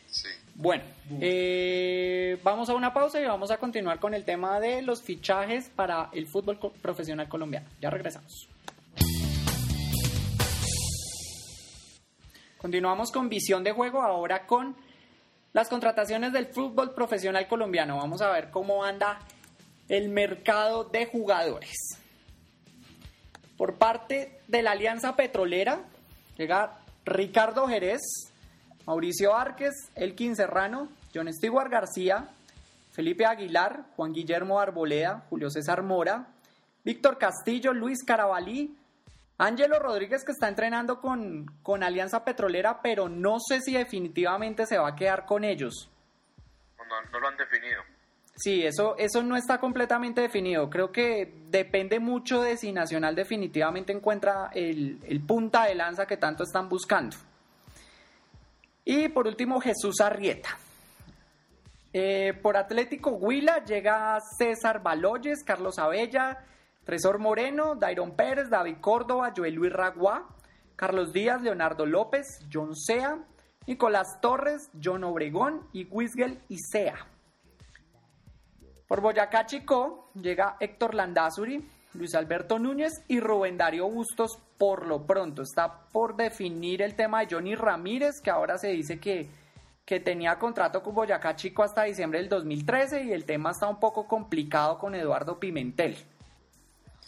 Sí. 0.08 0.28
Bueno, 0.54 0.84
eh, 1.20 2.40
vamos 2.42 2.70
a 2.70 2.74
una 2.74 2.94
pausa 2.94 3.20
y 3.20 3.24
vamos 3.26 3.50
a 3.50 3.58
continuar 3.58 4.00
con 4.00 4.14
el 4.14 4.24
tema 4.24 4.58
de 4.60 4.80
los 4.80 5.02
fichajes 5.02 5.68
para 5.68 6.08
el 6.12 6.26
fútbol 6.26 6.58
profesional 6.80 7.28
colombiano. 7.28 7.68
Ya 7.82 7.90
regresamos. 7.90 8.48
Continuamos 12.56 13.12
con 13.12 13.28
visión 13.28 13.62
de 13.62 13.72
juego 13.72 14.00
ahora 14.00 14.46
con 14.46 14.76
las 15.56 15.70
contrataciones 15.70 16.34
del 16.34 16.48
fútbol 16.48 16.92
profesional 16.92 17.48
colombiano. 17.48 17.96
Vamos 17.96 18.20
a 18.20 18.30
ver 18.30 18.50
cómo 18.50 18.84
anda 18.84 19.20
el 19.88 20.10
mercado 20.10 20.84
de 20.84 21.06
jugadores. 21.06 21.98
Por 23.56 23.76
parte 23.76 24.38
de 24.48 24.60
la 24.60 24.72
Alianza 24.72 25.16
Petrolera 25.16 25.80
llega 26.36 26.78
Ricardo 27.06 27.66
Jerez, 27.68 28.02
Mauricio 28.84 29.34
Árquez, 29.34 29.72
Elkin 29.94 30.36
Serrano, 30.36 30.90
John 31.14 31.32
Stewart 31.32 31.70
García, 31.70 32.28
Felipe 32.92 33.24
Aguilar, 33.24 33.86
Juan 33.96 34.12
Guillermo 34.12 34.60
Arboleda, 34.60 35.24
Julio 35.30 35.48
César 35.48 35.82
Mora, 35.82 36.26
Víctor 36.84 37.16
Castillo, 37.16 37.72
Luis 37.72 38.04
Carabalí, 38.04 38.76
Ángelo 39.38 39.78
Rodríguez 39.78 40.24
que 40.24 40.32
está 40.32 40.48
entrenando 40.48 41.00
con, 41.00 41.46
con 41.62 41.82
Alianza 41.82 42.24
Petrolera, 42.24 42.80
pero 42.82 43.08
no 43.08 43.36
sé 43.38 43.60
si 43.60 43.74
definitivamente 43.74 44.66
se 44.66 44.78
va 44.78 44.88
a 44.88 44.96
quedar 44.96 45.26
con 45.26 45.44
ellos. 45.44 45.90
No, 46.78 46.84
no- 47.12 47.20
lo 47.20 47.28
han 47.28 47.36
definido. 47.36 47.82
Sí, 48.36 48.64
eso, 48.66 48.96
eso 48.98 49.22
no 49.22 49.36
está 49.36 49.58
completamente 49.58 50.20
definido. 50.20 50.68
Creo 50.70 50.92
que 50.92 51.34
depende 51.48 51.98
mucho 52.00 52.42
de 52.42 52.56
si 52.58 52.70
Nacional 52.70 53.14
definitivamente 53.14 53.92
encuentra 53.92 54.50
el, 54.54 55.00
el 55.06 55.20
punta 55.20 55.64
de 55.64 55.74
lanza 55.74 56.06
que 56.06 56.16
tanto 56.18 56.42
están 56.44 56.68
buscando. 56.68 57.16
Y 58.84 59.08
por 59.08 59.26
último, 59.26 59.60
Jesús 59.60 60.00
Arrieta. 60.00 60.50
Eh, 61.92 62.34
por 62.42 62.56
Atlético 62.58 63.10
Huila 63.12 63.64
llega 63.64 64.18
César 64.38 64.82
Baloyes, 64.82 65.42
Carlos 65.42 65.78
Abella, 65.78 66.44
Tresor 66.86 67.18
Moreno, 67.18 67.74
Dairon 67.74 68.12
Pérez, 68.12 68.48
David 68.48 68.76
Córdoba, 68.80 69.32
Joel 69.36 69.56
Luis 69.56 69.72
Raguá, 69.72 70.28
Carlos 70.76 71.12
Díaz, 71.12 71.42
Leonardo 71.42 71.84
López, 71.84 72.46
John 72.50 72.76
Sea, 72.76 73.18
Nicolás 73.66 74.20
Torres, 74.20 74.70
John 74.82 75.02
Obregón 75.02 75.66
y 75.72 75.88
Wisgel 75.90 76.38
Isea. 76.48 76.94
Por 78.86 79.00
Boyacá 79.00 79.46
Chico 79.46 80.12
llega 80.14 80.56
Héctor 80.60 80.94
Landazuri, 80.94 81.68
Luis 81.94 82.14
Alberto 82.14 82.60
Núñez 82.60 83.02
y 83.08 83.18
Rubén 83.18 83.58
Darío 83.58 83.88
Bustos 83.88 84.38
por 84.56 84.86
lo 84.86 85.04
pronto. 85.06 85.42
Está 85.42 85.88
por 85.90 86.14
definir 86.14 86.82
el 86.82 86.94
tema 86.94 87.18
de 87.18 87.34
Johnny 87.34 87.56
Ramírez, 87.56 88.20
que 88.22 88.30
ahora 88.30 88.58
se 88.58 88.68
dice 88.68 89.00
que, 89.00 89.28
que 89.84 89.98
tenía 89.98 90.38
contrato 90.38 90.84
con 90.84 90.94
Boyacá 90.94 91.34
Chico 91.34 91.64
hasta 91.64 91.82
diciembre 91.82 92.20
del 92.20 92.28
2013 92.28 93.06
y 93.06 93.12
el 93.12 93.24
tema 93.24 93.50
está 93.50 93.66
un 93.66 93.80
poco 93.80 94.06
complicado 94.06 94.78
con 94.78 94.94
Eduardo 94.94 95.40
Pimentel. 95.40 95.96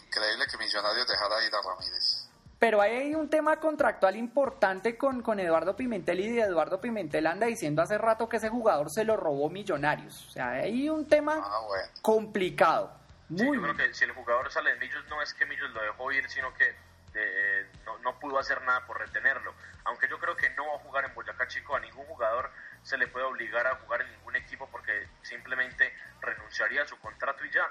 Increíble 0.09 0.45
que 0.49 0.57
Millonarios 0.57 1.07
dejara 1.07 1.43
ir 1.45 1.53
a 1.53 1.61
Ramírez. 1.61 2.25
Pero 2.57 2.81
hay 2.81 3.13
un 3.13 3.29
tema 3.29 3.59
contractual 3.59 4.15
importante 4.17 4.97
con, 4.97 5.21
con 5.21 5.39
Eduardo 5.39 5.75
Pimentel 5.75 6.19
y 6.19 6.39
Eduardo 6.39 6.81
Pimentel 6.81 7.27
anda 7.27 7.45
diciendo 7.45 7.81
hace 7.83 7.97
rato 7.97 8.27
que 8.27 8.37
ese 8.37 8.49
jugador 8.49 8.89
se 8.89 9.03
lo 9.05 9.15
robó 9.15 9.49
Millonarios. 9.51 10.27
O 10.27 10.31
sea, 10.31 10.49
hay 10.49 10.89
un 10.89 11.07
tema 11.07 11.35
Ah, 11.41 11.59
bueno. 11.67 11.87
complicado. 12.01 12.91
Sí, 13.29 13.43
Muy 13.43 13.57
yo 13.57 13.63
creo 13.63 13.77
que 13.77 13.93
si 13.93 14.03
el 14.05 14.11
jugador 14.13 14.51
sale 14.51 14.73
de 14.73 14.79
Millos 14.79 15.05
no 15.09 15.21
es 15.21 15.33
que 15.35 15.45
Millos 15.45 15.69
lo 15.69 15.81
dejó 15.83 16.11
ir, 16.11 16.27
sino 16.29 16.51
que 16.55 16.75
eh, 17.13 17.67
no, 17.85 17.97
no 17.99 18.19
pudo 18.19 18.39
hacer 18.39 18.59
nada 18.63 18.85
por 18.87 18.97
retenerlo. 18.97 19.53
Aunque 19.85 20.09
yo 20.09 20.17
creo 20.19 20.35
que 20.35 20.49
no 20.51 20.65
va 20.67 20.75
a 20.75 20.79
jugar 20.79 21.05
en 21.05 21.13
Boyacá 21.13 21.47
Chico, 21.47 21.75
a 21.75 21.79
ningún 21.79 22.05
jugador 22.07 22.49
se 22.81 22.97
le 22.97 23.07
puede 23.07 23.25
obligar 23.25 23.67
a 23.67 23.75
jugar 23.75 24.01
en 24.01 24.11
ningún 24.11 24.35
equipo 24.35 24.67
porque 24.71 25.07
simplemente 25.21 25.93
renunciaría 26.21 26.81
a 26.81 26.87
su 26.87 26.97
contrato 26.99 27.45
y 27.45 27.51
ya. 27.51 27.67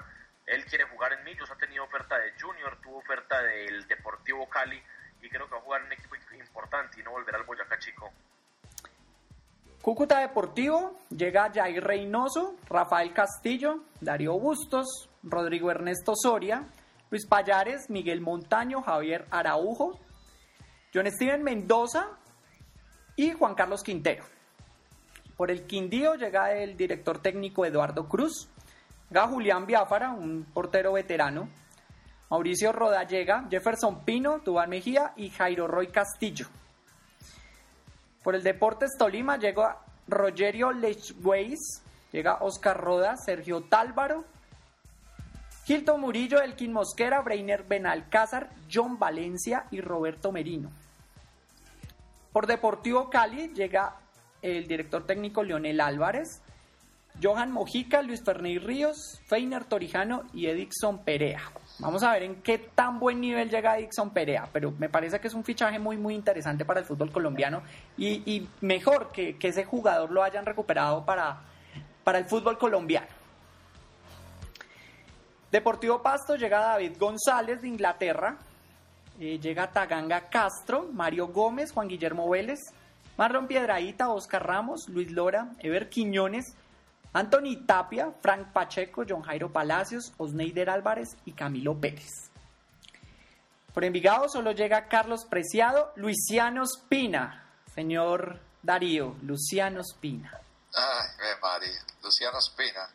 Él 0.49 0.65
quiere 0.65 0.85
jugar 0.85 1.13
en 1.13 1.23
Millos, 1.23 1.49
ha 1.49 1.55
tenido 1.55 1.83
oferta 1.83 2.17
de 2.17 2.33
Junior, 2.39 2.77
tuvo 2.81 2.97
oferta 2.97 3.41
del 3.41 3.87
Deportivo 3.87 4.49
Cali 4.49 4.81
y 5.21 5.29
creo 5.29 5.45
que 5.47 5.53
va 5.53 5.59
a 5.59 5.63
jugar 5.63 5.81
en 5.81 5.87
un 5.87 5.93
equipo 5.93 6.15
importante 6.33 6.99
y 6.99 7.03
no 7.03 7.11
volverá 7.11 7.37
al 7.37 7.45
Boyacá 7.45 7.77
Chico. 7.77 8.11
Cúcuta 9.81 10.19
Deportivo 10.19 10.99
llega 11.09 11.51
Jair 11.53 11.83
Reynoso, 11.83 12.57
Rafael 12.67 13.13
Castillo, 13.13 13.83
Darío 14.01 14.37
Bustos, 14.39 15.09
Rodrigo 15.23 15.71
Ernesto 15.71 16.13
Soria, 16.15 16.65
Luis 17.09 17.25
Payares, 17.25 17.89
Miguel 17.89 18.21
Montaño, 18.21 18.81
Javier 18.81 19.25
Araujo. 19.31 19.99
John 20.93 21.05
Steven 21.11 21.43
Mendoza 21.43 22.17
y 23.15 23.31
Juan 23.31 23.53
Carlos 23.53 23.83
Quintero. 23.83 24.23
Por 25.37 25.51
el 25.51 25.67
Quindío 25.67 26.15
llega 26.15 26.51
el 26.53 26.75
director 26.75 27.21
técnico 27.21 27.63
Eduardo 27.63 28.09
Cruz, 28.09 28.49
llega 29.09 29.27
Julián 29.27 29.65
Biafara, 29.65 30.11
un 30.11 30.45
portero 30.53 30.93
veterano, 30.93 31.49
Mauricio 32.29 32.71
Rodallega, 32.71 33.47
Jefferson 33.49 34.05
Pino, 34.05 34.39
Dubán 34.39 34.69
Mejía 34.69 35.13
y 35.15 35.29
Jairo 35.29 35.67
Roy 35.67 35.87
Castillo. 35.87 36.47
Por 38.23 38.35
el 38.35 38.43
Deportes 38.43 38.91
Tolima 38.97 39.37
llega 39.37 39.79
Rogerio 40.07 40.71
Lechweis, 40.71 41.81
llega 42.11 42.37
Oscar 42.41 42.77
Roda, 42.79 43.15
Sergio 43.17 43.61
Tálvaro, 43.61 44.25
Hilton 45.65 46.01
Murillo, 46.01 46.41
Elkin 46.41 46.73
Mosquera, 46.73 47.21
Breiner 47.21 47.63
Benalcázar, 47.63 48.49
John 48.71 48.97
Valencia 48.97 49.65
y 49.71 49.81
Roberto 49.81 50.31
Merino. 50.31 50.71
Por 52.31 52.47
Deportivo 52.47 53.09
Cali 53.09 53.53
llega 53.53 53.95
el 54.41 54.67
director 54.67 55.05
técnico 55.05 55.43
Leonel 55.43 55.81
Álvarez, 55.81 56.41
Johan 57.21 57.51
Mojica, 57.51 58.01
Luis 58.01 58.23
Fernández 58.23 58.63
Ríos, 58.63 59.21
Feiner 59.25 59.65
Torijano 59.65 60.23
y 60.33 60.47
Edixon 60.47 61.03
Perea. 61.03 61.41
Vamos 61.79 62.03
a 62.03 62.11
ver 62.13 62.23
en 62.23 62.41
qué 62.41 62.57
tan 62.57 62.99
buen 62.99 63.19
nivel 63.19 63.49
llega 63.49 63.77
Edixon 63.77 64.11
Perea, 64.11 64.47
pero 64.51 64.71
me 64.71 64.89
parece 64.89 65.19
que 65.19 65.27
es 65.27 65.33
un 65.33 65.43
fichaje 65.43 65.79
muy 65.79 65.97
muy 65.97 66.15
interesante 66.15 66.65
para 66.65 66.79
el 66.79 66.85
fútbol 66.85 67.11
colombiano 67.11 67.61
y, 67.97 68.47
mejor 68.61 69.11
que, 69.11 69.37
ese 69.41 69.65
jugador 69.65 70.11
lo 70.11 70.23
hayan 70.23 70.45
recuperado 70.45 71.03
para, 71.03 71.41
para 72.03 72.19
el 72.19 72.25
fútbol 72.25 72.57
colombiano. 72.57 73.07
Deportivo 75.51 76.01
Pasto 76.03 76.35
llega 76.35 76.59
David 76.59 76.97
González 76.99 77.61
de 77.61 77.67
Inglaterra, 77.67 78.37
eh, 79.19 79.39
llega 79.39 79.71
Taganga 79.71 80.29
Castro, 80.29 80.87
Mario 80.93 81.27
Gómez, 81.27 81.71
Juan 81.71 81.87
Guillermo 81.87 82.29
Vélez, 82.29 82.59
Marlon 83.17 83.47
Piedraíta, 83.47 84.09
Oscar 84.09 84.45
Ramos, 84.45 84.87
Luis 84.87 85.11
Lora, 85.11 85.49
Ever 85.59 85.89
Quiñones, 85.89 86.55
Anthony 87.13 87.65
Tapia, 87.65 88.13
Frank 88.21 88.51
Pacheco, 88.53 89.03
John 89.07 89.21
Jairo 89.23 89.51
Palacios, 89.51 90.13
Osneider 90.17 90.69
Álvarez 90.69 91.09
y 91.25 91.33
Camilo 91.33 91.79
Pérez. 91.79 92.29
Por 93.73 93.83
Envigado 93.83 94.29
solo 94.29 94.51
llega 94.51 94.87
Carlos 94.87 95.25
Preciado, 95.25 95.91
Luciano 95.95 96.63
Espina. 96.63 97.45
Señor 97.73 98.39
Darío, 98.61 99.15
Luciano 99.21 99.81
Espina. 99.81 100.39
Ay, 100.73 101.27
María, 101.41 101.79
Luciano 102.03 102.37
Espina. 102.39 102.89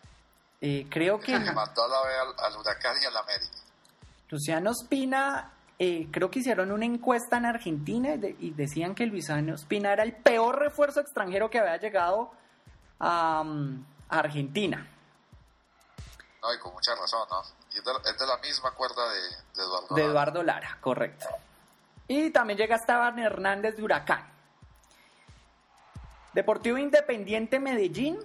Eh, 0.61 0.87
creo 0.91 1.19
que... 1.19 1.33
Le 1.39 1.53
mandó 1.53 1.85
a 1.85 1.89
la 1.89 2.03
vez 2.03 2.17
al, 2.39 2.57
Huracán 2.57 2.97
y 3.03 3.07
al 3.07 3.17
América. 3.17 3.57
Luciano 4.31 4.71
Espina 4.71 5.53
eh, 5.79 6.09
creo 6.11 6.31
que 6.31 6.41
hicieron 6.41 6.71
una 6.71 6.85
encuesta 6.85 7.37
en 7.37 7.47
Argentina 7.47 8.15
y, 8.15 8.51
decían 8.51 8.95
que 8.95 9.07
Luciano 9.07 9.55
Espina 9.55 9.93
era 9.93 10.03
el 10.03 10.13
peor 10.13 10.59
refuerzo 10.59 11.01
extranjero 11.01 11.51
que 11.51 11.59
había 11.59 11.77
llegado 11.79 12.31
a, 13.01 13.45
Argentina. 14.21 14.87
No, 16.43 16.55
y 16.55 16.59
con 16.59 16.73
mucha 16.73 16.95
razón, 16.95 17.27
¿no? 17.31 17.43
Y 17.73 17.79
es, 17.79 17.85
de, 17.85 18.27
la 18.27 18.37
misma 18.39 18.71
cuerda 18.73 19.03
de, 19.09 19.63
Eduardo 19.63 19.87
Lara. 19.91 19.95
De 19.95 20.03
Eduardo 20.05 20.43
Lara, 20.43 20.79
correcto. 20.81 21.27
Y 22.07 22.31
también 22.31 22.59
llega 22.59 22.77
Esteban 22.77 23.19
Hernández 23.19 23.77
de 23.77 23.83
Huracán. 23.83 24.31
Deportivo 26.35 26.79
Independiente 26.79 27.59
Medellín 27.61 28.19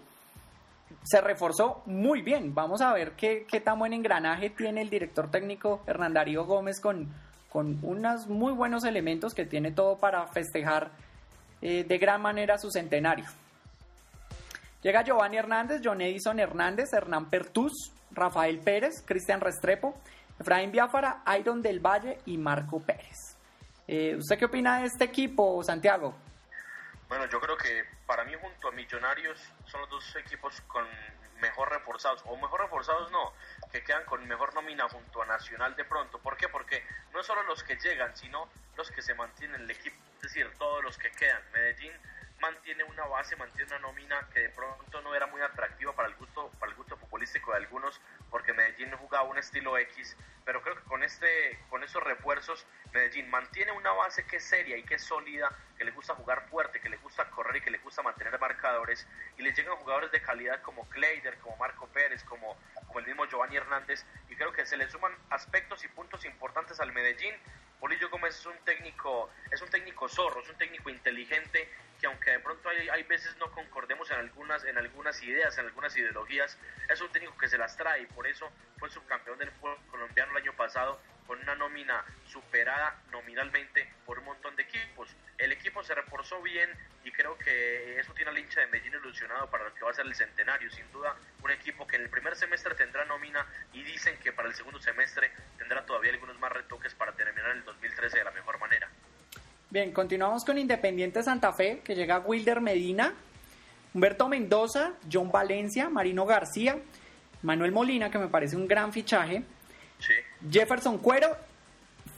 se 1.04 1.22
reforzó 1.22 1.82
muy 1.86 2.22
bien. 2.22 2.54
Vamos 2.54 2.82
a 2.82 2.92
ver 2.94 3.14
qué, 3.14 3.46
qué 3.50 3.62
tan 3.62 3.80
buen 3.80 3.94
engranaje 3.94 4.50
tiene 4.50 4.82
el 4.82 4.90
director 4.90 5.32
técnico 5.32 5.82
Hernán 5.88 6.14
Darío 6.14 6.46
Gómez 6.46 6.82
con, 6.82 7.14
con 7.50 7.80
unos 7.84 8.28
muy 8.28 8.54
buenos 8.54 8.84
elementos 8.84 9.34
que 9.34 9.46
tiene 9.46 9.72
todo 9.72 9.98
para 9.98 10.28
festejar 10.28 10.92
eh, 11.62 11.84
de 11.84 11.98
gran 11.98 12.22
manera 12.22 12.58
su 12.58 12.72
centenario. 12.72 13.26
Llega 14.82 15.04
Giovanni 15.04 15.38
Hernández, 15.38 15.82
John 15.84 16.00
Edison 16.00 16.40
Hernández, 16.40 16.94
Hernán 16.94 17.30
Pertús, 17.30 17.92
Rafael 18.12 18.60
Pérez, 18.60 19.04
Cristian 19.06 19.42
Restrepo, 19.42 20.00
Efraín 20.40 20.72
Biafara, 20.72 21.22
Iron 21.38 21.62
del 21.62 21.82
Valle 21.82 22.20
y 22.26 22.38
Marco 22.38 22.80
Pérez. 22.80 23.36
Eh, 23.88 24.16
¿Usted 24.16 24.38
qué 24.38 24.46
opina 24.46 24.80
de 24.80 24.86
este 24.86 25.04
equipo, 25.04 25.62
Santiago? 25.64 26.16
Bueno, 27.10 27.26
yo 27.26 27.42
creo 27.42 27.58
que 27.58 27.84
para 28.06 28.24
mí 28.24 28.34
junto 28.40 28.70
a 28.70 28.72
Millonarios 28.72 29.38
son 29.66 29.82
los 29.82 29.90
dos 29.90 30.16
equipos 30.16 30.62
con 30.62 30.86
mejor 31.42 31.70
reforzados, 31.70 32.24
o 32.26 32.38
mejor 32.38 32.62
reforzados 32.62 33.12
no, 33.12 33.34
que 33.72 33.84
quedan 33.84 34.06
con 34.06 34.26
mejor 34.28 34.54
nómina 34.54 34.88
junto 34.88 35.22
a 35.22 35.26
Nacional 35.26 35.76
de 35.76 35.84
pronto. 35.84 36.20
¿Por 36.20 36.38
qué? 36.38 36.48
Porque 36.48 36.84
no 37.14 37.22
solo 37.24 37.44
los 37.44 37.64
que 37.64 37.76
llegan, 37.76 38.16
sino 38.16 38.48
los 38.78 38.90
que 38.92 39.02
se 39.02 39.14
mantienen 39.14 39.56
en 39.56 39.62
el 39.64 39.72
equipo, 39.72 39.98
es 40.18 40.22
decir, 40.22 40.50
todos 40.58 40.84
los 40.84 40.98
que 40.98 41.12
quedan. 41.12 41.42
Medellín 41.52 41.92
mantiene 42.40 42.84
una 42.84 43.06
base, 43.06 43.36
mantiene 43.36 43.72
una 43.76 43.80
nómina 43.80 44.28
que 44.34 44.42
de 44.42 44.50
pronto 44.50 45.02
no 45.02 45.16
era 45.16 45.28
muy 45.28 45.42
atractiva 45.42 45.94
para 45.94 46.08
el 46.08 46.16
gusto, 46.16 46.50
para 46.60 46.72
el 46.72 46.78
gusto 46.78 46.98
futbolístico 46.98 47.52
de 47.52 47.58
algunos, 47.58 48.00
porque 48.30 48.54
Medellín 48.54 48.92
jugaba 48.98 49.24
un 49.24 49.38
estilo 49.38 49.78
X, 49.78 50.16
pero 50.46 50.62
creo 50.62 50.76
que 50.76 50.84
con 50.84 51.04
este, 51.04 51.60
con 51.70 51.84
esos 51.84 52.04
refuerzos, 52.04 52.66
Medellín 52.94 53.30
mantiene 53.30 53.72
una 53.72 53.92
base 53.92 54.26
que 54.26 54.38
es 54.38 54.44
seria 54.44 54.78
y 54.78 54.84
que 54.84 54.96
es 54.96 55.04
sólida, 55.04 55.50
que 55.78 55.84
le 55.84 55.92
gusta 55.92 56.16
jugar 56.16 56.48
fuerte, 56.50 56.80
que 56.80 56.90
le 56.90 56.98
gusta 56.98 57.30
correr 57.30 57.58
y 57.58 57.62
que 57.62 57.72
le 57.72 57.78
gusta 57.80 58.02
mantener 58.02 58.40
marcadores, 58.40 59.08
y 59.38 59.44
le 59.44 59.54
llegan 59.54 59.76
jugadores 59.78 60.12
de 60.12 60.22
calidad 60.22 60.62
como 60.62 60.88
Kleider, 60.90 61.38
como 61.40 61.58
Marco 61.58 61.88
Pérez, 61.88 62.24
como, 62.24 62.58
como 62.88 63.00
el 63.00 63.06
mismo 63.06 63.26
Giovanni 63.26 63.58
Hernández, 63.58 64.06
y 64.30 64.36
creo 64.36 64.52
que 64.54 64.66
se 64.66 64.78
le 64.78 64.90
suman 64.90 65.14
aspectos 65.30 65.84
y 65.84 65.88
puntos 65.90 66.26
importantes 66.26 66.80
al 66.80 66.92
Medellín. 66.92 67.36
Polillo 67.80 68.10
Gómez 68.10 68.38
es 68.38 68.46
un 68.46 68.58
técnico, 68.66 69.30
es 69.52 69.62
un 69.62 69.70
técnico 69.70 70.10
zorro, 70.10 70.42
es 70.42 70.50
un 70.50 70.58
técnico 70.58 70.90
inteligente 70.90 71.70
que 72.00 72.08
aunque 72.08 72.32
de 72.32 72.40
pronto 72.40 72.70
hay, 72.70 72.90
hay 72.90 73.04
veces 73.04 73.36
no 73.38 73.52
concordemos 73.52 74.10
en 74.12 74.18
algunas, 74.18 74.64
en 74.64 74.78
algunas 74.78 75.22
ideas, 75.24 75.58
en 75.58 75.66
algunas 75.66 75.96
ideologías, 75.98 76.58
es 76.90 77.02
un 77.02 77.10
técnico 77.12 77.38
que 77.38 77.48
se 77.48 77.58
las 77.58 77.76
trae 77.76 78.04
y 78.04 78.06
por 78.08 78.28
eso 78.28 78.50
fue 78.78 78.90
subcampeón 78.90 79.38
del 79.40 79.52
fútbol 79.52 79.78
colombiano 79.92 80.32
el 80.32 80.44
año 80.44 80.54
pasado 80.54 81.00
con 81.28 81.40
una 81.40 81.56
nómina 81.56 82.04
superada 82.26 83.02
nominalmente 83.12 83.88
por 84.06 84.20
un 84.20 84.26
montón 84.26 84.56
de 84.56 84.64
equipos. 84.64 85.16
El 85.38 85.52
equipo 85.52 85.84
se 85.84 85.94
reforzó 85.94 86.42
bien 86.42 86.70
y 87.10 87.12
creo 87.12 87.36
que 87.38 88.00
eso 88.00 88.14
tiene 88.14 88.30
al 88.30 88.38
hincha 88.38 88.62
de 88.62 88.68
Medellín 88.68 88.94
ilusionado 88.94 89.50
para 89.50 89.64
lo 89.64 89.74
que 89.74 89.84
va 89.84 89.90
a 89.90 89.94
ser 89.94 90.06
el 90.06 90.14
centenario. 90.14 90.70
Sin 90.70 90.90
duda, 90.92 91.16
un 91.44 91.50
equipo 91.50 91.88
que 91.88 91.96
en 91.96 92.04
el 92.04 92.10
primer 92.10 92.36
semestre 92.36 92.76
tendrá 92.76 93.04
nómina 93.06 93.46
y 93.74 93.82
dicen 93.84 94.16
que 94.24 94.32
para 94.32 94.48
el 94.48 94.54
segundo 94.54 94.80
semestre 94.80 95.32
tendrá 95.58 95.84
todavía 95.86 96.12
algunos 96.12 96.40
más 96.40 96.52
retoques 96.52 96.94
para 96.94 97.12
terminar 97.14 97.56
el 97.56 97.64
2013 97.64 98.20
de 98.20 98.24
la 98.24 98.32
mejor 98.32 98.60
manera. 98.60 98.88
Bien, 99.72 99.92
continuamos 99.92 100.46
con 100.46 100.60
Independiente 100.60 101.24
Santa 101.24 101.52
Fe, 101.52 101.82
que 101.84 101.96
llega 101.96 102.20
Wilder 102.20 102.62
Medina, 102.62 103.14
Humberto 103.94 104.30
Mendoza, 104.30 104.94
John 105.12 105.32
Valencia, 105.32 105.90
Marino 105.90 106.26
García, 106.28 106.78
Manuel 107.42 107.72
Molina, 107.72 108.12
que 108.12 108.20
me 108.20 108.28
parece 108.28 108.56
un 108.56 108.68
gran 108.68 108.94
fichaje, 108.94 109.44
Jefferson 110.50 111.00
Cuero, 111.00 111.36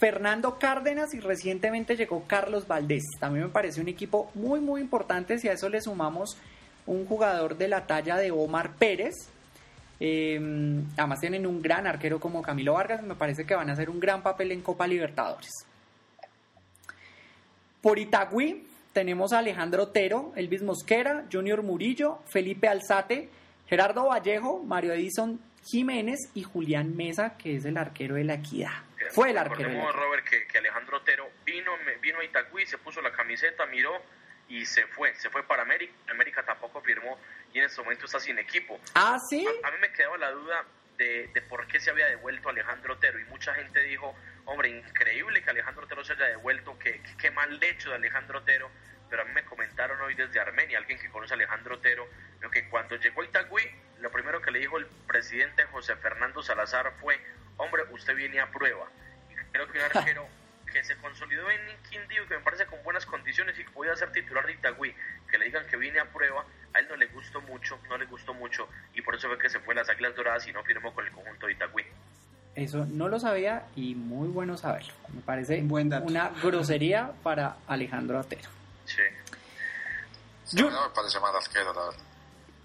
Fernando 0.02 0.58
Cárdenas 0.58 1.14
y 1.14 1.20
recientemente 1.20 1.96
llegó 1.96 2.24
Carlos 2.26 2.68
Valdés. 2.68 3.04
También 3.20 3.46
me 3.46 3.52
parece 3.52 3.82
un 3.82 3.88
equipo 3.88 4.32
muy, 4.34 4.60
muy 4.60 4.82
importante. 4.82 5.38
Si 5.38 5.48
a 5.48 5.54
eso 5.54 5.70
le 5.70 5.80
sumamos 5.80 6.40
un 6.88 7.06
jugador 7.06 7.56
de 7.56 7.68
la 7.68 7.86
talla 7.86 8.18
de 8.18 8.32
Omar 8.32 8.78
Pérez, 8.80 9.14
em, 10.00 10.88
además 10.98 11.20
tienen 11.20 11.46
un 11.46 11.62
gran 11.62 11.86
arquero 11.86 12.20
como 12.20 12.42
Camilo 12.42 12.74
Vargas, 12.74 13.04
me 13.04 13.14
parece 13.14 13.46
que 13.46 13.54
van 13.54 13.70
a 13.70 13.74
hacer 13.74 13.92
un 13.92 14.00
gran 14.00 14.24
papel 14.24 14.52
en 14.52 14.62
Copa 14.62 14.88
Libertadores. 14.88 15.52
Por 17.80 18.00
Itagüí 18.00 18.66
tenemos 18.94 19.34
a 19.34 19.38
Alejandro 19.38 19.84
Otero, 19.84 20.34
Elvis 20.36 20.64
Mosquera, 20.64 21.26
Junior 21.32 21.62
Murillo, 21.62 22.22
Felipe 22.26 22.68
Alzate, 22.68 23.30
Gerardo 23.68 24.08
Vallejo, 24.08 24.64
Mario 24.64 24.94
Edison 24.94 25.40
Jiménez 25.64 26.32
y 26.34 26.42
Julián 26.42 26.98
Mesa, 26.98 27.38
que 27.38 27.58
es 27.58 27.66
el 27.66 27.78
arquero 27.78 28.16
de 28.16 28.24
la 28.24 28.34
Equidad. 28.34 28.91
Fue 29.10 29.32
el 29.32 29.38
arquero. 29.38 29.70
Recordemos, 29.70 29.96
Robert, 29.96 30.26
que, 30.26 30.58
Alejandro 30.58 30.98
Otero 30.98 31.30
vino, 31.44 31.72
vino 32.02 32.20
a 32.20 32.24
Itagüí, 32.24 32.66
se 32.66 32.78
puso 32.78 33.02
la 33.02 33.12
camiseta, 33.12 33.66
miró 33.66 34.02
y 34.48 34.66
se 34.66 34.86
fue. 34.88 35.16
Se 35.16 35.30
fue 35.30 35.44
para 35.44 35.64
América. 35.64 35.94
América 36.10 36.44
tampoco 36.44 36.82
firmó 36.82 37.20
y 37.54 37.60
en 37.60 37.66
este 37.66 37.82
momento 37.82 38.06
está 38.06 38.20
sin 38.20 38.38
equipo. 38.40 38.80
Ah, 38.96 39.20
sí. 39.20 39.46
A, 39.64 39.72
mí 39.72 39.78
me 39.80 39.92
quedaba 39.94 40.18
la 40.18 40.32
duda 40.32 40.66
de, 40.98 41.30
de, 41.34 41.42
por 41.42 41.68
qué 41.68 41.80
se 41.80 41.90
había 41.90 42.08
devuelto 42.08 42.50
Alejandro 42.50 42.94
Otero 42.94 43.20
y 43.20 43.26
mucha 43.26 43.54
gente 43.54 43.82
dijo, 43.84 44.16
hombre, 44.46 44.70
increíble 44.70 45.44
que 45.44 45.50
Alejandro 45.50 45.86
Otero 45.86 46.04
se 46.04 46.14
haya 46.14 46.26
devuelto, 46.26 46.78
que 46.78 47.02
qué 47.18 47.32
mal 47.32 47.62
hecho 47.64 47.90
de 47.90 47.96
Alejandro 47.96 48.40
Otero, 48.40 48.70
pero 49.10 49.24
a 49.24 49.26
mí 49.26 49.32
me 49.34 49.44
comentaron 49.44 50.00
hoy 50.02 50.16
desde 50.16 50.40
Armenia, 50.40 50.78
alguien 50.78 51.00
que 51.00 51.10
conoce 51.10 51.34
a 51.34 51.36
Alejandro 51.36 51.76
Otero, 51.76 52.08
que 52.52 52.68
cuando 52.70 52.96
llegó 52.98 53.22
a 53.22 53.26
Itagüí, 53.26 53.64
lo 54.00 54.12
primero 54.12 54.42
que 54.42 54.52
le 54.52 54.60
dijo 54.60 54.78
el 54.78 54.86
presidente 55.08 55.64
José 55.66 55.96
Fernando 55.96 56.44
Salazar 56.44 56.94
fue, 57.00 57.20
hombre, 57.58 57.84
usted 57.92 58.16
viene 58.16 58.40
a 58.40 58.50
prueba. 58.52 58.88
Y 59.30 59.36
creo 59.52 59.68
que 59.72 59.78
un 59.78 59.84
arquero 59.86 60.28
que 60.72 60.84
se 60.84 60.96
consolidó 60.98 61.50
en 61.52 61.60
Quindío, 61.90 62.28
que 62.28 62.38
me 62.38 62.44
parece 62.44 62.66
con 62.66 62.82
buenas 62.84 63.06
condiciones 63.06 63.58
y 63.60 63.64
que 63.66 63.72
podía 63.72 63.96
ser 63.96 64.12
titular 64.12 64.46
de 64.46 64.54
Itagüí, 64.54 64.96
que 65.30 65.38
le 65.38 65.46
digan 65.46 65.68
que 65.68 65.76
viene 65.78 66.00
a 66.00 66.06
prueba, 66.06 66.46
a 66.74 66.80
él 66.80 66.88
no 66.90 66.96
le 66.96 67.08
gustó 67.08 67.42
mucho, 67.42 67.78
no 67.90 67.98
le 67.98 68.06
gustó 68.06 68.34
mucho, 68.34 68.70
y 68.94 69.02
por 69.02 69.16
eso 69.16 69.28
fue 69.28 69.38
que 69.38 69.50
se 69.50 69.60
fue 69.60 69.74
a 69.74 69.78
las 69.78 69.90
Águilas 69.90 70.16
Doradas 70.16 70.48
y 70.48 70.54
no 70.54 70.64
firmó 70.64 70.94
con 70.94 71.06
el 71.06 71.12
conjunto 71.12 71.48
de 71.48 71.54
Itagüí. 71.54 71.84
Eso 72.56 72.86
no 72.90 73.08
lo 73.08 73.20
sabía 73.20 73.64
y 73.76 73.96
muy 73.96 74.28
bueno 74.30 74.58
saberlo. 74.58 74.94
Me 75.14 75.22
parece 75.22 75.60
Un 75.60 75.68
buen 75.70 75.90
dato. 75.90 76.06
una 76.06 76.30
grosería 76.42 77.12
para 77.24 77.56
Alejandro 77.68 78.20
Otero. 78.20 78.50
Sí. 78.86 79.02
No 80.58 80.70
me 80.70 80.94
parece 80.94 81.20
mal 81.22 81.34
arquero, 81.36 81.74
la 81.74 81.82
verdad. 81.86 82.00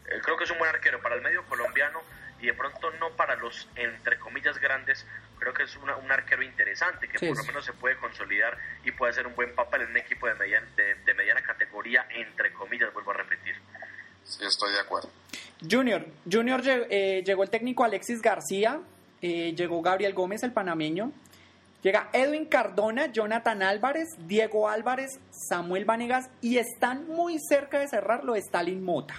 Eh, 0.08 0.20
creo 0.24 0.36
que 0.36 0.44
es 0.44 0.50
un 0.50 0.58
buen 0.58 0.70
arquero 0.74 1.00
para 1.00 1.14
el 1.14 1.22
medio 1.22 1.44
colombiano 1.44 2.02
y 2.40 2.46
de 2.46 2.54
pronto 2.54 2.90
no 3.00 3.10
para 3.16 3.36
los, 3.36 3.68
entre 3.76 4.18
comillas, 4.18 4.58
grandes. 4.58 5.06
Creo 5.38 5.52
que 5.52 5.64
es 5.64 5.76
una- 5.76 5.96
un 5.96 6.10
arquero 6.10 6.42
interesante 6.42 7.08
que 7.08 7.18
Sí, 7.18 7.26
por 7.28 7.36
lo 7.36 7.42
sí. 7.42 7.48
menos 7.48 7.64
se 7.64 7.72
puede 7.74 7.96
consolidar 7.98 8.56
y 8.84 8.90
puede 8.92 9.12
hacer 9.12 9.26
un 9.26 9.34
buen 9.34 9.54
papel 9.54 9.82
en 9.82 9.90
un 9.90 9.96
equipo 9.98 10.26
de 10.26 10.34
mediana, 10.34 10.66
de, 10.76 10.94
de 10.94 11.14
mediana 11.14 11.42
categoría, 11.42 12.06
entre 12.10 12.52
comillas, 12.52 12.92
vuelvo 12.92 13.10
a 13.10 13.14
repetir. 13.14 13.54
Sí, 14.24 14.44
estoy 14.44 14.72
de 14.72 14.80
acuerdo. 14.80 15.10
Junior, 15.70 16.04
Junior 16.30 16.60
eh, 16.64 17.22
llegó 17.24 17.42
el 17.42 17.50
técnico 17.50 17.84
Alexis 17.84 18.20
García, 18.22 18.80
eh, 19.22 19.54
llegó 19.54 19.80
Gabriel 19.82 20.12
Gómez, 20.14 20.42
el 20.42 20.52
panameño, 20.52 21.12
llega 21.82 22.08
Edwin 22.12 22.46
Cardona, 22.46 23.06
Jonathan 23.12 23.62
Álvarez, 23.62 24.08
Diego 24.26 24.68
Álvarez, 24.68 25.18
Samuel 25.30 25.84
Vanegas 25.84 26.28
y 26.40 26.58
están 26.58 27.06
muy 27.06 27.38
cerca 27.38 27.78
de 27.78 27.88
cerrarlo 27.88 28.34
Stalin 28.36 28.82
Mota. 28.84 29.14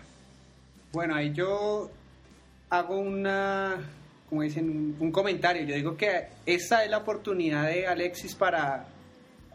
Bueno, 0.91 1.15
ahí 1.15 1.31
yo 1.33 1.89
hago 2.69 2.99
una, 2.99 3.77
como 4.29 4.41
dicen, 4.41 4.69
un, 4.69 4.95
un 4.99 5.11
comentario. 5.11 5.63
Yo 5.65 5.75
digo 5.75 5.97
que 5.97 6.27
esa 6.45 6.83
es 6.83 6.89
la 6.89 6.97
oportunidad 6.99 7.67
de 7.67 7.87
Alexis 7.87 8.35
para, 8.35 8.87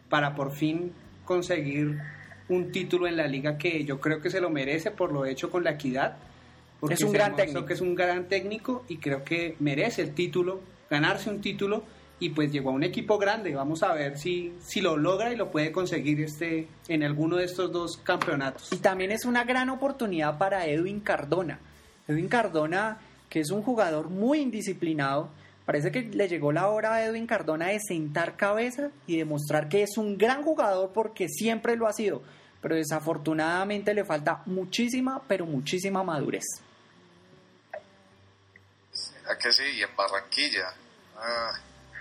para 0.09 0.35
por 0.35 0.53
fin 0.53 0.93
conseguir 1.25 1.99
un 2.49 2.71
título 2.71 3.07
en 3.07 3.17
la 3.17 3.27
liga 3.27 3.57
que 3.57 3.85
yo 3.85 4.01
creo 4.01 4.21
que 4.21 4.31
se 4.31 4.41
lo 4.41 4.51
merece 4.51 4.91
por 4.91 5.13
lo 5.13 5.25
hecho 5.25 5.51
con 5.51 5.65
la 5.65 5.73
equidad. 5.73 6.17
porque 6.81 6.95
Es 6.95 7.03
un 7.03 7.13
gran 7.13 7.37
técnico. 7.37 7.65
que 7.67 7.75
es 7.75 7.81
un 7.81 7.95
gran 7.95 8.29
técnico 8.29 8.85
y 8.89 8.99
creo 8.99 9.25
que 9.25 9.57
merece 9.61 10.03
el 10.03 10.15
título, 10.15 10.61
ganarse 10.91 11.31
un 11.31 11.41
título 11.41 11.85
y 12.19 12.31
pues 12.31 12.53
llegó 12.53 12.71
a 12.71 12.73
un 12.73 12.85
equipo 12.85 13.19
grande. 13.19 13.55
Vamos 13.55 13.83
a 13.83 13.95
ver 13.95 14.19
si, 14.19 14.53
si 14.61 14.81
lo 14.81 14.97
logra 14.97 15.33
y 15.33 15.37
lo 15.37 15.51
puede 15.51 15.73
conseguir 15.73 16.21
este 16.21 16.69
en 16.89 17.03
alguno 17.03 17.37
de 17.37 17.45
estos 17.45 17.73
dos 17.73 17.97
campeonatos. 17.97 18.73
Y 18.73 18.77
también 18.77 19.11
es 19.11 19.25
una 19.25 19.45
gran 19.45 19.71
oportunidad 19.71 20.39
para 20.39 20.67
Edwin 20.67 21.01
Cardona. 21.01 21.59
Edwin 22.09 22.29
Cardona, 22.29 22.99
que 23.29 23.41
es 23.41 23.51
un 23.51 23.63
jugador 23.63 24.11
muy 24.11 24.41
indisciplinado, 24.41 25.31
parece 25.65 25.91
que 25.93 26.03
le 26.03 26.29
llegó 26.29 26.53
la 26.53 26.69
hora 26.69 26.95
a 26.95 27.05
Edwin 27.05 27.27
Cardona 27.27 27.69
de 27.69 27.81
sentar 27.81 28.37
cabeza 28.37 28.91
y 29.07 29.19
demostrar 29.19 29.69
que 29.69 29.83
es 29.83 29.97
un 29.97 30.19
gran 30.19 30.43
jugador 30.43 30.93
porque 30.93 31.29
siempre 31.29 31.77
lo 31.77 31.87
ha 31.87 31.93
sido. 31.93 32.23
Pero 32.61 32.77
desafortunadamente 32.77 33.95
le 33.95 34.05
falta 34.05 34.43
muchísima, 34.47 35.23
pero 35.27 35.47
muchísima 35.47 36.03
madurez. 36.05 36.45
¿A 39.29 39.37
que 39.37 39.53
sí? 39.53 39.65
Y 39.75 39.83
en 39.83 39.97
Barranquilla. 39.97 40.73
Ah, 41.17 41.53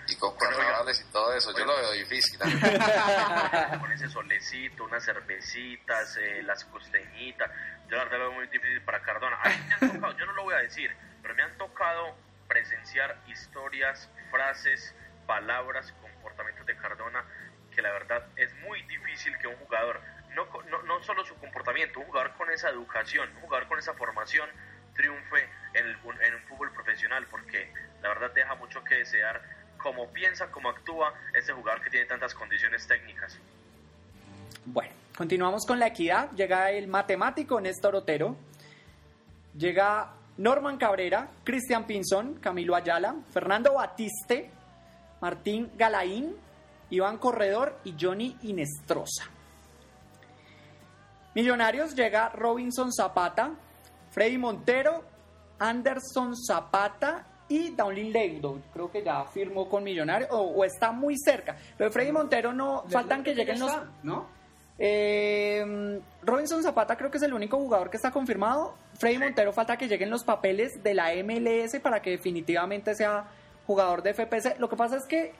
y 0.07 0.15
con 0.15 0.35
carnavales 0.35 1.01
y 1.01 1.11
todo 1.11 1.33
eso. 1.33 1.51
Yo 1.57 1.65
lo 1.65 1.75
veo 1.75 1.91
difícil. 1.93 2.39
¿ah? 2.41 3.77
Con 3.79 3.91
ese 3.91 4.09
solecito, 4.09 4.83
unas 4.83 5.03
cervecitas, 5.03 6.17
eh, 6.17 6.43
las 6.43 6.65
costeñitas. 6.65 7.49
Yo 7.91 7.97
la 7.97 8.05
verdad 8.05 8.19
lo 8.19 8.29
veo 8.29 8.37
muy 8.37 8.47
difícil 8.47 8.81
para 8.83 9.01
Cardona. 9.01 9.37
A 9.43 9.49
mí 9.49 9.55
me 9.67 9.73
han 9.73 9.93
tocado, 9.93 10.17
yo 10.17 10.25
no 10.25 10.31
lo 10.31 10.43
voy 10.43 10.53
a 10.53 10.59
decir, 10.59 10.95
pero 11.21 11.35
me 11.35 11.43
han 11.43 11.57
tocado 11.57 12.15
presenciar 12.47 13.17
historias, 13.27 14.09
frases, 14.31 14.95
palabras, 15.27 15.91
comportamientos 16.01 16.65
de 16.65 16.77
Cardona 16.77 17.25
que 17.69 17.81
la 17.81 17.91
verdad 17.91 18.25
es 18.37 18.53
muy 18.59 18.81
difícil 18.83 19.37
que 19.39 19.47
un 19.47 19.57
jugador, 19.57 19.99
no, 20.35 20.47
no, 20.69 20.81
no 20.83 21.03
solo 21.03 21.25
su 21.25 21.35
comportamiento, 21.35 21.99
un 21.99 22.05
jugador 22.05 22.33
con 22.35 22.49
esa 22.49 22.69
educación, 22.69 23.29
un 23.35 23.41
jugador 23.41 23.67
con 23.67 23.79
esa 23.79 23.93
formación 23.93 24.49
triunfe 24.93 25.49
en, 25.73 25.85
el, 25.85 25.97
en 26.21 26.35
un 26.35 26.43
fútbol 26.43 26.71
profesional 26.71 27.27
porque 27.27 27.73
la 28.01 28.09
verdad 28.09 28.31
deja 28.31 28.55
mucho 28.55 28.83
que 28.85 28.95
desear 28.95 29.41
cómo 29.77 30.11
piensa, 30.13 30.49
cómo 30.49 30.69
actúa 30.69 31.13
ese 31.33 31.51
jugador 31.51 31.81
que 31.81 31.89
tiene 31.89 32.05
tantas 32.05 32.33
condiciones 32.35 32.87
técnicas. 32.87 33.37
Bueno, 34.65 34.93
continuamos 35.17 35.65
con 35.65 35.79
la 35.79 35.87
equidad. 35.87 36.31
Llega 36.31 36.71
el 36.71 36.87
matemático 36.87 37.59
Néstor 37.59 37.95
Otero. 37.95 38.35
Llega 39.57 40.13
Norman 40.37 40.77
Cabrera, 40.77 41.29
Cristian 41.43 41.85
Pinzón, 41.85 42.35
Camilo 42.35 42.75
Ayala, 42.75 43.15
Fernando 43.31 43.73
Batiste, 43.73 44.49
Martín 45.19 45.71
Galaín, 45.77 46.35
Iván 46.89 47.17
Corredor 47.17 47.79
y 47.83 47.95
Johnny 47.99 48.37
Inestrosa. 48.43 49.25
Millonarios 51.33 51.95
llega 51.95 52.29
Robinson 52.29 52.91
Zapata, 52.91 53.51
Freddy 54.09 54.37
Montero, 54.37 55.03
Anderson 55.59 56.35
Zapata 56.35 57.25
y 57.47 57.69
Downlin 57.69 58.11
Leudo. 58.11 58.59
Creo 58.73 58.91
que 58.91 59.03
ya 59.03 59.23
firmó 59.25 59.69
con 59.69 59.83
Millonarios 59.83 60.29
o, 60.31 60.41
o 60.41 60.63
está 60.63 60.91
muy 60.91 61.15
cerca. 61.17 61.57
Pero 61.77 61.91
Freddy 61.91 62.11
Montero 62.11 62.53
no 62.53 62.83
faltan 62.89 63.23
que 63.23 63.33
lleguen 63.33 63.59
los 63.59 63.71
¿no? 64.03 64.40
Eh, 64.83 65.99
Robinson 66.23 66.63
Zapata 66.63 66.97
creo 66.97 67.11
que 67.11 67.17
es 67.17 67.23
el 67.23 67.33
único 67.33 67.57
jugador 67.57 67.91
que 67.91 67.97
está 67.97 68.09
confirmado. 68.09 68.75
Freddy 68.99 69.19
Montero 69.19 69.53
falta 69.53 69.77
que 69.77 69.87
lleguen 69.87 70.09
los 70.09 70.23
papeles 70.23 70.81
de 70.81 70.95
la 70.95 71.11
MLS 71.23 71.79
para 71.81 72.01
que 72.01 72.09
definitivamente 72.09 72.95
sea 72.95 73.25
jugador 73.67 74.01
de 74.01 74.15
FPC. 74.15 74.57
Lo 74.59 74.69
que 74.69 74.75
pasa 74.75 74.97
es 74.97 75.05
que 75.05 75.33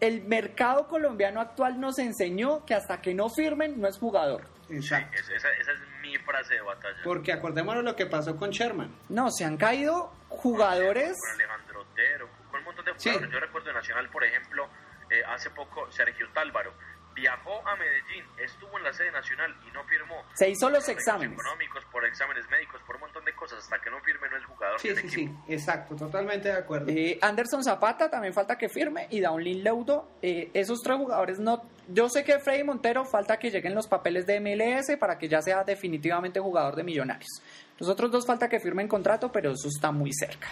el 0.00 0.22
mercado 0.24 0.88
colombiano 0.88 1.40
actual 1.42 1.78
nos 1.78 1.98
enseñó 1.98 2.64
que 2.64 2.74
hasta 2.74 3.02
que 3.02 3.12
no 3.14 3.28
firmen 3.28 3.78
no 3.80 3.86
es 3.86 3.98
jugador. 3.98 4.44
Exacto. 4.70 5.14
Es- 5.18 5.28
esa, 5.28 5.50
esa 5.52 5.72
es 5.72 5.78
mi 6.00 6.16
frase 6.18 6.54
de 6.54 6.62
batalla. 6.62 6.96
Porque 7.04 7.32
acordémonos 7.32 7.84
lo 7.84 7.94
que 7.94 8.06
pasó 8.06 8.34
con 8.36 8.48
Sherman. 8.50 8.90
No, 9.10 9.30
se 9.30 9.44
han 9.44 9.58
caído 9.58 10.10
jugadores. 10.30 11.18
Con 11.20 11.30
Alejandro 11.32 11.80
Otero, 11.82 12.28
con 12.50 12.60
un 12.60 12.64
montón 12.64 12.84
de 12.86 12.92
Sí. 12.96 13.10
jugadores. 13.10 13.30
Yo 13.34 13.40
recuerdo 13.40 13.72
Nacional, 13.74 14.08
por 14.08 14.24
ejemplo, 14.24 14.66
eh, 15.10 15.22
hace 15.28 15.50
poco 15.50 15.90
Sergio 15.92 16.26
Tálvaro 16.32 16.72
viajó 17.14 17.66
a 17.66 17.76
Medellín, 17.76 18.24
estuvo 18.38 18.76
en 18.78 18.84
la 18.84 18.92
sede 18.92 19.10
nacional 19.12 19.54
y 19.68 19.70
no 19.72 19.84
firmó. 19.84 20.22
Se 20.34 20.48
hizo 20.48 20.68
los 20.70 20.84
Por 20.84 20.94
exámenes. 20.94 21.32
económicos, 21.38 21.84
por 21.92 22.04
exámenes 22.06 22.48
médicos, 22.50 22.80
por 22.86 22.96
un 22.96 23.02
montón 23.02 23.24
de 23.24 23.34
cosas. 23.34 23.58
Hasta 23.60 23.80
que 23.80 23.90
no 23.90 24.00
firme 24.00 24.28
no 24.30 24.36
es 24.36 24.44
jugador 24.44 24.80
Sí, 24.80 24.88
del 24.88 24.98
sí, 24.98 25.08
sí, 25.08 25.30
exacto, 25.48 25.94
totalmente 25.96 26.48
de 26.48 26.58
acuerdo. 26.58 26.86
Eh, 26.90 27.18
Anderson 27.20 27.62
Zapata 27.64 28.10
también 28.10 28.32
falta 28.34 28.56
que 28.56 28.68
firme 28.68 29.06
y 29.10 29.20
Downlin 29.20 29.62
Leudo. 29.62 30.08
eh, 30.22 30.50
esos 30.54 30.80
tres 30.82 30.96
jugadores 30.96 31.38
no. 31.38 31.62
Yo 31.88 32.08
sé 32.08 32.24
que 32.24 32.38
Freddy 32.38 32.64
Montero 32.64 33.04
falta 33.04 33.38
que 33.38 33.50
lleguen 33.50 33.74
los 33.74 33.86
papeles 33.88 34.26
de 34.26 34.40
MLS 34.40 34.96
para 34.98 35.18
que 35.18 35.28
ya 35.28 35.42
sea 35.42 35.64
definitivamente 35.64 36.40
jugador 36.40 36.76
de 36.76 36.84
Millonarios. 36.84 37.42
Los 37.78 37.88
otros 37.88 38.10
dos 38.10 38.24
falta 38.26 38.48
que 38.48 38.60
firmen 38.60 38.86
contrato, 38.88 39.30
pero 39.32 39.50
eso 39.50 39.68
está 39.68 39.90
muy 39.90 40.12
cerca. 40.12 40.48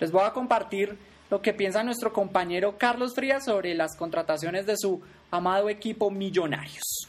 Les 0.00 0.10
voy 0.10 0.24
a 0.26 0.32
compartir 0.32 0.98
lo 1.30 1.40
que 1.40 1.52
piensa 1.52 1.82
nuestro 1.82 2.12
compañero 2.12 2.76
Carlos 2.78 3.14
Frías 3.14 3.44
sobre 3.44 3.74
las 3.74 3.96
contrataciones 3.96 4.66
de 4.66 4.76
su 4.76 5.02
amado 5.30 5.68
equipo 5.68 6.10
Millonarios. 6.10 7.08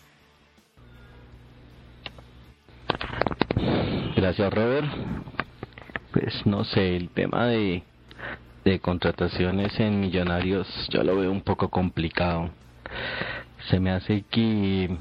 Gracias, 4.16 4.54
Robert. 4.54 4.88
Pues 6.12 6.46
no 6.46 6.64
sé, 6.64 6.96
el 6.96 7.10
tema 7.10 7.48
de, 7.48 7.84
de 8.64 8.80
contrataciones 8.80 9.78
en 9.80 10.00
Millonarios 10.00 10.68
yo 10.90 11.04
lo 11.04 11.18
veo 11.18 11.32
un 11.32 11.42
poco 11.42 11.70
complicado. 11.70 12.50
Se 13.70 13.80
me 13.80 13.92
hace 13.92 14.24
que 14.32 14.98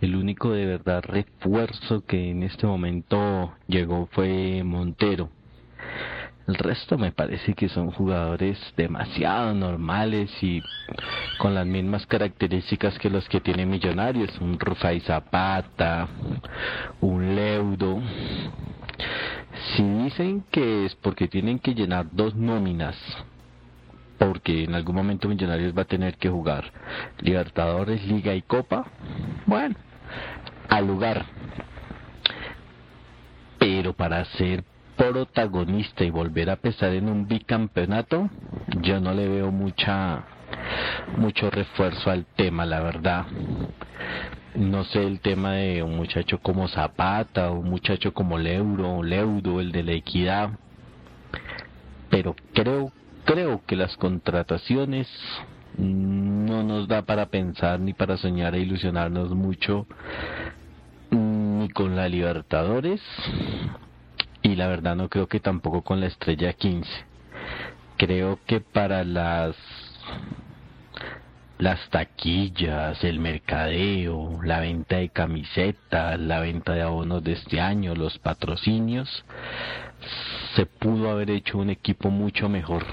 el 0.00 0.16
único 0.16 0.50
de 0.50 0.66
verdad 0.66 1.02
refuerzo 1.04 2.04
que 2.04 2.30
en 2.30 2.42
este 2.42 2.66
momento 2.66 3.52
llegó 3.66 4.06
fue 4.12 4.62
Montero. 4.64 5.30
El 6.46 6.56
resto 6.56 6.98
me 6.98 7.12
parece 7.12 7.54
que 7.54 7.68
son 7.68 7.92
jugadores 7.92 8.58
demasiado 8.76 9.54
normales 9.54 10.30
y 10.42 10.60
con 11.38 11.54
las 11.54 11.66
mismas 11.66 12.04
características 12.06 12.98
que 12.98 13.10
los 13.10 13.28
que 13.28 13.40
tiene 13.40 13.64
Millonarios, 13.64 14.36
un 14.40 14.58
Rufai 14.58 15.00
Zapata, 15.00 16.08
un 17.00 17.36
Leudo. 17.36 18.00
Si 19.76 19.82
dicen 19.84 20.44
que 20.50 20.86
es 20.86 20.96
porque 20.96 21.28
tienen 21.28 21.60
que 21.60 21.74
llenar 21.74 22.06
dos 22.10 22.34
nóminas, 22.34 22.96
porque 24.18 24.64
en 24.64 24.74
algún 24.74 24.96
momento 24.96 25.28
Millonarios 25.28 25.76
va 25.76 25.82
a 25.82 25.86
tener 25.86 26.16
que 26.16 26.28
jugar 26.28 26.72
Libertadores, 27.20 28.04
Liga 28.04 28.34
y 28.34 28.42
Copa, 28.42 28.86
bueno, 29.46 29.76
al 30.68 30.86
lugar. 30.88 31.24
Pero 33.60 33.92
para 33.92 34.24
ser 34.24 34.64
protagonista 35.10 36.04
y 36.04 36.10
volver 36.10 36.48
a 36.48 36.56
pesar 36.56 36.92
en 36.92 37.08
un 37.08 37.26
bicampeonato, 37.26 38.30
yo 38.82 39.00
no 39.00 39.12
le 39.12 39.26
veo 39.26 39.50
mucha 39.50 40.24
mucho 41.16 41.50
refuerzo 41.50 42.08
al 42.10 42.24
tema, 42.36 42.64
la 42.64 42.80
verdad. 42.80 43.26
No 44.54 44.84
sé 44.84 45.04
el 45.04 45.18
tema 45.18 45.54
de 45.54 45.82
un 45.82 45.96
muchacho 45.96 46.38
como 46.38 46.68
Zapata 46.68 47.50
un 47.50 47.68
muchacho 47.68 48.14
como 48.14 48.38
Leuro, 48.38 49.02
Leudo, 49.02 49.60
el 49.60 49.72
de 49.72 49.82
la 49.82 49.92
equidad. 49.92 50.50
Pero 52.08 52.36
creo, 52.54 52.92
creo 53.24 53.60
que 53.66 53.74
las 53.74 53.96
contrataciones 53.96 55.08
no 55.78 56.62
nos 56.62 56.86
da 56.86 57.02
para 57.02 57.26
pensar 57.26 57.80
ni 57.80 57.92
para 57.92 58.18
soñar 58.18 58.54
e 58.54 58.60
ilusionarnos 58.60 59.30
mucho 59.34 59.86
ni 61.10 61.68
con 61.70 61.96
la 61.96 62.08
Libertadores 62.08 63.00
y 64.42 64.56
la 64.56 64.66
verdad 64.68 64.96
no 64.96 65.08
creo 65.08 65.28
que 65.28 65.40
tampoco 65.40 65.82
con 65.82 66.00
la 66.00 66.06
Estrella 66.06 66.52
15. 66.52 66.88
creo 67.96 68.38
que 68.46 68.60
para 68.60 69.04
las 69.04 69.56
las 71.58 71.88
taquillas, 71.90 73.04
el 73.04 73.20
mercadeo, 73.20 74.40
la 74.42 74.58
venta 74.58 74.96
de 74.96 75.10
camisetas, 75.10 76.18
la 76.18 76.40
venta 76.40 76.72
de 76.72 76.82
abonos 76.82 77.22
de 77.22 77.34
este 77.34 77.60
año, 77.60 77.94
los 77.94 78.18
patrocinios, 78.18 79.24
se 80.56 80.66
pudo 80.66 81.08
haber 81.08 81.30
hecho 81.30 81.58
un 81.58 81.70
equipo 81.70 82.10
mucho 82.10 82.48
mejor. 82.48 82.84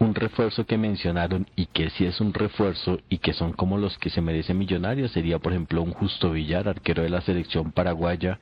Un 0.00 0.14
refuerzo 0.16 0.66
que 0.66 0.76
mencionaron 0.76 1.46
y 1.54 1.66
que 1.66 1.90
sí 1.90 2.04
es 2.04 2.20
un 2.20 2.34
refuerzo 2.34 2.98
y 3.08 3.18
que 3.18 3.32
son 3.32 3.52
como 3.52 3.78
los 3.78 3.96
que 3.98 4.10
se 4.10 4.20
merecen 4.20 4.58
millonarios 4.58 5.12
sería 5.12 5.38
por 5.38 5.52
ejemplo 5.52 5.82
un 5.82 5.92
Justo 5.92 6.32
Villar, 6.32 6.68
arquero 6.68 7.04
de 7.04 7.10
la 7.10 7.20
selección 7.20 7.70
paraguaya 7.70 8.40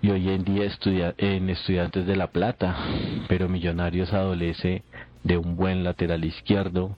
y 0.00 0.10
hoy 0.10 0.28
en 0.28 0.44
día 0.44 0.64
estudia 0.64 1.14
en 1.18 1.50
Estudiantes 1.50 2.06
de 2.06 2.16
La 2.16 2.28
Plata, 2.28 2.76
pero 3.28 3.48
Millonarios 3.48 4.12
adolece 4.12 4.82
de 5.24 5.36
un 5.36 5.56
buen 5.56 5.82
lateral 5.82 6.24
izquierdo, 6.24 6.96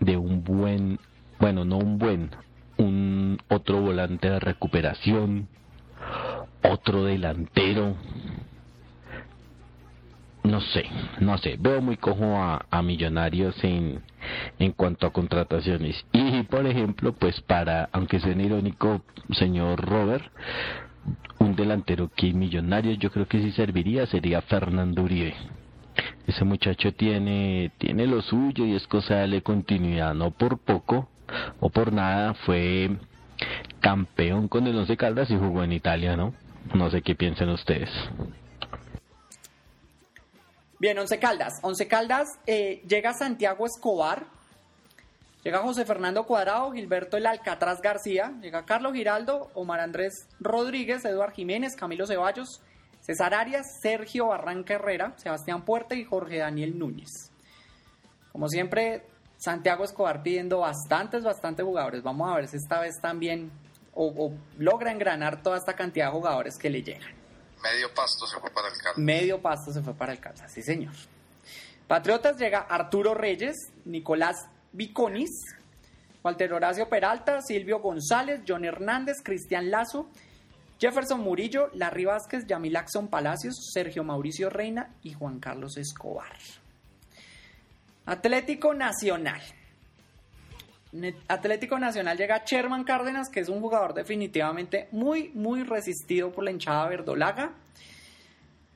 de 0.00 0.16
un 0.16 0.44
buen, 0.44 0.98
bueno, 1.38 1.64
no 1.64 1.78
un 1.78 1.98
buen, 1.98 2.30
un 2.76 3.38
otro 3.48 3.80
volante 3.80 4.28
de 4.28 4.38
recuperación, 4.38 5.48
otro 6.62 7.04
delantero. 7.04 7.96
No 10.44 10.60
sé, 10.60 10.84
no 11.20 11.38
sé, 11.38 11.56
veo 11.58 11.80
muy 11.80 11.96
cojo 11.96 12.36
a, 12.36 12.66
a 12.70 12.82
Millonarios 12.82 13.56
en, 13.64 14.00
en 14.58 14.72
cuanto 14.72 15.06
a 15.06 15.12
contrataciones. 15.12 16.04
Y 16.12 16.42
por 16.44 16.66
ejemplo, 16.66 17.12
pues 17.14 17.40
para, 17.40 17.88
aunque 17.92 18.20
sea 18.20 18.30
irónico, 18.32 19.02
señor 19.32 19.80
Robert, 19.80 20.24
un 21.46 21.56
delantero 21.56 22.10
que 22.14 22.32
Millonarios 22.32 22.98
yo 22.98 23.10
creo 23.10 23.26
que 23.26 23.40
sí 23.40 23.52
serviría 23.52 24.06
sería 24.06 24.42
Fernando 24.42 25.02
Uribe 25.02 25.34
ese 26.26 26.44
muchacho 26.44 26.92
tiene, 26.92 27.70
tiene 27.78 28.06
lo 28.06 28.20
suyo 28.20 28.64
y 28.66 28.74
es 28.74 28.86
cosa 28.86 29.14
de 29.26 29.42
continuidad, 29.42 30.14
no 30.14 30.32
por 30.32 30.58
poco 30.58 31.08
o 31.60 31.70
por 31.70 31.92
nada, 31.92 32.34
fue 32.34 32.96
campeón 33.80 34.48
con 34.48 34.66
el 34.66 34.76
Once 34.76 34.96
Caldas 34.96 35.30
y 35.30 35.36
jugó 35.36 35.62
en 35.62 35.72
Italia, 35.72 36.16
¿no? 36.16 36.34
No 36.74 36.90
sé 36.90 37.02
qué 37.02 37.14
piensan 37.14 37.48
ustedes. 37.50 37.90
Bien, 40.78 40.98
Once 40.98 41.18
Caldas. 41.18 41.60
Once 41.62 41.86
Caldas 41.86 42.38
eh, 42.46 42.82
llega 42.88 43.14
Santiago 43.14 43.64
Escobar, 43.64 44.26
llega 45.46 45.62
José 45.62 45.84
Fernando 45.84 46.26
Cuadrado, 46.26 46.72
Gilberto 46.72 47.16
El 47.16 47.24
Alcatraz 47.24 47.80
García, 47.80 48.34
llega 48.42 48.64
Carlos 48.64 48.94
Giraldo, 48.94 49.52
Omar 49.54 49.78
Andrés 49.78 50.26
Rodríguez, 50.40 51.04
Eduard 51.04 51.34
Jiménez, 51.34 51.76
Camilo 51.76 52.04
Ceballos, 52.04 52.60
César 53.00 53.32
Arias, 53.32 53.78
Sergio 53.80 54.26
Barranca 54.26 54.74
Herrera, 54.74 55.14
Sebastián 55.18 55.64
Puerta 55.64 55.94
y 55.94 56.02
Jorge 56.02 56.38
Daniel 56.38 56.76
Núñez. 56.76 57.30
Como 58.32 58.48
siempre, 58.48 59.06
Santiago 59.36 59.84
Escobar 59.84 60.20
pidiendo 60.24 60.58
bastantes, 60.58 61.22
bastantes 61.22 61.64
jugadores. 61.64 62.02
Vamos 62.02 62.28
a 62.28 62.34
ver 62.34 62.48
si 62.48 62.56
esta 62.56 62.80
vez 62.80 63.00
también 63.00 63.52
o, 63.94 64.32
logra 64.58 64.90
engranar 64.90 65.44
toda 65.44 65.58
esta 65.58 65.74
cantidad 65.76 66.06
de 66.06 66.12
jugadores 66.12 66.58
que 66.58 66.70
le 66.70 66.82
llegan. 66.82 67.14
Medio 67.62 67.94
pasto 67.94 68.26
se 68.26 68.40
fue 68.40 68.50
para 68.50 68.66
el 68.66 68.74
Caldas. 68.78 68.98
Medio 68.98 69.40
pasto 69.40 69.72
se 69.72 69.80
fue 69.80 69.94
para 69.94 70.12
el 70.12 70.18
Caldas, 70.18 70.52
sí 70.52 70.62
señor. 70.62 70.92
Patriotas 71.86 72.36
llega 72.36 72.58
Arturo 72.58 73.14
Reyes, 73.14 73.54
Nicolás 73.84 74.48
Viconis, 74.72 75.30
Walter 76.22 76.52
Horacio 76.52 76.88
Peralta, 76.88 77.40
Silvio 77.40 77.80
González, 77.80 78.40
John 78.46 78.64
Hernández, 78.64 79.16
Cristian 79.22 79.70
Lazo, 79.70 80.10
Jefferson 80.78 81.20
Murillo, 81.20 81.70
Larry 81.74 82.04
Vázquez, 82.04 82.46
Yamilaxon 82.46 83.08
Palacios, 83.08 83.70
Sergio 83.72 84.04
Mauricio 84.04 84.50
Reina 84.50 84.94
y 85.02 85.12
Juan 85.12 85.40
Carlos 85.40 85.76
Escobar. 85.76 86.36
Atlético 88.04 88.74
Nacional. 88.74 89.40
Atlético 91.28 91.78
Nacional 91.78 92.16
llega 92.16 92.42
Sherman 92.44 92.84
Cárdenas, 92.84 93.28
que 93.28 93.40
es 93.40 93.48
un 93.48 93.60
jugador 93.60 93.94
definitivamente 93.94 94.88
muy, 94.92 95.30
muy 95.34 95.62
resistido 95.62 96.32
por 96.32 96.44
la 96.44 96.50
hinchada 96.50 96.88
verdolaga. 96.88 97.52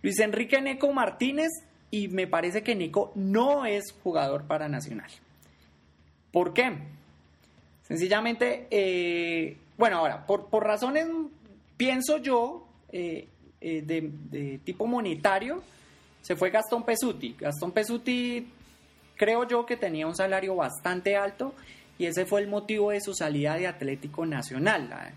Luis 0.02 0.18
Enrique 0.20 0.60
Neco 0.60 0.92
Martínez, 0.92 1.50
y 1.90 2.08
me 2.08 2.26
parece 2.26 2.62
que 2.62 2.74
Neco 2.74 3.12
no 3.14 3.66
es 3.66 3.92
jugador 4.02 4.46
para 4.46 4.68
Nacional. 4.68 5.10
¿Por 6.32 6.52
qué? 6.52 6.72
Sencillamente, 7.90 8.68
eh, 8.70 9.56
bueno, 9.76 9.98
ahora, 9.98 10.24
por, 10.24 10.46
por 10.46 10.64
razones 10.64 11.08
pienso 11.76 12.18
yo, 12.18 12.64
eh, 12.92 13.26
eh, 13.60 13.82
de, 13.82 14.60
tipo 14.64 14.86
monetario, 14.86 15.62
se 16.22 16.36
fue 16.36 16.50
Gastón 16.50 16.84
Pesuti. 16.84 17.34
Gastón 17.38 17.72
Pesuti 17.72 18.46
creo 19.16 19.48
yo 19.48 19.66
que 19.66 19.76
tenía 19.76 20.06
un 20.06 20.14
salario 20.14 20.54
bastante 20.54 21.16
alto 21.16 21.52
y 21.98 22.06
ese 22.06 22.26
fue 22.26 22.42
el 22.42 22.48
motivo 22.48 22.90
de 22.92 23.00
su 23.00 23.12
salida 23.12 23.56
de 23.56 23.66
Atlético 23.66 24.24
Nacional. 24.24 25.12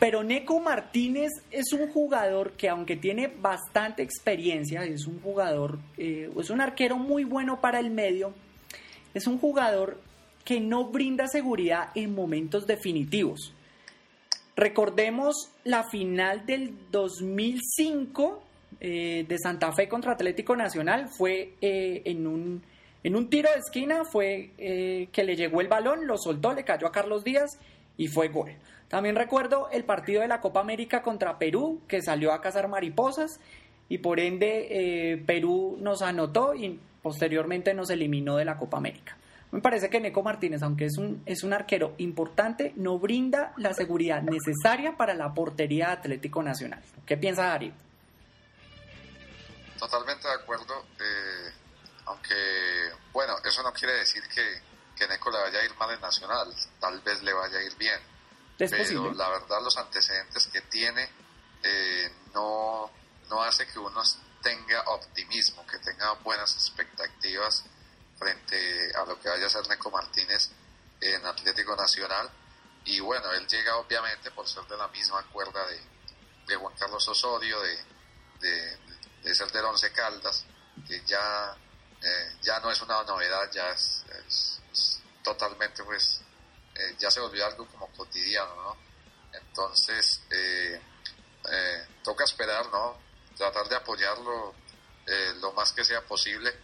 Pero 0.00 0.24
Neco 0.24 0.58
Martínez 0.58 1.30
es 1.52 1.72
un 1.72 1.92
jugador 1.92 2.52
que 2.52 2.68
aunque 2.68 2.96
tiene 2.96 3.28
bastante 3.28 4.02
experiencia, 4.02 4.82
es 4.84 5.06
un 5.06 5.20
jugador, 5.20 5.78
es 5.96 6.50
un 6.50 6.60
arquero 6.60 6.96
muy 6.96 7.22
bueno 7.22 7.60
para 7.60 7.78
el 7.78 7.90
medio, 7.90 8.32
es 9.14 9.26
un 9.26 9.38
jugador 9.38 9.98
que 10.44 10.60
no 10.60 10.86
brinda 10.86 11.28
seguridad 11.28 11.90
en 11.94 12.14
momentos 12.14 12.66
definitivos. 12.66 13.52
Recordemos 14.56 15.50
la 15.64 15.84
final 15.84 16.44
del 16.44 16.74
2005 16.90 18.42
eh, 18.80 19.24
de 19.28 19.38
Santa 19.38 19.72
Fe 19.72 19.88
contra 19.88 20.12
Atlético 20.12 20.56
Nacional. 20.56 21.08
Fue 21.08 21.54
eh, 21.60 22.02
en, 22.04 22.26
un, 22.26 22.62
en 23.02 23.16
un 23.16 23.30
tiro 23.30 23.50
de 23.50 23.58
esquina, 23.58 24.04
fue 24.04 24.50
eh, 24.58 25.08
que 25.12 25.24
le 25.24 25.36
llegó 25.36 25.60
el 25.60 25.68
balón, 25.68 26.06
lo 26.06 26.18
soltó, 26.18 26.52
le 26.52 26.64
cayó 26.64 26.86
a 26.86 26.92
Carlos 26.92 27.24
Díaz 27.24 27.58
y 27.96 28.08
fue 28.08 28.28
gol. 28.28 28.50
También 28.88 29.16
recuerdo 29.16 29.68
el 29.70 29.84
partido 29.84 30.22
de 30.22 30.28
la 30.28 30.40
Copa 30.40 30.60
América 30.60 31.02
contra 31.02 31.38
Perú, 31.38 31.80
que 31.86 32.02
salió 32.02 32.32
a 32.32 32.40
cazar 32.40 32.68
mariposas 32.68 33.40
y 33.88 33.98
por 33.98 34.18
ende 34.20 35.22
Perú 35.26 35.78
nos 35.80 36.02
anotó 36.02 36.54
y 36.54 36.80
posteriormente 37.02 37.74
nos 37.74 37.90
eliminó 37.90 38.36
de 38.36 38.44
la 38.44 38.56
Copa 38.56 38.76
América. 38.76 39.16
Me 39.52 39.60
parece 39.60 39.90
que 39.90 40.00
Neco 40.00 40.22
Martínez, 40.22 40.62
aunque 40.62 40.86
es 40.86 40.96
un, 40.96 41.22
es 41.26 41.42
un 41.42 41.52
arquero 41.52 41.94
importante, 41.98 42.72
no 42.76 42.98
brinda 42.98 43.52
la 43.56 43.74
seguridad 43.74 44.22
necesaria 44.22 44.96
para 44.96 45.14
la 45.14 45.34
portería 45.34 45.86
de 45.86 45.92
Atlético 45.92 46.42
Nacional. 46.42 46.80
¿Qué 47.04 47.16
piensa 47.16 47.46
Darío? 47.46 47.72
Totalmente 49.78 50.28
de 50.28 50.34
acuerdo, 50.34 50.86
eh, 51.00 51.52
aunque, 52.06 52.34
bueno, 53.12 53.34
eso 53.44 53.62
no 53.62 53.72
quiere 53.72 53.94
decir 53.94 54.22
que, 54.32 54.62
que 54.94 55.08
Neco 55.08 55.30
le 55.30 55.38
vaya 55.38 55.58
a 55.58 55.64
ir 55.64 55.74
mal 55.76 55.90
en 55.94 56.00
Nacional, 56.00 56.54
tal 56.78 57.00
vez 57.00 57.20
le 57.22 57.32
vaya 57.32 57.58
a 57.58 57.62
ir 57.62 57.76
bien. 57.76 58.00
pero 58.56 59.12
la 59.14 59.30
verdad 59.30 59.62
los 59.64 59.76
antecedentes 59.78 60.46
que 60.46 60.60
tiene 60.62 61.08
eh, 61.62 62.10
no, 62.34 62.90
no 63.30 63.42
hace 63.42 63.66
que 63.66 63.78
uno 63.78 64.02
tenga 64.42 64.82
optimismo, 64.88 65.66
que 65.66 65.78
tenga 65.78 66.12
buenas 66.14 66.54
expectativas 66.54 67.64
frente 68.18 68.92
a 68.94 69.04
lo 69.04 69.18
que 69.20 69.28
vaya 69.28 69.44
a 69.44 69.46
hacer 69.46 69.66
Neco 69.68 69.90
Martínez 69.90 70.50
en 71.00 71.24
Atlético 71.24 71.74
Nacional. 71.76 72.30
Y 72.84 73.00
bueno, 73.00 73.32
él 73.32 73.46
llega 73.46 73.76
obviamente 73.76 74.30
por 74.30 74.48
ser 74.48 74.64
de 74.64 74.76
la 74.76 74.88
misma 74.88 75.22
cuerda 75.30 75.66
de, 75.66 75.80
de 76.46 76.56
Juan 76.56 76.74
Carlos 76.78 77.06
Osorio, 77.08 77.60
de, 77.60 78.78
de, 79.22 79.34
ser 79.34 79.50
del 79.52 79.64
Once 79.64 79.92
Caldas, 79.92 80.44
que 80.86 81.02
ya, 81.04 81.56
eh, 82.02 82.36
ya 82.42 82.58
no 82.60 82.70
es 82.70 82.80
una 82.80 83.02
novedad, 83.04 83.50
ya 83.52 83.70
es, 83.70 84.04
totalmente 85.22 85.84
pues, 85.84 86.22
eh, 86.74 86.96
ya 86.98 87.10
se 87.10 87.20
volvió 87.20 87.44
algo 87.44 87.66
como 87.66 87.86
cotidiano, 87.92 88.54
¿no? 88.56 88.76
Entonces, 89.32 90.22
eh, 90.30 90.80
toca 92.02 92.24
esperar, 92.24 92.66
¿no? 92.70 93.09
Tratar 93.40 93.68
de 93.70 93.76
apoyarlo 93.76 94.54
lo 95.40 95.52
más 95.52 95.72
que 95.72 95.82
sea 95.82 96.02
posible 96.02 96.54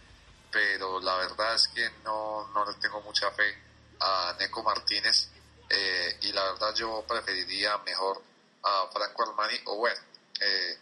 pero 0.51 0.99
la 0.99 1.15
verdad 1.17 1.55
es 1.55 1.67
que 1.67 1.89
no, 2.03 2.47
no 2.53 2.65
le 2.65 2.73
tengo 2.79 3.01
mucha 3.01 3.29
fe 3.31 3.55
a 3.99 4.35
Neco 4.39 4.63
Martínez 4.63 5.29
eh, 5.69 6.17
y 6.21 6.31
la 6.31 6.43
verdad 6.51 6.73
yo 6.73 7.03
preferiría 7.07 7.77
mejor 7.79 8.21
a 8.63 8.87
Franco 8.91 9.23
Armani 9.23 9.59
o 9.65 9.77
bueno, 9.77 9.99
eh, 10.39 10.77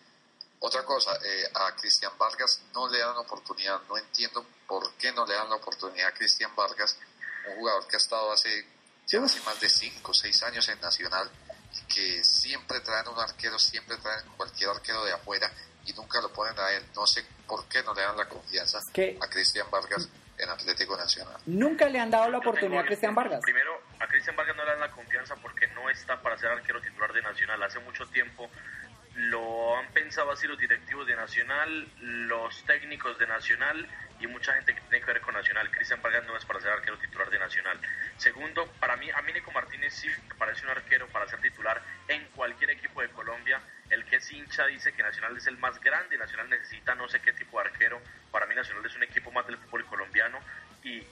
otra 0.60 0.84
cosa, 0.84 1.18
eh, 1.24 1.50
a 1.54 1.76
Cristian 1.76 2.18
Vargas 2.18 2.62
no 2.74 2.88
le 2.88 3.00
dan 3.00 3.18
oportunidad, 3.18 3.82
no 3.88 3.98
entiendo 3.98 4.46
por 4.68 4.94
qué 4.94 5.12
no 5.12 5.26
le 5.26 5.34
dan 5.34 5.50
la 5.50 5.56
oportunidad 5.56 6.08
a 6.08 6.14
Cristian 6.14 6.56
Vargas, 6.56 6.98
un 7.50 7.56
jugador 7.56 7.88
que 7.88 7.96
ha 7.96 8.00
estado 8.00 8.32
hace, 8.32 8.68
hace 9.06 9.42
más 9.42 9.60
de 9.60 9.70
5 9.70 10.12
o 10.12 10.14
6 10.14 10.44
años 10.44 10.68
en 10.70 10.80
Nacional 10.82 11.30
que 11.90 12.24
siempre 12.24 12.80
traen 12.80 13.08
un 13.10 13.20
arquero, 13.20 13.60
siempre 13.60 13.98
traen 13.98 14.26
cualquier 14.38 14.70
arquero 14.70 15.04
de 15.04 15.12
afuera 15.12 15.52
y 15.86 15.94
nunca 15.94 16.22
lo 16.22 16.32
ponen 16.32 16.58
a 16.60 16.72
él. 16.72 16.84
No 16.96 17.06
sé 17.06 17.24
por 17.48 17.68
qué 17.68 17.84
no 17.84 17.94
le 17.94 18.02
dan 18.02 18.18
la 18.18 18.28
confianza 18.28 18.80
a 18.80 19.30
Cristian 19.30 19.70
Vargas 19.72 20.10
en 20.38 20.50
Atlético 20.50 20.98
Nacional. 20.98 21.38
Nunca 21.46 21.88
le 21.88 22.00
han 22.00 22.12
dado 22.12 22.30
la 22.30 22.40
oportunidad 22.40 22.84
a 22.84 22.86
Cristian 22.86 23.16
Vargas. 23.16 23.42
Primero, 23.42 23.82
a 24.00 24.08
Cristian 24.08 24.36
Vargas 24.36 24.56
no 24.56 24.64
le 24.64 24.72
dan 24.72 24.80
la 24.80 24.92
confianza 24.92 25.36
porque 25.36 25.68
no 25.68 25.90
está 25.90 26.22
para 26.22 26.38
ser 26.38 26.50
arquero 26.52 26.82
titular 26.82 27.14
de 27.14 27.22
Nacional. 27.22 27.62
Hace 27.64 27.80
mucho 27.80 28.06
tiempo 28.08 28.50
lo 29.16 29.78
han 29.78 29.88
pensado 29.94 30.32
así 30.32 30.46
los 30.46 30.60
directivos 30.60 31.08
de 31.08 31.16
Nacional, 31.16 31.88
los 32.00 32.64
técnicos 32.66 33.18
de 33.18 33.28
Nacional 33.28 33.88
y 34.20 34.28
mucha 34.28 34.54
gente 34.54 34.74
que 34.74 34.82
tiene 34.82 35.00
que 35.00 35.06
ver 35.06 35.22
con 35.22 35.34
Nacional. 35.34 35.70
Cristian 35.72 36.02
Vargas 36.02 36.26
no 36.26 36.38
es 36.38 36.46
para 36.46 36.60
ser 36.60 36.72
arquero 36.72 36.98
titular 36.98 37.30
de 37.30 37.40
Nacional. 37.40 37.80
Segundo, 38.18 38.66
para 38.80 38.96
mí, 38.96 39.10
a 39.10 39.22
mí 39.22 39.34
Nico 39.34 39.52
Martínez 39.52 39.94
sí 39.94 40.08
parece 40.38 40.66
un 40.66 40.72
arquero 40.72 41.08
para 41.08 41.28
ser 41.28 41.40
titular 41.42 41.82
en 42.08 42.26
cualquier 42.36 42.72
equipo 42.72 43.02
de 43.02 43.10
Colombia. 43.10 43.62
El 43.90 44.06
que 44.06 44.18
es 44.18 44.32
hincha 44.32 44.66
dice 44.68 44.94
que 44.94 45.04
Nacional 45.04 45.36
es 45.38 45.48
el 45.48 45.58
más 45.58 45.80
grande, 45.82 46.18
Nacional 46.18 46.50
necesita 46.50 46.96
no 46.96 47.08
sé 47.08 47.20
qué 47.20 47.34
tipo 47.34 47.60
de 47.60 47.68
arquero. 47.68 48.02
Para 48.32 48.46
mí 48.46 48.56
Nacional 48.56 48.86
es 48.86 48.96
un 48.96 49.04
equipo 49.04 49.32
más 49.32 49.46
del 49.48 49.58
fútbol 49.58 49.86
colombiano 49.86 50.40
y 50.84 51.04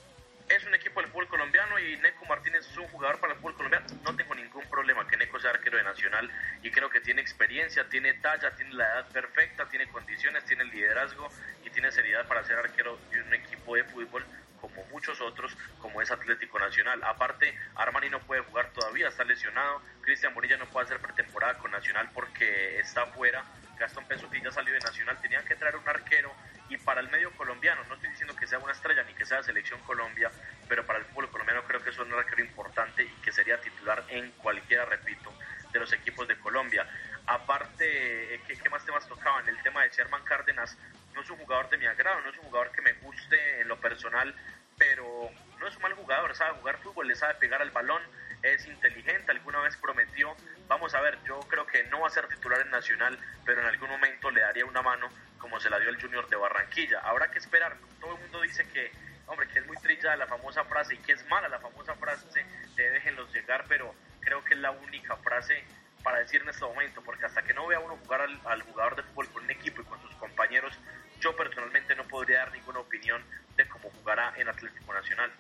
es 0.50 0.66
un 0.66 0.76
equipo 0.76 1.02
del 1.02 1.10
fútbol 1.10 1.28
colombiano 1.28 1.80
y 1.80 1.98
Neco 1.98 2.26
Martínez 2.26 2.68
es 2.70 2.78
un 2.78 2.88
jugador 2.88 3.20
para 3.20 3.34
el 3.34 3.40
fútbol 3.40 3.56
colombiano. 3.56 3.86
No 4.04 4.16
tengo 4.16 4.36
ningún 4.36 4.68
problema 4.70 5.08
que 5.08 5.18
Neco 5.18 5.40
sea 5.40 5.52
arquero 5.52 5.78
de 5.78 5.84
Nacional 5.84 6.30
y 6.62 6.72
creo 6.72 6.90
que 6.90 7.02
tiene 7.02 7.22
experiencia, 7.22 7.88
tiene 7.90 8.14
talla, 8.16 8.56
tiene 8.56 8.74
la 8.74 8.86
edad 8.86 9.08
perfecta, 9.10 9.68
tiene 9.70 9.88
condiciones, 9.88 10.46
tiene 10.46 10.66
liderazgo 10.66 11.30
y 11.66 11.70
tiene 11.70 11.92
seriedad 11.92 12.28
para 12.28 12.44
ser 12.44 12.58
arquero 12.58 12.98
de 13.12 13.22
un 13.22 13.34
equipo 13.34 13.76
de 13.76 13.84
fútbol 13.86 14.26
como 14.64 14.82
muchos 14.86 15.20
otros, 15.20 15.58
como 15.80 16.02
es 16.02 16.10
Atlético 16.10 16.58
Nacional. 16.58 17.02
Aparte, 17.04 17.54
Armani 17.76 18.10
no 18.10 18.20
puede 18.22 18.42
jugar 18.44 18.72
todavía, 18.72 19.10
está 19.10 19.26
lesionado. 19.26 19.82
Cristian 20.02 20.34
Bonilla 20.34 20.56
no 20.56 20.68
puede 20.68 20.86
hacer 20.86 21.00
pretemporada 21.00 21.58
con 21.58 21.72
Nacional 21.72 22.10
porque 22.14 22.80
está 22.80 23.06
fuera. 23.08 23.44
Gastón 23.78 24.06
Pesuti 24.08 24.42
ya 24.42 24.52
salió 24.52 24.74
de 24.74 24.80
Nacional. 24.80 25.20
Tenían 25.22 25.44
que 25.44 25.56
traer 25.56 25.76
un 25.76 25.88
arquero 25.88 26.34
y 26.74 26.78
para 26.78 27.02
el 27.02 27.10
medio 27.10 27.32
colombiano, 27.32 27.84
no 27.88 27.94
estoy 27.94 28.10
diciendo 28.10 28.36
que 28.36 28.48
sea 28.48 28.58
una 28.58 28.72
estrella 28.72 29.04
ni 29.04 29.14
que 29.14 29.26
sea 29.26 29.44
selección 29.44 29.80
Colombia, 29.82 30.32
pero 30.68 30.84
para 30.86 31.00
el 31.00 31.06
fútbol 31.06 31.30
colombiano 31.30 31.64
creo 31.66 31.84
que 31.84 31.92
es 31.92 32.00
un 32.00 32.12
arquero 32.12 32.44
importante 32.44 33.04
y 33.04 33.10
que 33.22 33.32
sería 33.32 33.62
titular 33.62 34.04
en 34.10 34.32
cualquiera, 34.32 34.86
repito, 34.86 35.32
de 35.72 35.80
los 35.80 35.94
equipos 35.94 36.28
de 36.28 36.38
Colombia. 36.40 36.88
Aparte, 37.28 38.34
eh, 38.36 38.42
¿qué, 38.48 38.70
más 38.70 38.84
temas 38.86 39.08
tocaban? 39.08 39.48
El 39.48 39.62
tema 39.62 39.84
de 39.84 39.90
Sherman 39.90 40.24
Cárdenas 40.24 40.76
no 41.14 41.22
es 41.22 41.30
un 41.30 41.38
jugador 41.38 41.70
de 41.70 41.78
mi 41.78 41.86
agrado, 41.86 42.22
no 42.22 42.32
es 42.32 42.38
un 42.38 42.46
jugador 42.46 42.72
que 42.72 42.82
me 42.82 42.94
guste 42.94 43.62
en 43.62 43.68
lo 43.68 43.80
personal, 43.80 44.34
pero 44.76 45.30
no 45.60 45.68
es 45.68 45.76
un 45.76 45.82
mal 45.84 45.94
jugador, 45.94 46.36
sabe 46.36 46.58
jugar 46.58 46.80
fútbol, 46.80 47.08
le 47.08 47.16
sabe 47.16 47.36
pegar 47.36 47.62
al 47.62 47.70
balón, 47.70 48.02
es 48.44 48.68
inteligente, 48.68 49.32
alguna 49.32 49.62
vez 49.62 49.76
prometió, 49.78 50.36
vamos 50.68 50.94
a 50.94 51.02
ver, 51.02 51.18
yo 51.24 51.40
creo 51.42 51.66
que 51.66 51.84
no 51.86 52.02
va 52.02 52.08
a 52.08 52.12
ser 52.12 52.28
titular 52.28 52.60
en 52.62 52.70
Nacional, 52.70 53.18
pero 53.46 53.62
en 53.62 53.68
algún 53.68 53.90
momento 53.90 54.30
le 54.30 54.42
daría 54.42 54.66
una 54.66 54.82
mano 54.82 55.10
como 55.38 55.60
se 55.60 55.70
la 55.70 55.80
dio 55.80 55.90
el 55.90 56.00
Junior 56.00 56.28
de 56.30 56.36
Barranquilla. 56.36 57.00
Habrá 57.00 57.32
que 57.32 57.40
esperar, 57.40 57.78
todo 58.00 58.16
el 58.16 58.22
mundo 58.22 58.42
dice 58.42 58.68
que, 58.70 58.92
hombre, 59.28 59.48
que 59.48 59.60
es 59.60 59.66
muy 59.66 59.78
trillada 59.78 60.18
la 60.18 60.28
famosa 60.28 60.66
frase 60.66 60.96
y 60.96 60.98
que 60.98 61.14
es 61.14 61.26
mala 61.28 61.48
la 61.48 61.60
famosa 61.60 61.96
frase 61.96 62.46
de 62.76 62.90
déjenlos 62.92 63.34
llegar, 63.34 63.64
pero 63.68 63.96
creo 64.20 64.44
que 64.44 64.54
es 64.54 64.60
la 64.60 64.72
única 64.72 65.16
frase 65.18 65.64
para 66.04 66.20
decir 66.20 66.42
en 66.42 66.50
este 66.50 66.66
momento, 66.66 67.02
porque 67.02 67.26
hasta 67.26 67.44
que 67.44 67.54
no 67.54 67.66
vea 67.68 67.80
uno 67.80 67.98
jugar 67.98 68.22
al, 68.22 68.40
al 68.46 68.62
jugador 68.64 68.98
de 68.98 69.04
fútbol 69.04 69.30
con 69.30 69.44
un 69.44 69.52
equipo 69.52 69.82
y 69.82 69.86
con 69.86 70.02
sus 70.02 70.14
compañeros, 70.16 70.78
yo 71.22 71.34
personalmente 71.36 71.96
no 71.96 72.04
podría 72.04 72.40
dar 72.40 72.52
ninguna 72.52 72.80
opinión 72.80 73.24
de 73.56 73.66
cómo 73.70 73.90
jugará 73.92 74.34
en 74.36 74.50
Atlético 74.50 74.94
Nacional. 74.94 75.32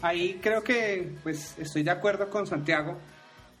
Ahí 0.00 0.38
creo 0.40 0.62
que 0.62 1.12
pues 1.22 1.56
estoy 1.58 1.82
de 1.82 1.90
acuerdo 1.90 2.30
con 2.30 2.46
Santiago 2.46 2.98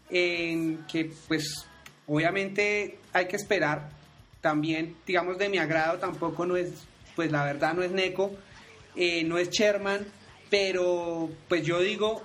en 0.08 0.84
que 0.86 1.10
pues 1.26 1.66
obviamente 2.06 2.98
hay 3.12 3.26
que 3.26 3.36
esperar. 3.36 3.90
También, 4.40 4.96
digamos, 5.04 5.36
de 5.36 5.48
mi 5.48 5.58
agrado 5.58 5.98
tampoco 5.98 6.46
no 6.46 6.56
es, 6.56 6.70
pues 7.16 7.32
la 7.32 7.44
verdad 7.44 7.74
no 7.74 7.82
es 7.82 7.90
Neco, 7.90 8.30
eh, 8.94 9.24
no 9.24 9.36
es 9.36 9.50
Sherman, 9.50 10.06
pero 10.48 11.28
pues 11.48 11.66
yo 11.66 11.80
digo, 11.80 12.22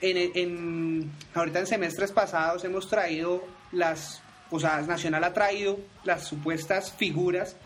en, 0.00 0.32
en, 0.34 1.12
ahorita 1.32 1.60
en 1.60 1.66
semestres 1.66 2.10
pasados 2.10 2.64
hemos 2.64 2.88
traído 2.88 3.44
las, 3.70 4.22
o 4.50 4.58
sea, 4.58 4.80
Nacional 4.82 5.22
ha 5.22 5.32
traído 5.32 5.78
las 6.02 6.26
supuestas 6.26 6.92
figuras 6.92 7.56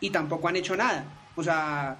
y 0.00 0.10
tampoco 0.10 0.48
han 0.48 0.56
hecho 0.56 0.76
nada. 0.76 1.04
O 1.36 1.42
sea, 1.44 1.96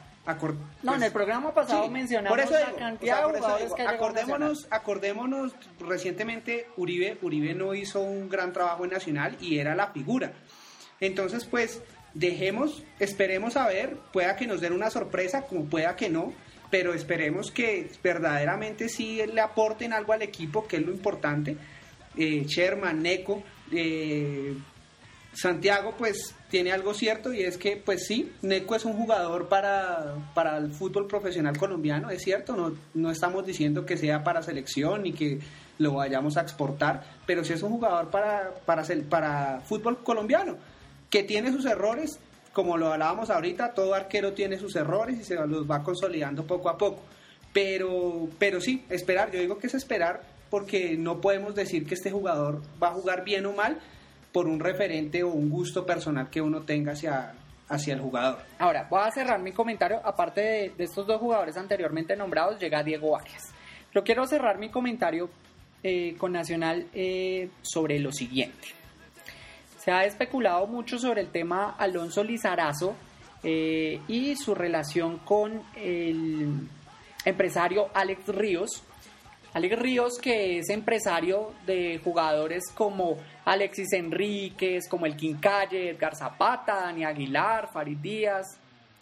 no, 0.83 0.95
en 0.95 1.03
el 1.03 1.13
programa 1.13 1.55
pasado 1.55 1.89
mencionamos 1.89 2.39
la 2.51 2.73
cantidad 2.77 3.27
de 3.29 3.39
jugadores 3.39 3.73
que 3.73 3.83
acordémonos, 3.83 4.67
acordémonos 4.71 5.55
recientemente 5.81 6.67
Uribe, 6.77 7.19
Uribe 7.23 7.55
no 7.55 7.75
hizo 7.75 8.01
un 8.01 8.29
gran 8.29 8.53
trabajo 8.53 8.85
en 8.85 8.91
Nacional 8.91 9.37
y 9.41 9.59
era 9.59 9.75
la 9.75 9.89
figura. 9.89 10.33
Entonces, 11.01 11.45
pues 11.45 11.81
dejemos, 12.13 12.83
esperemos 12.99 13.57
a 13.57 13.69
ver, 13.69 13.97
pueda 14.13 14.37
que 14.37 14.47
nos 14.47 14.61
den 14.61 14.73
una 14.73 14.91
sorpresa, 14.91 15.43
como 15.43 15.65
pueda 15.65 15.97
que 15.97 16.11
no, 16.11 16.33
pero 16.71 16.93
esperemos 16.93 17.51
que 17.51 17.91
verdaderamente 18.03 18.89
sí 18.89 19.21
le 19.33 19.41
aporten 19.41 19.93
algo 19.93 20.13
al 20.13 20.23
equipo, 20.23 20.67
que 20.67 20.77
es 20.77 20.83
lo 20.83 20.93
importante. 20.93 21.57
Eh, 22.17 22.45
Sherman, 22.47 23.03
Neco, 23.03 23.43
eh, 23.73 24.55
Santiago 25.41 25.95
pues 25.97 26.35
tiene 26.51 26.73
algo 26.73 26.95
cierto 26.95 27.33
y 27.33 27.43
es 27.43 27.59
que 27.59 27.77
pues 27.77 28.07
sí, 28.07 28.33
Neco 28.43 28.75
es 28.75 28.85
un 28.85 28.95
jugador 28.95 29.49
para, 29.49 30.17
para 30.35 30.57
el 30.57 30.73
fútbol 30.73 31.07
profesional 31.07 31.57
colombiano, 31.57 32.11
es 32.11 32.23
cierto, 32.23 32.57
no, 32.57 32.73
no 32.95 33.11
estamos 33.13 33.47
diciendo 33.47 33.87
que 33.87 33.97
sea 33.97 34.25
para 34.25 34.43
selección 34.43 35.05
ni 35.05 35.13
que 35.13 35.39
lo 35.79 35.95
vayamos 35.95 36.37
a 36.37 36.41
exportar, 36.41 37.05
pero 37.25 37.45
sí 37.45 37.53
es 37.53 37.63
un 37.63 37.71
jugador 37.71 38.11
para, 38.11 38.53
para, 38.67 38.83
para 39.09 39.61
fútbol 39.61 40.03
colombiano, 40.03 40.57
que 41.09 41.23
tiene 41.23 41.53
sus 41.53 41.67
errores, 41.67 42.19
como 42.53 42.77
lo 42.77 42.93
hablábamos 42.93 43.31
ahorita, 43.31 43.75
todo 43.75 43.95
arquero 43.95 44.33
tiene 44.33 44.59
sus 44.59 44.75
errores 44.75 45.21
y 45.21 45.25
se 45.25 45.37
los 45.37 45.71
va 45.71 45.85
consolidando 45.85 46.49
poco 46.49 46.69
a 46.69 46.77
poco. 46.77 47.03
Pero, 47.53 48.29
pero 48.41 48.61
sí, 48.61 48.85
esperar, 48.91 49.31
yo 49.31 49.39
digo 49.39 49.59
que 49.59 49.69
es 49.69 49.75
esperar 49.75 50.23
porque 50.51 50.97
no 50.97 51.21
podemos 51.21 51.55
decir 51.55 51.87
que 51.87 51.95
este 51.95 52.11
jugador 52.11 52.61
va 52.83 52.89
a 52.89 52.95
jugar 52.95 53.25
bien 53.25 53.47
o 53.47 53.53
mal, 53.53 53.79
por 54.33 54.47
un 54.47 54.61
referente 54.61 55.23
o 55.23 55.29
un 55.29 55.51
gusto 55.51 55.85
personal 55.87 56.29
que 56.31 56.41
uno 56.41 56.63
tenga 56.63 56.93
hacia, 56.93 57.33
hacia 57.69 57.95
el 57.95 58.01
jugador. 58.01 58.39
Ahora, 58.59 58.87
voy 58.89 59.01
a 59.03 59.11
cerrar 59.11 59.41
mi 59.41 59.53
comentario. 59.53 60.01
Aparte 60.05 60.73
de, 60.77 60.85
estos 60.85 61.07
dos 61.07 61.21
jugadores 61.21 61.57
anteriormente 61.57 62.17
nombrados, 62.17 62.59
llega 62.61 62.83
Diego 62.83 63.17
Arias. 63.17 63.53
Pero 63.93 64.05
quiero 64.05 64.27
cerrar 64.27 64.59
mi 64.59 64.71
comentario 64.71 65.31
eh, 65.83 66.15
con 66.19 66.33
Nacional 66.33 66.87
eh, 66.93 67.49
sobre 67.63 67.99
lo 67.99 68.13
siguiente. 68.13 68.69
Se 69.79 69.91
ha 69.91 70.05
especulado 70.05 70.67
mucho 70.67 70.99
sobre 70.99 71.23
el 71.23 71.29
tema 71.29 71.75
Alonso 71.79 72.23
Lizarazo 72.23 72.95
eh, 73.43 74.01
y 74.09 74.37
su 74.37 74.55
relación 74.55 75.19
con 75.19 75.63
el 75.77 76.69
empresario 77.25 77.89
Alex 77.95 78.29
Ríos. 78.29 78.83
Alex 79.59 79.77
Ríos, 79.77 80.19
que 80.19 80.61
es 80.61 80.69
empresario 80.69 81.53
de 81.67 82.01
jugadores 82.05 82.63
como 82.77 83.17
Alexis 83.45 83.93
Enríquez, 83.93 84.89
como 84.89 85.05
el 85.05 85.17
Quincalle, 85.17 85.91
Edgar 85.91 86.15
Zapata, 86.15 86.77
Dani 86.77 87.05
Aguilar, 87.05 87.69
Farid 87.73 87.97
Díaz, 87.97 88.47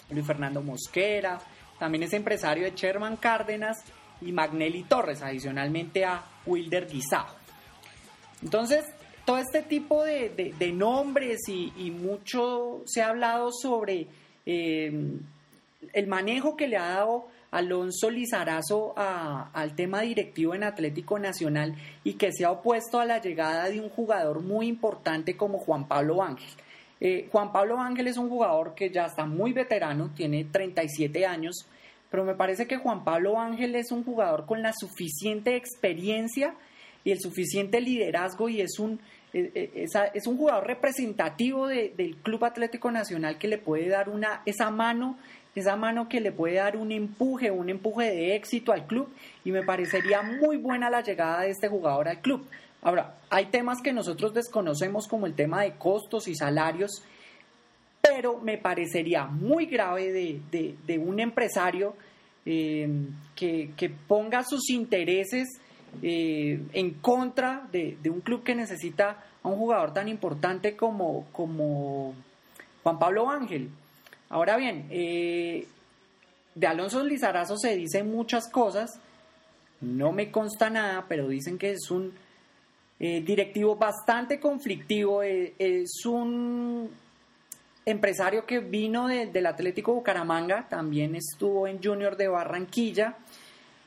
Luis 0.09 0.27
Fernando 0.27 0.63
Mosquera. 0.63 1.39
También 1.79 2.05
es 2.05 2.15
empresario 2.15 2.65
de 2.65 2.71
Sherman 2.75 3.19
Cárdenas 3.19 3.85
y 4.23 4.33
Magnelli 4.33 4.85
Torres, 4.85 5.21
adicionalmente 5.21 6.07
a 6.07 6.25
Wilder 6.47 6.87
Guisao. 6.87 7.27
Entonces, 8.43 8.83
todo 9.27 9.37
este 9.37 9.61
tipo 9.61 10.05
de, 10.05 10.73
nombres 10.73 11.41
y, 11.49 11.91
mucho 11.91 12.81
se 12.87 13.03
ha 13.03 13.11
hablado 13.11 13.51
sobre 13.53 14.07
eh, 14.47 15.19
el 15.93 16.07
manejo 16.07 16.57
que 16.57 16.67
le 16.67 16.79
ha 16.79 16.95
dado 16.95 17.29
Alonso 17.51 18.11
Lizarazo 18.11 18.95
al 18.97 19.75
tema 19.75 20.03
directivo 20.03 20.55
en 20.55 20.65
Atlético 20.65 21.19
Nacional 21.19 21.75
y 22.05 22.15
que 22.15 22.33
se 22.33 22.45
ha 22.45 22.51
opuesto 22.51 22.99
a 22.99 23.05
la 23.05 23.21
llegada 23.21 23.69
de 23.69 23.81
un 23.81 23.89
jugador 23.89 24.41
muy 24.41 24.67
importante 24.67 25.37
como 25.37 25.59
Juan 25.59 25.87
Pablo 25.87 26.23
Ángel. 26.23 26.49
Eh, 27.01 27.29
Juan 27.31 27.53
Pablo 27.53 27.79
Ángel 27.79 28.09
es 28.09 28.17
un 28.17 28.29
jugador 28.29 28.75
que 28.75 28.91
ya 28.91 29.07
está 29.07 29.27
muy 29.27 29.53
veterano, 29.53 30.11
tiene 30.15 30.45
37 30.45 31.27
años, 31.27 31.67
pero 32.11 32.25
me 32.25 32.35
parece 32.35 32.67
que 32.67 32.79
Juan 32.79 33.05
Pablo 33.05 33.39
Ángel 33.39 33.75
es 33.75 33.91
un 33.93 34.03
jugador 34.03 34.47
con 34.47 34.63
la 34.63 34.73
suficiente 34.73 35.57
experiencia 35.57 36.55
y 37.05 37.11
el 37.11 37.21
suficiente 37.21 37.81
liderazgo 37.81 38.49
y 38.49 38.63
es 38.63 38.79
un, 38.79 38.99
eh, 39.33 39.51
eh, 39.55 39.87
es, 40.15 40.27
un 40.27 40.39
jugador 40.39 40.67
representativo 40.67 41.69
del 41.69 42.17
Club 42.23 42.45
Atlético 42.45 42.91
Nacional 42.91 43.39
que 43.39 43.49
le 43.49 43.59
puede 43.59 43.89
dar 43.89 44.09
una, 44.09 44.43
esa 44.47 44.71
mano 44.71 45.19
esa 45.57 45.75
mano 45.75 46.09
que 46.09 46.21
le 46.21 46.33
puede 46.33 46.57
dar 46.57 46.77
un 46.77 46.93
empuje, 46.93 47.51
un 47.51 47.71
empuje 47.71 48.11
de 48.11 48.37
éxito 48.37 48.73
al 48.73 48.87
club 48.87 49.09
y 49.43 49.51
me 49.51 49.63
parecería 49.63 50.23
muy 50.23 50.59
buena 50.59 50.91
la 50.91 51.01
llegada 51.01 51.41
de 51.41 51.51
este 51.51 51.69
jugador 51.69 52.09
al 52.09 52.21
club. 52.21 52.47
Ahora, 52.83 53.15
hay 53.31 53.47
temas 53.47 53.81
que 53.83 53.93
nosotros 53.93 54.35
desconocemos 54.35 55.09
como 55.09 55.27
el 55.27 55.35
tema 55.35 55.63
de 55.63 55.73
costos 55.73 56.29
y 56.29 56.35
salarios, 56.37 57.03
pero 58.03 58.39
me 58.39 58.59
parecería 58.59 59.25
muy 59.25 59.67
grave 59.67 60.13
de, 60.13 60.99
un 60.99 61.19
empresario 61.19 61.97
eh, 62.45 62.89
que, 63.35 63.93
ponga 64.07 64.45
sus 64.45 64.69
intereses 64.71 65.49
eh, 66.03 66.61
en 66.75 66.91
contra 67.01 67.67
de, 67.73 67.97
un 68.05 68.21
club 68.21 68.45
que 68.45 68.55
necesita 68.55 69.25
a 69.43 69.49
un 69.49 69.57
jugador 69.57 69.95
tan 69.95 70.07
importante 70.07 70.77
como, 70.77 71.27
como 71.33 72.15
Juan 72.83 72.99
Pablo 72.99 73.31
Ángel. 73.31 73.71
Ahora 74.29 74.57
bien, 74.57 74.87
eh, 74.91 75.67
de 76.55 76.67
Alonso 76.67 77.05
Lizarazo 77.05 77.57
se 77.57 77.77
dicen 77.77 78.11
muchas 78.11 78.49
cosas, 78.51 78.99
no 79.81 80.13
me 80.13 80.31
consta 80.31 80.71
nada, 80.71 81.05
pero 81.09 81.29
dicen 81.29 81.59
que 81.59 81.71
es 81.73 81.91
un 81.91 82.13
eh, 82.99 83.21
directivo 83.21 83.77
bastante 83.77 84.41
conflictivo, 84.41 85.23
eh, 85.23 85.55
es 85.59 86.05
un 86.07 86.91
empresario 87.85 88.47
que 88.47 88.59
vino 88.59 89.07
del 89.07 89.47
Atlético 89.47 89.95
Bucaramanga, 89.95 90.67
también 90.69 91.15
estuvo 91.15 91.69
en 91.69 91.81
Junior 91.81 92.17
de 92.17 92.27
Barranquilla 92.27 93.17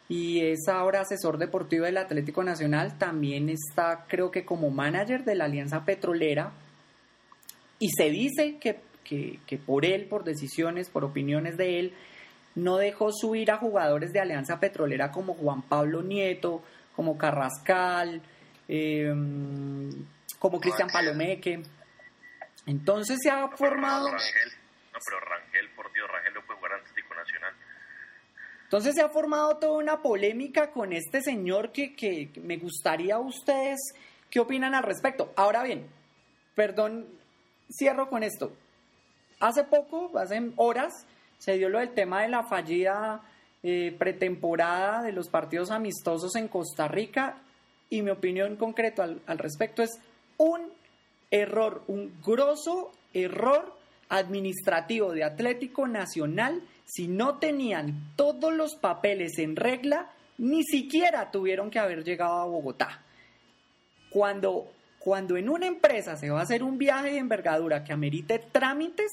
y 0.08 0.40
es 0.40 0.68
ahora 0.68 1.02
asesor 1.02 1.38
deportivo 1.38 1.86
del 1.86 1.98
Atlético 1.98 2.44
Nacional, 2.44 2.98
también 2.98 3.50
está 3.50 4.06
creo 4.08 4.32
que 4.32 4.46
como 4.46 4.70
manager 4.70 5.24
de 5.26 5.36
la 5.36 5.46
Alianza 5.46 5.84
Petrolera. 5.84 6.52
Y 7.78 7.90
se 7.90 8.10
dice 8.10 8.58
que, 8.60 8.80
que 9.04 9.60
por 9.66 9.86
él, 9.86 10.06
por 10.06 10.24
decisiones, 10.24 10.90
por 10.90 11.04
opiniones 11.04 11.58
de 11.58 11.80
él, 11.80 11.94
no 12.56 12.78
dejó 12.78 13.12
subir 13.12 13.52
a 13.52 13.58
jugadores 13.58 14.14
de 14.14 14.20
Alianza 14.20 14.60
Petrolera 14.60 15.12
como 15.12 15.34
Juan 15.34 15.62
Pablo 15.62 16.02
Nieto, 16.02 16.64
como 16.96 17.18
Carrascal, 17.18 18.22
em, 18.68 19.90
como 20.38 20.60
Cristian 20.60 20.90
Palomeque. 20.90 21.62
Entonces 22.66 23.18
se 23.22 23.30
ha 23.30 23.48
formado... 23.50 24.12
Rangel. 24.12 24.52
No, 24.94 25.00
pero 25.06 25.20
Rangel, 25.22 25.70
por 25.76 25.92
Dios, 25.94 26.08
Rangel 26.12 26.34
no 26.34 26.42
puede 26.46 26.60
jugar 26.60 26.74
Atlético 26.74 27.16
Nacional. 27.16 27.54
Entonces 28.64 28.96
se 28.96 29.02
ha 29.02 29.10
formado 29.10 29.58
toda 29.58 29.78
una 29.80 30.02
polémica 30.02 30.72
con 30.72 30.94
este 30.94 31.22
señor 31.22 31.72
que, 31.72 31.96
que 31.96 32.32
me 32.42 32.58
gustaría 32.58 33.16
a 33.16 33.20
ustedes 33.20 33.80
qué 34.30 34.40
opinan 34.40 34.76
al 34.76 34.84
respecto. 34.84 35.34
Ahora 35.36 35.64
bien, 35.64 35.88
perdón, 36.54 37.08
cierro 37.72 38.10
con 38.10 38.24
esto. 38.24 38.56
Hace 39.40 39.64
poco, 39.64 40.12
hace 40.18 40.52
horas, 40.58 41.06
se 41.38 41.58
dio 41.58 41.70
lo 41.70 41.80
del 41.80 41.94
tema 41.94 42.22
de 42.22 42.30
la 42.30 42.44
fallida 42.44 43.22
eh, 43.64 43.96
pretemporada 43.98 45.02
de 45.02 45.12
los 45.12 45.30
partidos 45.30 45.72
amistosos 45.72 46.36
en 46.36 46.48
Costa 46.48 46.88
Rica 46.88 47.38
y 47.90 48.02
mi 48.02 48.12
opinión 48.12 48.56
concreto 48.58 49.02
al, 49.02 49.22
al 49.26 49.38
respecto 49.38 49.82
es 49.82 49.92
un 50.38 50.62
error, 51.32 51.84
un 51.88 52.14
grosso 52.26 52.92
error 53.14 53.74
administrativo 54.10 55.14
de 55.14 55.24
Atlético 55.24 55.88
Nacional 55.88 56.62
si 56.86 57.08
no 57.08 57.38
tenían 57.38 58.14
todos 58.16 58.52
los 58.54 58.76
papeles 58.76 59.38
en 59.38 59.56
regla, 59.56 60.10
ni 60.40 60.64
siquiera 60.64 61.30
tuvieron 61.30 61.70
que 61.70 61.80
haber 61.80 62.04
llegado 62.04 62.40
a 62.40 62.46
Bogotá. 62.46 63.02
Cuando, 64.10 64.72
cuando 64.98 65.38
en 65.38 65.50
una 65.50 65.68
empresa 65.68 66.18
se 66.18 66.32
va 66.32 66.40
a 66.40 66.44
hacer 66.44 66.64
un 66.64 66.80
viaje 66.80 67.12
de 67.12 67.18
envergadura 67.20 67.84
que 67.84 67.94
amerite 67.94 68.40
trámites, 68.40 69.12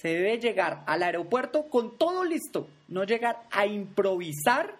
se 0.00 0.08
debe 0.08 0.38
llegar 0.38 0.84
al 0.86 1.02
aeropuerto 1.02 1.64
con 1.68 1.98
todo 1.98 2.22
listo, 2.22 2.68
no 2.86 3.02
llegar 3.02 3.42
a 3.50 3.66
improvisar, 3.66 4.76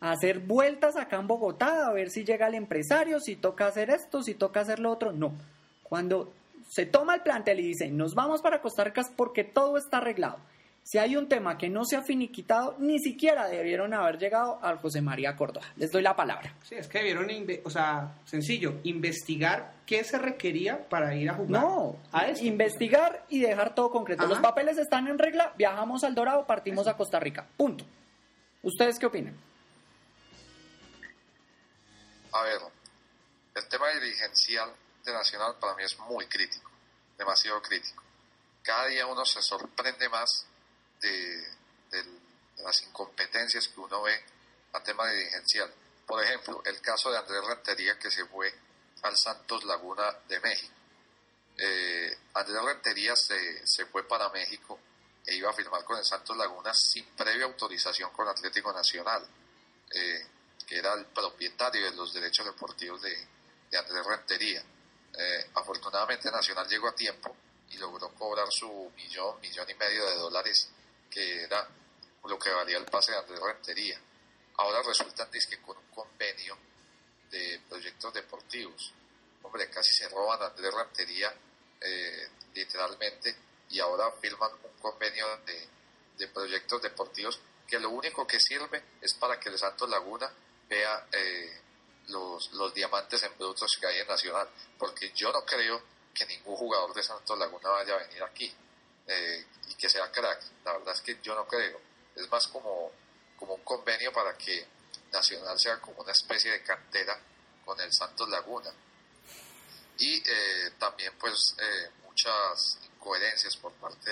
a 0.00 0.10
hacer 0.10 0.40
vueltas 0.40 0.96
acá 0.96 1.16
en 1.18 1.26
Bogotá, 1.26 1.86
a 1.86 1.92
ver 1.92 2.10
si 2.10 2.24
llega 2.24 2.48
el 2.48 2.54
empresario, 2.54 3.20
si 3.20 3.36
toca 3.36 3.66
hacer 3.66 3.88
esto, 3.88 4.22
si 4.22 4.34
toca 4.34 4.60
hacer 4.60 4.80
lo 4.80 4.90
otro. 4.90 5.12
No. 5.12 5.32
Cuando 5.82 6.30
se 6.68 6.84
toma 6.84 7.14
el 7.14 7.22
plantel 7.22 7.60
y 7.60 7.68
dice, 7.68 7.88
nos 7.88 8.14
vamos 8.14 8.42
para 8.42 8.60
Costa 8.60 8.84
Rica 8.84 9.02
porque 9.16 9.44
todo 9.44 9.78
está 9.78 9.98
arreglado. 9.98 10.36
Si 10.84 10.98
hay 10.98 11.16
un 11.16 11.30
tema 11.30 11.56
que 11.56 11.70
no 11.70 11.86
se 11.86 11.96
ha 11.96 12.02
finiquitado, 12.02 12.76
ni 12.78 12.98
siquiera 12.98 13.48
debieron 13.48 13.94
haber 13.94 14.18
llegado 14.18 14.58
al 14.62 14.78
José 14.78 15.00
María 15.00 15.34
Córdoba. 15.34 15.64
Les 15.76 15.90
doy 15.90 16.02
la 16.02 16.14
palabra. 16.14 16.54
Sí, 16.62 16.74
es 16.74 16.88
que 16.88 16.98
debieron, 16.98 17.26
o 17.64 17.70
sea, 17.70 18.14
sencillo, 18.26 18.80
investigar 18.82 19.76
qué 19.86 20.04
se 20.04 20.18
requería 20.18 20.86
para 20.90 21.14
ir 21.14 21.30
a 21.30 21.34
jugar. 21.34 21.62
No, 21.62 21.96
a 22.12 22.28
investigar 22.38 23.24
y 23.30 23.40
dejar 23.40 23.74
todo 23.74 23.90
concreto. 23.90 24.26
Los 24.26 24.40
papeles 24.40 24.76
están 24.76 25.08
en 25.08 25.18
regla, 25.18 25.54
viajamos 25.56 26.04
al 26.04 26.14
Dorado, 26.14 26.46
partimos 26.46 26.86
a 26.86 26.98
Costa 26.98 27.18
Rica. 27.18 27.46
Punto. 27.56 27.86
¿Ustedes 28.62 28.98
qué 28.98 29.06
opinan? 29.06 29.34
A 32.32 32.42
ver, 32.42 32.60
el 33.54 33.68
tema 33.68 33.88
dirigencial 33.88 34.70
de 35.02 35.12
Nacional 35.14 35.54
para 35.58 35.74
mí 35.76 35.82
es 35.82 35.98
muy 36.00 36.26
crítico, 36.26 36.70
demasiado 37.16 37.62
crítico. 37.62 38.02
Cada 38.62 38.88
día 38.88 39.06
uno 39.06 39.24
se 39.24 39.40
sorprende 39.40 40.10
más 40.10 40.46
de, 41.04 42.04
las 42.58 42.82
incompetencias 42.82 43.68
que 43.68 43.80
uno 43.80 44.02
ve 44.02 44.14
a 44.72 44.82
tema 44.82 45.08
dirigencial. 45.10 45.72
Por 46.06 46.22
ejemplo, 46.22 46.62
el 46.64 46.80
caso 46.80 47.10
de 47.10 47.18
Andrés 47.18 47.44
Rentería 47.46 47.98
que 47.98 48.10
se 48.10 48.24
fue 48.26 48.52
al 49.02 49.16
Santos 49.16 49.64
Laguna 49.64 50.10
de 50.28 50.40
México. 50.40 50.74
Eh, 51.56 52.16
Andrés 52.34 52.62
Rentería 52.62 53.14
se, 53.14 53.66
se, 53.66 53.86
fue 53.86 54.06
para 54.08 54.28
México 54.30 54.78
e 55.26 55.36
iba 55.36 55.50
a 55.50 55.52
firmar 55.52 55.84
con 55.84 55.98
el 55.98 56.04
Santos 56.04 56.36
Laguna 56.36 56.72
sin 56.74 57.04
previa 57.16 57.44
autorización 57.44 58.10
con 58.12 58.28
Atlético 58.28 58.72
Nacional, 58.72 59.26
eh, 59.90 60.26
que 60.66 60.78
era 60.78 60.94
el 60.94 61.06
propietario 61.06 61.90
de 61.90 61.96
los 61.96 62.12
derechos 62.12 62.46
deportivos 62.46 63.02
de, 63.02 63.14
Andrés 63.76 64.06
Rentería. 64.06 64.62
Eh, 65.16 65.50
afortunadamente 65.54 66.30
Nacional 66.30 66.68
llegó 66.68 66.88
a 66.88 66.94
tiempo 66.94 67.36
y 67.70 67.78
logró 67.78 68.14
cobrar 68.14 68.46
su 68.50 68.92
millón, 68.96 69.40
millón 69.40 69.68
y 69.68 69.74
medio 69.74 70.06
de 70.06 70.14
dólares 70.14 70.70
que 71.14 71.44
era 71.44 71.68
lo 72.24 72.36
que 72.36 72.50
valía 72.50 72.78
el 72.78 72.86
pase 72.86 73.12
de 73.12 73.18
Andrés 73.18 73.40
Rentería. 73.40 74.00
Ahora 74.56 74.82
resulta 74.82 75.30
que 75.30 75.60
con 75.62 75.76
un 75.76 75.86
convenio 75.94 76.58
de 77.30 77.60
proyectos 77.68 78.12
deportivos. 78.12 78.92
Hombre, 79.42 79.70
casi 79.70 79.92
se 79.92 80.08
roban 80.08 80.42
a 80.42 80.46
Andrés 80.46 80.74
Rentería 80.74 81.32
eh, 81.80 82.28
literalmente 82.54 83.36
y 83.70 83.78
ahora 83.78 84.10
firman 84.20 84.50
un 84.64 84.80
convenio 84.80 85.24
de, 85.46 85.68
de, 86.18 86.28
proyectos 86.28 86.82
deportivos 86.82 87.38
que 87.66 87.78
lo 87.78 87.90
único 87.90 88.26
que 88.26 88.40
sirve 88.40 88.82
es 89.00 89.14
para 89.14 89.38
que 89.38 89.50
el 89.50 89.58
Santos 89.58 89.88
Laguna 89.88 90.32
vea 90.68 91.06
eh, 91.12 91.60
los, 92.08 92.52
los 92.52 92.74
diamantes 92.74 93.22
en 93.22 93.36
brutos 93.38 93.76
que 93.80 93.86
hay 93.86 94.00
en 94.00 94.08
Nacional, 94.08 94.48
porque 94.78 95.12
yo 95.12 95.32
no 95.32 95.44
creo 95.44 95.82
que 96.14 96.26
ningún 96.26 96.56
jugador 96.56 96.94
de 96.94 97.02
Santos 97.02 97.38
Laguna 97.38 97.70
vaya 97.70 97.94
a 97.94 98.06
venir 98.06 98.22
aquí. 98.22 98.54
Eh, 99.06 99.44
y 99.68 99.74
que 99.74 99.88
sea 99.88 100.10
crack. 100.10 100.42
La 100.64 100.72
verdad 100.72 100.94
es 100.94 101.00
que 101.00 101.18
yo 101.22 101.34
no 101.34 101.46
creo. 101.46 101.80
Es 102.14 102.30
más 102.30 102.46
como, 102.48 102.92
como 103.36 103.54
un 103.54 103.62
convenio 103.62 104.12
para 104.12 104.36
que 104.36 104.66
Nacional 105.12 105.58
sea 105.58 105.80
como 105.80 106.02
una 106.02 106.12
especie 106.12 106.50
de 106.50 106.62
cantera 106.62 107.18
con 107.64 107.78
el 107.80 107.92
Santos 107.92 108.28
Laguna. 108.28 108.70
Y 109.98 110.16
eh, 110.16 110.72
también 110.78 111.12
pues 111.18 111.54
eh, 111.58 111.90
muchas 112.04 112.78
incoherencias 112.82 113.56
por 113.56 113.72
parte 113.74 114.10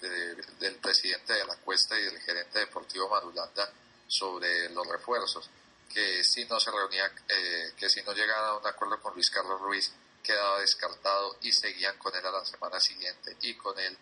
del 0.00 0.76
presidente 0.76 1.34
de 1.34 1.44
la 1.44 1.56
Cuesta 1.56 1.98
y 1.98 2.04
del 2.04 2.20
gerente 2.20 2.60
deportivo 2.60 3.08
Marulanda 3.08 3.72
sobre 4.06 4.68
los 4.70 4.86
refuerzos, 4.86 5.50
que 5.92 6.22
si 6.22 6.44
no 6.44 6.60
se 6.60 6.70
reunía, 6.70 7.10
que 7.76 7.90
si 7.90 8.00
no 8.02 8.12
llegaban 8.12 8.50
a 8.50 8.56
un 8.58 8.66
acuerdo 8.66 9.00
con 9.00 9.14
Luis 9.14 9.28
Carlos 9.28 9.60
Ruiz, 9.60 9.92
quedaba 10.22 10.60
descartado 10.60 11.36
y 11.40 11.52
seguían 11.52 11.96
con 11.98 12.14
él 12.14 12.24
a 12.24 12.30
la 12.30 12.44
semana 12.44 12.80
siguiente. 12.80 13.36
Y 13.40 13.54
con 13.54 13.78
él, 13.78 13.96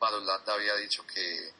Marulanda 0.00 0.54
había 0.54 0.74
dicho 0.76 1.06
que 1.06 1.52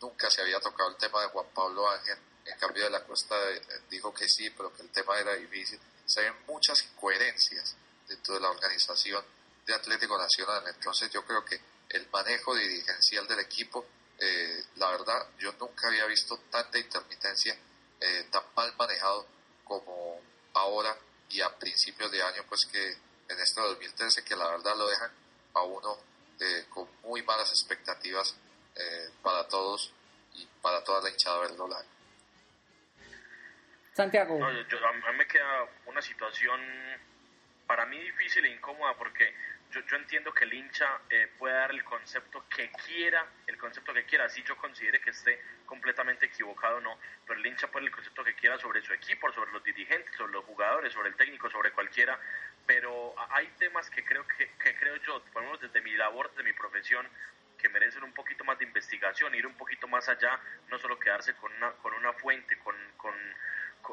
nunca 0.00 0.30
se 0.30 0.42
había 0.42 0.60
tocado 0.60 0.90
el 0.90 0.96
tema 0.96 1.22
de 1.22 1.28
Juan 1.28 1.46
Pablo 1.54 1.88
Ángel. 1.90 2.18
En 2.44 2.58
cambio, 2.58 2.84
de 2.84 2.90
la 2.90 3.04
Costa 3.04 3.34
eh, 3.50 3.60
dijo 3.90 4.12
que 4.14 4.28
sí, 4.28 4.50
pero 4.50 4.74
que 4.74 4.82
el 4.82 4.90
tema 4.90 5.18
era 5.18 5.34
difícil. 5.34 5.80
Se 6.06 6.22
ven 6.22 6.34
muchas 6.46 6.82
incoherencias 6.84 7.74
dentro 8.06 8.34
de 8.34 8.40
la 8.40 8.50
organización 8.50 9.24
de 9.66 9.74
Atlético 9.74 10.16
Nacional. 10.16 10.62
Entonces, 10.68 11.10
yo 11.10 11.24
creo 11.24 11.44
que 11.44 11.60
el 11.88 12.08
manejo 12.10 12.54
dirigencial 12.54 13.26
del 13.26 13.40
equipo, 13.40 13.84
eh, 14.18 14.64
la 14.76 14.90
verdad, 14.90 15.26
yo 15.38 15.52
nunca 15.54 15.88
había 15.88 16.06
visto 16.06 16.38
tanta 16.50 16.78
intermitencia 16.78 17.56
eh, 18.00 18.28
tan 18.30 18.42
mal 18.54 18.74
manejado 18.76 19.26
como 19.64 20.20
ahora 20.52 20.96
y 21.28 21.40
a 21.40 21.58
principios 21.58 22.10
de 22.10 22.22
año, 22.22 22.44
pues 22.48 22.66
que 22.66 22.96
en 23.28 23.40
este 23.40 23.60
2013 23.60 24.24
que 24.24 24.36
la 24.36 24.48
verdad 24.50 24.76
lo 24.76 24.88
dejan 24.88 25.10
a 25.54 25.62
uno 25.62 25.96
eh, 26.40 26.64
con 26.68 26.88
muy 27.02 27.22
malas 27.22 27.50
expectativas 27.50 28.36
eh, 28.74 29.10
para 29.22 29.46
todos 29.48 29.92
y 30.34 30.46
para 30.62 30.82
toda 30.84 31.02
la 31.02 31.10
hinchada 31.10 31.40
verdolaga. 31.40 31.86
Santiago. 33.94 34.44
a 34.44 34.52
mí 34.52 35.16
me 35.16 35.26
queda 35.26 35.66
una 35.86 36.02
situación 36.02 36.60
para 37.66 37.86
mí 37.86 37.98
difícil 37.98 38.44
e 38.44 38.50
incómoda 38.50 38.94
porque 38.94 39.34
yo, 39.70 39.80
yo 39.80 39.96
entiendo 39.96 40.32
que 40.32 40.44
el 40.44 40.54
hincha 40.54 40.86
eh, 41.10 41.28
puede 41.38 41.54
dar 41.54 41.70
el 41.70 41.82
concepto 41.84 42.44
que 42.48 42.70
quiera, 42.86 43.26
el 43.46 43.58
concepto 43.58 43.92
que 43.92 44.04
quiera, 44.04 44.28
si 44.28 44.42
yo 44.44 44.56
considere 44.56 45.00
que 45.00 45.10
esté 45.10 45.40
completamente 45.64 46.26
equivocado 46.26 46.76
o 46.76 46.80
no, 46.80 46.98
pero 47.26 47.40
el 47.40 47.46
hincha 47.46 47.68
puede 47.68 47.86
el 47.86 47.92
concepto 47.92 48.22
que 48.22 48.34
quiera 48.34 48.58
sobre 48.58 48.82
su 48.82 48.92
equipo, 48.92 49.32
sobre 49.32 49.52
los 49.52 49.64
dirigentes, 49.64 50.14
sobre 50.16 50.32
los 50.32 50.44
jugadores, 50.44 50.92
sobre 50.92 51.08
el 51.08 51.16
técnico, 51.16 51.50
sobre 51.50 51.72
cualquiera, 51.72 52.18
pero 52.66 53.14
hay 53.30 53.46
temas 53.58 53.88
que 53.90 54.04
creo 54.04 54.26
que, 54.26 54.76
creo 54.76 54.96
yo, 54.96 55.22
por 55.32 55.42
lo 55.42 55.48
menos 55.48 55.60
desde 55.60 55.80
mi 55.80 55.92
labor, 55.96 56.30
desde 56.30 56.42
mi 56.42 56.52
profesión, 56.52 57.06
que 57.56 57.68
merecen 57.68 58.02
un 58.02 58.12
poquito 58.12 58.44
más 58.44 58.58
de 58.58 58.64
investigación, 58.64 59.34
ir 59.34 59.46
un 59.46 59.54
poquito 59.54 59.88
más 59.88 60.08
allá, 60.08 60.38
no 60.68 60.78
solo 60.78 60.98
quedarse 60.98 61.34
con 61.34 61.52
una, 61.54 61.72
con 61.72 61.94
una 61.94 62.12
fuente, 62.12 62.58
con, 62.58 62.74
con, 62.96 63.14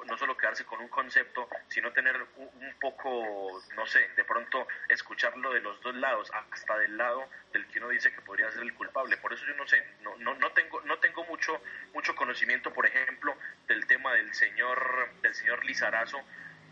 no 0.06 0.18
solo 0.18 0.36
quedarse 0.36 0.66
con 0.66 0.82
un 0.82 0.88
concepto, 0.88 1.48
sino 1.68 1.92
tener 1.94 2.20
un, 2.36 2.74
poco, 2.80 3.62
no 3.76 3.86
sé, 3.86 4.10
de 4.16 4.24
pronto 4.24 4.68
escucharlo 4.90 5.54
de 5.54 5.62
los 5.62 5.80
dos 5.82 5.96
lados, 5.96 6.32
hasta 6.52 6.78
del 6.80 6.98
lado 6.98 7.30
del 7.54 7.66
que 7.68 7.80
uno 7.80 7.90
dice 7.90 8.12
que 8.12 8.22
podría 8.22 8.52
ser 8.52 8.64
el 8.64 8.74
culpable. 8.74 9.18
Por 9.18 9.34
eso 9.34 9.46
yo 9.46 9.56
no 9.56 9.68
sé, 9.68 9.82
no, 10.02 10.18
no, 10.18 10.34
no 10.36 10.52
tengo, 10.52 10.82
no 10.82 10.98
tengo 11.00 11.24
mucho, 11.26 11.62
mucho 11.94 12.16
conocimiento, 12.16 12.74
por 12.74 12.86
ejemplo, 12.86 13.38
del 13.68 13.86
tema 13.88 14.14
del 14.14 14.34
señor, 14.34 15.10
del 15.22 15.34
señor 15.34 15.64
Lizarazo, 15.64 16.22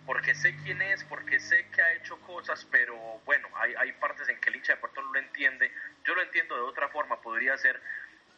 porque 0.05 0.33
sé 0.33 0.55
quién 0.63 0.81
es, 0.81 1.03
porque 1.03 1.39
sé 1.39 1.67
que 1.69 1.81
ha 1.81 1.93
hecho 1.93 2.19
cosas, 2.21 2.67
pero 2.71 2.95
bueno, 3.25 3.47
hay, 3.55 3.73
hay 3.77 3.91
partes 3.93 4.27
en 4.29 4.39
que 4.39 4.49
el 4.49 4.57
hincha 4.57 4.73
de 4.73 4.79
Puerto 4.79 5.01
no 5.01 5.13
lo 5.13 5.19
entiende. 5.19 5.71
Yo 6.05 6.15
lo 6.15 6.21
entiendo 6.21 6.55
de 6.55 6.61
otra 6.61 6.89
forma, 6.89 7.21
podría 7.21 7.57
ser, 7.57 7.79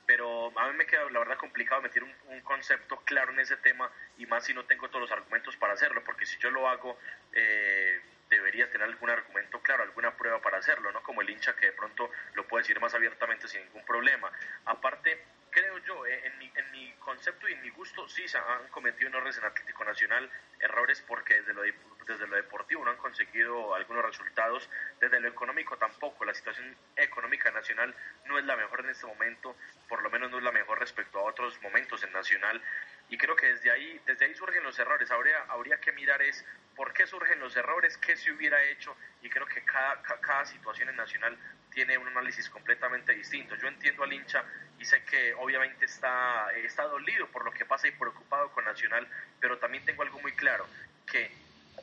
pero 0.06 0.58
a 0.60 0.68
mí 0.70 0.78
me 0.78 0.86
queda 0.86 1.10
la 1.10 1.20
verdad 1.20 1.38
complicado 1.38 1.82
meter 1.82 2.04
un, 2.04 2.14
un, 2.28 2.42
concepto 2.42 2.98
claro 3.06 3.32
en 3.32 3.40
ese 3.40 3.58
tema 3.58 3.90
y 4.18 4.26
más 4.26 4.46
si 4.46 4.54
no 4.54 4.66
tengo 4.66 4.90
todos 4.90 5.02
los 5.02 5.12
argumentos 5.12 5.56
para 5.56 5.74
hacerlo, 5.74 6.04
porque 6.04 6.26
si 6.26 6.38
yo 6.40 6.52
lo 6.52 6.68
hago, 6.68 6.98
eh, 7.32 8.02
debería 8.30 8.70
tener 8.70 8.88
algún 8.88 9.10
argumento 9.10 9.62
claro, 9.62 9.84
alguna 9.84 10.16
prueba 10.16 10.42
para 10.42 10.58
hacerlo, 10.58 10.92
¿no? 10.92 11.02
Como 11.04 11.22
el 11.22 11.30
hincha 11.30 11.56
que 11.56 11.68
de 11.68 11.72
pronto 11.72 12.10
lo 12.34 12.48
puede 12.48 12.64
decir 12.64 12.80
más 12.80 12.94
abiertamente 12.94 13.48
sin 13.48 13.64
ningún 13.64 13.86
problema. 13.86 14.32
Aparte, 14.66 15.24
creo 15.54 15.78
yo, 15.80 16.06
eh, 16.06 16.22
en 16.26 16.38
mi, 16.40 16.52
en 16.56 16.72
mi 16.72 16.92
concepto 17.00 17.48
y 17.48 17.54
en 17.54 17.62
mi 17.62 17.70
gusto, 17.70 18.08
sí 18.10 18.28
se 18.28 18.38
han 18.38 18.68
cometido 18.70 19.10
errores 19.10 19.38
en 19.38 19.46
Atlético 19.46 19.86
Nacional, 19.86 20.30
errores 20.60 21.02
porque 21.08 21.36
desde 21.42 21.54
lo, 21.54 21.62
desde 21.62 22.28
lo 22.28 22.36
deportivo 22.36 22.84
no 22.84 22.92
han 22.92 22.98
conseguido 22.98 23.76
algunos 23.76 24.04
resultados, 24.04 24.70
desde 25.00 25.20
lo 25.20 25.28
económico 25.28 25.78
tampoco, 25.78 26.26
la 26.26 26.34
situación 26.34 26.76
económica 26.96 27.52
nacional 27.52 27.96
no 28.26 28.40
es 28.40 28.46
la 28.46 28.58
mejor 28.58 28.82
en 28.82 28.90
este 28.90 29.06
momento, 29.06 29.56
por 29.88 30.02
lo 30.02 30.10
menos 30.10 30.32
no 30.32 30.40
es 30.40 30.44
la 30.44 30.52
mejor 30.52 30.80
respecto 30.80 31.20
a 31.20 31.24
otros 31.24 31.62
momentos 31.62 32.04
en 32.04 32.12
Nacional, 32.12 32.62
y 33.10 33.18
creo 33.18 33.36
que 33.36 33.48
desde 33.48 33.72
ahí, 33.72 34.02
desde 34.06 34.26
ahí 34.26 34.36
surgen 34.36 34.64
los 34.64 34.78
errores, 34.80 35.12
habría, 35.12 35.44
habría 35.50 35.80
que 35.80 35.92
mirar 35.92 36.22
es 36.22 36.44
por 36.76 36.94
qué 36.94 37.06
surgen 37.06 37.40
los 37.40 37.56
errores, 37.56 37.98
qué 37.98 38.16
se 38.18 38.32
hubiera 38.32 38.62
hecho, 38.64 38.96
y 39.22 39.30
creo 39.30 39.46
que 39.46 39.64
cada, 39.64 40.02
cada 40.02 40.46
situación 40.46 40.90
en 40.90 40.96
Nacional 40.96 41.38
tiene 41.74 41.98
un 41.98 42.08
análisis 42.08 42.50
completamente 42.50 43.14
distinto. 43.14 43.56
Yo 43.56 43.68
entiendo 43.68 44.04
al 44.04 44.14
hincha 44.14 44.44
y 44.80 44.86
sé 44.86 45.04
que 45.04 45.34
obviamente 45.36 45.86
está, 45.86 46.52
está 46.54 46.84
dolido 46.84 47.28
por 47.28 47.46
lo 47.46 47.52
que 47.52 47.66
pasa 47.66 47.88
y 47.88 47.92
preocupado 47.92 48.52
con 48.52 48.66
Nacional, 48.66 49.08
pero 49.40 49.58
también 49.58 49.84
tengo 49.86 50.04
algo 50.04 50.20
muy 50.20 50.34
claro, 50.34 50.68
que 51.06 51.32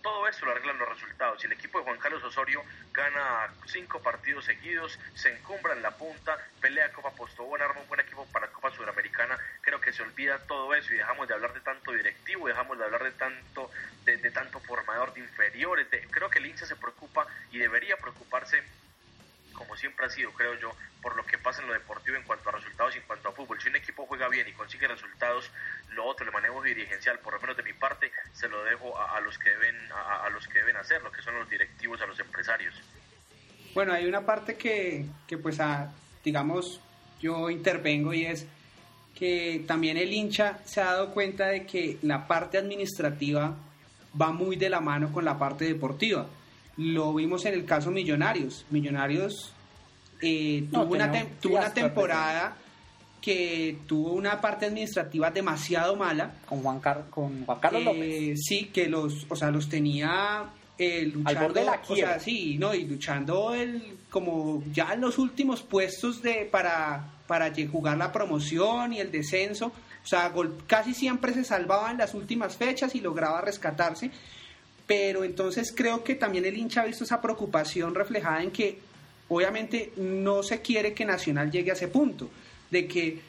todo 0.03 0.27
eso 0.29 0.47
lo 0.47 0.53
arreglan 0.53 0.79
los 0.79 0.89
resultados. 0.89 1.41
Si 1.41 1.47
el 1.47 1.53
equipo 1.53 1.79
de 1.79 1.85
Juan 1.85 1.99
Carlos 1.99 2.23
Osorio 2.23 2.63
gana 2.93 3.53
cinco 3.67 4.01
partidos 4.01 4.45
seguidos, 4.47 4.99
se 5.15 5.31
encumbra 5.31 5.75
en 5.75 5.83
la 5.83 5.91
punta, 5.91 6.39
pelea 6.61 6.93
Copa 6.93 7.11
Postobón, 7.11 7.61
arma 7.61 7.81
un 7.81 7.89
buen 7.89 8.01
equipo 8.01 8.27
para 8.33 8.49
Copa 8.49 8.71
Sudamericana, 8.71 9.39
creo 9.61 9.81
que 9.81 9.93
se 9.93 10.03
olvida 10.03 10.39
todo 10.47 10.75
eso 10.75 10.95
y 10.95 10.99
dejamos 10.99 11.29
de 11.29 11.35
hablar 11.35 11.53
de 11.53 11.61
tanto 11.61 11.93
directivo, 11.93 12.49
dejamos 12.49 12.79
de 12.79 12.85
hablar 12.85 13.05
de 13.05 13.13
tanto, 13.13 13.71
de, 14.05 14.17
de 14.17 14.31
tanto 14.31 14.61
formador 14.61 15.13
de 15.13 15.21
inferiores. 15.21 15.91
De, 15.91 16.01
creo 16.11 16.31
que 16.31 16.39
el 16.39 16.47
hincha 16.47 16.65
se 16.65 16.77
preocupa 16.77 17.27
y 17.51 17.59
debería 17.59 17.97
preocuparse 17.97 18.63
como 19.61 19.77
siempre 19.77 20.07
ha 20.07 20.09
sido, 20.09 20.33
creo 20.33 20.59
yo, 20.59 20.71
por 21.03 21.15
lo 21.17 21.25
que 21.27 21.37
pasa 21.37 21.61
en 21.61 21.69
lo 21.69 21.75
deportivo 21.75 22.17
en 22.17 22.23
cuanto 22.23 22.49
a 22.49 22.53
resultados 22.53 22.95
y 22.95 22.99
en 22.99 23.05
cuanto 23.05 23.29
a 23.29 23.33
fútbol. 23.33 23.61
Si 23.61 23.69
un 23.69 23.77
equipo 23.77 24.07
juega 24.07 24.27
bien 24.31 24.49
y 24.49 24.53
consigue 24.53 24.89
resultados, 24.89 25.51
lo 25.91 26.07
otro, 26.07 26.25
el 26.25 26.33
manejo 26.33 26.63
dirigencial, 26.63 27.19
por 27.19 27.35
lo 27.35 27.41
menos 27.41 27.59
de 27.59 27.63
mi 27.63 27.75
parte, 27.75 28.11
se 28.33 28.49
lo 28.49 28.65
dejo 28.65 28.99
a, 28.99 29.21
los 29.21 29.37
que 29.37 29.51
deben 29.51 29.77
a, 29.93 30.25
a, 30.25 30.31
los 30.31 30.49
que 30.49 30.61
deben 30.61 30.79
hacerlo, 30.79 31.13
que 31.13 31.21
son 31.21 31.39
los 31.39 31.51
directivos, 31.51 32.01
a 32.01 32.07
los 32.07 32.19
empresarios. 32.19 32.75
Bueno, 33.75 33.93
hay 33.93 34.07
una 34.07 34.25
parte 34.25 34.57
que, 34.57 35.05
que 35.27 35.37
pues, 35.37 35.61
a, 35.61 35.93
digamos, 36.25 36.81
yo 37.21 37.51
intervengo 37.51 38.15
y 38.15 38.25
es 38.25 38.47
que 39.15 39.63
también 39.69 39.99
el 39.99 40.11
hincha 40.11 40.61
se 40.65 40.81
ha 40.81 40.87
dado 40.87 41.13
cuenta 41.13 41.49
de 41.49 41.67
que 41.67 41.99
la 42.01 42.27
parte 42.27 42.57
administrativa 42.57 43.55
va 44.19 44.33
muy 44.33 44.57
de 44.57 44.71
la 44.71 44.81
mano 44.81 45.13
con 45.13 45.27
la 45.27 45.39
parte 45.39 45.67
deportiva 45.67 46.27
lo 46.77 47.15
vimos 47.15 47.45
en 47.45 47.55
el 47.55 47.65
caso 47.65 47.91
Millonarios. 47.91 48.65
Millonarios 48.71 49.53
eh, 50.23 50.67
no, 50.71 50.85
tuvo, 50.85 50.95
una, 50.95 51.27
tuvo 51.41 51.57
una 51.57 51.73
temporada 51.73 52.57
que 53.21 53.79
tuvo 53.87 54.13
una 54.13 54.41
parte 54.41 54.67
administrativa 54.67 55.31
demasiado 55.31 55.97
mala. 55.97 56.33
Con 56.47 56.63
Juan, 56.63 56.81
Car 56.81 57.07
con 57.11 57.45
Juan 57.45 57.59
Carlos 57.61 57.83
eh, 57.83 57.85
López. 57.85 58.41
Sí, 58.43 58.67
que 58.73 58.89
los, 58.89 59.27
o 59.29 59.37
sea, 59.37 59.51
los 59.51 59.69
tenía 59.69 60.45
eh, 60.79 61.03
luchando, 61.03 61.29
Al 61.29 61.37
borde 61.37 61.61
de 61.61 61.67
la 61.67 61.81
o 61.87 61.97
sea, 61.97 62.19
sí, 62.19 62.57
no, 62.59 62.75
y 62.75 62.85
luchando 62.85 63.55
el, 63.55 63.99
como 64.09 64.63
ya 64.73 64.95
en 64.95 65.03
los 65.03 65.19
últimos 65.19 65.63
puestos 65.63 66.23
de 66.23 66.49
para, 66.51 67.13
para 67.27 67.53
jugar 67.71 67.99
la 67.99 68.11
promoción 68.11 68.95
y 68.95 69.01
el 69.01 69.11
descenso. 69.11 69.73
O 70.03 70.07
sea, 70.07 70.33
casi 70.67 70.95
siempre 70.95 71.35
se 71.35 71.45
salvaba 71.45 71.91
en 71.91 71.99
las 71.99 72.15
últimas 72.15 72.57
fechas 72.57 72.95
y 72.95 73.01
lograba 73.03 73.43
rescatarse 73.43 74.11
pero 74.91 75.23
entonces 75.23 75.73
creo 75.73 76.03
que 76.03 76.17
también 76.17 76.45
el 76.45 76.59
hincha 76.59 76.81
ha 76.81 76.85
visto 76.85 77.05
esa 77.05 77.23
preocupación 77.23 77.95
reflejada 77.95 78.43
en 78.43 78.51
que 78.51 78.81
obviamente 79.29 79.93
no 79.97 80.43
se 80.43 80.63
quiere 80.63 80.95
que 80.95 81.05
Nacional 81.05 81.49
llegue 81.49 81.71
a 81.71 81.75
ese 81.75 81.87
punto, 81.87 82.29
de 82.73 82.89
que 82.89 83.21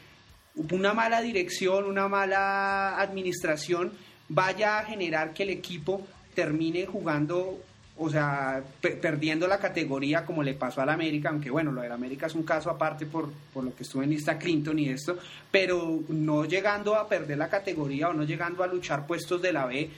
una 0.71 0.95
mala 0.95 1.21
dirección, 1.21 1.85
una 1.85 2.07
mala 2.07 2.99
administración 2.99 3.91
vaya 4.27 4.79
a 4.79 4.85
generar 4.85 5.35
que 5.35 5.43
el 5.43 5.51
equipo 5.51 6.07
termine 6.33 6.87
jugando, 6.87 7.59
o 7.95 8.09
sea, 8.09 8.63
perdiendo 8.81 9.47
la 9.47 9.59
categoría 9.59 10.25
como 10.25 10.41
le 10.41 10.55
pasó 10.55 10.81
al 10.81 10.89
América, 10.89 11.29
aunque 11.29 11.51
bueno, 11.51 11.71
lo 11.71 11.83
del 11.83 11.91
América 11.91 12.25
es 12.25 12.33
un 12.33 12.41
caso 12.41 12.71
aparte 12.71 13.05
por, 13.05 13.31
por 13.53 13.63
lo 13.63 13.75
que 13.75 13.83
estuvo 13.83 14.01
en 14.01 14.09
lista 14.09 14.39
Clinton 14.39 14.79
y 14.79 14.89
esto, 14.89 15.19
pero 15.51 15.99
no 16.09 16.43
llegando 16.45 16.95
a 16.95 17.07
perder 17.07 17.37
la 17.37 17.49
categoría 17.49 18.09
o 18.09 18.13
no 18.13 18.23
llegando 18.23 18.63
a 18.63 18.67
luchar 18.67 19.05
puestos 19.05 19.43
de 19.43 19.53
la 19.53 19.67
B 19.67 19.91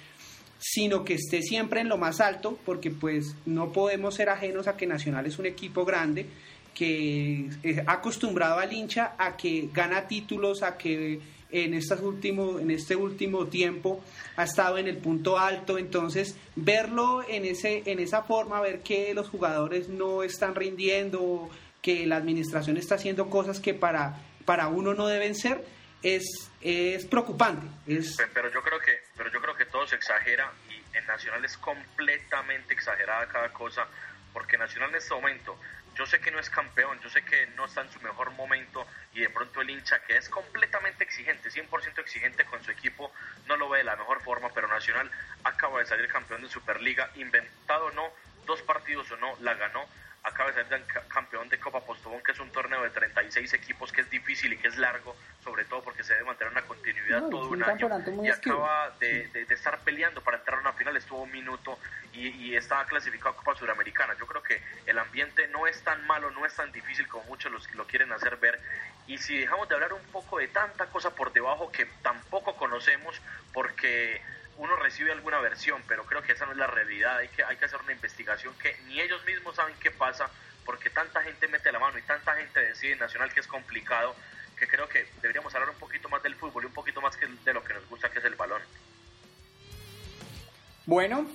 sino 0.65 1.03
que 1.03 1.15
esté 1.15 1.41
siempre 1.41 1.81
en 1.81 1.89
lo 1.89 1.97
más 1.97 2.21
alto, 2.21 2.57
porque 2.65 2.89
pues 2.89 3.35
no 3.45 3.73
podemos 3.73 4.15
ser 4.15 4.29
ajenos 4.29 4.67
a 4.67 4.77
que 4.77 4.87
Nacional 4.87 5.25
es 5.25 5.37
un 5.37 5.45
equipo 5.45 5.83
grande 5.83 6.25
que 6.73 7.49
ha 7.85 7.91
acostumbrado 7.91 8.59
al 8.59 8.71
hincha 8.71 9.13
a 9.17 9.35
que 9.35 9.69
gana 9.73 10.07
títulos, 10.07 10.63
a 10.63 10.77
que 10.77 11.19
en, 11.51 11.73
estas 11.73 11.99
último, 11.99 12.59
en 12.59 12.71
este 12.71 12.95
último 12.95 13.47
tiempo 13.47 14.01
ha 14.37 14.43
estado 14.45 14.77
en 14.77 14.87
el 14.87 14.97
punto 14.97 15.37
alto, 15.37 15.77
entonces 15.77 16.37
verlo 16.55 17.25
en, 17.27 17.43
ese, 17.43 17.83
en 17.85 17.99
esa 17.99 18.23
forma, 18.23 18.61
ver 18.61 18.79
que 18.79 19.13
los 19.13 19.27
jugadores 19.27 19.89
no 19.89 20.23
están 20.23 20.55
rindiendo, 20.55 21.49
que 21.81 22.07
la 22.07 22.15
administración 22.15 22.77
está 22.77 22.95
haciendo 22.95 23.29
cosas 23.29 23.59
que 23.59 23.73
para, 23.73 24.17
para 24.45 24.69
uno 24.69 24.93
no 24.93 25.07
deben 25.07 25.35
ser, 25.35 25.63
es, 26.01 26.23
es 26.61 27.05
preocupante. 27.05 27.67
Es... 27.85 28.15
Pero 28.33 28.49
yo 28.51 28.61
creo 28.61 28.79
que, 28.79 29.02
pero 29.17 29.31
yo 29.31 29.41
creo 29.41 29.55
que 29.55 29.65
todo 29.65 29.87
se 29.87 29.95
exagera 29.95 30.51
y 30.69 30.97
en 30.97 31.05
Nacional 31.05 31.43
es 31.45 31.57
completamente 31.57 32.73
exagerada 32.73 33.27
cada 33.27 33.49
cosa, 33.49 33.87
porque 34.33 34.57
Nacional 34.57 34.89
en 34.89 34.95
este 34.95 35.13
momento, 35.13 35.59
yo 35.95 36.05
sé 36.05 36.19
que 36.19 36.31
no 36.31 36.39
es 36.39 36.49
campeón, 36.49 36.99
yo 37.01 37.09
sé 37.09 37.23
que 37.23 37.47
no 37.55 37.65
está 37.65 37.81
en 37.81 37.91
su 37.91 38.01
mejor 38.01 38.31
momento 38.31 38.87
y 39.13 39.21
de 39.21 39.29
pronto 39.29 39.61
el 39.61 39.69
hincha 39.69 39.99
que 40.03 40.17
es 40.17 40.27
completamente 40.29 41.03
exigente, 41.03 41.49
100% 41.49 41.99
exigente 41.99 42.45
con 42.45 42.63
su 42.63 42.71
equipo, 42.71 43.11
no 43.45 43.57
lo 43.57 43.69
ve 43.69 43.79
de 43.79 43.83
la 43.83 43.95
mejor 43.95 44.21
forma, 44.21 44.49
pero 44.53 44.67
Nacional 44.67 45.11
acaba 45.43 45.79
de 45.79 45.85
salir 45.85 46.07
campeón 46.07 46.41
de 46.41 46.49
Superliga, 46.49 47.11
inventado 47.15 47.85
o 47.85 47.91
no, 47.91 48.11
dos 48.45 48.61
partidos 48.63 49.11
o 49.11 49.17
no, 49.17 49.35
la 49.41 49.53
ganó 49.53 49.85
acaba 50.23 50.51
de 50.51 50.63
ser 50.63 50.85
campeón 51.09 51.49
de 51.49 51.59
Copa 51.59 51.81
Postobón, 51.81 52.21
que 52.23 52.31
es 52.31 52.39
un 52.39 52.49
torneo 52.49 52.81
de 52.81 52.89
36 52.89 53.53
equipos 53.53 53.91
que 53.91 54.01
es 54.01 54.09
difícil 54.09 54.53
y 54.53 54.57
que 54.57 54.69
es 54.69 54.77
largo, 54.77 55.15
sobre 55.43 55.65
todo 55.65 55.83
porque 55.83 56.03
se 56.03 56.13
debe 56.13 56.25
mantener 56.25 56.53
una 56.53 56.61
continuidad 56.61 57.21
no, 57.21 57.29
todo 57.29 57.49
un, 57.49 57.61
un 57.61 57.63
año. 57.63 57.89
Y 58.23 58.29
acaba 58.29 58.91
de, 58.99 59.27
de, 59.27 59.45
de, 59.45 59.53
estar 59.53 59.79
peleando 59.79 60.21
para 60.21 60.37
entrar 60.37 60.59
a 60.59 60.61
una 60.61 60.73
final, 60.73 60.95
estuvo 60.95 61.23
un 61.23 61.31
minuto 61.31 61.77
y, 62.13 62.29
y 62.29 62.55
estaba 62.55 62.85
clasificado 62.85 63.31
a 63.31 63.35
Copa 63.35 63.55
Suramericana. 63.55 64.15
Yo 64.17 64.25
creo 64.25 64.41
que 64.41 64.61
el 64.85 64.97
ambiente 64.97 65.47
no 65.49 65.67
es 65.67 65.83
tan 65.83 66.05
malo, 66.07 66.31
no 66.31 66.45
es 66.45 66.55
tan 66.55 66.71
difícil 66.71 67.05
como 67.07 67.25
muchos 67.25 67.51
los, 67.51 67.73
lo 67.75 67.85
quieren 67.85 68.11
hacer 68.13 68.37
ver. 68.37 68.61
Y 69.07 69.17
si 69.17 69.37
dejamos 69.37 69.67
de 69.67 69.75
hablar 69.75 69.91
un 69.91 70.03
poco 70.05 70.39
de 70.39 70.47
tanta 70.47 70.85
cosa 70.85 71.13
por 71.13 71.33
debajo 71.33 71.69
que 71.69 71.85
tampoco 72.01 72.55
conocemos, 72.55 73.21
porque 73.51 74.21
uno 74.63 74.77
recibe 74.77 75.11
alguna 75.11 75.41
versión, 75.41 75.83
pero 75.89 76.05
creo 76.05 76.21
que 76.21 76.31
esa 76.31 76.45
no 76.45 76.53
es 76.53 76.57
la 76.57 76.67
realidad. 76.67 77.17
Hay 77.17 77.27
que, 77.27 77.43
hay 77.43 77.57
que 77.57 77.65
hacer 77.65 77.81
una 77.81 77.91
investigación 77.91 78.53
que 78.57 78.77
ni 78.87 79.01
ellos 79.01 79.23
mismos 79.25 79.57
saben 79.57 79.75
qué 79.81 79.91
pasa, 79.91 80.29
porque 80.63 80.89
tanta 80.89 81.21
gente 81.21 81.49
mete 81.49 81.69
la 81.69 81.79
mano 81.79 81.97
y 81.97 82.01
tanta 82.03 82.33
gente 82.35 82.61
decide 82.61 82.93
en 82.93 82.99
Nacional 82.99 83.33
que 83.33 83.41
es 83.41 83.47
complicado, 83.47 84.15
que 84.57 84.65
creo 84.65 84.87
que 84.87 85.05
deberíamos 85.21 85.53
hablar 85.53 85.69
un 85.69 85.75
poquito 85.75 86.07
más 86.07 86.23
del 86.23 86.35
fútbol 86.35 86.63
y 86.63 86.67
un 86.67 86.73
poquito 86.73 87.01
más 87.01 87.17
que 87.17 87.27
de 87.27 87.53
lo 87.53 87.61
que 87.61 87.73
nos 87.73 87.89
gusta, 87.89 88.09
que 88.09 88.19
es 88.19 88.25
el 88.25 88.35
balón. 88.35 88.61
Bueno, 90.85 91.27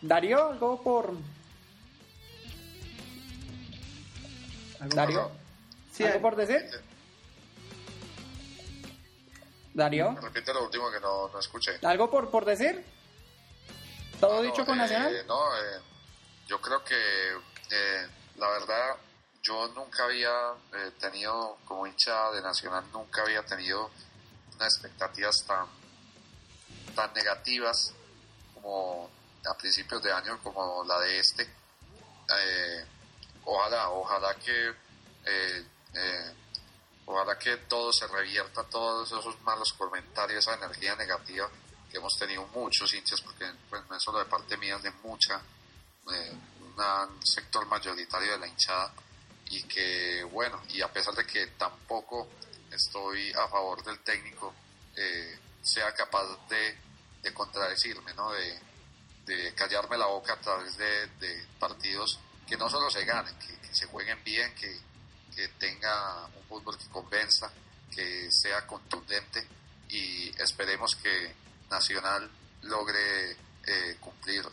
Darío, 0.00 0.52
algo 0.52 0.82
por. 0.82 1.12
¿Algo 4.80 4.96
Darío, 4.96 5.28
por... 5.28 5.32
sí, 5.92 6.04
¿algo 6.04 6.22
por 6.22 6.36
decir? 6.36 6.62
Darío. 9.76 10.16
Repite 10.22 10.54
lo 10.54 10.64
último 10.64 10.90
que 10.90 10.98
no, 11.00 11.28
no 11.28 11.38
escuché. 11.38 11.78
¿Algo 11.82 12.10
por, 12.10 12.30
por 12.30 12.46
decir? 12.46 12.82
¿Todo 14.18 14.36
no, 14.36 14.42
dicho 14.42 14.64
con 14.64 14.76
eh, 14.76 14.82
Nacional? 14.82 15.26
No, 15.26 15.54
eh, 15.54 15.80
yo 16.46 16.58
creo 16.62 16.82
que 16.82 16.94
eh, 16.94 18.08
la 18.36 18.48
verdad 18.48 18.96
yo 19.42 19.68
nunca 19.68 20.04
había 20.04 20.32
eh, 20.72 20.92
tenido, 20.98 21.58
como 21.66 21.86
hincha 21.86 22.30
de 22.30 22.40
Nacional, 22.40 22.84
nunca 22.90 23.20
había 23.20 23.44
tenido 23.44 23.90
unas 24.54 24.74
expectativas 24.74 25.44
tan, 25.46 25.66
tan 26.94 27.12
negativas 27.12 27.92
como 28.54 29.10
a 29.44 29.54
principios 29.58 30.02
de 30.02 30.10
año 30.10 30.38
como 30.42 30.84
la 30.84 30.98
de 31.00 31.18
este. 31.18 31.46
Ojalá, 33.44 33.90
ojalá 33.90 34.34
que 34.36 34.74
ojalá 37.06 37.38
que 37.38 37.56
todo 37.68 37.92
se 37.92 38.06
revierta, 38.06 38.64
todos 38.64 39.10
esos 39.10 39.40
malos 39.42 39.72
comentarios, 39.72 40.46
esa 40.46 40.56
energía 40.56 40.94
negativa 40.96 41.48
que 41.90 41.96
hemos 41.96 42.18
tenido 42.18 42.46
muchos 42.48 42.92
hinchas, 42.92 43.20
porque 43.20 43.46
pues, 43.70 43.82
no 43.88 43.96
es 43.96 44.02
solo 44.02 44.18
de 44.18 44.24
parte 44.26 44.56
mía, 44.56 44.76
es 44.76 44.82
de 44.82 44.90
mucha, 45.02 45.40
eh, 46.12 46.32
un 46.60 47.26
sector 47.26 47.64
mayoritario 47.66 48.32
de 48.32 48.38
la 48.38 48.48
hinchada, 48.48 48.92
y 49.48 49.62
que 49.62 50.24
bueno, 50.24 50.60
y 50.70 50.82
a 50.82 50.92
pesar 50.92 51.14
de 51.14 51.24
que 51.24 51.46
tampoco 51.58 52.28
estoy 52.70 53.32
a 53.32 53.46
favor 53.48 53.82
del 53.84 54.00
técnico, 54.00 54.52
eh, 54.96 55.38
sea 55.62 55.94
capaz 55.94 56.24
de, 56.48 56.76
de 57.22 57.32
contradecirme, 57.32 58.12
¿no? 58.14 58.32
De, 58.32 58.60
callarme 59.56 59.98
la 59.98 60.06
boca 60.06 60.34
a 60.34 60.40
través 60.40 60.76
de, 60.76 61.46
partidos 61.58 62.20
que 62.46 62.56
no 62.56 62.70
solo 62.70 62.88
se 62.88 63.04
ganen, 63.04 63.36
que 63.38 63.74
se 63.74 63.86
jueguen 63.86 64.22
bien, 64.22 64.54
que, 64.54 64.78
que 65.36 65.48
tenga 65.48 66.24
un 66.34 66.42
fútbol 66.48 66.78
que 66.78 66.88
convenza, 66.88 67.52
que 67.94 68.32
sea 68.32 68.66
contundente 68.66 69.46
y 69.90 70.30
esperemos 70.40 70.96
que 70.96 71.46
Nacional 71.70 72.30
logre 72.62 73.32
eh, 73.66 73.96
cumplir 74.00 74.44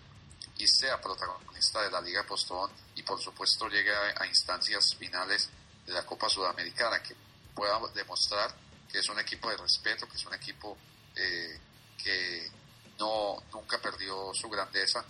y 0.57 0.67
sea 0.67 0.99
protagonista 0.99 1.81
de 1.81 1.91
la 1.91 2.01
Liga 2.01 2.23
Postón 2.23 2.71
y 2.95 3.03
por 3.03 3.21
supuesto 3.21 3.67
llegue 3.67 3.91
a, 3.93 4.25
instancias 4.25 4.95
finales 4.95 5.49
de 5.85 5.93
la 5.93 6.05
Copa 6.05 6.29
Sudamericana, 6.29 7.01
que 7.01 7.15
pueda 7.55 7.79
demostrar 7.93 8.53
que 8.91 8.99
es 8.99 9.09
un 9.09 9.19
equipo 9.19 9.49
de 9.49 9.57
respeto, 9.57 10.07
que 10.07 10.15
es 10.15 10.25
un 10.25 10.33
equipo 10.33 10.77
eh, 11.15 11.59
que 11.97 12.51
no 12.99 13.43
nunca 13.51 13.79
perdió 13.79 14.33
su 14.33 14.49
grandeza, 14.49 15.03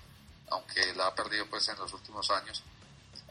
aunque 0.50 0.94
la 0.94 1.08
ha 1.08 1.16
perdido 1.16 1.46
pues 1.50 1.68
en 1.70 1.78
los 1.78 1.92
últimos 1.94 2.30
años, 2.32 2.64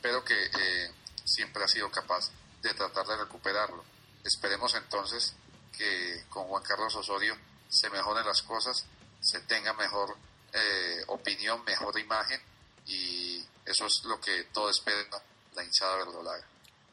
pero 0.00 0.24
que 0.24 0.34
eh, 0.34 0.90
siempre 1.24 1.64
ha 1.64 1.68
sido 1.68 1.90
capaz 1.90 2.30
de 2.62 2.74
tratar 2.74 3.06
de 3.06 3.16
recuperarlo. 3.16 3.84
Esperemos 4.24 4.74
entonces 4.74 5.34
que 5.76 6.24
con 6.28 6.44
Juan 6.44 6.62
Carlos 6.62 6.94
Osorio 6.94 7.36
se 7.68 7.90
mejoren 7.90 8.26
las 8.26 8.42
cosas, 8.42 8.86
se 9.20 9.40
tenga 9.40 9.72
mejor 9.72 10.16
eh, 10.52 11.02
opinión, 11.08 11.64
mejor 11.64 11.98
imagen 11.98 12.40
y 12.86 13.44
eso 13.64 13.86
es 13.86 14.02
lo 14.04 14.20
que 14.20 14.44
todo 14.52 14.70
espera 14.70 14.98
la 15.54 15.64
hinchada 15.64 15.96
verdolaga. 15.96 16.44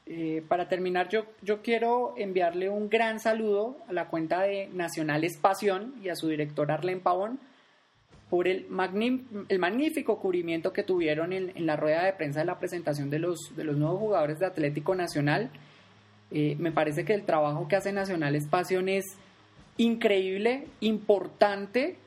Eh, 0.05 0.43
para 0.47 0.67
terminar, 0.67 1.07
yo, 1.09 1.25
yo 1.41 1.61
quiero 1.61 2.15
enviarle 2.17 2.69
un 2.69 2.89
gran 2.89 3.19
saludo 3.19 3.77
a 3.87 3.93
la 3.93 4.07
cuenta 4.07 4.41
de 4.41 4.67
Nacional 4.69 5.23
Espación 5.23 5.99
y 6.01 6.09
a 6.09 6.15
su 6.15 6.29
director 6.29 6.71
Arlen 6.71 7.01
Pavón 7.01 7.39
por 8.29 8.47
el, 8.47 8.67
el 9.49 9.59
magnífico 9.59 10.19
cubrimiento 10.19 10.71
que 10.71 10.83
tuvieron 10.83 11.33
en, 11.33 11.65
la 11.65 11.75
rueda 11.75 12.05
de 12.05 12.13
prensa 12.13 12.39
de 12.39 12.45
la 12.45 12.59
presentación 12.59 13.09
de 13.09 13.19
los, 13.19 13.55
de 13.55 13.63
los 13.63 13.75
nuevos 13.75 13.99
jugadores 13.99 14.39
de 14.39 14.45
Atlético 14.45 14.93
Nacional. 14.95 15.49
Eh, 16.31 16.55
me 16.59 16.71
parece 16.71 17.05
que 17.05 17.13
el 17.13 17.23
trabajo 17.23 17.67
que 17.67 17.75
hace 17.75 17.91
Nacional 17.91 18.35
Espacio 18.35 18.81
es 18.81 19.05
increíble, 19.77 20.67
importante, 20.81 21.97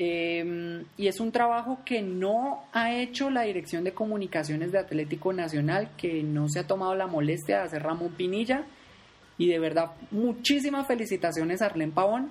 eh, 0.00 0.84
y 0.96 1.08
es 1.08 1.20
un 1.20 1.32
trabajo 1.32 1.80
que 1.84 2.02
no 2.02 2.64
ha 2.72 2.94
hecho 2.94 3.30
la 3.30 3.42
Dirección 3.42 3.84
de 3.84 3.92
Comunicaciones 3.92 4.72
de 4.72 4.78
Atlético 4.78 5.32
Nacional, 5.32 5.90
que 5.96 6.22
no 6.22 6.48
se 6.48 6.60
ha 6.60 6.66
tomado 6.66 6.94
la 6.94 7.06
molestia 7.06 7.58
de 7.58 7.62
hacer 7.64 7.82
Ramón 7.82 8.14
Pinilla. 8.16 8.64
Y 9.38 9.48
de 9.48 9.58
verdad, 9.58 9.92
muchísimas 10.10 10.86
felicitaciones 10.86 11.62
a 11.62 11.66
Arlen 11.66 11.92
Pavón 11.92 12.30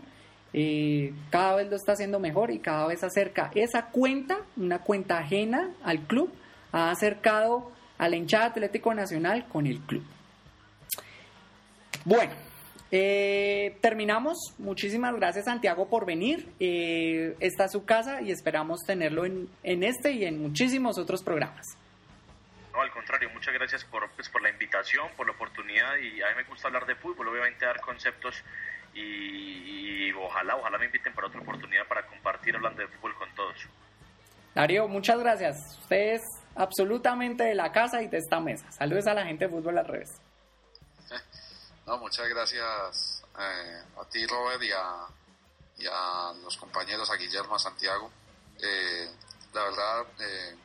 eh, 0.53 1.13
cada 1.29 1.55
vez 1.55 1.69
lo 1.69 1.75
está 1.75 1.93
haciendo 1.93 2.19
mejor 2.19 2.51
y 2.51 2.59
cada 2.59 2.87
vez 2.87 3.03
acerca 3.03 3.51
esa 3.55 3.87
cuenta, 3.87 4.39
una 4.55 4.79
cuenta 4.79 5.19
ajena 5.19 5.71
al 5.83 6.07
club, 6.07 6.31
ha 6.71 6.91
acercado 6.91 7.71
a 7.97 8.09
la 8.09 8.15
hinchada 8.15 8.45
Atlético 8.47 8.93
Nacional 8.93 9.47
con 9.47 9.67
el 9.67 9.79
club. 9.81 10.03
Bueno, 12.05 12.33
eh, 12.91 13.77
terminamos. 13.81 14.37
Muchísimas 14.57 15.13
gracias 15.15 15.45
Santiago 15.45 15.89
por 15.89 16.05
venir. 16.05 16.47
Eh, 16.59 17.35
esta 17.39 17.65
es 17.65 17.71
su 17.71 17.85
casa 17.85 18.21
y 18.21 18.31
esperamos 18.31 18.79
tenerlo 18.85 19.25
en, 19.25 19.49
en, 19.63 19.83
este 19.83 20.11
y 20.11 20.25
en 20.25 20.41
muchísimos 20.41 20.97
otros 20.97 21.23
programas. 21.23 21.65
No, 22.71 22.81
al 22.81 22.91
contrario, 22.91 23.29
muchas 23.33 23.53
gracias 23.53 23.83
por, 23.85 24.09
pues, 24.11 24.29
por 24.29 24.41
la 24.41 24.49
invitación, 24.49 25.07
por 25.17 25.25
la 25.25 25.33
oportunidad 25.33 25.97
y 25.97 26.21
a 26.21 26.29
mí 26.29 26.35
me 26.37 26.43
gusta 26.43 26.67
hablar 26.67 26.85
de 26.85 26.95
fútbol, 26.95 27.27
obviamente 27.27 27.65
dar 27.65 27.81
conceptos 27.81 28.43
y, 28.97 30.11
ojalá, 30.13 30.55
ojalá 30.55 30.77
me 30.77 30.85
inviten 30.85 31.13
para 31.13 31.27
otra 31.27 31.39
oportunidad 31.41 31.87
para 31.87 32.05
compartir 32.07 32.55
hablando 32.55 32.81
de 32.81 32.87
fútbol 32.87 33.15
con 33.15 33.35
todos. 33.35 33.67
Darío, 34.55 34.87
muchas 34.87 35.19
gracias. 35.19 35.77
Usted 35.81 36.15
es 36.15 36.21
absolutamente 36.55 37.43
de 37.43 37.53
la 37.53 37.71
casa 37.71 38.01
y 38.01 38.07
de 38.07 38.17
esta 38.17 38.39
mesa. 38.39 38.71
Saludos 38.71 39.05
a 39.07 39.13
la 39.13 39.25
gente 39.25 39.45
de 39.45 39.51
Fútbol 39.51 39.77
al 39.77 39.87
Revés. 39.87 40.09
No, 41.85 41.97
muchas 41.99 42.27
gracias 42.27 43.23
eh, 43.39 43.81
a 43.97 44.03
ti, 44.09 44.25
Robert, 44.27 44.61
y 44.61 45.85
a, 45.87 46.33
los 46.43 46.57
compañeros, 46.57 47.09
a 47.09 47.15
Guillermo, 47.15 47.55
a 47.55 47.59
Santiago. 47.59 48.11
Eh, 48.61 49.09
la 49.53 49.63
verdad, 49.63 50.05
eh, 50.19 50.57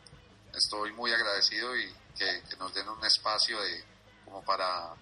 estoy 0.52 0.90
muy 0.94 1.12
agradecido 1.12 1.76
y 1.76 1.94
que, 2.18 2.42
que, 2.50 2.56
nos 2.56 2.74
den 2.74 2.88
un 2.88 3.04
espacio 3.04 3.60
de 3.60 3.84
como 4.24 4.42
para 4.44 4.94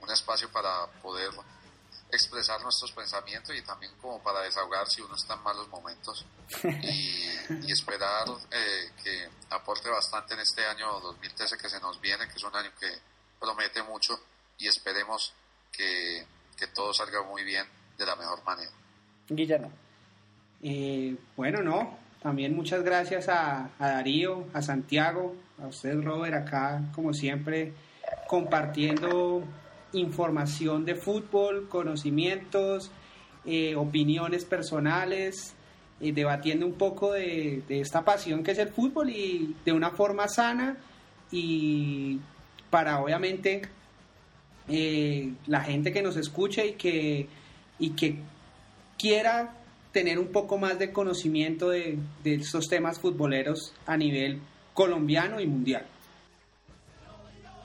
un 0.00 0.10
espacio 0.10 0.48
para 0.52 0.86
poder 1.02 1.30
expresar 2.12 2.60
nuestros 2.62 2.92
pensamientos 2.92 3.54
y 3.56 3.62
también 3.62 3.92
como 4.00 4.22
para 4.22 4.40
desahogar 4.40 4.88
si 4.88 5.00
uno 5.00 5.14
está 5.14 5.34
en 5.34 5.42
malos 5.42 5.68
momentos 5.68 6.26
y, 6.64 7.70
esperar 7.72 8.26
eh, 8.50 8.90
que 9.02 9.28
aporte 9.50 9.88
bastante 9.88 10.34
en 10.34 10.40
este 10.40 10.64
año 10.66 11.00
2013 11.00 11.56
que 11.56 11.68
se 11.68 11.80
nos 11.80 12.00
viene, 12.00 12.26
que 12.26 12.34
es 12.34 12.44
un 12.44 12.54
año 12.54 12.70
que 12.78 12.88
promete 13.38 13.82
mucho 13.82 14.18
y 14.58 14.68
esperemos 14.68 15.32
que, 15.72 16.26
que 16.56 16.66
todo 16.68 16.92
salga 16.92 17.22
muy 17.22 17.44
bien 17.44 17.66
de 17.96 18.06
la 18.06 18.16
mejor 18.16 18.44
manera. 18.44 18.70
Guillermo. 19.28 19.72
Eh, 20.62 21.16
bueno, 21.36 21.62
no, 21.62 21.98
también 22.22 22.54
muchas 22.54 22.82
gracias 22.82 23.28
a, 23.28 23.70
a 23.78 23.88
Darío, 23.88 24.46
a 24.52 24.60
Santiago, 24.60 25.36
a 25.62 25.66
usted 25.68 26.02
Robert, 26.02 26.34
acá 26.34 26.82
como 26.94 27.14
siempre 27.14 27.72
compartiendo 28.26 29.42
información 29.92 30.84
de 30.84 30.94
fútbol, 30.94 31.68
conocimientos, 31.68 32.90
eh, 33.44 33.74
opiniones 33.74 34.44
personales, 34.44 35.54
eh, 36.00 36.12
debatiendo 36.12 36.66
un 36.66 36.74
poco 36.74 37.12
de, 37.12 37.62
esta 37.68 38.04
pasión 38.04 38.42
que 38.42 38.52
es 38.52 38.58
el 38.58 38.68
fútbol 38.68 39.10
y 39.10 39.56
de 39.64 39.72
una 39.72 39.90
forma 39.90 40.28
sana 40.28 40.76
y 41.30 42.20
para 42.70 43.00
obviamente 43.00 43.62
eh, 44.68 45.32
la 45.46 45.62
gente 45.62 45.92
que 45.92 46.02
nos 46.02 46.16
escuche 46.16 46.66
y 46.66 46.72
que, 46.74 47.28
y 47.78 47.90
que 47.90 48.18
quiera 48.98 49.56
tener 49.92 50.18
un 50.18 50.28
poco 50.28 50.56
más 50.58 50.78
de 50.78 50.92
conocimiento 50.92 51.70
de, 51.70 51.98
de 52.22 52.34
estos 52.34 52.68
temas 52.68 53.00
futboleros 53.00 53.74
a 53.86 53.96
nivel 53.96 54.40
colombiano 54.74 55.40
y 55.40 55.46
mundial. 55.46 55.86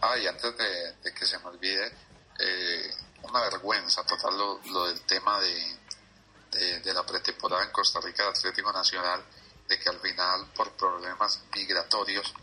Ah, 0.01 0.17
y 0.17 0.27
antes 0.27 0.53
de 0.57 1.13
que 1.13 1.25
se 1.25 1.37
me 1.39 1.45
olvide, 1.45 1.91
eh, 2.39 2.93
una 3.23 3.41
vergüenza 3.41 4.03
total 4.03 4.37
lo, 4.37 4.87
del 4.87 5.01
tema 5.01 5.39
de, 5.39 6.81
de, 6.83 6.93
la 6.93 7.05
pretemporada 7.05 7.63
en 7.63 7.71
Costa 7.71 7.99
Rica 7.99 8.23
de 8.23 8.29
Atlético 8.29 8.71
Nacional, 8.71 9.23
de 9.67 9.79
que 9.79 9.89
al 9.89 9.99
final 9.99 10.47
por 10.55 10.71
problemas 10.73 11.41
migratorios 11.53 12.33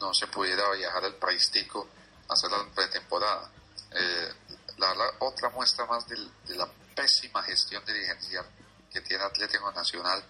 no 0.00 0.12
se 0.12 0.26
pudiera 0.26 0.70
viajar 0.72 1.04
al 1.04 1.14
país 1.14 1.50
tico 1.50 1.88
a 2.28 2.32
hacer 2.34 2.50
la 2.50 2.64
pretemporada. 2.74 3.50
Eh, 3.92 4.34
la, 4.78 4.94
otra 5.20 5.50
muestra 5.50 5.86
más 5.86 6.06
de, 6.08 6.16
la 6.48 6.68
pésima 6.94 7.42
gestión 7.42 7.84
dirigencial 7.84 8.44
que 8.90 9.00
tiene 9.00 9.24
Atlético 9.24 9.70
Nacional, 9.72 10.24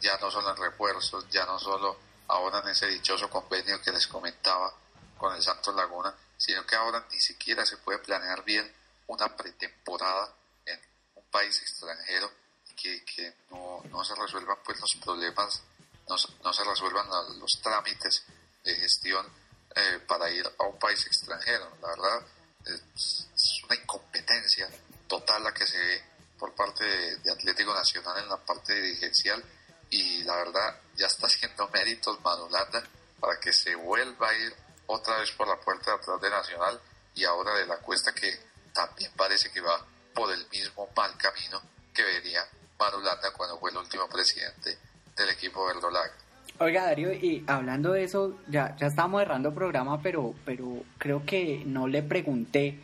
ya 0.00 0.18
no 0.18 0.30
solo 0.30 0.50
en 0.50 0.56
refuerzos, 0.56 1.26
ya 1.30 1.44
no 1.46 1.58
solo 1.58 1.96
ahora 2.28 2.60
en 2.60 2.68
ese 2.68 2.86
dichoso 2.86 3.28
convenio 3.30 3.80
que 3.80 3.92
les 3.92 4.06
comentaba 4.06 4.72
con 5.16 5.34
el 5.34 5.42
Santos 5.42 5.74
Laguna, 5.74 6.14
sino 6.44 6.66
que 6.66 6.76
ahora 6.76 7.06
ni 7.10 7.18
siquiera 7.18 7.64
se 7.64 7.78
puede 7.78 7.98
planear 8.00 8.44
bien 8.44 8.70
una 9.06 9.34
pretemporada 9.34 10.34
en 10.66 10.78
un 11.14 11.24
país 11.30 11.58
extranjero 11.62 12.30
que, 12.76 13.02
que 13.04 13.32
no, 13.50 13.82
no, 13.90 14.04
se 14.04 14.14
resuelvan 14.14 14.58
pues 14.62 14.78
los 14.78 14.94
problemas, 14.96 15.62
no, 16.06 16.16
no 16.42 16.52
se 16.52 16.64
resuelvan 16.64 17.08
los 17.38 17.62
trámites 17.62 18.24
de 18.62 18.74
gestión 18.74 19.26
eh, 19.74 20.00
para 20.06 20.30
ir 20.30 20.46
a 20.58 20.64
un 20.64 20.78
país 20.78 21.06
extranjero. 21.06 21.78
La 21.80 21.88
verdad 21.88 22.26
es, 22.66 23.28
una 23.64 23.76
incompetencia 23.76 24.68
total 25.08 25.44
la 25.44 25.54
que 25.54 25.66
se 25.66 25.78
ve 25.78 26.02
por 26.38 26.54
parte 26.54 26.84
de, 26.84 27.30
Atlético 27.30 27.72
Nacional 27.72 28.18
en 28.18 28.28
la 28.28 28.36
parte 28.36 28.74
dirigencial 28.74 29.42
y 29.88 30.22
la 30.24 30.36
verdad 30.36 30.78
ya 30.96 31.06
está 31.06 31.26
haciendo 31.26 31.68
méritos 31.68 32.20
Manolanda 32.20 32.82
para 33.18 33.40
que 33.40 33.52
se 33.52 33.74
vuelva 33.76 34.28
a 34.28 34.34
ir 34.34 34.63
otra 34.86 35.18
vez 35.18 35.30
por 35.32 35.48
la 35.48 35.56
puerta 35.56 35.90
de 35.90 35.96
atrás 35.96 36.20
de 36.20 36.30
Nacional 36.30 36.80
y 37.14 37.24
ahora 37.24 37.54
de 37.54 37.66
la 37.66 37.78
cuesta 37.78 38.12
que 38.12 38.30
también 38.72 39.10
parece 39.16 39.50
que 39.50 39.60
va 39.60 39.84
por 40.14 40.32
el 40.32 40.46
mismo 40.48 40.88
mal 40.96 41.16
camino 41.16 41.60
que 41.92 42.02
venía 42.02 42.46
Marulanda 42.78 43.32
cuando 43.32 43.58
fue 43.58 43.70
el 43.70 43.76
último 43.76 44.08
presidente 44.08 44.76
del 45.16 45.30
equipo 45.30 45.66
verdolaga. 45.66 46.12
Oiga 46.58 46.84
Darío, 46.84 47.12
y 47.12 47.44
hablando 47.46 47.92
de 47.92 48.04
eso, 48.04 48.38
ya, 48.48 48.76
ya 48.76 48.86
estamos 48.86 49.20
cerrando 49.20 49.48
el 49.48 49.54
programa, 49.54 50.00
pero, 50.02 50.34
pero 50.44 50.84
creo 50.98 51.24
que 51.24 51.62
no 51.64 51.88
le 51.88 52.02
pregunté. 52.02 52.78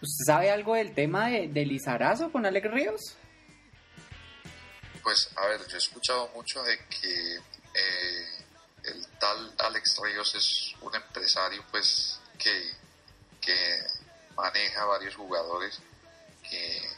¿Usted 0.00 0.24
sabe 0.26 0.50
algo 0.50 0.74
del 0.74 0.94
tema 0.94 1.28
de, 1.28 1.48
de 1.48 1.66
Lizarazo 1.66 2.30
con 2.30 2.46
Alex 2.46 2.70
Ríos? 2.70 3.16
Pues 5.02 5.30
a 5.36 5.46
ver, 5.48 5.60
yo 5.66 5.74
he 5.74 5.78
escuchado 5.78 6.28
mucho 6.34 6.62
de 6.62 6.78
que 6.78 7.36
eh, 7.74 8.37
el 8.88 9.06
tal 9.18 9.54
Alex 9.58 9.98
Ríos 10.02 10.34
es 10.34 10.74
un 10.80 10.94
empresario 10.94 11.64
pues 11.70 12.20
que, 12.38 12.74
que 13.40 13.86
maneja 14.36 14.84
varios 14.84 15.16
jugadores, 15.16 15.78
que 16.48 16.90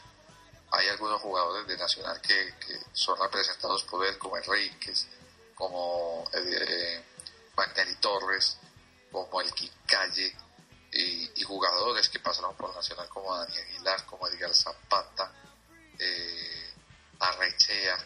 hay 0.71 0.87
algunos 0.87 1.21
jugadores 1.21 1.67
de 1.67 1.77
Nacional 1.77 2.21
que, 2.21 2.53
que 2.59 2.79
son 2.93 3.19
representados 3.19 3.83
por 3.83 4.05
él, 4.05 4.17
como 4.17 4.37
Enríquez, 4.37 5.07
como 5.55 6.29
eh, 6.33 7.03
Torres, 7.99 8.57
como 9.11 9.41
el 9.41 9.53
Quicalle, 9.53 10.35
y, 10.93 11.31
y, 11.35 11.43
jugadores 11.43 12.09
que 12.09 12.19
pasaron 12.19 12.55
por 12.55 12.73
Nacional 12.75 13.07
como 13.07 13.35
Dani 13.37 13.57
Aguilar, 13.57 14.05
como 14.05 14.27
Edgar 14.27 14.53
Zapata, 14.53 15.31
eh, 15.97 16.73
Arrechea, 17.19 17.97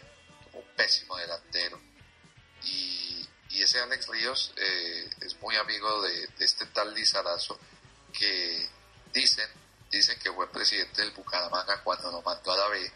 un 0.54 0.64
pésimo 0.76 1.16
delantero. 1.18 1.80
Y, 2.64 3.05
y 3.56 3.64
ese 3.64 3.80
Alex 3.80 4.08
Ríos 4.08 4.52
eh, 4.58 5.10
es 5.22 5.40
muy 5.40 5.56
amigo 5.56 6.02
de, 6.02 6.30
este 6.40 6.66
tal 6.68 6.94
Lizarazo 6.94 7.58
que 8.12 8.70
dicen, 9.14 9.50
dicen 9.90 10.20
que 10.20 10.32
fue 10.32 10.52
presidente 10.52 11.02
del 11.02 11.12
Bucaramanga 11.12 11.82
cuando 11.82 12.12
lo 12.12 12.22
mandó 12.22 12.52
a 12.52 12.58
la 12.58 12.68
B 12.68 12.92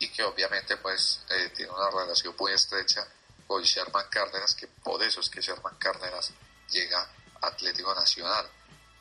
y 0.00 0.08
que 0.10 0.22
obviamente 0.22 0.76
pues 0.76 1.22
eh, 1.30 1.50
tiene 1.56 1.72
una 1.72 1.90
relación 1.90 2.34
muy 2.38 2.52
estrecha 2.52 3.06
con 3.46 3.62
Sherman 3.62 4.06
Cárdenas, 4.10 4.54
que 4.54 4.66
por 4.66 5.02
eso 5.02 5.20
es 5.20 5.30
que 5.30 5.40
Sherman 5.40 5.76
Cárdenas 5.76 6.30
llega 6.68 7.00
a 7.40 7.46
Atlético 7.46 7.94
Nacional 7.94 8.46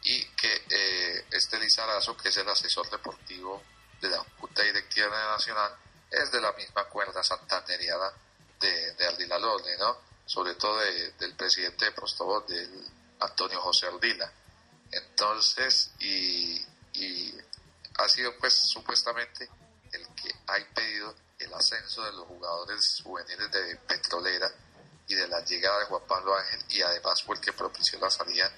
y 0.03 0.23
que 0.27 0.63
eh, 0.69 1.25
este 1.29 1.59
Lizarazo, 1.59 2.15
que 2.15 2.29
es 2.29 2.37
el 2.37 2.47
asesor 2.47 2.89
deportivo 2.89 3.61
de 3.99 4.09
la 4.09 4.19
Junta 4.39 4.61
Directiva 4.61 5.09
Nacional, 5.09 5.75
es 6.09 6.31
de 6.31 6.39
la 6.39 6.53
misma 6.53 6.85
cuerda 6.85 7.21
santanderiana 7.21 8.13
de, 8.61 8.93
de 8.93 9.07
Ardila 9.07 9.37
Lorne, 9.39 9.75
¿no? 9.77 10.10
Sobre 10.31 10.55
todo 10.55 10.79
de, 10.79 11.11
del 11.19 11.35
presidente 11.35 11.83
de 11.83 11.91
Prostobot, 11.91 12.47
del 12.47 12.87
Antonio 13.19 13.59
José 13.59 13.87
Ardila. 13.87 14.31
Entonces, 14.89 15.91
y, 15.99 16.65
y 16.93 17.33
ha 17.97 18.07
sido 18.07 18.37
pues 18.37 18.53
supuestamente 18.53 19.49
el 19.91 20.07
que 20.15 20.31
ha 20.47 20.57
impedido 20.57 21.13
el 21.37 21.53
ascenso 21.53 22.01
de 22.03 22.13
los 22.13 22.25
jugadores 22.27 23.01
juveniles 23.03 23.51
de 23.51 23.75
Petrolera 23.75 24.49
y 25.07 25.15
de 25.15 25.27
la 25.27 25.43
llegada 25.43 25.79
de 25.79 25.85
Juan 25.87 26.03
Pablo 26.07 26.33
Ángel 26.33 26.63
y 26.69 26.81
además 26.81 27.21
fue 27.23 27.35
el 27.35 27.41
que 27.41 27.51
propició 27.51 27.99
la 27.99 28.09
salida 28.09 28.49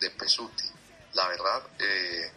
de 0.00 0.10
Pesuti 0.10 0.68
la 1.14 1.28
verdad 1.28 1.62
eh, 1.78 2.30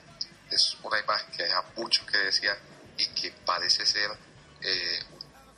es 0.49 0.77
una 0.83 0.99
imagen 0.99 1.31
que 1.31 1.43
deja 1.43 1.61
mucho 1.75 2.05
que 2.05 2.17
decir 2.17 2.51
y 2.97 3.07
que 3.07 3.31
parece 3.45 3.85
ser 3.85 4.09
eh, 4.61 4.99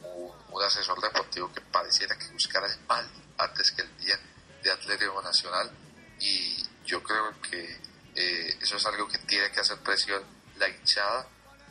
un, 0.02 0.32
un, 0.50 0.64
asesor 0.64 1.00
deportivo 1.02 1.52
que 1.54 1.62
pareciera 1.62 2.18
que 2.18 2.28
buscara 2.30 2.68
el 2.68 2.80
mal 2.88 3.08
antes 3.38 3.72
que 3.72 3.82
el 3.82 3.90
bien 3.90 4.20
de 4.64 4.72
Atlético 4.72 5.22
Nacional. 5.22 5.72
Y 6.20 6.64
yo 6.86 7.02
creo 7.04 7.40
que 7.42 7.80
eh, 8.16 8.58
eso 8.62 8.78
es 8.78 8.86
algo 8.86 9.08
que 9.08 9.18
tiene 9.20 9.52
que 9.52 9.60
hacer 9.60 9.78
presión 9.80 10.24
la 10.58 10.68
hinchada 10.68 11.28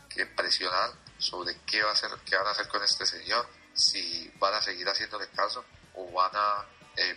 que 0.08 0.26
presionar 0.26 0.92
sobre 1.18 1.56
qué 1.66 1.82
va 1.82 1.90
a 1.90 1.92
hacer 1.92 2.10
qué 2.24 2.36
van 2.36 2.46
a 2.46 2.50
hacer 2.50 2.68
con 2.68 2.82
este 2.82 3.04
señor 3.04 3.46
si 3.74 4.32
van 4.38 4.54
a 4.54 4.62
seguir 4.62 4.86
haciéndole 4.88 5.28
caso 5.30 5.64
o 5.94 6.10
van 6.12 6.30
a 6.34 6.64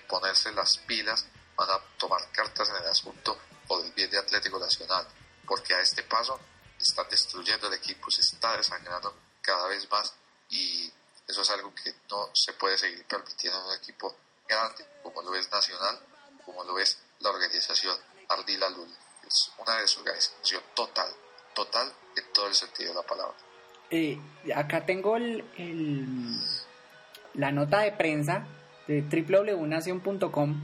ponerse 0.08 0.52
las 0.52 0.78
pilas 0.80 1.26
van 1.56 1.70
a 1.70 1.80
tomar 1.98 2.22
cartas 2.32 2.70
en 2.70 2.78
el 2.78 2.88
asunto 2.88 3.38
por 3.68 3.86
el 3.86 3.92
bien 3.92 4.10
de 4.10 4.18
Atlético 4.18 4.58
Nacional, 4.60 5.06
porque 5.46 5.76
a 5.76 5.82
este 5.82 6.04
paso 6.04 6.40
están 6.80 7.08
destruyendo 7.10 7.68
el 7.68 7.74
equipo, 7.74 8.10
se 8.10 8.22
está 8.22 8.56
desangrando 8.56 9.14
cada 9.42 9.68
vez 9.68 9.90
más 9.92 10.14
y 10.50 10.92
eso 11.28 11.42
es 11.42 11.50
algo 11.50 11.74
que 11.76 11.94
no 12.10 12.30
se 12.34 12.54
puede 12.54 12.78
seguir 12.78 13.06
permitiendo 13.06 13.60
en 13.60 13.66
un 13.66 13.74
equipo 13.76 14.16
como 15.04 15.22
lo 15.22 15.36
es 15.36 15.52
Nacional, 15.52 16.00
como 16.46 16.64
lo 16.64 16.80
es 16.80 16.98
la 17.20 17.30
organización 17.30 17.96
Ardila 18.28 18.70
Lul. 18.70 18.90
Es 19.28 19.52
una 19.58 19.78
desorganización 19.78 20.64
total, 20.76 21.10
total 21.54 21.92
en 22.16 22.34
todo 22.34 22.48
el 22.48 22.56
sentido 22.56 22.90
de 22.90 22.96
la 22.96 23.04
palabra. 23.04 23.36
Eh, 23.92 24.20
acá 24.56 24.86
tengo 24.86 25.18
el, 25.18 25.44
la 27.34 27.52
nota 27.52 27.80
de 27.80 27.92
prensa 27.92 28.48
de 28.88 29.02
www.nacion.com 29.02 30.62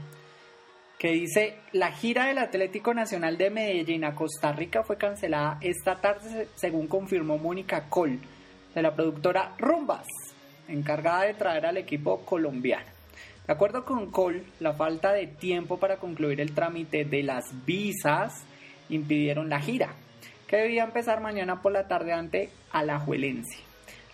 que 0.97 1.09
dice, 1.09 1.59
la 1.73 1.91
gira 1.91 2.27
del 2.27 2.37
Atlético 2.37 2.93
Nacional 2.93 3.37
de 3.37 3.49
Medellín 3.49 4.05
a 4.05 4.15
Costa 4.15 4.53
Rica 4.53 4.83
fue 4.83 4.97
cancelada 4.97 5.57
esta 5.61 5.99
tarde, 5.99 6.47
según 6.55 6.87
confirmó 6.87 7.37
Mónica 7.37 7.89
Col, 7.89 8.19
de 8.73 8.81
la 8.81 8.95
productora 8.95 9.55
Rumbas, 9.57 10.07
encargada 10.67 11.23
de 11.23 11.33
traer 11.33 11.65
al 11.65 11.77
equipo 11.77 12.25
colombiano. 12.25 12.94
De 13.47 13.53
acuerdo 13.53 13.85
con 13.85 14.09
Col, 14.09 14.43
la 14.59 14.73
falta 14.73 15.13
de 15.13 15.27
tiempo 15.27 15.77
para 15.77 15.97
concluir 15.97 16.41
el 16.41 16.53
trámite 16.53 17.05
de 17.05 17.21
las 17.21 17.65
visas 17.65 18.43
impidieron 18.89 19.49
la 19.49 19.59
gira, 19.59 19.93
que 20.47 20.57
debía 20.57 20.83
empezar 20.83 21.21
mañana 21.21 21.61
por 21.61 21.71
la 21.71 21.87
tarde 21.87 22.13
ante 22.13 22.49
Alajuelense. 22.71 23.59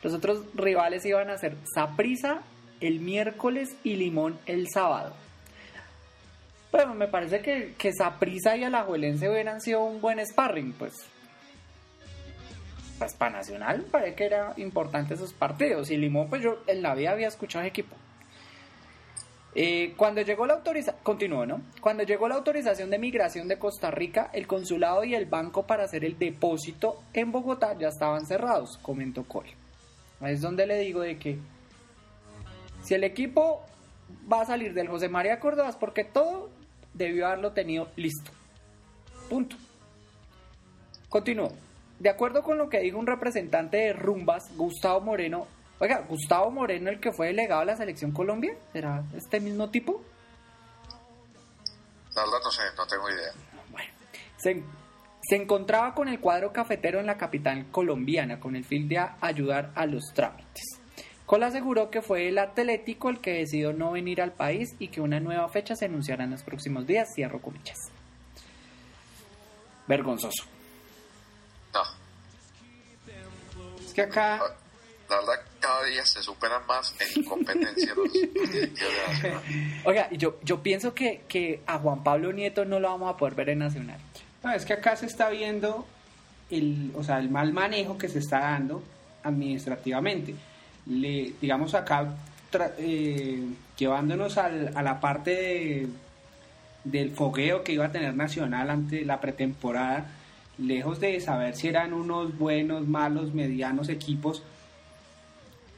Los 0.03 0.13
otros 0.13 0.43
rivales 0.53 1.05
iban 1.05 1.29
a 1.29 1.37
ser 1.37 1.55
Saprisa 1.73 2.41
el 2.81 2.99
miércoles 2.99 3.77
y 3.83 3.95
Limón 3.95 4.37
el 4.47 4.67
sábado. 4.67 5.13
Pero 6.71 6.93
me 6.93 7.07
parece 7.07 7.41
que, 7.41 7.73
que 7.77 7.93
Saprisa 7.93 8.57
y 8.57 8.65
Alajuelense 8.65 9.29
hubieran 9.29 9.61
sido 9.61 9.83
un 9.83 10.01
buen 10.01 10.19
sparring, 10.25 10.73
pues. 10.73 10.93
Pues 12.97 13.13
para 13.13 13.37
Nacional 13.37 13.85
parece 13.89 14.15
que 14.15 14.25
era 14.25 14.53
importante 14.57 15.13
esos 15.13 15.33
partidos. 15.33 15.89
Y 15.89 15.97
Limón, 15.97 16.29
pues 16.29 16.41
yo 16.41 16.63
en 16.67 16.81
la 16.81 16.95
vida 16.95 17.11
había 17.11 17.27
escuchado 17.27 17.65
equipo. 17.65 17.95
Eh, 19.53 19.93
cuando 19.97 20.21
llegó 20.21 20.45
la 20.45 20.53
autorización, 20.53 21.03
continúo, 21.03 21.45
¿no? 21.45 21.61
Cuando 21.81 22.03
llegó 22.03 22.27
la 22.29 22.35
autorización 22.35 22.89
de 22.89 22.97
migración 22.97 23.47
de 23.49 23.59
Costa 23.59 23.91
Rica, 23.91 24.29
el 24.33 24.47
consulado 24.47 25.03
y 25.03 25.13
el 25.13 25.25
banco 25.25 25.67
para 25.67 25.83
hacer 25.83 26.05
el 26.05 26.17
depósito 26.17 27.03
en 27.13 27.31
Bogotá 27.31 27.77
ya 27.77 27.89
estaban 27.89 28.25
cerrados, 28.25 28.77
comentó 28.81 29.23
Cole. 29.23 29.53
Es 30.21 30.41
donde 30.41 30.65
le 30.65 30.79
digo 30.79 31.01
de 31.01 31.17
que 31.17 31.37
si 32.83 32.93
el 32.93 33.03
equipo 33.03 33.61
va 34.31 34.41
a 34.41 34.45
salir 34.45 34.73
del 34.73 34.87
José 34.87 35.09
María 35.09 35.39
Córdoba 35.39 35.69
es 35.69 35.75
porque 35.75 36.03
todo 36.03 36.49
debió 36.93 37.27
haberlo 37.27 37.51
tenido 37.51 37.89
listo. 37.95 38.31
Punto. 39.29 39.55
Continúo. 41.09 41.51
De 41.99 42.09
acuerdo 42.09 42.41
con 42.41 42.57
lo 42.57 42.69
que 42.69 42.79
dijo 42.79 42.97
un 42.97 43.07
representante 43.07 43.77
de 43.77 43.93
Rumbas, 43.93 44.55
Gustavo 44.55 45.01
Moreno, 45.01 45.47
oiga, 45.81 46.05
Gustavo 46.07 46.51
Moreno, 46.51 46.89
el 46.91 46.99
que 46.99 47.11
fue 47.11 47.27
delegado 47.27 47.61
a 47.61 47.65
la 47.65 47.75
selección 47.75 48.11
Colombia, 48.11 48.55
¿será 48.71 49.03
este 49.15 49.39
mismo 49.39 49.69
tipo? 49.71 50.03
La 52.15 52.23
verdad 52.23 52.39
no 52.43 52.51
sé, 52.51 52.61
no 52.77 52.85
tengo 52.85 53.09
idea. 53.09 53.31
Bueno, 53.71 53.89
se, 54.37 54.63
se 55.23 55.35
encontraba 55.35 55.95
con 55.95 56.07
el 56.07 56.19
cuadro 56.19 56.53
cafetero 56.53 56.99
en 56.99 57.07
la 57.07 57.17
capital 57.17 57.65
colombiana 57.71 58.39
con 58.39 58.55
el 58.55 58.63
fin 58.63 58.87
de 58.87 58.99
ayudar 59.19 59.71
a 59.73 59.87
los 59.87 60.13
trámites. 60.13 60.63
Cole 61.25 61.45
aseguró 61.45 61.89
que 61.89 62.01
fue 62.01 62.27
el 62.27 62.37
Atlético 62.37 63.09
el 63.09 63.19
que 63.19 63.31
decidió 63.31 63.73
no 63.73 63.91
venir 63.91 64.21
al 64.21 64.33
país 64.33 64.75
y 64.77 64.89
que 64.89 65.01
una 65.01 65.19
nueva 65.19 65.47
fecha 65.49 65.75
se 65.75 65.85
anunciará 65.85 66.25
en 66.25 66.31
los 66.31 66.43
próximos 66.43 66.85
días, 66.85 67.07
cierro 67.15 67.41
comillas. 67.41 67.77
Vergonzoso. 69.87 70.43
No. 71.73 71.81
Es 73.79 73.93
que 73.93 74.01
acá... 74.01 74.39
La 75.09 75.17
verdad, 75.17 75.50
cada 75.61 75.85
día 75.85 76.05
se 76.05 76.21
superan 76.21 76.65
más 76.67 76.93
en 77.15 77.23
competencia 77.23 77.93
los 77.95 78.09
Oiga, 79.85 80.09
yo, 80.11 80.37
yo 80.43 80.61
pienso 80.61 80.93
que, 80.93 81.21
que 81.27 81.61
a 81.65 81.77
Juan 81.79 82.03
Pablo 82.03 82.33
Nieto 82.33 82.65
no 82.65 82.79
lo 82.79 82.89
vamos 82.89 83.13
a 83.13 83.17
poder 83.17 83.35
ver 83.35 83.49
en 83.49 83.59
Nacional. 83.59 83.99
No, 84.43 84.51
es 84.51 84.65
que 84.65 84.73
acá 84.73 84.95
se 84.97 85.05
está 85.05 85.29
viendo 85.29 85.85
el, 86.49 86.91
o 86.95 87.03
sea, 87.03 87.19
el 87.19 87.29
mal 87.29 87.53
manejo 87.53 87.97
que 87.97 88.09
se 88.09 88.19
está 88.19 88.39
dando 88.39 88.83
administrativamente 89.23 90.35
le, 90.85 91.33
digamos 91.39 91.73
acá, 91.73 92.13
eh, 92.77 93.43
llevándonos 93.77 94.37
al, 94.37 94.71
a 94.75 94.81
la 94.81 94.99
parte 94.99 95.31
de, 95.31 95.87
del 96.83 97.11
fogueo 97.11 97.63
que 97.63 97.73
iba 97.73 97.85
a 97.85 97.91
tener 97.91 98.15
Nacional 98.15 98.69
ante 98.69 99.05
la 99.05 99.21
pretemporada, 99.21 100.07
lejos 100.57 100.99
de 100.99 101.19
saber 101.19 101.55
si 101.55 101.67
eran 101.67 101.93
unos 101.93 102.37
buenos, 102.37 102.87
malos, 102.87 103.33
medianos 103.33 103.89
equipos, 103.89 104.43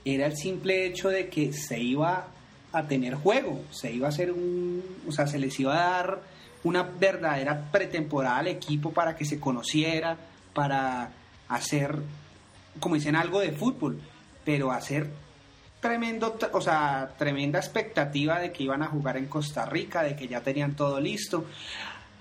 era 0.06 0.26
el 0.26 0.36
simple 0.38 0.86
hecho 0.86 1.10
de 1.10 1.30
que 1.30 1.54
se 1.54 1.80
iba 1.80 2.28
a 2.72 2.84
tener 2.84 3.16
juego, 3.16 3.62
se 3.72 3.92
iba 3.92 4.08
a 4.08 4.10
hacer 4.10 4.32
un, 4.32 4.84
o 5.08 5.12
sea, 5.12 5.28
se 5.28 5.40
les 5.40 5.60
iba 5.60 5.74
a 5.74 5.90
dar 5.92 6.20
una 6.64 6.84
verdadera 6.84 7.72
pretemporada 7.72 8.38
al 8.38 8.48
equipo 8.48 8.92
para 8.92 9.16
que 9.16 9.26
se 9.26 9.40
conociera, 9.40 10.18
para 10.54 11.12
hacer, 11.50 11.98
como 12.80 12.96
dicen, 12.96 13.16
algo 13.16 13.40
de 13.40 13.52
fútbol 13.52 14.02
pero 14.44 14.72
hacer 14.72 15.10
tremendo, 15.80 16.38
o 16.54 16.62
sea, 16.62 17.14
tremenda 17.18 17.60
expectativa 17.60 18.40
de 18.40 18.52
que 18.52 18.64
iban 18.64 18.82
a 18.84 18.88
jugar 18.88 19.18
en 19.18 19.28
Costa 19.28 19.66
Rica, 19.66 20.04
de 20.04 20.16
que 20.16 20.28
ya 20.28 20.42
tenían 20.42 20.76
todo 20.76 21.00
listo, 21.00 21.46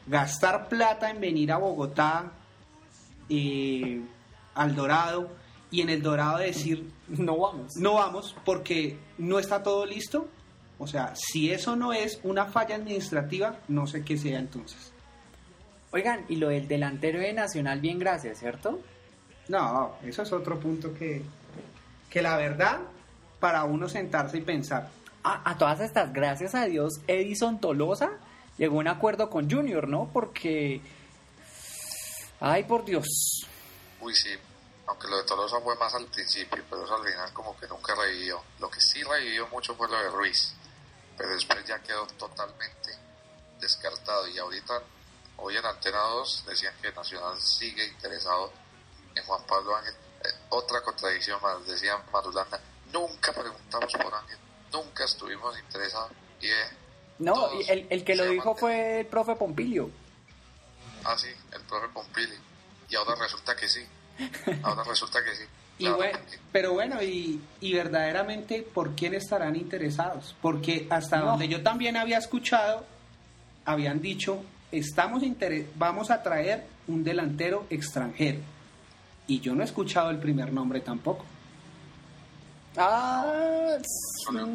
gastar 0.07 0.69
plata 0.69 1.11
en 1.11 1.21
venir 1.21 1.53
a 1.53 1.59
Bogotá, 1.59 2.33
eh, 3.29 4.01
al 4.55 4.75
Dorado, 4.75 5.31
y 5.73 5.81
en 5.81 5.89
el 5.89 6.03
Dorado 6.03 6.39
decir 6.39 6.89
No 7.09 7.39
vamos. 7.39 7.77
no 7.77 7.95
vamos 7.95 8.37
porque 8.45 8.97
no 9.19 9.41
está 9.41 9.63
todo 9.63 9.85
listo. 9.85 10.29
O 10.79 10.87
sea, 10.87 11.15
si 11.17 11.51
eso 11.51 11.75
no 11.75 11.93
es 11.93 12.21
una 12.23 12.47
falla 12.47 12.77
administrativa, 12.77 13.59
no 13.69 13.87
sé 13.87 14.05
qué 14.05 14.17
sea 14.17 14.39
entonces. 14.39 14.93
Oigan, 15.93 16.25
y 16.29 16.37
lo 16.37 16.49
del 16.49 16.69
delantero 16.69 17.21
de 17.21 17.33
Nacional, 17.33 17.81
bien 17.81 17.99
gracias, 17.99 18.39
¿cierto? 18.39 18.81
No, 19.49 19.93
eso 20.05 20.23
es 20.23 20.33
otro 20.33 20.59
punto 20.59 20.95
que, 20.95 21.23
que 22.11 22.23
la 22.23 22.37
verdad, 22.37 22.81
para 23.41 23.65
uno 23.65 23.89
sentarse 23.89 24.39
y 24.39 24.41
pensar, 24.41 24.89
A, 25.25 25.51
a 25.51 25.59
todas 25.59 25.81
estas, 25.81 26.13
gracias 26.13 26.55
a 26.55 26.65
Dios, 26.67 27.01
Edison 27.07 27.61
Tolosa 27.61 28.11
llegó 28.59 28.77
a 28.77 28.81
un 28.81 28.89
acuerdo 28.89 29.31
con 29.31 29.51
Junior, 29.51 29.89
¿no? 29.89 30.11
Porque... 30.13 30.81
Ay, 32.41 32.65
por 32.65 32.85
Dios. 32.85 33.07
Uy, 34.01 34.15
sí, 34.15 34.31
aunque 34.87 35.09
lo 35.09 35.17
de 35.17 35.25
Tolosa 35.25 35.61
fue 35.61 35.77
más 35.77 35.95
al 35.95 36.07
principio, 36.07 36.63
pero 36.69 36.85
eso 36.85 36.95
al 36.95 37.05
final 37.05 37.33
como 37.33 37.57
que 37.59 37.67
nunca 37.69 37.95
revivió. 37.95 38.43
Lo 38.59 38.71
que 38.71 38.81
sí 38.81 39.03
revivió 39.03 39.47
mucho 39.49 39.75
fue 39.75 39.89
lo 39.89 39.97
de 39.97 40.11
Ruiz, 40.11 40.55
pero 41.17 41.31
después 41.31 41.65
ya 41.65 41.79
quedó 41.83 42.07
totalmente 42.19 42.99
descartado. 43.61 44.27
Y 44.29 44.39
ahorita, 44.39 44.83
hoy 45.37 45.57
en 45.57 45.65
Antena 45.65 46.01
2 46.01 46.45
decían 46.47 46.75
que 46.83 46.93
Nacional 46.93 47.41
sigue 47.41 47.87
interesado 47.87 48.53
en 49.15 49.25
Juan 49.25 49.43
Pablo 49.47 49.77
Ángel. 49.77 49.95
Eh, 50.25 50.29
otra 50.51 50.83
contradicción 50.83 51.41
más, 51.43 51.65
decía 51.67 52.03
Marulanda, 52.13 52.61
nunca 52.93 53.33
preguntamos 53.33 53.93
por 53.93 54.15
Ángel, 54.15 54.39
nunca 54.73 55.05
estuvimos 55.05 55.59
interesados. 55.59 56.13
Y 56.41 56.49
eh, 56.49 56.71
No, 57.19 57.51
el, 57.69 57.87
el 57.89 58.05
que 58.05 58.17
lo 58.17 58.25
dijo 58.25 58.55
fue 58.57 59.01
el 59.01 59.07
profe 59.07 59.37
Pompilio. 59.37 59.91
Ah, 61.05 61.17
sí, 61.19 61.29
el 61.53 61.63
profe 61.63 61.89
Pompili. 61.89 62.39
Y 62.89 62.95
ahora 62.95 63.15
resulta 63.17 63.57
que 63.57 63.69
sí. 63.69 63.87
Ahora 64.63 64.83
resulta 64.85 65.19
que 65.25 65.35
sí. 65.37 65.45
Y 65.79 65.89
bueno, 65.89 66.19
pero 66.53 66.75
bueno, 66.75 67.03
y, 67.03 67.41
y 67.61 67.73
verdaderamente, 67.73 68.63
¿por 68.63 68.95
quién 68.95 69.15
estarán 69.15 69.57
interesados? 69.57 70.37
Porque 70.41 70.87
hasta 70.91 71.19
No. 71.19 71.27
donde 71.27 71.49
yo 71.49 71.63
también 71.63 71.97
había 71.97 72.19
escuchado, 72.19 72.85
habían 73.65 74.01
dicho, 74.01 74.43
estamos 74.71 75.23
vamos 75.75 76.11
a 76.13 76.23
traer 76.23 76.67
un 76.87 77.03
delantero 77.03 77.67
extranjero. 77.69 78.39
Y 79.27 79.41
yo 79.41 79.55
no 79.57 79.63
he 79.63 79.65
escuchado 79.65 80.11
el 80.11 80.19
primer 80.19 80.53
nombre 80.53 80.81
tampoco. 80.81 81.25
Ah, 82.77 83.77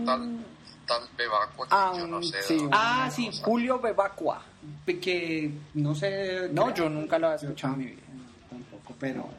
tal, 0.05 1.01
Bebacua 1.17 1.67
que 1.67 1.75
Ah, 1.75 1.93
yo 1.97 2.07
no 2.07 2.23
sé. 2.23 2.41
sí, 2.43 2.57
Ah, 2.71 3.09
sí, 3.13 3.29
Julio 3.43 3.79
Bebacua. 3.79 4.41
Que 4.85 5.51
no 5.73 5.93
sé... 5.93 6.49
No, 6.53 6.73
yo 6.73 6.89
nunca 6.89 7.19
lo 7.19 7.27
había 7.27 7.37
escuchado 7.37 7.73
en 7.73 7.79
mi 7.79 7.85
vida. 7.87 8.01
Tampoco, 8.49 8.95
pero 8.99 9.29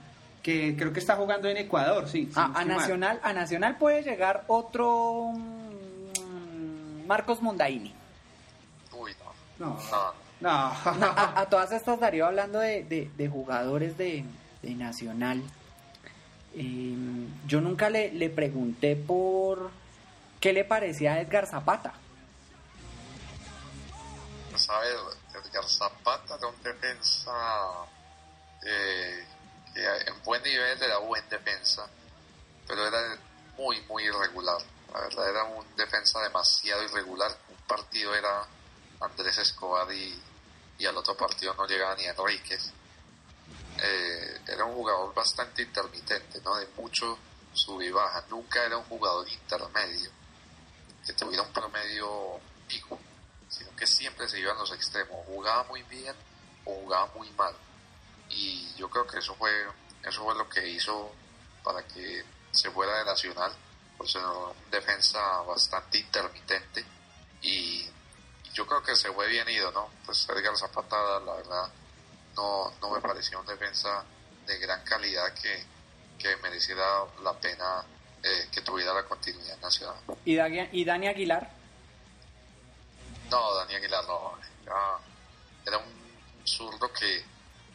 que 0.48 0.74
creo 0.78 0.94
que 0.94 0.98
está 1.00 1.14
jugando 1.16 1.46
en 1.48 1.58
Ecuador, 1.58 2.08
sí. 2.08 2.30
Ah, 2.34 2.50
a. 2.54 2.64
Nacional, 2.64 3.20
a 3.22 3.34
Nacional 3.34 3.76
puede 3.76 4.02
llegar 4.02 4.44
otro 4.46 5.32
mm, 5.34 7.06
Marcos 7.06 7.42
Mondaini. 7.42 7.94
Uy, 8.92 9.14
no. 9.58 9.76
No, 9.76 9.78
No, 10.40 10.72
no. 10.94 11.06
A, 11.06 11.40
a 11.40 11.46
todas 11.50 11.70
estas, 11.72 12.00
Darío, 12.00 12.24
hablando 12.24 12.60
de, 12.60 12.82
de- 12.84 13.10
de 13.14 13.28
jugadores 13.28 13.98
de, 13.98 14.24
de 14.62 14.70
Nacional, 14.74 15.42
eh, 16.54 16.96
yo 17.46 17.60
nunca 17.60 17.90
le, 17.90 18.10
le 18.12 18.30
pregunté 18.30 18.96
por 18.96 19.70
qué 20.40 20.54
le 20.54 20.64
parecía 20.64 21.12
a 21.12 21.20
Edgar 21.20 21.46
Zapata. 21.46 21.92
pues 24.50 24.70
a 24.70 24.78
ver, 24.80 24.96
Edgar 25.44 25.64
Zapata 25.64 26.36
era 26.38 26.46
un 26.46 26.62
defensa 26.62 27.32
eh, 28.66 29.26
en 29.74 30.23
buen 30.23 30.43
nivel 30.43 30.82
era 30.82 30.99
buen 30.99 31.28
defensa, 31.28 31.89
pero 32.66 32.86
era 32.86 33.19
muy, 33.57 33.81
muy 33.82 34.05
irregular. 34.05 34.59
La 34.93 35.01
verdad 35.01 35.28
era 35.28 35.45
un 35.45 35.77
defensa 35.77 36.20
demasiado 36.20 36.82
irregular. 36.82 37.31
Un 37.49 37.66
partido 37.66 38.15
era 38.15 38.47
Andrés 39.01 39.39
Escobar 39.39 39.90
y, 39.93 40.20
y 40.78 40.86
al 40.86 40.97
otro 40.97 41.16
partido 41.16 41.55
no 41.55 41.66
llegaba 41.66 41.95
ni 41.97 42.05
Enríquez. 42.05 42.73
Eh, 43.81 44.40
era 44.47 44.65
un 44.65 44.74
jugador 44.74 45.15
bastante 45.15 45.62
intermitente, 45.62 46.40
¿no? 46.43 46.57
De 46.57 46.66
mucho 46.77 47.19
sub 47.53 47.81
y 47.82 47.90
baja. 47.90 48.24
Nunca 48.28 48.65
era 48.65 48.77
un 48.77 48.85
jugador 48.85 49.28
intermedio 49.28 50.11
que 51.07 51.12
tuviera 51.12 51.43
un 51.43 51.53
promedio 51.53 52.40
pico, 52.66 52.99
sino 53.49 53.74
que 53.77 53.86
siempre 53.86 54.28
se 54.28 54.40
iba 54.40 54.53
en 54.53 54.59
los 54.59 54.73
extremos. 54.73 55.24
Jugaba 55.27 55.65
muy 55.65 55.82
bien 55.85 56.15
o 56.65 56.74
jugaba 56.74 57.07
muy 57.15 57.31
mal. 57.32 57.55
Y 58.30 58.74
yo 58.76 58.88
creo 58.90 59.06
que 59.06 59.18
eso 59.18 59.34
fue, 59.34 59.50
eso 60.05 60.22
fue 60.24 60.34
lo 60.34 60.48
que 60.48 60.66
hizo 60.68 61.12
para 61.64 61.82
que 61.86 62.24
se 62.52 62.70
fuera 62.70 62.98
de 62.98 63.05
Nacional, 63.05 63.52
por 63.96 64.09
ser 64.09 64.22
un 64.24 64.52
defensa 64.70 65.20
bastante 65.42 65.98
intermitente. 65.98 66.84
Y 67.42 67.86
yo 68.52 68.66
creo 68.66 68.82
que 68.82 68.96
se 68.96 69.12
fue 69.12 69.28
bien 69.28 69.48
ido, 69.48 69.70
¿no? 69.72 69.88
Pues 70.05 70.26
Edgar 70.28 70.56
Zapata, 70.56 71.20
la 71.20 71.34
verdad, 71.34 71.68
no, 72.36 72.72
no 72.80 72.90
me 72.90 73.00
pareció 73.00 73.40
un 73.40 73.46
defensa 73.46 74.05
de 74.46 74.59
gran 74.59 74.82
calidad 74.84 75.32
que, 75.34 75.64
que 76.18 76.36
mereciera 76.38 77.05
la 77.22 77.32
pena 77.34 77.84
eh, 78.22 78.48
que 78.50 78.60
tuviera 78.62 78.92
la 78.94 79.05
continuidad 79.05 79.59
nacional. 79.59 79.96
¿Y, 80.24 80.34
Dani- 80.36 80.68
y 80.72 80.84
Dani 80.84 81.06
Aguilar? 81.09 81.50
No, 83.30 83.55
Dani 83.55 83.74
Aguilar 83.74 84.05
no. 84.06 84.38
Era, 84.64 84.98
era 85.66 85.78
un 85.78 86.42
zurdo 86.44 86.90
que, 86.92 87.24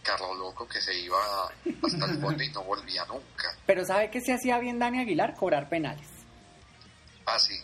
carro 0.03 0.34
loco, 0.35 0.67
que 0.67 0.80
se 0.81 0.93
iba 0.93 1.17
hasta 1.47 2.05
el 2.05 2.19
fondo 2.21 2.43
y 2.43 2.49
no 2.49 2.63
volvía 2.63 3.05
nunca. 3.05 3.55
Pero 3.65 3.85
¿sabe 3.85 4.11
qué 4.11 4.21
se 4.21 4.34
hacía 4.34 4.59
bien 4.59 4.77
Dani 4.77 4.99
Aguilar? 4.99 5.34
Cobrar 5.35 5.69
penales. 5.69 6.07
Ah, 7.25 7.39
sí, 7.39 7.59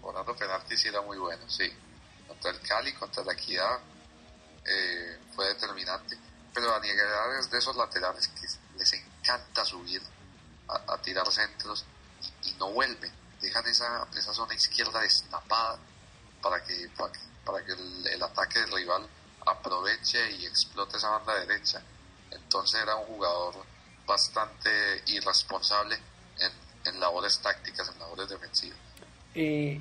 cobrando 0.00 0.34
penaltis 0.34 0.84
era 0.86 1.02
muy 1.02 1.18
bueno, 1.18 1.48
sí. 1.48 1.70
Contra 2.26 2.52
el 2.52 2.60
Cali, 2.60 2.92
contra 2.94 3.24
la 3.24 3.32
Equidad, 3.32 3.80
eh, 4.64 5.18
fue 5.34 5.48
determinante. 5.48 6.16
Pero 6.54 6.68
Dani 6.70 6.88
Aguilar 6.88 7.40
es 7.40 7.50
de 7.50 7.58
esos 7.58 7.76
laterales 7.76 8.28
que 8.28 8.46
les 8.78 8.92
encanta 8.92 9.64
subir 9.64 10.00
a, 10.68 10.94
a 10.94 11.02
tirar 11.02 11.26
centros 11.30 11.84
y, 12.44 12.50
y 12.50 12.54
no 12.54 12.70
vuelven. 12.70 13.12
Dejan 13.40 13.66
esa, 13.66 14.06
esa 14.16 14.32
zona 14.32 14.54
izquierda 14.54 15.00
destapada 15.00 15.78
para 16.40 16.62
que, 16.62 16.88
para 16.96 17.12
que, 17.12 17.18
para 17.44 17.64
que 17.64 17.72
el, 17.72 18.06
el 18.06 18.22
ataque 18.22 18.60
del 18.60 18.72
rival 18.72 19.08
aproveche 19.46 20.30
y 20.32 20.46
explote 20.46 20.96
esa 20.96 21.10
banda 21.10 21.34
derecha. 21.40 21.82
Entonces 22.30 22.80
era 22.82 22.96
un 22.96 23.06
jugador 23.06 23.54
bastante 24.06 24.70
irresponsable 25.06 25.96
en, 26.38 26.92
en 26.92 27.00
labores 27.00 27.38
tácticas, 27.40 27.90
en 27.92 27.98
labores 27.98 28.28
defensivas. 28.28 28.78
Eh, 29.34 29.80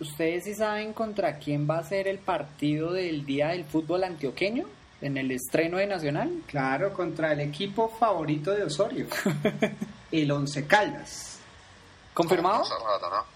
¿Ustedes 0.00 0.44
sí 0.44 0.54
saben 0.54 0.92
contra 0.92 1.38
quién 1.38 1.68
va 1.68 1.78
a 1.78 1.84
ser 1.84 2.06
el 2.06 2.18
partido 2.18 2.92
del 2.92 3.26
Día 3.26 3.48
del 3.48 3.64
Fútbol 3.64 4.04
Antioqueño? 4.04 4.66
En 5.00 5.16
el 5.16 5.30
estreno 5.30 5.78
de 5.78 5.86
Nacional. 5.86 6.42
Claro, 6.46 6.92
contra 6.92 7.32
el 7.32 7.40
equipo 7.40 7.88
favorito 7.88 8.52
de 8.52 8.64
Osorio, 8.64 9.06
el 10.12 10.30
Once 10.30 10.66
Caldas. 10.66 11.38
¿Confirmado? 12.14 12.60
Cosa 12.60 12.74
rara, 12.78 13.16
¿no? 13.16 13.26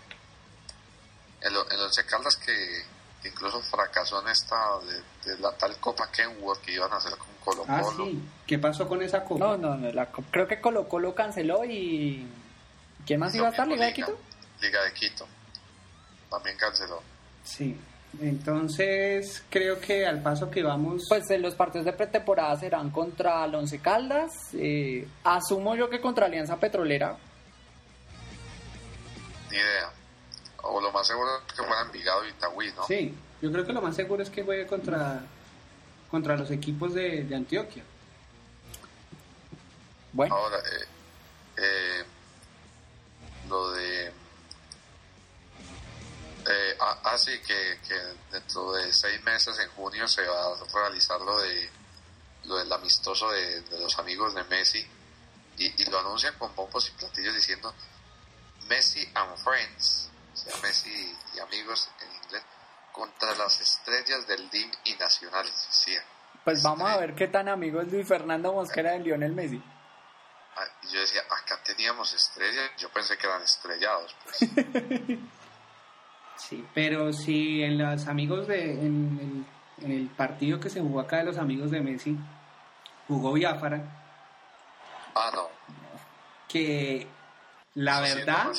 El, 1.40 1.54
el 1.72 1.80
Once 1.80 2.04
Caldas 2.04 2.36
que 2.36 2.84
incluso 3.24 3.60
fracasó 3.62 4.20
en 4.22 4.28
esta 4.28 4.56
de, 5.24 5.30
de 5.32 5.38
la 5.40 5.52
tal 5.56 5.76
Copa 5.78 6.10
Kenworth 6.10 6.60
que 6.62 6.72
iban 6.72 6.92
a 6.92 6.96
hacer 6.96 7.12
con 7.16 7.28
Colo 7.44 7.64
Ah, 7.68 7.80
Colo. 7.80 8.04
sí. 8.06 8.22
¿Qué 8.46 8.58
pasó 8.58 8.88
con 8.88 9.02
esa 9.02 9.22
copa? 9.24 9.44
No, 9.44 9.56
no, 9.56 9.76
no. 9.76 9.92
la 9.92 10.06
creo 10.06 10.46
que 10.48 10.60
Colo 10.60 10.88
Colo 10.88 11.14
canceló 11.14 11.64
y... 11.64 12.26
¿Quién 13.06 13.20
más 13.20 13.34
iba 13.34 13.48
a 13.48 13.50
estar? 13.50 13.66
¿Liga 13.66 13.86
de 13.86 13.92
Quito? 13.92 14.18
Liga 14.60 14.82
de 14.84 14.92
Quito. 14.92 15.26
También 16.30 16.56
canceló. 16.56 17.02
Sí. 17.44 17.76
Entonces, 18.20 19.42
creo 19.48 19.80
que 19.80 20.06
al 20.06 20.22
paso 20.22 20.50
que 20.50 20.62
vamos... 20.62 21.06
Pues 21.08 21.28
eh, 21.30 21.38
los 21.38 21.54
partidos 21.54 21.86
de 21.86 21.92
pretemporada 21.94 22.56
serán 22.58 22.90
contra 22.90 23.44
el 23.44 23.54
Once 23.54 23.80
Caldas. 23.80 24.30
eh, 24.54 25.08
asumo 25.24 25.74
yo 25.74 25.88
que 25.88 26.00
contra 26.00 26.26
Alianza 26.26 26.56
Petrolera. 26.58 27.16
Ni 29.50 29.56
idea. 29.56 29.90
O 30.62 30.80
lo 30.80 30.92
más 30.92 31.06
seguro 31.06 31.28
es 31.46 31.52
que 31.54 31.62
fuera 31.62 31.82
Envigado 31.82 32.24
y 32.24 32.30
Itagüí, 32.30 32.72
¿no? 32.72 32.86
Sí, 32.86 33.14
yo 33.40 33.50
creo 33.52 33.66
que 33.66 33.72
lo 33.72 33.82
más 33.82 33.96
seguro 33.96 34.22
es 34.22 34.30
que 34.30 34.44
juegue 34.44 34.66
contra, 34.66 35.24
contra 36.10 36.36
los 36.36 36.50
equipos 36.50 36.94
de, 36.94 37.24
de 37.24 37.34
Antioquia. 37.34 37.82
Bueno, 40.12 40.34
Ahora, 40.34 40.58
eh, 40.58 40.84
eh, 41.56 42.04
lo 43.48 43.70
de... 43.72 44.06
Eh, 46.44 46.76
ah, 46.80 46.98
ah, 47.04 47.18
sí, 47.18 47.32
que, 47.46 47.78
que 47.86 47.94
dentro 48.30 48.72
de 48.72 48.92
seis 48.92 49.22
meses, 49.24 49.58
en 49.58 49.68
junio, 49.70 50.06
se 50.08 50.26
va 50.26 50.46
a 50.46 50.54
realizar 50.72 51.20
lo 51.20 51.38
de 51.38 51.70
lo 52.44 52.56
del 52.56 52.72
amistoso 52.72 53.30
de, 53.30 53.60
de 53.62 53.78
los 53.78 53.98
amigos 53.98 54.34
de 54.34 54.42
Messi 54.44 54.84
y, 55.58 55.82
y 55.82 55.84
lo 55.86 56.00
anuncian 56.00 56.34
con 56.38 56.54
bombos 56.54 56.88
y 56.88 56.90
platillos 56.92 57.34
diciendo 57.34 57.72
Messi 58.68 59.08
and 59.14 59.36
Friends, 59.38 60.10
sea, 60.50 60.62
Messi 60.62 61.16
y 61.34 61.38
amigos 61.40 61.90
en 62.00 62.24
inglés, 62.24 62.42
contra 62.92 63.34
las 63.36 63.60
estrellas 63.60 64.26
del 64.26 64.48
DIM 64.50 64.70
y 64.84 64.94
nacionales, 64.94 65.52
decía. 65.68 66.02
pues 66.44 66.62
vamos 66.62 66.90
a 66.90 66.96
ver 66.98 67.14
qué 67.14 67.28
tan 67.28 67.48
amigo 67.48 67.80
es 67.80 67.90
Luis 67.90 68.06
Fernando 68.06 68.52
Mosquera 68.52 68.92
de 68.92 69.00
Lionel 69.00 69.32
Messi. 69.32 69.62
Ah, 70.56 70.64
yo 70.90 71.00
decía, 71.00 71.22
acá 71.30 71.58
teníamos 71.64 72.12
estrellas, 72.12 72.70
yo 72.78 72.90
pensé 72.90 73.16
que 73.16 73.26
eran 73.26 73.42
estrellados. 73.42 74.14
Pues. 74.24 74.50
Sí, 76.36 76.66
pero 76.74 77.12
si 77.12 77.62
en 77.62 77.78
los 77.78 78.06
amigos 78.08 78.48
de. 78.48 78.72
En 78.72 79.46
el, 79.78 79.84
en 79.84 79.92
el 79.92 80.08
partido 80.08 80.58
que 80.58 80.70
se 80.70 80.80
jugó 80.80 81.00
acá 81.00 81.18
de 81.18 81.24
los 81.24 81.38
amigos 81.38 81.70
de 81.70 81.80
Messi, 81.80 82.16
jugó 83.06 83.32
Biafara, 83.32 83.80
ah, 85.14 85.30
no. 85.34 85.48
que 86.48 87.06
la 87.74 88.04
Eso 88.06 88.16
verdad. 88.16 88.52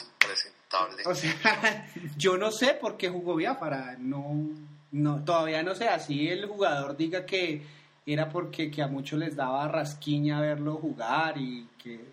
O 1.06 1.16
sea, 1.16 1.88
yo 2.18 2.38
no 2.38 2.52
sé 2.52 2.74
por 2.74 2.98
qué 2.98 3.10
jugó 3.10 3.36
Biafara. 3.36 3.96
No, 4.00 4.50
no, 4.92 5.24
todavía 5.24 5.64
no 5.64 5.76
sé. 5.76 5.88
Así 5.90 6.30
el 6.30 6.46
jugador 6.48 6.98
diga 6.98 7.26
que 7.26 7.66
era 8.06 8.30
porque 8.30 8.70
que 8.72 8.82
a 8.82 8.88
muchos 8.88 9.20
les 9.20 9.36
daba 9.36 9.68
rasquiña 9.68 10.42
verlo 10.42 10.76
jugar 10.76 11.38
y 11.38 11.68
que 11.82 12.12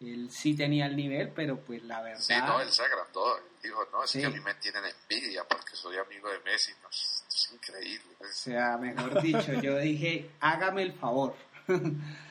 él 0.00 0.28
sí 0.30 0.54
tenía 0.54 0.86
el 0.86 0.94
nivel, 0.96 1.30
pero 1.34 1.58
pues 1.58 1.82
la 1.84 2.02
verdad. 2.02 2.20
Sí, 2.20 2.34
no, 2.46 2.60
él 2.60 2.70
se 2.70 2.82
agrandó. 2.82 3.38
Dijo, 3.62 3.80
no, 3.92 4.04
es 4.04 4.10
Sí. 4.10 4.20
que 4.20 4.26
a 4.26 4.30
mí 4.30 4.40
me 4.40 4.54
tienen 4.54 4.84
envidia 4.84 5.42
porque 5.48 5.74
soy 5.74 5.96
amigo 5.96 6.28
de 6.30 6.38
Messi. 6.40 6.72
No, 6.82 6.88
es, 6.90 7.24
es 7.28 7.50
increíble. 7.52 8.14
O 8.20 8.24
sea, 8.32 8.76
mejor 8.76 9.20
dicho, 9.22 9.52
yo 9.60 9.78
dije, 9.78 10.30
hágame 10.40 10.82
el 10.82 10.92
favor. 10.92 11.34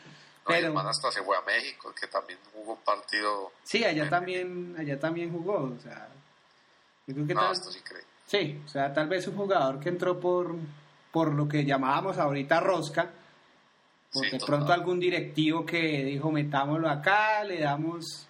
no, 0.48 0.54
pero- 0.56 0.68
el 0.82 0.88
hasta 0.88 1.12
se 1.12 1.24
fue 1.24 1.36
a 1.38 1.42
México, 1.42 1.94
que 2.00 2.08
también 2.08 2.40
hubo 2.56 2.74
un 2.74 2.82
partido. 2.82 3.52
Sí, 3.64 3.84
allá 3.84 4.10
también, 4.10 4.76
allá 4.78 5.00
también 5.00 5.32
jugó. 5.32 5.74
O 5.76 5.80
sea, 5.82 6.08
yo 7.08 7.14
creo 7.16 7.28
que 7.28 7.34
No, 7.34 7.42
tal- 7.42 7.52
esto 7.54 7.70
es 7.70 7.78
increíble. 7.78 8.08
Sí, 8.28 8.62
o 8.66 8.68
sea, 8.70 8.94
tal 8.94 9.08
vez 9.08 9.28
un 9.28 9.36
jugador 9.36 9.80
que 9.80 9.90
entró 9.90 10.20
por, 10.20 10.56
por 11.12 11.34
lo 11.34 11.48
que 11.48 11.64
llamábamos 11.64 12.18
ahorita 12.18 12.60
rosca, 12.60 13.10
por 14.12 14.26
Sí, 14.26 14.32
de 14.32 14.40
pronto 14.46 14.72
algún 14.74 15.00
directivo 15.00 15.66
que 15.66 16.04
dijo 16.04 16.32
metámoslo 16.32 16.90
acá, 16.90 17.44
le 17.44 17.60
damos, 17.60 18.28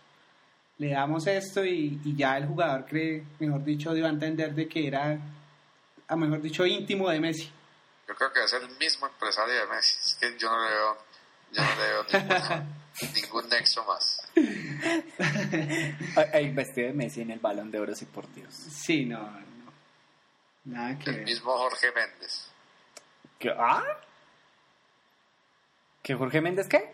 le 0.80 0.90
damos 0.92 1.28
esto 1.28 1.64
y, 1.64 2.02
y 2.04 2.16
ya 2.16 2.38
el 2.38 2.48
jugador 2.48 2.86
cree, 2.86 3.24
mejor 3.40 3.64
dicho, 3.64 3.94
dio 3.94 4.06
a 4.06 4.10
entender 4.10 4.54
de 4.54 4.68
que 4.68 4.88
era, 4.88 5.18
a 6.08 6.16
mejor 6.16 6.42
dicho, 6.42 6.66
íntimo 6.66 7.10
de 7.10 7.20
Messi. 7.20 7.52
Yo 8.08 8.16
creo 8.16 8.34
que 8.34 8.44
es 8.44 8.54
el 8.54 8.68
mismo 8.78 9.08
empresario 9.08 9.54
de 9.56 9.68
Messi. 9.68 9.94
Es 10.06 10.16
que 10.16 10.38
yo 10.38 10.50
no 10.50 10.62
le 10.64 10.70
veo, 10.72 10.98
yo 11.56 11.62
no 11.64 11.76
le 11.76 11.88
veo 11.88 12.04
ninguna- 12.14 12.66
ningún 13.14 13.50
nexo 13.50 13.84
más. 13.86 14.22
El 16.34 16.54
vestido 16.54 16.88
de 16.88 16.94
Messi 16.94 17.22
en 17.22 17.32
el 17.32 17.40
balón 17.40 17.72
de 17.72 17.80
oro, 17.80 17.96
sí, 17.96 18.06
por 18.06 18.32
Dios. 18.34 18.54
Sí, 18.54 19.06
no, 19.06 19.20
no. 19.20 19.72
Nada 20.66 20.98
que 21.00 21.10
El 21.10 21.16
ver. 21.18 21.26
mismo 21.26 21.52
Jorge 21.58 21.88
Méndez. 21.92 22.48
¿Qué? 23.40 23.50
¿Ah? 23.58 23.84
¿Que 26.02 26.16
Jorge 26.16 26.42
Méndez 26.42 26.68
qué? 26.68 26.94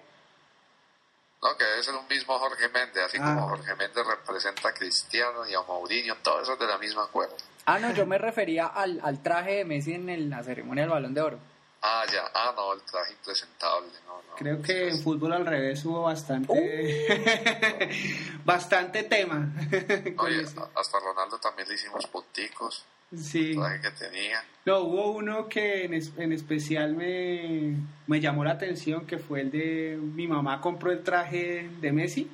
No, 1.41 1.57
que 1.57 1.63
debe 1.65 1.83
ser 1.83 1.95
un 1.95 2.07
mismo 2.07 2.37
Jorge 2.37 2.69
Méndez, 2.69 3.03
así 3.05 3.17
Ah. 3.19 3.33
como 3.35 3.49
Jorge 3.49 3.75
Méndez 3.75 4.05
representa 4.05 4.69
a 4.69 4.73
Cristiano 4.73 5.47
y 5.47 5.53
a 5.55 5.61
Mourinho, 5.61 6.15
todo 6.17 6.41
eso 6.41 6.53
es 6.53 6.59
de 6.59 6.67
la 6.67 6.77
misma 6.77 7.07
cuerda. 7.07 7.35
Ah, 7.65 7.79
no, 7.79 7.91
yo 7.93 8.05
me 8.05 8.17
refería 8.17 8.67
al, 8.67 8.99
al 9.03 9.21
traje 9.23 9.55
de 9.57 9.65
Messi 9.65 9.93
en 9.93 10.09
el- 10.09 10.29
la 10.29 10.43
ceremonia 10.43 10.83
del 10.83 10.91
balón 10.91 11.13
de 11.13 11.21
oro. 11.21 11.39
Ah, 11.83 12.03
ya, 12.11 12.23
ah, 12.35 12.53
no, 12.55 12.73
el 12.73 12.81
traje 12.81 13.13
impresentable, 13.13 13.87
no, 14.05 14.13
no. 14.17 14.35
Creo 14.35 14.61
que 14.61 14.89
en 14.89 14.95
Es- 14.95 15.03
fútbol 15.03 15.33
al 15.33 15.45
revés 15.47 15.83
hubo 15.85 16.03
bastante, 16.03 16.53
bastante 18.45 19.03
tema. 19.03 19.49
hasta 20.75 20.99
Ronaldo 20.99 21.37
también 21.39 21.67
le 21.67 21.73
hicimos 21.75 22.05
punticos, 22.07 22.85
Sí. 23.15 23.51
el 23.51 23.55
traje 23.57 23.81
que 23.81 23.91
tenía. 23.91 24.43
No, 24.65 24.79
hubo 24.81 25.11
uno 25.11 25.49
que 25.49 25.85
en, 25.85 25.95
es- 25.95 26.11
en 26.17 26.31
especial 26.33 26.95
me, 26.95 27.75
me 28.07 28.19
llamó 28.19 28.43
la 28.43 28.51
atención, 28.51 29.05
que 29.07 29.17
fue 29.17 29.41
el 29.41 29.51
de 29.51 29.97
mi 29.99 30.27
mamá 30.27 30.61
compró 30.61 30.91
el 30.91 31.03
traje 31.03 31.67
de 31.81 31.91
Messi. 31.91 32.29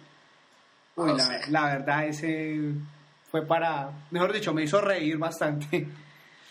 Uy, 0.97 1.09
Ah, 1.11 1.13
la, 1.15 1.23
sí. 1.43 1.51
la 1.51 1.65
verdad, 1.67 2.05
ese 2.05 2.59
fue 3.31 3.45
para, 3.45 3.91
mejor 4.11 4.33
dicho, 4.33 4.53
me 4.53 4.63
hizo 4.63 4.81
reír 4.81 5.17
bastante. 5.17 5.87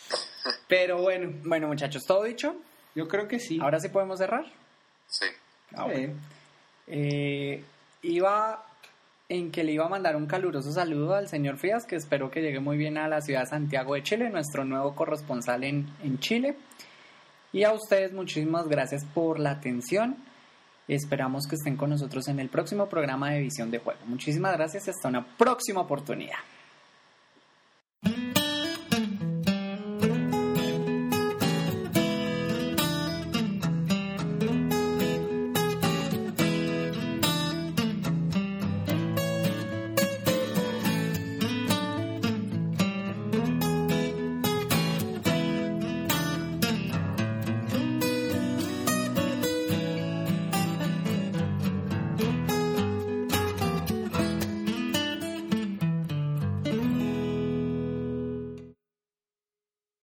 Pero 0.69 1.03
bueno, 1.03 1.31
Bueno, 1.45 1.67
muchachos, 1.69 2.05
¿todo 2.07 2.23
dicho? 2.25 2.57
Yo 2.97 3.07
creo 3.07 3.29
que 3.29 3.39
sí. 3.39 3.61
Ahora 3.63 3.79
sí 3.79 3.89
podemos 3.89 4.19
cerrar. 4.19 4.45
Sí, 5.07 5.27
Ah, 5.75 5.85
bueno. 5.85 6.15
Eh, 6.89 7.63
iba 8.03 8.65
en 9.29 9.51
que 9.51 9.63
le 9.65 9.73
iba 9.73 9.85
a 9.85 9.89
mandar 9.89 10.17
un 10.17 10.27
caluroso 10.27 10.73
saludo 10.73 11.15
al 11.15 11.29
señor 11.29 11.59
Frías, 11.59 11.85
que 11.85 11.97
espero 11.97 12.31
que 12.31 12.41
llegue 12.41 12.61
muy 12.61 12.77
bien 12.77 12.97
a 12.97 13.07
la 13.09 13.21
ciudad 13.21 13.41
de 13.41 13.47
Santiago 13.47 13.95
de 13.95 14.03
Chile, 14.03 14.31
nuestro 14.31 14.65
nuevo 14.65 14.95
corresponsal 14.95 15.65
en, 15.65 15.87
en 16.03 16.19
Chile. 16.19 16.57
Y 17.53 17.65
a 17.65 17.73
ustedes 17.73 18.13
muchísimas 18.13 18.67
gracias 18.69 19.05
por 19.05 19.39
la 19.39 19.51
atención. 19.53 20.17
Esperamos 20.89 21.47
que 21.49 21.57
estén 21.57 21.77
con 21.77 21.91
nosotros 21.91 22.29
en 22.29 22.39
el 22.39 22.49
próximo 22.49 22.89
programa 22.89 23.31
de 23.33 23.41
Visión 23.41 23.71
de 23.71 23.79
Juego. 23.79 24.01
Muchísimas 24.07 24.53
gracias 24.57 24.87
y 24.87 24.91
hasta 24.91 25.09
una 25.09 25.27
próxima 25.37 25.81
oportunidad. 25.81 26.39